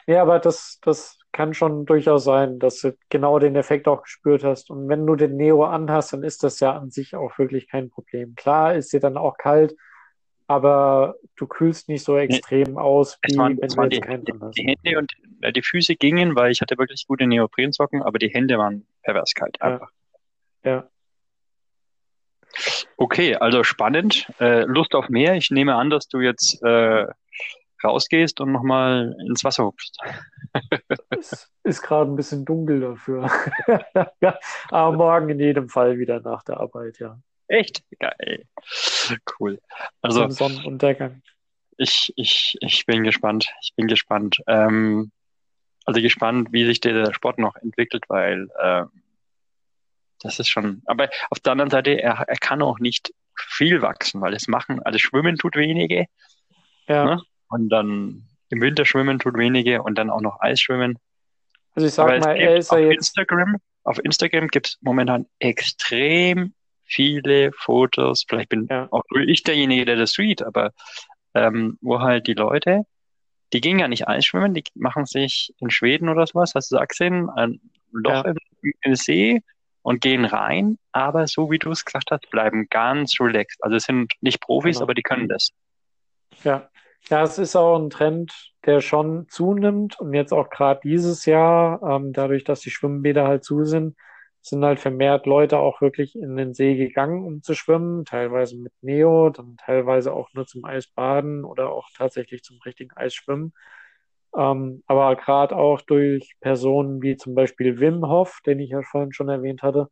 Ja, 0.06 0.22
aber 0.22 0.38
das, 0.38 0.78
das 0.82 1.18
kann 1.32 1.54
schon 1.54 1.86
durchaus 1.86 2.24
sein, 2.24 2.58
dass 2.58 2.80
du 2.80 2.96
genau 3.08 3.38
den 3.38 3.56
Effekt 3.56 3.88
auch 3.88 4.02
gespürt 4.02 4.44
hast. 4.44 4.70
Und 4.70 4.88
wenn 4.88 5.06
du 5.06 5.16
den 5.16 5.36
Neo 5.36 5.64
anhast, 5.64 6.12
dann 6.12 6.22
ist 6.22 6.42
das 6.44 6.60
ja 6.60 6.72
an 6.72 6.90
sich 6.90 7.14
auch 7.14 7.38
wirklich 7.38 7.68
kein 7.68 7.90
Problem. 7.90 8.34
Klar 8.34 8.74
ist 8.74 8.92
dir 8.92 9.00
dann 9.00 9.16
auch 9.16 9.38
kalt, 9.38 9.74
aber 10.46 11.16
du 11.36 11.46
kühlst 11.46 11.88
nicht 11.88 12.04
so 12.04 12.16
extrem 12.18 12.76
aus, 12.76 13.18
wie 13.22 13.36
waren, 13.36 13.58
wenn 13.60 13.68
du 13.68 13.82
jetzt 13.82 13.92
die, 13.92 14.00
keinen 14.00 14.24
die, 14.24 14.32
die 14.56 14.66
Hände 14.66 14.98
und 14.98 15.12
äh, 15.40 15.52
die 15.52 15.62
Füße 15.62 15.96
gingen, 15.96 16.36
weil 16.36 16.52
ich 16.52 16.60
hatte 16.60 16.76
wirklich 16.76 17.06
gute 17.06 17.26
Neoprensocken, 17.26 18.02
aber 18.02 18.18
die 18.18 18.28
Hände 18.28 18.58
waren 18.58 18.86
pervers 19.02 19.32
kalt 19.34 19.60
einfach. 19.62 19.90
Ja. 20.64 20.70
ja. 20.70 20.88
Okay, 22.96 23.34
also 23.36 23.64
spannend. 23.64 24.26
Äh, 24.40 24.62
Lust 24.62 24.94
auf 24.94 25.08
mehr. 25.08 25.34
Ich 25.34 25.50
nehme 25.50 25.74
an, 25.74 25.90
dass 25.90 26.08
du 26.08 26.20
jetzt 26.20 26.62
äh, 26.62 27.06
rausgehst 27.82 28.40
und 28.40 28.52
nochmal 28.52 29.16
ins 29.26 29.44
Wasser 29.44 29.64
hupfst. 29.64 29.96
es 31.10 31.50
ist 31.64 31.82
gerade 31.82 32.10
ein 32.10 32.16
bisschen 32.16 32.44
dunkel 32.44 32.80
dafür. 32.80 33.30
Aber 34.70 34.96
morgen 34.96 35.30
in 35.30 35.40
jedem 35.40 35.68
Fall 35.68 35.98
wieder 35.98 36.20
nach 36.20 36.42
der 36.42 36.60
Arbeit, 36.60 36.98
ja. 36.98 37.18
Echt? 37.48 37.82
Geil. 37.98 38.44
Cool. 39.38 39.58
Also 40.00 40.28
Sonnenuntergang. 40.28 41.22
Ich, 41.76 42.12
ich, 42.16 42.56
ich 42.60 42.86
bin 42.86 43.02
gespannt. 43.02 43.52
Ich 43.62 43.74
bin 43.74 43.88
gespannt. 43.88 44.38
Ähm, 44.46 45.10
also 45.84 46.00
gespannt, 46.00 46.48
wie 46.52 46.64
sich 46.64 46.80
der 46.80 47.12
Sport 47.12 47.38
noch 47.38 47.56
entwickelt, 47.56 48.04
weil 48.08 48.48
äh, 48.58 48.84
das 50.22 50.38
ist 50.38 50.48
schon, 50.48 50.82
aber 50.86 51.08
auf 51.30 51.40
der 51.40 51.52
anderen 51.52 51.70
Seite, 51.70 52.00
er, 52.00 52.24
er 52.26 52.36
kann 52.36 52.62
auch 52.62 52.78
nicht 52.78 53.12
viel 53.36 53.82
wachsen, 53.82 54.20
weil 54.20 54.34
es 54.34 54.48
machen, 54.48 54.82
also 54.82 54.98
Schwimmen 54.98 55.36
tut 55.36 55.56
wenige. 55.56 56.06
Ja. 56.86 57.04
Ne? 57.04 57.22
Und 57.48 57.68
dann 57.68 58.28
im 58.50 58.60
Winter 58.60 58.84
schwimmen 58.84 59.18
tut 59.18 59.36
wenige 59.36 59.82
und 59.82 59.96
dann 59.96 60.10
auch 60.10 60.20
noch 60.20 60.40
Eisschwimmen. 60.40 60.98
Also 61.74 61.88
ich 61.88 61.94
sag 61.94 62.20
mal, 62.20 62.36
er 62.36 62.56
ist 62.56 62.70
ja 62.70 62.78
jetzt. 62.78 62.96
Instagram, 62.96 63.56
auf 63.84 63.98
Instagram 63.98 64.48
gibt 64.48 64.68
es 64.68 64.78
momentan 64.82 65.26
extrem 65.38 66.54
viele 66.84 67.52
Fotos. 67.52 68.24
Vielleicht 68.28 68.50
bin 68.50 68.66
ja. 68.70 68.88
auch 68.90 69.02
ich 69.26 69.42
derjenige, 69.42 69.86
der 69.86 69.96
das 69.96 70.12
sieht, 70.12 70.42
aber 70.42 70.72
ähm, 71.34 71.78
wo 71.80 72.00
halt 72.00 72.26
die 72.26 72.34
Leute, 72.34 72.82
die 73.54 73.60
gehen 73.60 73.78
ja 73.78 73.88
nicht 73.88 74.06
Eisschwimmen, 74.06 74.52
die 74.54 74.64
machen 74.74 75.06
sich 75.06 75.54
in 75.58 75.70
Schweden 75.70 76.08
oder 76.08 76.26
sowas, 76.26 76.52
hast 76.54 76.70
du 76.70 76.76
gesagt, 76.76 77.00
ein 77.00 77.60
Loch 77.90 78.24
ja. 78.24 78.32
im, 78.32 78.36
im 78.82 78.94
See 78.94 79.40
und 79.82 80.00
gehen 80.00 80.24
rein, 80.24 80.78
aber 80.92 81.26
so 81.26 81.50
wie 81.50 81.58
du 81.58 81.70
es 81.70 81.84
gesagt 81.84 82.10
hast, 82.10 82.30
bleiben 82.30 82.66
ganz 82.70 83.16
relaxed. 83.20 83.62
Also 83.62 83.76
es 83.76 83.84
sind 83.84 84.12
nicht 84.20 84.40
Profis, 84.40 84.76
genau. 84.76 84.84
aber 84.84 84.94
die 84.94 85.02
können 85.02 85.28
das. 85.28 85.50
Ja. 86.44 86.68
Ja, 87.08 87.24
es 87.24 87.36
ist 87.36 87.56
auch 87.56 87.78
ein 87.80 87.90
Trend, 87.90 88.52
der 88.64 88.80
schon 88.80 89.26
zunimmt 89.28 89.98
und 89.98 90.14
jetzt 90.14 90.32
auch 90.32 90.50
gerade 90.50 90.80
dieses 90.84 91.26
Jahr, 91.26 91.82
ähm, 91.82 92.12
dadurch, 92.12 92.44
dass 92.44 92.60
die 92.60 92.70
Schwimmbäder 92.70 93.26
halt 93.26 93.42
zu 93.44 93.64
sind, 93.64 93.96
sind 94.40 94.64
halt 94.64 94.80
vermehrt 94.80 95.26
Leute 95.26 95.58
auch 95.58 95.80
wirklich 95.80 96.16
in 96.16 96.36
den 96.36 96.52
See 96.52 96.76
gegangen, 96.76 97.24
um 97.24 97.42
zu 97.42 97.54
schwimmen, 97.54 98.04
teilweise 98.04 98.56
mit 98.56 98.72
Neo, 98.82 99.30
dann 99.30 99.56
teilweise 99.56 100.12
auch 100.12 100.32
nur 100.32 100.46
zum 100.46 100.64
Eisbaden 100.64 101.44
oder 101.44 101.70
auch 101.70 101.88
tatsächlich 101.96 102.42
zum 102.42 102.58
richtigen 102.64 102.96
Eisschwimmen. 102.96 103.52
Ähm, 104.36 104.82
aber 104.86 105.14
gerade 105.16 105.56
auch 105.56 105.80
durch 105.82 106.34
Personen 106.40 107.02
wie 107.02 107.16
zum 107.16 107.34
Beispiel 107.34 107.78
Wim 107.80 108.06
Hof, 108.06 108.40
den 108.46 108.60
ich 108.60 108.70
ja 108.70 108.82
vorhin 108.82 109.12
schon 109.12 109.28
erwähnt 109.28 109.62
hatte, 109.62 109.88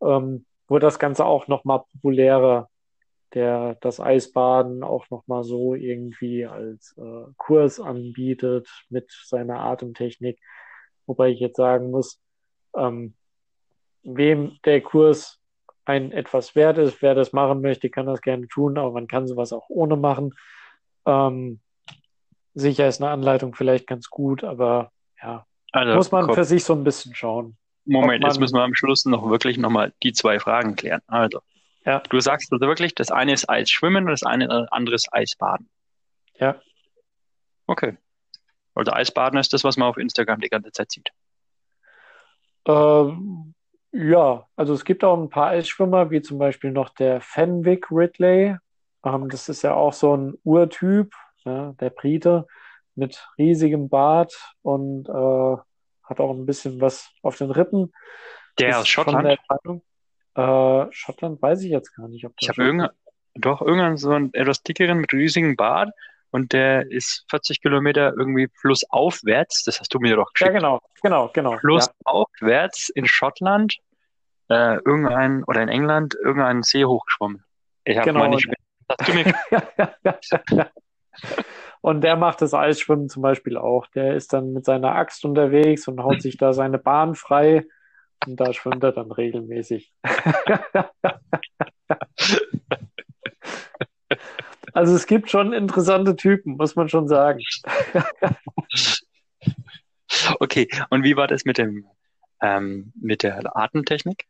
ähm, 0.00 0.46
wurde 0.68 0.86
das 0.86 0.98
Ganze 0.98 1.24
auch 1.24 1.48
nochmal 1.48 1.82
populärer, 1.92 2.68
der 3.34 3.76
das 3.80 3.98
Eisbaden 3.98 4.84
auch 4.84 5.08
nochmal 5.10 5.42
so 5.42 5.74
irgendwie 5.74 6.46
als 6.46 6.94
äh, 6.98 7.32
Kurs 7.36 7.80
anbietet 7.80 8.68
mit 8.88 9.10
seiner 9.10 9.60
Atemtechnik. 9.60 10.38
Wobei 11.06 11.30
ich 11.30 11.40
jetzt 11.40 11.56
sagen 11.56 11.90
muss, 11.90 12.20
ähm, 12.76 13.14
wem 14.02 14.58
der 14.64 14.80
Kurs 14.80 15.40
ein 15.84 16.12
etwas 16.12 16.54
wert 16.54 16.78
ist, 16.78 17.02
wer 17.02 17.14
das 17.14 17.32
machen 17.32 17.60
möchte, 17.60 17.90
kann 17.90 18.06
das 18.06 18.20
gerne 18.20 18.46
tun, 18.46 18.78
aber 18.78 18.92
man 18.92 19.08
kann 19.08 19.26
sowas 19.26 19.52
auch 19.52 19.68
ohne 19.68 19.96
machen. 19.96 20.34
Ähm, 21.06 21.60
sicher 22.54 22.88
ist 22.88 23.02
eine 23.02 23.10
Anleitung 23.10 23.54
vielleicht 23.54 23.86
ganz 23.86 24.08
gut, 24.08 24.44
aber 24.44 24.90
ja, 25.22 25.46
also, 25.72 25.94
muss 25.94 26.10
man 26.10 26.26
komm. 26.26 26.34
für 26.34 26.44
sich 26.44 26.64
so 26.64 26.74
ein 26.74 26.84
bisschen 26.84 27.14
schauen. 27.14 27.56
Moment, 27.84 28.22
jetzt 28.22 28.38
müssen 28.38 28.54
wir 28.54 28.62
am 28.62 28.74
Schluss 28.74 29.04
noch 29.06 29.28
wirklich 29.28 29.58
nochmal 29.58 29.92
die 30.02 30.12
zwei 30.12 30.38
Fragen 30.38 30.76
klären. 30.76 31.00
Also, 31.08 31.40
ja. 31.84 32.00
du 32.00 32.20
sagst 32.20 32.52
also 32.52 32.66
wirklich, 32.66 32.94
das 32.94 33.10
eine 33.10 33.32
ist 33.32 33.48
Eisschwimmen 33.48 34.04
und 34.04 34.10
das 34.10 34.22
eine 34.22 34.68
andere 34.70 34.94
ist 34.94 35.08
Eisbaden. 35.12 35.68
Ja. 36.38 36.60
Okay. 37.66 37.96
Also 38.74 38.92
Eisbaden 38.92 39.38
ist 39.38 39.52
das, 39.52 39.64
was 39.64 39.76
man 39.76 39.88
auf 39.88 39.96
Instagram 39.96 40.40
die 40.40 40.48
ganze 40.48 40.72
Zeit 40.72 40.92
sieht. 40.92 41.10
Ähm, 42.66 43.54
ja, 43.90 44.46
also 44.56 44.74
es 44.74 44.84
gibt 44.84 45.04
auch 45.04 45.20
ein 45.20 45.28
paar 45.28 45.48
Eisschwimmer, 45.48 46.10
wie 46.10 46.22
zum 46.22 46.38
Beispiel 46.38 46.70
noch 46.70 46.88
der 46.90 47.20
Fenwick 47.20 47.90
Ridley. 47.90 48.56
Ähm, 49.04 49.28
das 49.28 49.48
ist 49.48 49.62
ja 49.62 49.74
auch 49.74 49.92
so 49.92 50.16
ein 50.16 50.38
Urtyp, 50.44 51.12
ja, 51.44 51.72
der 51.80 51.90
Brite 51.90 52.46
mit 52.94 53.26
riesigem 53.38 53.88
Bart 53.88 54.54
und 54.62 55.08
äh, 55.08 55.56
hat 56.02 56.20
auch 56.20 56.30
ein 56.30 56.46
bisschen 56.46 56.80
was 56.80 57.10
auf 57.22 57.36
den 57.36 57.50
Rippen. 57.50 57.92
Der 58.58 58.80
aus 58.80 58.88
Schottland? 58.88 59.38
Der 60.36 60.86
äh, 60.86 60.86
Schottland 60.90 61.40
weiß 61.40 61.62
ich 61.62 61.70
jetzt 61.70 61.94
gar 61.94 62.08
nicht. 62.08 62.26
Ob 62.26 62.34
ich 62.38 62.48
habe 62.48 62.62
irgendeinen, 62.62 62.92
doch 63.34 63.60
irgendeinen 63.60 63.96
so 63.96 64.10
einen 64.10 64.32
etwas 64.34 64.62
dickeren 64.62 64.98
mit 64.98 65.12
riesigem 65.12 65.56
Bart 65.56 65.90
und 66.30 66.52
der 66.52 66.90
ist 66.90 67.24
40 67.30 67.60
Kilometer 67.60 68.14
irgendwie 68.16 68.48
flussaufwärts. 68.60 69.64
Das 69.64 69.80
hast 69.80 69.92
du 69.94 69.98
mir 70.00 70.16
doch 70.16 70.32
geschickt. 70.32 70.52
Ja, 70.52 70.58
genau, 70.58 70.80
genau, 71.02 71.30
genau. 71.32 71.58
Flussaufwärts 71.58 72.88
ja. 72.88 73.00
in 73.00 73.06
Schottland, 73.06 73.76
äh, 74.48 74.76
irgendein, 74.76 75.44
oder 75.44 75.62
in 75.62 75.68
England, 75.68 76.14
irgendeinen 76.14 76.62
See 76.62 76.84
hochgeschwommen. 76.84 77.44
Ich 77.84 77.96
habe 77.96 78.06
genau. 78.06 78.20
mal 78.20 78.28
nicht. 78.28 78.48
Hast 78.88 79.08
du 79.08 79.14
mir 79.14 80.72
Und 81.80 82.02
der 82.02 82.16
macht 82.16 82.42
das 82.42 82.54
Eisschwimmen 82.54 83.08
zum 83.08 83.22
Beispiel 83.22 83.56
auch. 83.56 83.86
Der 83.88 84.14
ist 84.14 84.32
dann 84.32 84.52
mit 84.52 84.64
seiner 84.64 84.94
Axt 84.94 85.24
unterwegs 85.24 85.88
und 85.88 86.00
haut 86.02 86.22
sich 86.22 86.36
da 86.36 86.52
seine 86.52 86.78
Bahn 86.78 87.16
frei. 87.16 87.64
Und 88.26 88.36
da 88.40 88.52
schwimmt 88.52 88.84
er 88.84 88.92
dann 88.92 89.10
regelmäßig. 89.10 89.92
also 94.72 94.94
es 94.94 95.06
gibt 95.06 95.28
schon 95.30 95.52
interessante 95.52 96.14
Typen, 96.14 96.56
muss 96.56 96.76
man 96.76 96.88
schon 96.88 97.08
sagen. 97.08 97.40
okay, 100.38 100.68
und 100.90 101.02
wie 101.02 101.16
war 101.16 101.26
das 101.26 101.44
mit 101.44 101.58
dem 101.58 101.84
ähm, 102.40 102.92
mit 103.00 103.22
der 103.22 103.56
Atemtechnik? 103.56 104.26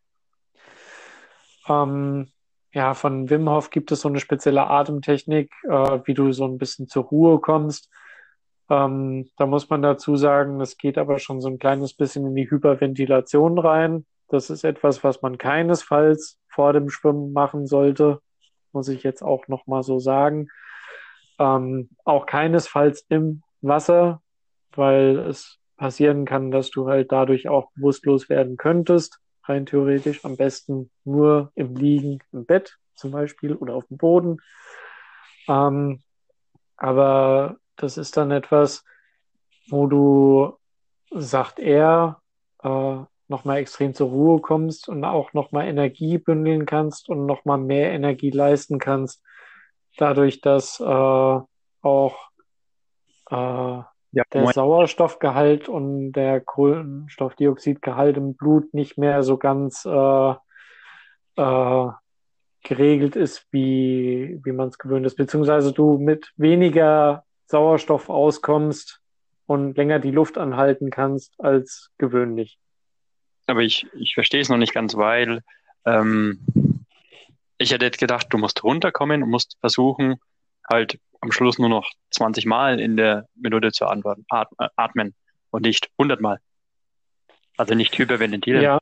Ähm, 1.68 2.30
ja, 2.72 2.94
von 2.94 3.28
Wim 3.28 3.50
Hof 3.50 3.70
gibt 3.70 3.92
es 3.92 4.00
so 4.00 4.08
eine 4.08 4.20
spezielle 4.20 4.66
Atemtechnik, 4.66 5.52
äh, 5.64 6.00
wie 6.04 6.14
du 6.14 6.32
so 6.32 6.46
ein 6.46 6.58
bisschen 6.58 6.88
zur 6.88 7.04
Ruhe 7.04 7.38
kommst. 7.38 7.90
Ähm, 8.70 9.28
da 9.36 9.46
muss 9.46 9.68
man 9.68 9.82
dazu 9.82 10.16
sagen, 10.16 10.58
das 10.58 10.78
geht 10.78 10.96
aber 10.96 11.18
schon 11.18 11.40
so 11.40 11.48
ein 11.48 11.58
kleines 11.58 11.94
bisschen 11.94 12.26
in 12.26 12.34
die 12.34 12.50
Hyperventilation 12.50 13.58
rein. 13.58 14.06
Das 14.28 14.48
ist 14.48 14.64
etwas, 14.64 15.04
was 15.04 15.20
man 15.20 15.36
keinesfalls 15.36 16.38
vor 16.48 16.72
dem 16.72 16.88
Schwimmen 16.88 17.34
machen 17.34 17.66
sollte, 17.66 18.20
muss 18.72 18.88
ich 18.88 19.02
jetzt 19.02 19.22
auch 19.22 19.48
nochmal 19.48 19.82
so 19.82 19.98
sagen. 19.98 20.48
Ähm, 21.38 21.90
auch 22.04 22.24
keinesfalls 22.24 23.04
im 23.10 23.42
Wasser, 23.60 24.22
weil 24.74 25.18
es 25.18 25.58
passieren 25.76 26.24
kann, 26.24 26.50
dass 26.50 26.70
du 26.70 26.88
halt 26.88 27.12
dadurch 27.12 27.48
auch 27.48 27.70
bewusstlos 27.72 28.30
werden 28.30 28.56
könntest 28.56 29.18
rein 29.44 29.66
theoretisch 29.66 30.24
am 30.24 30.36
besten 30.36 30.90
nur 31.04 31.52
im 31.54 31.74
Liegen 31.76 32.20
im 32.32 32.44
Bett 32.44 32.78
zum 32.94 33.10
Beispiel 33.10 33.54
oder 33.54 33.74
auf 33.74 33.86
dem 33.86 33.96
Boden. 33.98 34.40
Ähm, 35.48 36.02
aber 36.76 37.56
das 37.76 37.96
ist 37.96 38.16
dann 38.16 38.30
etwas, 38.30 38.84
wo 39.68 39.86
du, 39.86 40.56
sagt 41.10 41.58
er, 41.58 42.20
äh, 42.62 42.98
nochmal 43.28 43.58
extrem 43.58 43.94
zur 43.94 44.10
Ruhe 44.10 44.40
kommst 44.40 44.88
und 44.88 45.04
auch 45.04 45.32
nochmal 45.32 45.66
Energie 45.66 46.18
bündeln 46.18 46.66
kannst 46.66 47.08
und 47.08 47.26
nochmal 47.26 47.58
mehr 47.58 47.92
Energie 47.92 48.30
leisten 48.30 48.78
kannst, 48.78 49.22
dadurch, 49.96 50.40
dass 50.40 50.78
äh, 50.80 50.84
auch 50.84 52.30
äh, 53.30 53.82
ja, 54.12 54.24
der 54.32 54.42
moin. 54.42 54.52
Sauerstoffgehalt 54.52 55.68
und 55.68 56.12
der 56.12 56.40
Kohlenstoffdioxidgehalt 56.40 58.16
im 58.16 58.34
Blut 58.34 58.72
nicht 58.74 58.98
mehr 58.98 59.22
so 59.22 59.38
ganz 59.38 59.84
äh, 59.84 60.34
äh, 61.36 61.88
geregelt 62.62 63.16
ist, 63.16 63.46
wie, 63.50 64.40
wie 64.44 64.52
man 64.52 64.68
es 64.68 64.78
gewöhnt 64.78 65.06
ist, 65.06 65.16
beziehungsweise 65.16 65.72
du 65.72 65.98
mit 65.98 66.32
weniger 66.36 67.24
Sauerstoff 67.46 68.08
auskommst 68.08 69.00
und 69.46 69.76
länger 69.76 69.98
die 69.98 70.10
Luft 70.10 70.38
anhalten 70.38 70.90
kannst 70.90 71.34
als 71.38 71.90
gewöhnlich. 71.98 72.58
Aber 73.46 73.60
ich, 73.60 73.86
ich 73.94 74.14
verstehe 74.14 74.40
es 74.40 74.48
noch 74.48 74.58
nicht 74.58 74.72
ganz, 74.72 74.96
weil 74.96 75.42
ähm, 75.84 76.38
ich 77.58 77.72
hätte 77.72 77.86
jetzt 77.86 77.98
gedacht, 77.98 78.28
du 78.30 78.38
musst 78.38 78.62
runterkommen 78.62 79.22
und 79.22 79.30
musst 79.30 79.56
versuchen, 79.60 80.16
halt 80.70 80.98
am 81.22 81.32
Schluss 81.32 81.58
nur 81.58 81.68
noch 81.68 81.90
20 82.10 82.46
Mal 82.46 82.80
in 82.80 82.96
der 82.96 83.26
Minute 83.34 83.72
zu 83.72 83.86
antworten, 83.86 84.26
äh, 84.30 84.68
atmen 84.76 85.14
und 85.50 85.62
nicht 85.62 85.88
100 85.96 86.20
Mal. 86.20 86.38
Also 87.56 87.74
nicht 87.74 87.96
hyperventilieren. 87.96 88.62
Ja, 88.62 88.78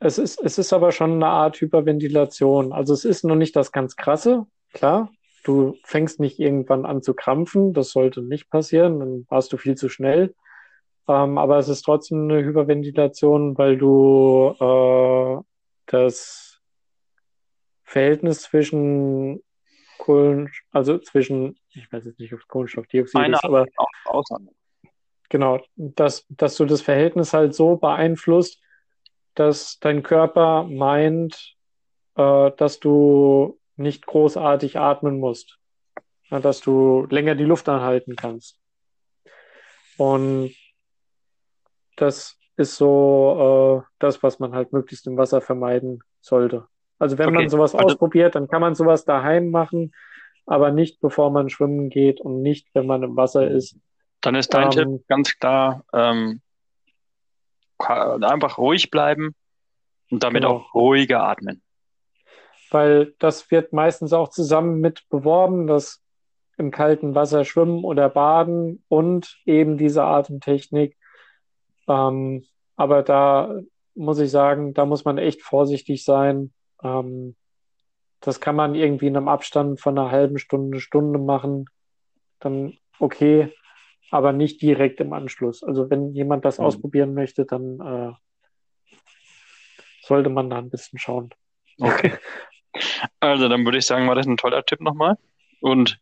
es 0.00 0.18
ist, 0.18 0.40
es 0.42 0.58
ist 0.58 0.72
aber 0.72 0.92
schon 0.92 1.12
eine 1.12 1.26
Art 1.26 1.60
Hyperventilation. 1.60 2.72
Also 2.72 2.94
es 2.94 3.04
ist 3.04 3.24
noch 3.24 3.36
nicht 3.36 3.54
das 3.54 3.70
ganz 3.70 3.96
krasse, 3.96 4.46
klar. 4.72 5.12
Du 5.44 5.76
fängst 5.84 6.20
nicht 6.20 6.38
irgendwann 6.38 6.86
an 6.86 7.02
zu 7.02 7.14
krampfen, 7.14 7.72
das 7.72 7.90
sollte 7.90 8.22
nicht 8.22 8.48
passieren, 8.48 9.00
dann 9.00 9.26
warst 9.28 9.52
du 9.52 9.56
viel 9.56 9.76
zu 9.76 9.88
schnell. 9.88 10.34
Ähm, 11.08 11.36
aber 11.36 11.58
es 11.58 11.68
ist 11.68 11.82
trotzdem 11.82 12.30
eine 12.30 12.44
Hyperventilation, 12.44 13.58
weil 13.58 13.76
du 13.76 14.54
äh, 14.60 15.42
das 15.86 16.60
Verhältnis 17.82 18.42
zwischen 18.42 19.42
Kohlen, 20.02 20.50
also 20.72 20.98
zwischen, 20.98 21.56
ich 21.70 21.92
weiß 21.92 22.06
jetzt 22.06 22.18
nicht, 22.18 22.32
ob 22.32 22.40
es 22.40 22.48
Kohlenstoffdioxid 22.48 23.14
Meine 23.14 23.36
ist, 23.36 23.44
aber 23.44 23.66
auch 24.06 24.24
genau, 25.28 25.60
dass, 25.76 26.26
dass 26.28 26.56
du 26.56 26.64
das 26.64 26.82
Verhältnis 26.82 27.32
halt 27.32 27.54
so 27.54 27.76
beeinflusst, 27.76 28.60
dass 29.34 29.78
dein 29.78 30.02
Körper 30.02 30.64
meint, 30.64 31.54
äh, 32.16 32.50
dass 32.56 32.80
du 32.80 33.60
nicht 33.76 34.04
großartig 34.04 34.76
atmen 34.76 35.20
musst, 35.20 35.60
ja, 36.30 36.40
dass 36.40 36.60
du 36.60 37.06
länger 37.08 37.36
die 37.36 37.44
Luft 37.44 37.68
anhalten 37.68 38.16
kannst. 38.16 38.58
Und 39.98 40.52
das 41.94 42.40
ist 42.56 42.74
so 42.74 43.84
äh, 43.86 43.88
das, 44.00 44.20
was 44.24 44.40
man 44.40 44.52
halt 44.52 44.72
möglichst 44.72 45.06
im 45.06 45.16
Wasser 45.16 45.40
vermeiden 45.40 46.02
sollte. 46.20 46.66
Also 47.02 47.18
wenn 47.18 47.30
okay. 47.30 47.38
man 47.38 47.48
sowas 47.48 47.74
also, 47.74 47.86
ausprobiert, 47.86 48.36
dann 48.36 48.46
kann 48.46 48.60
man 48.60 48.76
sowas 48.76 49.04
daheim 49.04 49.50
machen, 49.50 49.92
aber 50.46 50.70
nicht 50.70 51.00
bevor 51.00 51.32
man 51.32 51.48
schwimmen 51.48 51.90
geht 51.90 52.20
und 52.20 52.42
nicht, 52.42 52.68
wenn 52.74 52.86
man 52.86 53.02
im 53.02 53.16
Wasser 53.16 53.50
ist. 53.50 53.76
Dann 54.20 54.36
ist 54.36 54.54
dein 54.54 54.66
ähm, 54.66 54.70
Tipp 54.70 55.08
ganz 55.08 55.36
klar, 55.36 55.84
ähm, 55.92 56.40
einfach 57.80 58.56
ruhig 58.56 58.92
bleiben 58.92 59.34
und 60.12 60.22
damit 60.22 60.42
genau. 60.42 60.58
auch 60.58 60.74
ruhiger 60.74 61.24
atmen. 61.24 61.60
Weil 62.70 63.14
das 63.18 63.50
wird 63.50 63.72
meistens 63.72 64.12
auch 64.12 64.28
zusammen 64.28 64.80
mit 64.80 65.08
beworben, 65.08 65.66
dass 65.66 66.00
im 66.56 66.70
kalten 66.70 67.16
Wasser 67.16 67.44
schwimmen 67.44 67.82
oder 67.82 68.10
baden 68.10 68.84
und 68.86 69.40
eben 69.44 69.76
diese 69.76 70.04
Atemtechnik. 70.04 70.96
Ähm, 71.88 72.44
aber 72.76 73.02
da 73.02 73.58
muss 73.96 74.20
ich 74.20 74.30
sagen, 74.30 74.72
da 74.72 74.86
muss 74.86 75.04
man 75.04 75.18
echt 75.18 75.42
vorsichtig 75.42 76.04
sein, 76.04 76.52
ähm, 76.82 77.36
das 78.20 78.40
kann 78.40 78.56
man 78.56 78.74
irgendwie 78.74 79.08
in 79.08 79.16
einem 79.16 79.28
Abstand 79.28 79.80
von 79.80 79.98
einer 79.98 80.10
halben 80.10 80.38
Stunde, 80.38 80.80
Stunde 80.80 81.18
machen. 81.18 81.66
Dann 82.38 82.78
okay, 82.98 83.52
aber 84.10 84.32
nicht 84.32 84.62
direkt 84.62 85.00
im 85.00 85.12
Anschluss. 85.12 85.62
Also 85.62 85.90
wenn 85.90 86.12
jemand 86.14 86.44
das 86.44 86.58
mhm. 86.58 86.66
ausprobieren 86.66 87.14
möchte, 87.14 87.44
dann 87.44 87.80
äh, 87.80 88.96
sollte 90.02 90.30
man 90.30 90.50
da 90.50 90.58
ein 90.58 90.70
bisschen 90.70 90.98
schauen. 90.98 91.30
Okay. 91.80 92.12
Also, 93.20 93.48
dann 93.48 93.64
würde 93.64 93.78
ich 93.78 93.86
sagen, 93.86 94.08
war 94.08 94.14
das 94.14 94.26
ein 94.26 94.36
toller 94.36 94.64
Tipp 94.64 94.80
nochmal. 94.80 95.16
Und 95.60 96.00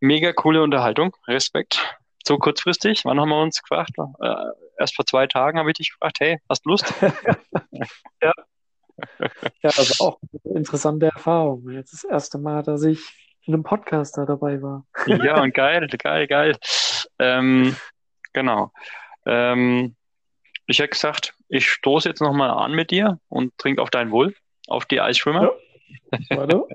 mega 0.00 0.32
coole 0.32 0.62
Unterhaltung. 0.62 1.16
Respekt. 1.28 1.96
So 2.24 2.38
kurzfristig. 2.38 3.04
Wann 3.04 3.20
haben 3.20 3.28
wir 3.28 3.40
uns 3.40 3.62
gefragt? 3.62 3.92
Äh, 4.20 4.34
erst 4.78 4.96
vor 4.96 5.06
zwei 5.06 5.26
Tagen 5.26 5.58
habe 5.58 5.70
ich 5.70 5.76
dich 5.76 5.90
gefragt, 5.90 6.18
hey, 6.20 6.38
hast 6.48 6.64
du 6.64 6.70
Lust? 6.70 6.92
Ja, 8.22 8.32
das 9.62 9.98
war 10.00 10.06
auch 10.08 10.18
eine 10.44 10.56
interessante 10.58 11.06
Erfahrung. 11.06 11.68
Jetzt 11.70 11.92
das 11.92 12.04
erste 12.04 12.38
Mal, 12.38 12.62
dass 12.62 12.82
ich 12.84 13.00
in 13.44 13.54
einem 13.54 13.62
Podcast 13.64 14.16
da 14.18 14.24
dabei 14.24 14.62
war. 14.62 14.86
Ja, 15.06 15.42
und 15.42 15.52
geil, 15.54 15.86
geil, 15.88 16.26
geil. 16.26 16.56
Ähm, 17.18 17.76
genau. 18.32 18.72
Ähm, 19.26 19.96
ich 20.66 20.78
hätte 20.78 20.90
gesagt, 20.90 21.34
ich 21.48 21.68
stoße 21.68 22.08
jetzt 22.08 22.20
nochmal 22.20 22.50
an 22.50 22.72
mit 22.72 22.90
dir 22.90 23.18
und 23.28 23.56
trinke 23.58 23.82
auf 23.82 23.90
dein 23.90 24.10
Wohl, 24.10 24.34
auf 24.68 24.84
die 24.86 25.00
Eisschwimmer. 25.00 25.52
Warte. 26.30 26.66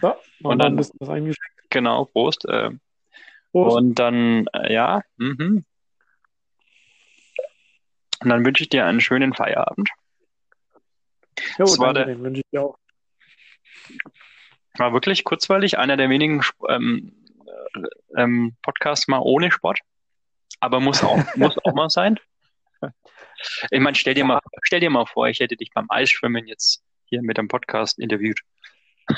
So, 0.00 0.14
Und 0.42 0.58
dann- 0.58 0.58
dann 0.58 0.72
ein 0.72 0.76
bisschen 0.76 0.96
was 1.00 1.08
eingeschickt. 1.08 1.46
Genau, 1.70 2.04
Prost. 2.06 2.44
Ähm, 2.48 2.80
Prost. 3.52 3.76
Und 3.76 3.94
dann, 3.98 4.46
äh, 4.52 4.72
ja, 4.72 5.02
mhm. 5.16 5.64
Und 8.22 8.28
dann 8.30 8.44
wünsche 8.44 8.62
ich 8.62 8.68
dir 8.68 8.86
einen 8.86 9.00
schönen 9.00 9.34
Feierabend. 9.34 9.90
Jo, 11.58 11.64
das 11.64 11.78
war 11.78 11.94
der- 11.94 12.06
den 12.06 12.22
wünsche 12.22 12.40
ich 12.40 12.50
dir 12.50 12.62
auch. 12.62 12.76
War 14.78 14.92
wirklich 14.92 15.24
kurzweilig, 15.24 15.78
einer 15.78 15.96
der 15.96 16.08
wenigen 16.08 16.42
ähm, 16.68 17.12
äh, 17.74 18.22
ähm, 18.22 18.56
Podcasts 18.62 19.08
mal 19.08 19.20
ohne 19.20 19.50
Sport. 19.50 19.80
Aber 20.60 20.80
muss 20.80 21.02
auch, 21.02 21.18
muss 21.36 21.58
auch 21.64 21.74
mal 21.74 21.90
sein. 21.90 22.18
Ich 23.70 23.80
meine, 23.80 23.96
stell 23.96 24.14
dir 24.14 24.24
mal, 24.24 24.40
stell 24.62 24.80
dir 24.80 24.90
mal 24.90 25.06
vor, 25.06 25.28
ich 25.28 25.40
hätte 25.40 25.56
dich 25.56 25.70
beim 25.74 25.86
Eisschwimmen 25.88 26.46
jetzt 26.46 26.82
hier 27.06 27.22
mit 27.22 27.38
einem 27.38 27.48
Podcast 27.48 27.98
interviewt. 27.98 28.40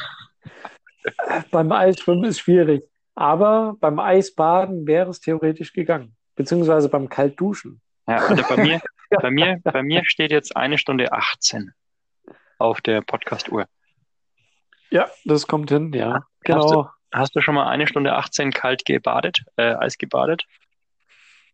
Beim 1.50 1.70
Eisschwimmen 1.70 2.24
ist 2.24 2.40
schwierig, 2.40 2.82
aber 3.14 3.76
beim 3.78 3.98
Eisbaden 3.98 4.86
wäre 4.86 5.10
es 5.10 5.20
theoretisch 5.20 5.74
gegangen. 5.74 6.16
Beziehungsweise 6.34 6.88
beim 6.88 7.10
Kaltduschen. 7.10 7.82
Ja, 8.08 8.16
also 8.16 8.42
bei 8.48 8.56
mir, 8.56 8.80
bei 9.20 9.30
mir, 9.30 9.60
bei 9.62 9.82
mir 9.82 10.04
steht 10.04 10.30
jetzt 10.30 10.56
eine 10.56 10.78
Stunde 10.78 11.12
18 11.12 11.72
auf 12.58 12.80
der 12.80 13.02
Podcast-Uhr. 13.02 13.66
Ja, 14.90 15.10
das 15.24 15.46
kommt 15.46 15.70
hin, 15.70 15.92
ja. 15.92 16.14
Hast 16.14 16.24
Genau. 16.44 16.90
Hast 17.12 17.36
du 17.36 17.40
schon 17.40 17.54
mal 17.54 17.68
eine 17.68 17.86
Stunde 17.86 18.14
18 18.14 18.50
kalt 18.52 18.84
gebadet, 18.84 19.44
äh, 19.56 19.74
Eis 19.74 19.98
gebadet? 19.98 20.44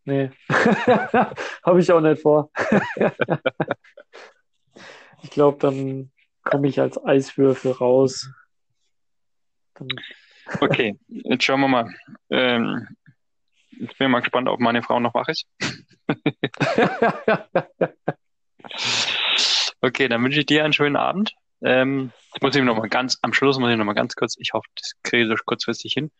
Nee. 0.04 0.30
Habe 0.48 1.80
ich 1.80 1.92
auch 1.92 2.00
nicht 2.00 2.22
vor. 2.22 2.50
ich 5.22 5.30
glaube, 5.30 5.58
dann 5.58 6.10
komme 6.44 6.68
ich 6.68 6.80
als 6.80 7.02
Eiswürfel 7.04 7.72
raus. 7.72 8.32
Dann, 9.74 9.88
Okay, 10.60 10.98
jetzt 11.08 11.44
schauen 11.44 11.60
wir 11.60 11.68
mal. 11.68 11.94
Ähm, 12.30 12.88
ich 13.80 13.96
bin 13.98 14.10
mal 14.10 14.20
gespannt, 14.20 14.48
ob 14.48 14.60
meine 14.60 14.82
Frau 14.82 15.00
noch 15.00 15.14
wach 15.14 15.28
ist. 15.28 15.46
Okay, 19.82 20.08
dann 20.08 20.22
wünsche 20.22 20.40
ich 20.40 20.46
dir 20.46 20.62
einen 20.64 20.72
schönen 20.74 20.96
Abend. 20.96 21.32
Ähm, 21.62 22.12
jetzt 22.32 22.42
muss 22.42 22.54
ich 22.54 22.62
noch 22.62 22.76
mal 22.76 22.88
ganz, 22.88 23.18
am 23.22 23.32
Schluss 23.32 23.58
muss 23.58 23.70
ich 23.70 23.76
noch 23.76 23.84
mal 23.84 23.94
ganz 23.94 24.14
kurz, 24.14 24.36
ich 24.38 24.52
hoffe, 24.52 24.68
das 24.76 24.92
kriege 25.02 25.32
ich 25.32 25.44
kurzfristig 25.44 25.94
hin. 25.94 26.10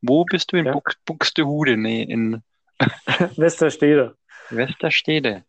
Wo 0.00 0.24
bist 0.24 0.52
du 0.52 0.56
in 0.56 0.66
Ja. 0.66 0.72
Bux, 0.72 0.94
Buxtehude? 1.04 1.76
Nee, 1.76 2.02
in 2.02 2.42
Westerstede, 3.36 4.16
Westerstede. 4.50 5.44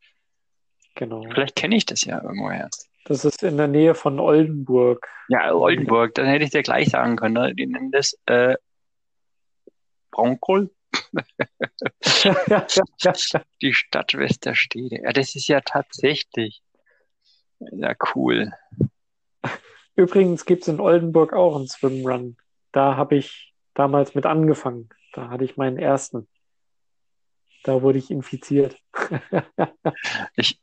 genau. 0.95 1.23
Vielleicht 1.31 1.55
kenne 1.55 1.75
ich 1.75 1.85
das 1.85 2.03
ja 2.05 2.21
irgendwoher. 2.23 2.69
Das 3.05 3.23
ist 3.25 3.43
in 3.43 3.57
der 3.57 3.67
Nähe 3.67 3.95
von 3.95 4.19
Oldenburg. 4.19 5.07
Ja, 5.29 5.53
Oldenburg, 5.53 6.15
dann 6.15 6.25
hätte 6.27 6.45
ich 6.45 6.51
dir 6.51 6.63
gleich 6.63 6.89
sagen 6.89 7.15
können. 7.15 7.35
Ne? 7.35 7.53
Die 7.55 7.67
nennen 7.67 7.91
das 7.91 8.17
äh, 8.25 8.55
Braunkohl, 10.11 10.71
die 13.61 13.73
Stadt 13.73 14.13
Westerstede. 14.13 15.01
Ja, 15.03 15.13
das 15.13 15.35
ist 15.35 15.47
ja 15.47 15.61
tatsächlich. 15.61 16.61
Ja, 17.59 17.95
cool. 18.15 18.51
Übrigens 19.95 20.45
gibt 20.45 20.63
es 20.63 20.67
in 20.69 20.79
Oldenburg 20.79 21.33
auch 21.33 21.55
einen 21.55 21.67
Swimrun. 21.67 22.37
Da 22.71 22.95
habe 22.95 23.17
ich 23.17 23.53
damals 23.73 24.15
mit 24.15 24.25
angefangen. 24.25 24.89
Da 25.13 25.29
hatte 25.29 25.43
ich 25.43 25.57
meinen 25.57 25.77
ersten. 25.77 26.27
Da 27.63 27.81
wurde 27.81 27.99
ich 27.99 28.11
infiziert. 28.11 28.77
Ich, 30.35 30.61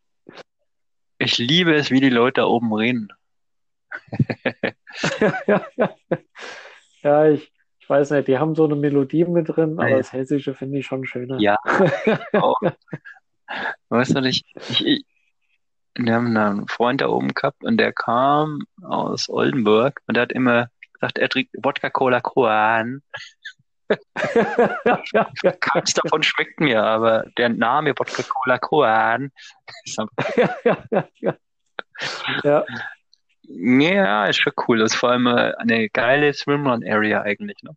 ich 1.19 1.39
liebe 1.39 1.75
es, 1.75 1.91
wie 1.91 2.01
die 2.01 2.09
Leute 2.11 2.41
da 2.41 2.47
oben 2.47 2.73
reden. 2.73 3.09
ja, 7.03 7.29
ich, 7.29 7.53
ich 7.87 7.91
weiß 7.91 8.11
nicht, 8.11 8.27
die 8.27 8.37
haben 8.37 8.57
so 8.57 8.65
eine 8.65 8.75
Melodie 8.75 9.25
mit 9.27 9.49
drin, 9.49 9.79
aber 9.79 9.91
Ja. 9.91 9.99
das 9.99 10.13
Hessische 10.13 10.55
finde 10.55 10.79
ich 10.79 10.87
schon 10.87 11.07
schöner. 11.07 11.39
Ja. 11.39 11.57
Auch. 12.33 12.59
Weißt 13.91 14.17
du 14.17 14.21
nicht, 14.21 14.45
ich, 14.71 14.85
ich, 14.85 15.05
wir 15.95 16.15
haben 16.15 16.37
einen 16.37 16.67
Freund 16.67 17.01
da 17.01 17.07
oben 17.07 17.33
gehabt 17.33 17.63
und 17.63 17.77
der 17.77 17.93
kam 17.93 18.65
aus 18.83 19.29
Oldenburg 19.29 20.01
und 20.09 20.17
der 20.17 20.23
hat 20.23 20.33
immer 20.33 20.69
gesagt, 20.95 21.19
er 21.19 21.29
trinkt 21.29 21.55
Wodka 21.63 21.89
Cola 21.91 22.21
Koan. 22.21 23.03
Keins 25.61 25.95
davon 25.95 26.25
schmeckt 26.25 26.59
mir, 26.59 26.83
aber 26.83 27.27
der 27.39 27.51
Name 27.51 27.93
Wodka 27.97 28.25
Cola 28.25 28.59
Koan 28.59 29.31
ist 29.85 30.01
einfach, 30.01 30.37
ja, 32.43 32.65
ja, 33.49 34.27
ist 34.27 34.39
schon 34.39 34.53
cool. 34.67 34.79
Das 34.79 34.93
ist 34.93 34.99
vor 34.99 35.11
allem 35.11 35.27
äh, 35.27 35.53
eine 35.57 35.89
geile 35.89 36.33
Swimrun-Area 36.33 37.23
eigentlich. 37.23 37.63
Ne? 37.63 37.73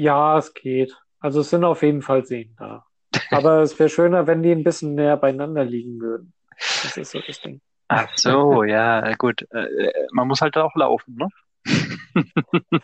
ja, 0.00 0.38
es 0.38 0.54
geht. 0.54 0.96
Also 1.20 1.40
es 1.40 1.50
sind 1.50 1.64
auf 1.64 1.82
jeden 1.82 2.00
Fall 2.00 2.24
Seen 2.24 2.56
da. 2.58 2.86
Aber 3.30 3.60
es 3.60 3.78
wäre 3.78 3.90
schöner, 3.90 4.26
wenn 4.26 4.42
die 4.42 4.52
ein 4.52 4.64
bisschen 4.64 4.94
näher 4.94 5.16
beieinander 5.16 5.64
liegen 5.64 6.00
würden. 6.00 6.32
Das 6.56 6.96
ist 6.96 7.10
so 7.10 7.20
das 7.26 7.40
Ding. 7.40 7.60
Ach 7.88 8.08
so, 8.14 8.62
ja, 8.64 9.12
gut. 9.14 9.42
Äh, 9.50 9.92
man 10.12 10.28
muss 10.28 10.40
halt 10.40 10.56
auch 10.56 10.74
laufen, 10.74 11.16
ne? 11.16 11.28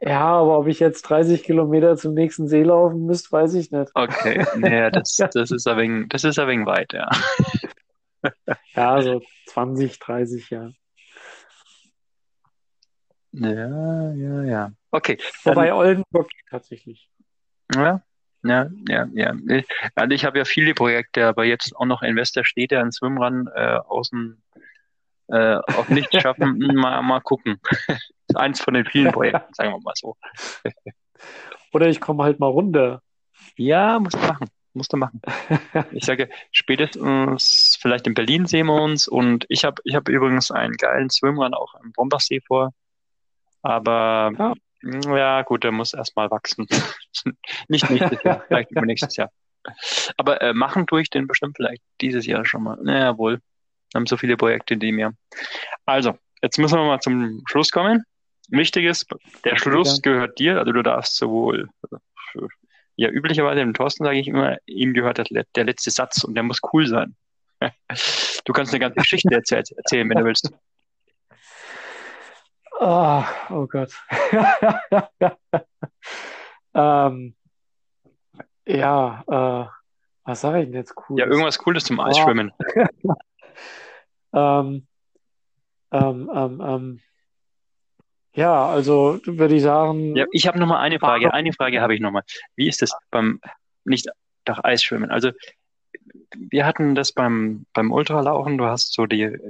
Ja, 0.00 0.20
aber 0.20 0.58
ob 0.58 0.66
ich 0.66 0.80
jetzt 0.80 1.02
30 1.02 1.42
Kilometer 1.42 1.96
zum 1.96 2.14
nächsten 2.14 2.46
See 2.48 2.62
laufen 2.62 3.04
müsste, 3.04 3.32
weiß 3.32 3.54
ich 3.54 3.70
nicht. 3.70 3.90
Okay, 3.94 4.46
naja, 4.56 4.90
das, 4.90 5.16
das 5.16 5.50
ist 5.50 5.66
ein 5.66 5.76
wenig, 5.76 6.08
das 6.08 6.24
ist 6.24 6.38
ein 6.38 6.48
wenig 6.48 6.66
weit, 6.66 6.92
ja. 6.92 7.08
Ja, 8.74 9.00
so 9.02 9.22
20, 9.46 9.98
30, 9.98 10.50
ja. 10.50 10.70
Ja, 13.32 14.12
ja, 14.12 14.42
ja. 14.44 14.72
Okay, 14.90 15.18
Wobei 15.44 15.72
Oldenburg 15.74 16.28
geht 16.28 16.46
tatsächlich. 16.50 17.10
ja, 17.74 18.02
ja, 18.44 18.68
ja, 18.88 19.08
ja. 19.12 19.34
Ich- 19.48 19.66
Also 19.94 20.14
ich 20.14 20.24
habe 20.24 20.38
ja 20.38 20.44
viele 20.44 20.74
Projekte, 20.74 21.26
aber 21.26 21.44
jetzt 21.44 21.74
auch 21.76 21.86
noch 21.86 22.02
in 22.02 22.14
Westerstede 22.16 22.78
einen 22.80 22.92
Swimrun 22.92 23.48
äh, 23.54 23.76
außen 23.78 24.40
äh, 25.28 25.56
auf 25.74 25.88
nichts 25.88 26.20
schaffen, 26.20 26.58
mal, 26.74 27.02
mal 27.02 27.20
gucken. 27.20 27.58
Das 27.88 27.98
ist 28.28 28.36
eins 28.36 28.60
von 28.60 28.74
den 28.74 28.84
vielen 28.86 29.10
Projekten, 29.10 29.52
sagen 29.54 29.72
wir 29.72 29.80
mal 29.80 29.94
so. 29.96 30.16
Oder 31.72 31.88
ich 31.88 32.00
komme 32.00 32.22
halt 32.22 32.38
mal 32.38 32.46
runter. 32.48 33.02
Ja, 33.56 33.98
musst 33.98 34.14
du 34.16 34.20
machen. 34.26 34.48
Musst 34.74 34.92
du 34.92 34.96
machen. 34.96 35.22
Ich 35.92 36.04
sage, 36.04 36.28
spätestens 36.52 37.73
vielleicht 37.84 38.06
in 38.06 38.14
Berlin 38.14 38.46
sehen 38.46 38.66
wir 38.66 38.80
uns 38.80 39.06
und 39.06 39.44
ich 39.50 39.62
habe 39.66 39.82
ich 39.84 39.94
hab 39.94 40.08
übrigens 40.08 40.50
einen 40.50 40.72
geilen 40.72 41.10
Swimrun 41.10 41.52
auch 41.52 41.74
am 41.74 41.92
Bombersee 41.92 42.40
vor. 42.40 42.72
Aber 43.60 44.32
Ja. 44.38 44.54
ja, 45.14 45.42
gut, 45.42 45.64
der 45.64 45.70
muss 45.70 45.92
erstmal 45.92 46.30
wachsen. 46.30 46.66
Nicht 47.68 47.90
nächstes 47.90 48.22
Jahr, 48.22 48.42
vielleicht 48.48 48.70
übernächstes 48.70 49.16
Jahr. 49.16 49.30
Aber 50.16 50.40
äh, 50.40 50.54
machen 50.54 50.86
tue 50.86 51.02
ich 51.02 51.10
den 51.10 51.26
bestimmt 51.26 51.56
vielleicht 51.56 51.82
dieses 52.00 52.24
Jahr 52.24 52.46
schon 52.46 52.62
mal. 52.62 52.78
Naja, 52.82 53.18
wohl. 53.18 53.34
Wir 53.92 53.98
haben 53.98 54.06
so 54.06 54.16
viele 54.16 54.38
Projekte, 54.38 54.78
die 54.78 54.92
mir. 54.92 55.12
Also, 55.84 56.16
jetzt 56.40 56.58
müssen 56.58 56.78
wir 56.78 56.86
mal 56.86 57.00
zum 57.00 57.42
Schluss 57.46 57.70
kommen. 57.70 58.02
Wichtig 58.48 58.86
ist, 58.86 59.06
der 59.44 59.56
Schluss 59.58 60.00
gehört 60.00 60.38
dir, 60.38 60.58
also 60.58 60.72
du 60.72 60.82
darfst 60.82 61.16
sowohl, 61.16 61.68
ja, 62.96 63.10
üblicherweise 63.10 63.60
dem 63.60 63.74
Thorsten 63.74 64.04
sage 64.04 64.18
ich 64.18 64.28
immer, 64.28 64.56
ihm 64.66 64.94
gehört 64.94 65.18
der, 65.18 65.44
der 65.54 65.64
letzte 65.64 65.90
Satz 65.90 66.24
und 66.24 66.34
der 66.34 66.44
muss 66.44 66.60
cool 66.72 66.86
sein. 66.86 67.14
Du 68.44 68.52
kannst 68.52 68.72
eine 68.72 68.80
ganze 68.80 68.96
Geschichte 69.00 69.34
erzähl 69.34 69.62
erzählen, 69.76 70.08
wenn 70.08 70.18
du 70.18 70.24
willst. 70.24 70.52
Ah, 72.80 73.24
oh 73.50 73.66
Gott. 73.66 73.92
ähm, 76.74 77.34
ja, 78.66 79.24
äh, 79.26 79.66
was 80.24 80.40
sage 80.40 80.60
ich 80.60 80.64
denn 80.66 80.74
jetzt 80.74 80.94
cool? 81.08 81.18
Ja, 81.18 81.26
irgendwas 81.26 81.58
Cooles 81.58 81.84
zum 81.84 82.00
Eisschwimmen. 82.00 82.52
Ähm, 84.34 84.86
ähm, 85.92 86.30
ähm, 86.34 86.62
ähm, 86.66 87.00
ja, 88.34 88.66
also 88.66 89.20
würde 89.24 89.54
ich 89.54 89.62
sagen, 89.62 90.16
Ja, 90.16 90.26
ich 90.32 90.48
habe 90.48 90.58
noch 90.58 90.66
mal 90.66 90.80
eine 90.80 90.98
Frage. 90.98 91.32
Eine 91.32 91.52
Frage 91.52 91.80
habe 91.80 91.94
ich 91.94 92.00
noch 92.00 92.10
mal. 92.10 92.24
Wie 92.56 92.68
ist 92.68 92.82
das 92.82 92.90
beim 93.10 93.40
nicht 93.84 94.08
doch 94.44 94.64
Eisschwimmen? 94.64 95.10
Also 95.10 95.30
wir 96.38 96.66
hatten 96.66 96.94
das 96.94 97.12
beim, 97.12 97.66
beim 97.72 97.92
Ultralaufen, 97.92 98.58
du 98.58 98.64
hast 98.66 98.92
so 98.92 99.06
die, 99.06 99.22
äh, 99.22 99.40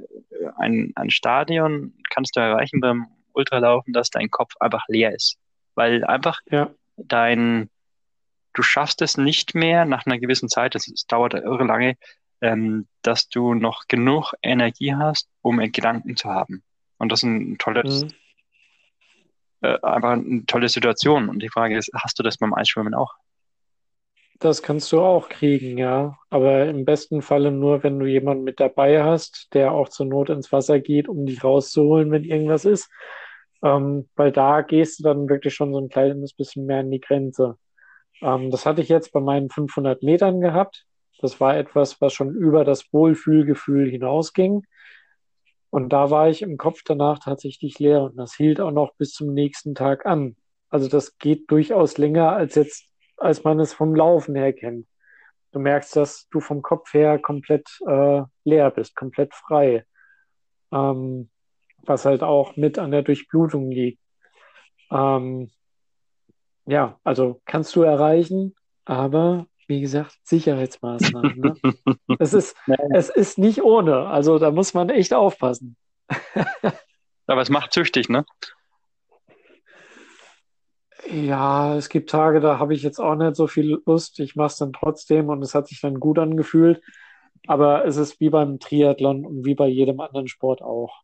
ein, 0.57 0.93
ein 0.97 1.11
Stadion, 1.11 1.95
kannst 2.11 2.37
du 2.37 2.41
erreichen 2.41 2.81
beim 2.81 3.07
Ultralaufen, 3.33 3.93
dass 3.93 4.11
dein 4.11 4.31
Kopf 4.31 4.55
einfach 4.61 4.85
leer 4.89 5.15
ist. 5.15 5.37
Weil 5.75 6.05
einfach 6.05 6.41
Ja. 6.51 6.71
dein, 6.97 7.69
du 8.53 8.63
schaffst 8.63 9.03
es 9.03 9.17
nicht 9.17 9.55
mehr 9.55 9.85
nach 9.85 10.07
einer 10.07 10.19
gewissen 10.19 10.49
Zeit, 10.49 10.75
das, 10.75 10.87
es 10.89 11.07
dauert 11.07 11.35
irre 11.35 11.65
lange, 11.65 11.97
ähm, 12.41 12.87
dass 13.03 13.29
du 13.29 13.55
noch 13.55 13.85
genug 13.89 14.35
Energie 14.43 14.95
hast, 14.95 15.29
um 15.43 15.59
Gedanken 15.59 16.17
zu 16.17 16.29
haben. 16.29 16.63
Und 16.99 17.11
das 17.11 17.21
ist 17.21 17.25
ein 17.25 17.59
tolles, 17.59 18.05
Mhm. 18.05 18.11
äh, 19.63 19.79
einfach 19.83 20.13
eine 20.13 20.45
tolle 20.47 20.69
Situation. 20.69 21.29
Und 21.29 21.41
die 21.41 21.49
Frage 21.49 21.77
ist, 21.77 21.91
hast 21.95 22.19
du 22.19 22.23
das 22.23 22.39
beim 22.39 22.55
Eisschwimmen 22.55 22.95
auch? 22.95 23.15
Das 24.45 24.63
kannst 24.63 24.93
du 24.93 25.01
auch 25.01 25.31
kriegen, 25.31 25.79
ja. 25.79 26.19
Aber 26.29 26.67
im 26.67 26.85
besten 26.85 27.23
Falle 27.23 27.51
nur, 27.51 27.83
wenn 27.83 27.99
du 27.99 28.05
jemanden 28.05 28.45
mit 28.45 28.61
dabei 28.61 29.03
hast, 29.03 29.49
der 29.55 29.73
auch 29.73 29.89
zur 29.89 30.05
Not 30.05 30.29
ins 30.29 30.53
Wasser 30.53 30.81
geht, 30.81 31.09
um 31.09 31.25
dich 31.25 31.43
rauszuholen, 31.43 32.11
wenn 32.11 32.25
irgendwas 32.25 32.67
ist. 32.67 32.91
Ähm, 33.63 34.07
weil 34.17 34.33
da 34.33 34.61
gehst 34.61 34.99
du 34.99 35.05
dann 35.05 35.31
wirklich 35.31 35.55
schon 35.55 35.73
so 35.73 35.79
ein 35.79 35.89
kleines 35.89 36.35
bisschen 36.35 36.67
mehr 36.67 36.81
an 36.81 36.91
die 36.91 37.01
Grenze. 37.01 37.57
Ähm, 38.21 38.51
das 38.51 38.67
hatte 38.67 38.83
ich 38.83 38.91
jetzt 38.91 39.13
bei 39.13 39.21
meinen 39.21 39.49
500 39.49 40.03
Metern 40.03 40.43
gehabt. 40.43 40.85
Das 41.21 41.41
war 41.41 41.57
etwas, 41.57 42.03
was 42.03 42.13
schon 42.13 42.35
über 42.35 42.67
das 42.67 42.93
Wohlfühlgefühl 42.93 43.91
hinausging. 43.91 44.67
Und 45.71 45.89
da 45.95 46.11
war 46.11 46.29
ich 46.29 46.43
im 46.43 46.59
Kopf 46.59 46.83
danach 46.85 47.19
tatsächlich 47.19 47.79
leer 47.79 48.03
und 48.03 48.17
das 48.19 48.35
hielt 48.35 48.61
auch 48.61 48.73
noch 48.73 48.95
bis 48.97 49.13
zum 49.15 49.33
nächsten 49.33 49.75
Tag 49.75 50.05
an. 50.05 50.37
Also 50.69 50.89
das 50.89 51.17
geht 51.17 51.51
durchaus 51.51 51.97
länger 51.97 52.33
als 52.33 52.57
jetzt, 52.57 52.94
als 53.17 53.45
man 53.45 53.61
es 53.61 53.73
vom 53.73 53.95
Laufen 53.95 54.35
her 54.35 54.53
kennt. 54.53 54.87
Du 55.53 55.61
merkst, 55.61 55.95
dass 55.97 56.29
du 56.31 56.41
vom 56.41 56.63
Kopf 56.63 56.93
her 56.95 57.19
komplett 57.19 57.69
äh, 57.87 58.23
leer 58.45 58.71
bist, 58.71 58.97
komplett 58.97 59.35
frei. 59.35 59.85
Ähm, 60.73 61.31
was 61.87 62.05
halt 62.05 62.23
auch 62.23 62.57
mit 62.57 62.79
an 62.79 62.91
der 62.91 63.03
Durchblutung 63.03 63.71
liegt. 63.71 64.01
Ähm, 64.91 65.51
ja, 66.67 66.99
also 67.05 67.41
kannst 67.45 67.77
du 67.77 67.83
erreichen, 67.83 68.55
aber 68.85 69.47
wie 69.67 69.81
gesagt, 69.81 70.19
Sicherheitsmaßnahmen. 70.25 71.41
Ne? 71.41 71.55
Es 72.19 72.33
ist, 72.33 72.57
es 72.93 73.09
ist 73.09 73.39
nicht 73.39 73.63
ohne. 73.63 74.07
Also 74.07 74.39
da 74.39 74.51
muss 74.51 74.73
man 74.75 74.89
echt 74.89 75.13
aufpassen. 75.13 75.77
Aber 77.27 77.41
es 77.41 77.49
macht 77.49 77.73
süchtig, 77.73 78.09
ne? 78.09 78.25
Ja, 81.11 81.77
es 81.77 81.89
gibt 81.89 82.11
Tage, 82.11 82.41
da 82.41 82.59
habe 82.59 82.75
ich 82.75 82.83
jetzt 82.83 82.99
auch 82.99 83.15
nicht 83.15 83.37
so 83.37 83.47
viel 83.47 83.79
Lust. 83.85 84.19
Ich 84.21 84.37
mache 84.37 84.49
es 84.49 84.57
dann 84.57 84.73
trotzdem 84.73 85.29
und 85.29 85.43
es 85.43 85.55
hat 85.55 85.69
sich 85.69 85.81
dann 85.81 86.01
gut 86.01 86.19
angefühlt. 86.19 86.83
Aber 87.47 87.85
es 87.85 87.97
ist 87.97 88.21
wie 88.21 88.31
beim 88.31 88.59
Triathlon 88.59 89.27
und 89.27 89.45
wie 89.45 89.55
bei 89.55 89.67
jedem 89.69 90.01
anderen 90.01 90.29
Sport 90.29 90.63
auch. 90.63 91.03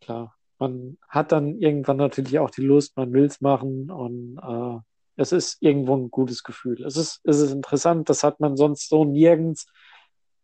Klar, 0.00 0.34
man 0.58 0.98
hat 1.08 1.32
dann 1.32 1.58
irgendwann 1.58 1.96
natürlich 1.96 2.38
auch 2.38 2.50
die 2.50 2.62
Lust, 2.62 2.96
man 2.96 3.12
will 3.12 3.24
es 3.24 3.40
machen 3.40 3.90
und 3.90 4.38
äh, 4.38 4.80
es 5.16 5.32
ist 5.32 5.62
irgendwo 5.62 5.96
ein 5.96 6.10
gutes 6.10 6.44
Gefühl. 6.44 6.84
Es 6.84 6.96
ist, 6.96 7.20
es 7.24 7.40
ist 7.40 7.52
interessant, 7.52 8.08
das 8.08 8.22
hat 8.22 8.40
man 8.40 8.56
sonst 8.56 8.88
so 8.88 9.04
nirgends. 9.04 9.66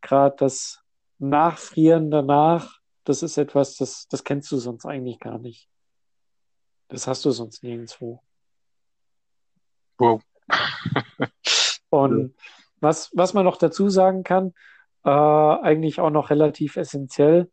Gerade 0.01 0.37
das 0.39 0.81
Nachfrieren 1.19 2.11
danach, 2.11 2.79
das 3.05 3.23
ist 3.23 3.37
etwas, 3.39 3.77
das, 3.77 4.09
das 4.09 4.25
kennst 4.25 4.51
du 4.51 4.57
sonst 4.57 4.87
eigentlich 4.87 5.21
gar 5.21 5.39
nicht. 5.39 5.69
Das 6.89 7.07
hast 7.07 7.25
du 7.25 7.31
sonst 7.31 7.63
nirgendwo. 7.63 8.21
Wow. 9.99 10.21
Und 11.91 12.35
was, 12.81 13.11
was 13.15 13.35
man 13.35 13.45
noch 13.45 13.57
dazu 13.57 13.89
sagen 13.89 14.25
kann, 14.25 14.53
äh, 15.05 15.11
eigentlich 15.11 16.01
auch 16.01 16.11
noch 16.11 16.31
relativ 16.31 16.77
essentiell, 16.77 17.51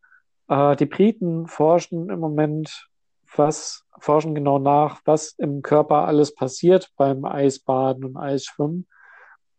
äh, 0.48 0.76
die 0.76 0.86
Briten 0.86 1.46
forschen 1.46 2.10
im 2.10 2.18
Moment, 2.18 2.88
was, 3.34 3.84
forschen 3.98 4.34
genau 4.34 4.58
nach, 4.58 5.00
was 5.04 5.34
im 5.38 5.62
Körper 5.62 6.06
alles 6.06 6.34
passiert 6.34 6.90
beim 6.96 7.24
Eisbaden 7.24 8.04
und 8.04 8.16
Eisschwimmen, 8.16 8.86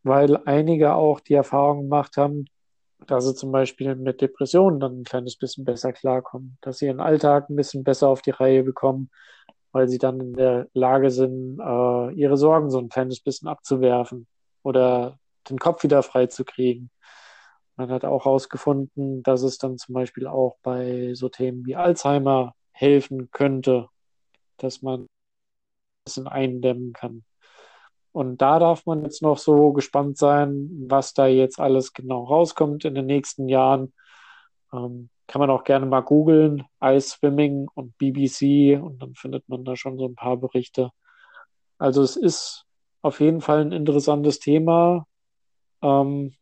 weil 0.04 0.38
einige 0.46 0.94
auch 0.94 1.20
die 1.20 1.34
Erfahrung 1.34 1.84
gemacht 1.84 2.18
haben, 2.18 2.46
dass 3.08 3.26
sie 3.26 3.36
zum 3.36 3.52
Beispiel 3.52 3.96
mit 3.96 4.22
Depressionen 4.22 4.80
dann 4.80 5.02
ein 5.02 5.04
kleines 5.04 5.38
bisschen 5.38 5.66
besser 5.66 5.92
klarkommen, 5.92 6.58
dass 6.62 6.78
sie 6.78 6.86
ihren 6.86 7.00
Alltag 7.02 7.50
ein 7.50 7.56
bisschen 7.56 7.84
besser 7.84 8.08
auf 8.08 8.22
die 8.22 8.32
Reihe 8.32 8.64
bekommen, 8.64 9.10
weil 9.74 9.90
sie 9.90 9.98
dann 9.98 10.22
in 10.22 10.34
der 10.34 10.68
Lage 10.74 11.12
sind, 11.12 11.60
äh, 11.60 12.14
ihre 12.14 12.38
Sorgen 12.38 12.70
so 12.70 12.80
ein 12.80 12.90
kleines 12.90 13.20
bisschen 13.20 13.50
abzuwerfen 13.50 14.28
oder 14.62 15.20
den 15.50 15.60
Kopf 15.60 15.84
wieder 15.84 16.04
frei 16.04 16.28
zu 16.28 16.46
kriegen. 16.46 16.90
Man 17.76 17.92
hat 17.92 18.06
auch 18.06 18.26
herausgefunden, 18.26 19.24
dass 19.24 19.42
es 19.42 19.58
dann 19.58 19.78
zum 19.78 19.94
Beispiel 19.94 20.28
auch 20.28 20.58
bei 20.62 21.14
so 21.16 21.28
Themen 21.28 21.66
wie 21.66 21.76
Alzheimer 21.76 22.54
helfen 22.72 23.32
könnte, 23.32 23.90
dass 24.58 24.84
man 24.84 25.02
ein 25.02 25.08
bisschen 26.06 26.28
eindämmen 26.28 26.94
kann. 26.94 27.24
Und 28.12 28.44
da 28.44 28.60
darf 28.60 28.86
man 28.86 29.04
jetzt 29.04 29.24
noch 29.24 29.40
so 29.40 29.74
gespannt 29.74 30.20
sein, 30.20 30.70
was 30.88 31.16
da 31.16 31.26
jetzt 31.26 31.60
alles 31.60 31.94
genau 31.94 32.26
rauskommt 32.26 32.86
in 32.86 32.94
den 32.94 33.08
nächsten 33.08 33.50
Jahren. 33.50 33.92
Ähm, 34.72 35.10
kann 35.34 35.40
man 35.40 35.50
auch 35.50 35.64
gerne 35.64 35.88
mal 35.88 36.02
googeln, 36.02 36.64
Ice 36.80 37.18
Swimming 37.18 37.68
und 37.74 37.98
BBC 37.98 38.80
und 38.80 39.00
dann 39.02 39.16
findet 39.16 39.50
man 39.50 39.66
da 39.66 39.76
schon 39.76 39.98
so 39.98 40.06
ein 40.06 40.14
paar 40.14 40.38
Berichte. 40.38 40.92
Also 41.80 42.04
es 42.04 42.16
ist 42.16 42.66
auf 43.02 43.20
jeden 43.20 43.42
Fall 43.42 43.62
ein 43.62 43.72
interessantes 43.72 44.38
Thema, 44.38 45.08
ähm, 45.82 46.36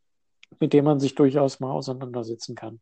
mit 0.60 0.74
dem 0.74 0.84
man 0.84 1.00
sich 1.00 1.16
durchaus 1.16 1.62
mal 1.62 1.72
auseinandersetzen 1.72 2.54
kann. 2.54 2.82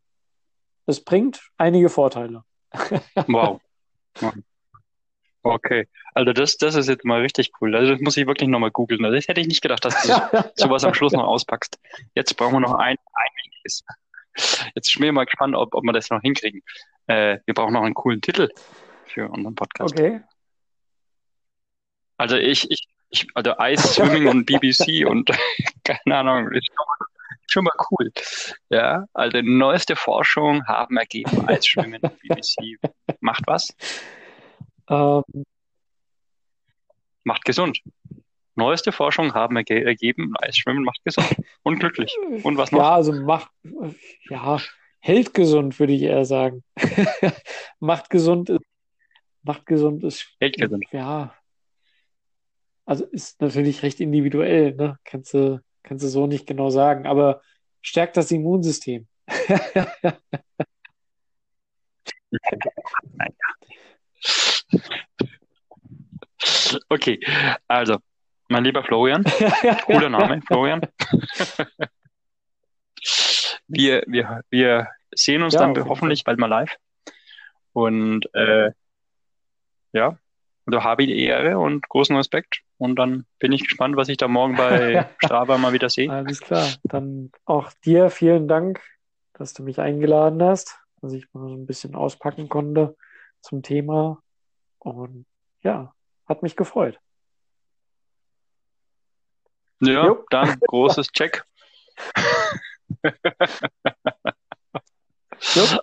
Es 0.88 1.00
bringt 1.00 1.48
einige 1.58 1.90
Vorteile. 1.90 2.44
Wow. 3.28 3.62
Okay, 5.44 5.88
also 6.16 6.34
das, 6.34 6.58
das 6.58 6.74
ist 6.74 6.90
jetzt 6.90 7.06
mal 7.06 7.22
richtig 7.22 7.52
cool. 7.62 7.76
Also 7.76 7.92
das 7.92 8.02
muss 8.02 8.18
ich 8.18 8.26
wirklich 8.26 8.50
nochmal 8.50 8.72
googeln. 8.72 9.06
Also 9.06 9.16
das 9.16 9.28
hätte 9.28 9.42
ich 9.42 9.48
nicht 9.48 9.62
gedacht, 9.62 9.86
dass 9.86 10.02
du 10.02 10.08
sowas 10.56 10.84
am 10.84 10.96
Schluss 10.96 11.14
noch 11.14 11.28
auspackst. 11.28 11.80
Jetzt 12.16 12.36
brauchen 12.36 12.54
wir 12.54 12.62
noch 12.62 12.74
ein, 12.74 12.98
ein 13.14 13.30
wichtiges. 13.44 13.84
Jetzt 14.76 14.94
bin 14.98 15.08
ich 15.08 15.12
mal 15.12 15.26
gespannt, 15.26 15.56
ob, 15.56 15.74
ob 15.74 15.84
wir 15.84 15.94
das 15.94 16.10
noch 16.10 16.22
hinkriegen. 16.22 16.62
Äh, 17.08 17.40
wir 17.46 17.54
brauchen 17.54 17.74
noch 17.74 17.84
einen 17.84 17.94
coolen 17.94 18.22
Titel 18.22 18.50
für 19.06 19.30
unseren 19.30 19.56
Podcast. 19.56 19.94
Okay. 19.94 20.22
Also 22.18 22.36
ich, 22.36 22.70
ich, 22.70 22.88
ich 23.10 23.28
also 23.34 23.54
Ice 23.60 23.88
Swimming 23.88 24.28
und 24.28 24.46
BBC 24.46 25.06
und 25.10 25.30
keine 25.84 26.18
Ahnung, 26.18 26.52
ist 26.52 26.68
schon 26.68 26.86
mal, 26.86 27.08
schon 27.48 27.64
mal 27.64 27.74
cool. 27.92 28.12
Ja, 28.70 29.06
also 29.14 29.42
neueste 29.42 29.96
Forschung 29.96 30.66
haben 30.68 30.98
ergeben, 30.98 31.48
Eisschwimmen 31.48 32.02
und 32.02 32.20
BBC 32.20 32.78
macht 33.22 33.44
was? 33.48 33.74
Ähm, 34.90 35.24
Macht 37.24 37.46
gesund. 37.46 37.80
Neueste 38.60 38.92
Forschung 38.92 39.34
haben 39.34 39.56
erge 39.56 39.84
ergeben, 39.84 40.34
Eisschwimmen 40.38 40.84
macht 40.84 41.04
gesund 41.04 41.36
und 41.64 41.80
glücklich. 41.80 42.16
Und 42.44 42.58
was 42.58 42.72
noch? 42.72 42.80
ja, 42.80 42.92
also 42.94 43.14
macht, 43.14 43.50
ja, 44.30 44.60
hält 45.00 45.34
gesund, 45.34 45.80
würde 45.80 45.94
ich 45.94 46.04
eher 46.04 46.26
sagen. 46.26 46.64
macht 47.80 48.10
gesund 48.10 48.50
ist, 48.50 48.66
macht 49.44 49.66
gesund 49.66 50.04
ist, 50.04 50.28
Hält 50.40 50.58
gesund. 50.58 50.86
ja, 50.92 51.34
also 52.86 53.06
ist 53.06 53.42
natürlich 53.42 53.82
recht 53.82 54.00
individuell, 54.00 54.76
ne? 54.76 55.00
Kannst 55.06 55.34
du, 55.34 55.62
kannst 55.84 56.04
du 56.04 56.10
so 56.10 56.28
nicht 56.28 56.46
genau 56.46 56.70
sagen, 56.70 57.08
aber 57.08 57.42
stärkt 57.82 58.18
das 58.18 58.32
Immunsystem. 58.32 59.08
Okay, 66.90 67.20
also, 67.68 67.98
mein 68.50 68.64
lieber 68.64 68.84
Florian, 68.84 69.24
cooler 69.86 70.10
Name, 70.10 70.42
Florian. 70.42 70.82
Wir, 73.72 74.04
wir, 74.08 74.42
wir 74.50 74.88
sehen 75.14 75.44
uns 75.44 75.54
Ja, 75.54 75.72
dann 75.72 75.88
hoffentlich 75.88 76.24
bald 76.24 76.40
mal 76.40 76.48
live. 76.48 76.76
Und 77.72 78.26
äh, 78.34 78.72
ja, 79.94 80.18
also 80.66 80.84
habe 80.84 81.06
die 81.06 81.24
Ehre 81.24 81.60
und 81.60 81.88
großen 81.88 82.16
Respekt. 82.16 82.62
Und 82.78 82.98
dann 82.98 83.26
bin 83.38 83.52
ich 83.52 83.64
gespannt, 83.64 83.96
was 83.96 84.10
ich 84.10 84.18
da 84.18 84.28
morgen 84.28 84.56
bei 84.56 85.08
Strava 85.24 85.58
mal 85.58 85.72
wieder 85.72 85.90
sehe. 85.90 86.12
Alles 86.12 86.42
klar. 86.42 86.68
Dann 86.84 87.32
auch 87.46 87.72
dir 87.86 88.10
vielen 88.10 88.48
Dank, 88.48 88.82
dass 89.34 89.54
du 89.54 89.64
mich 89.64 89.80
eingeladen 89.80 90.42
hast, 90.44 90.80
dass 91.02 91.14
ich 91.14 91.28
mal 91.34 91.48
so 91.48 91.56
ein 91.56 91.66
bisschen 91.66 91.96
auspacken 91.96 92.50
konnte 92.50 92.96
zum 93.42 93.62
Thema. 93.62 94.22
Und 94.80 95.26
ja, 95.62 95.94
hat 96.28 96.44
mich 96.44 96.56
gefreut. 96.56 97.00
Ja, 99.82 100.06
Jo. 100.06 100.26
dann 100.30 100.60
großes 100.68 101.08
Check. 101.12 101.44
Also 105.52 105.80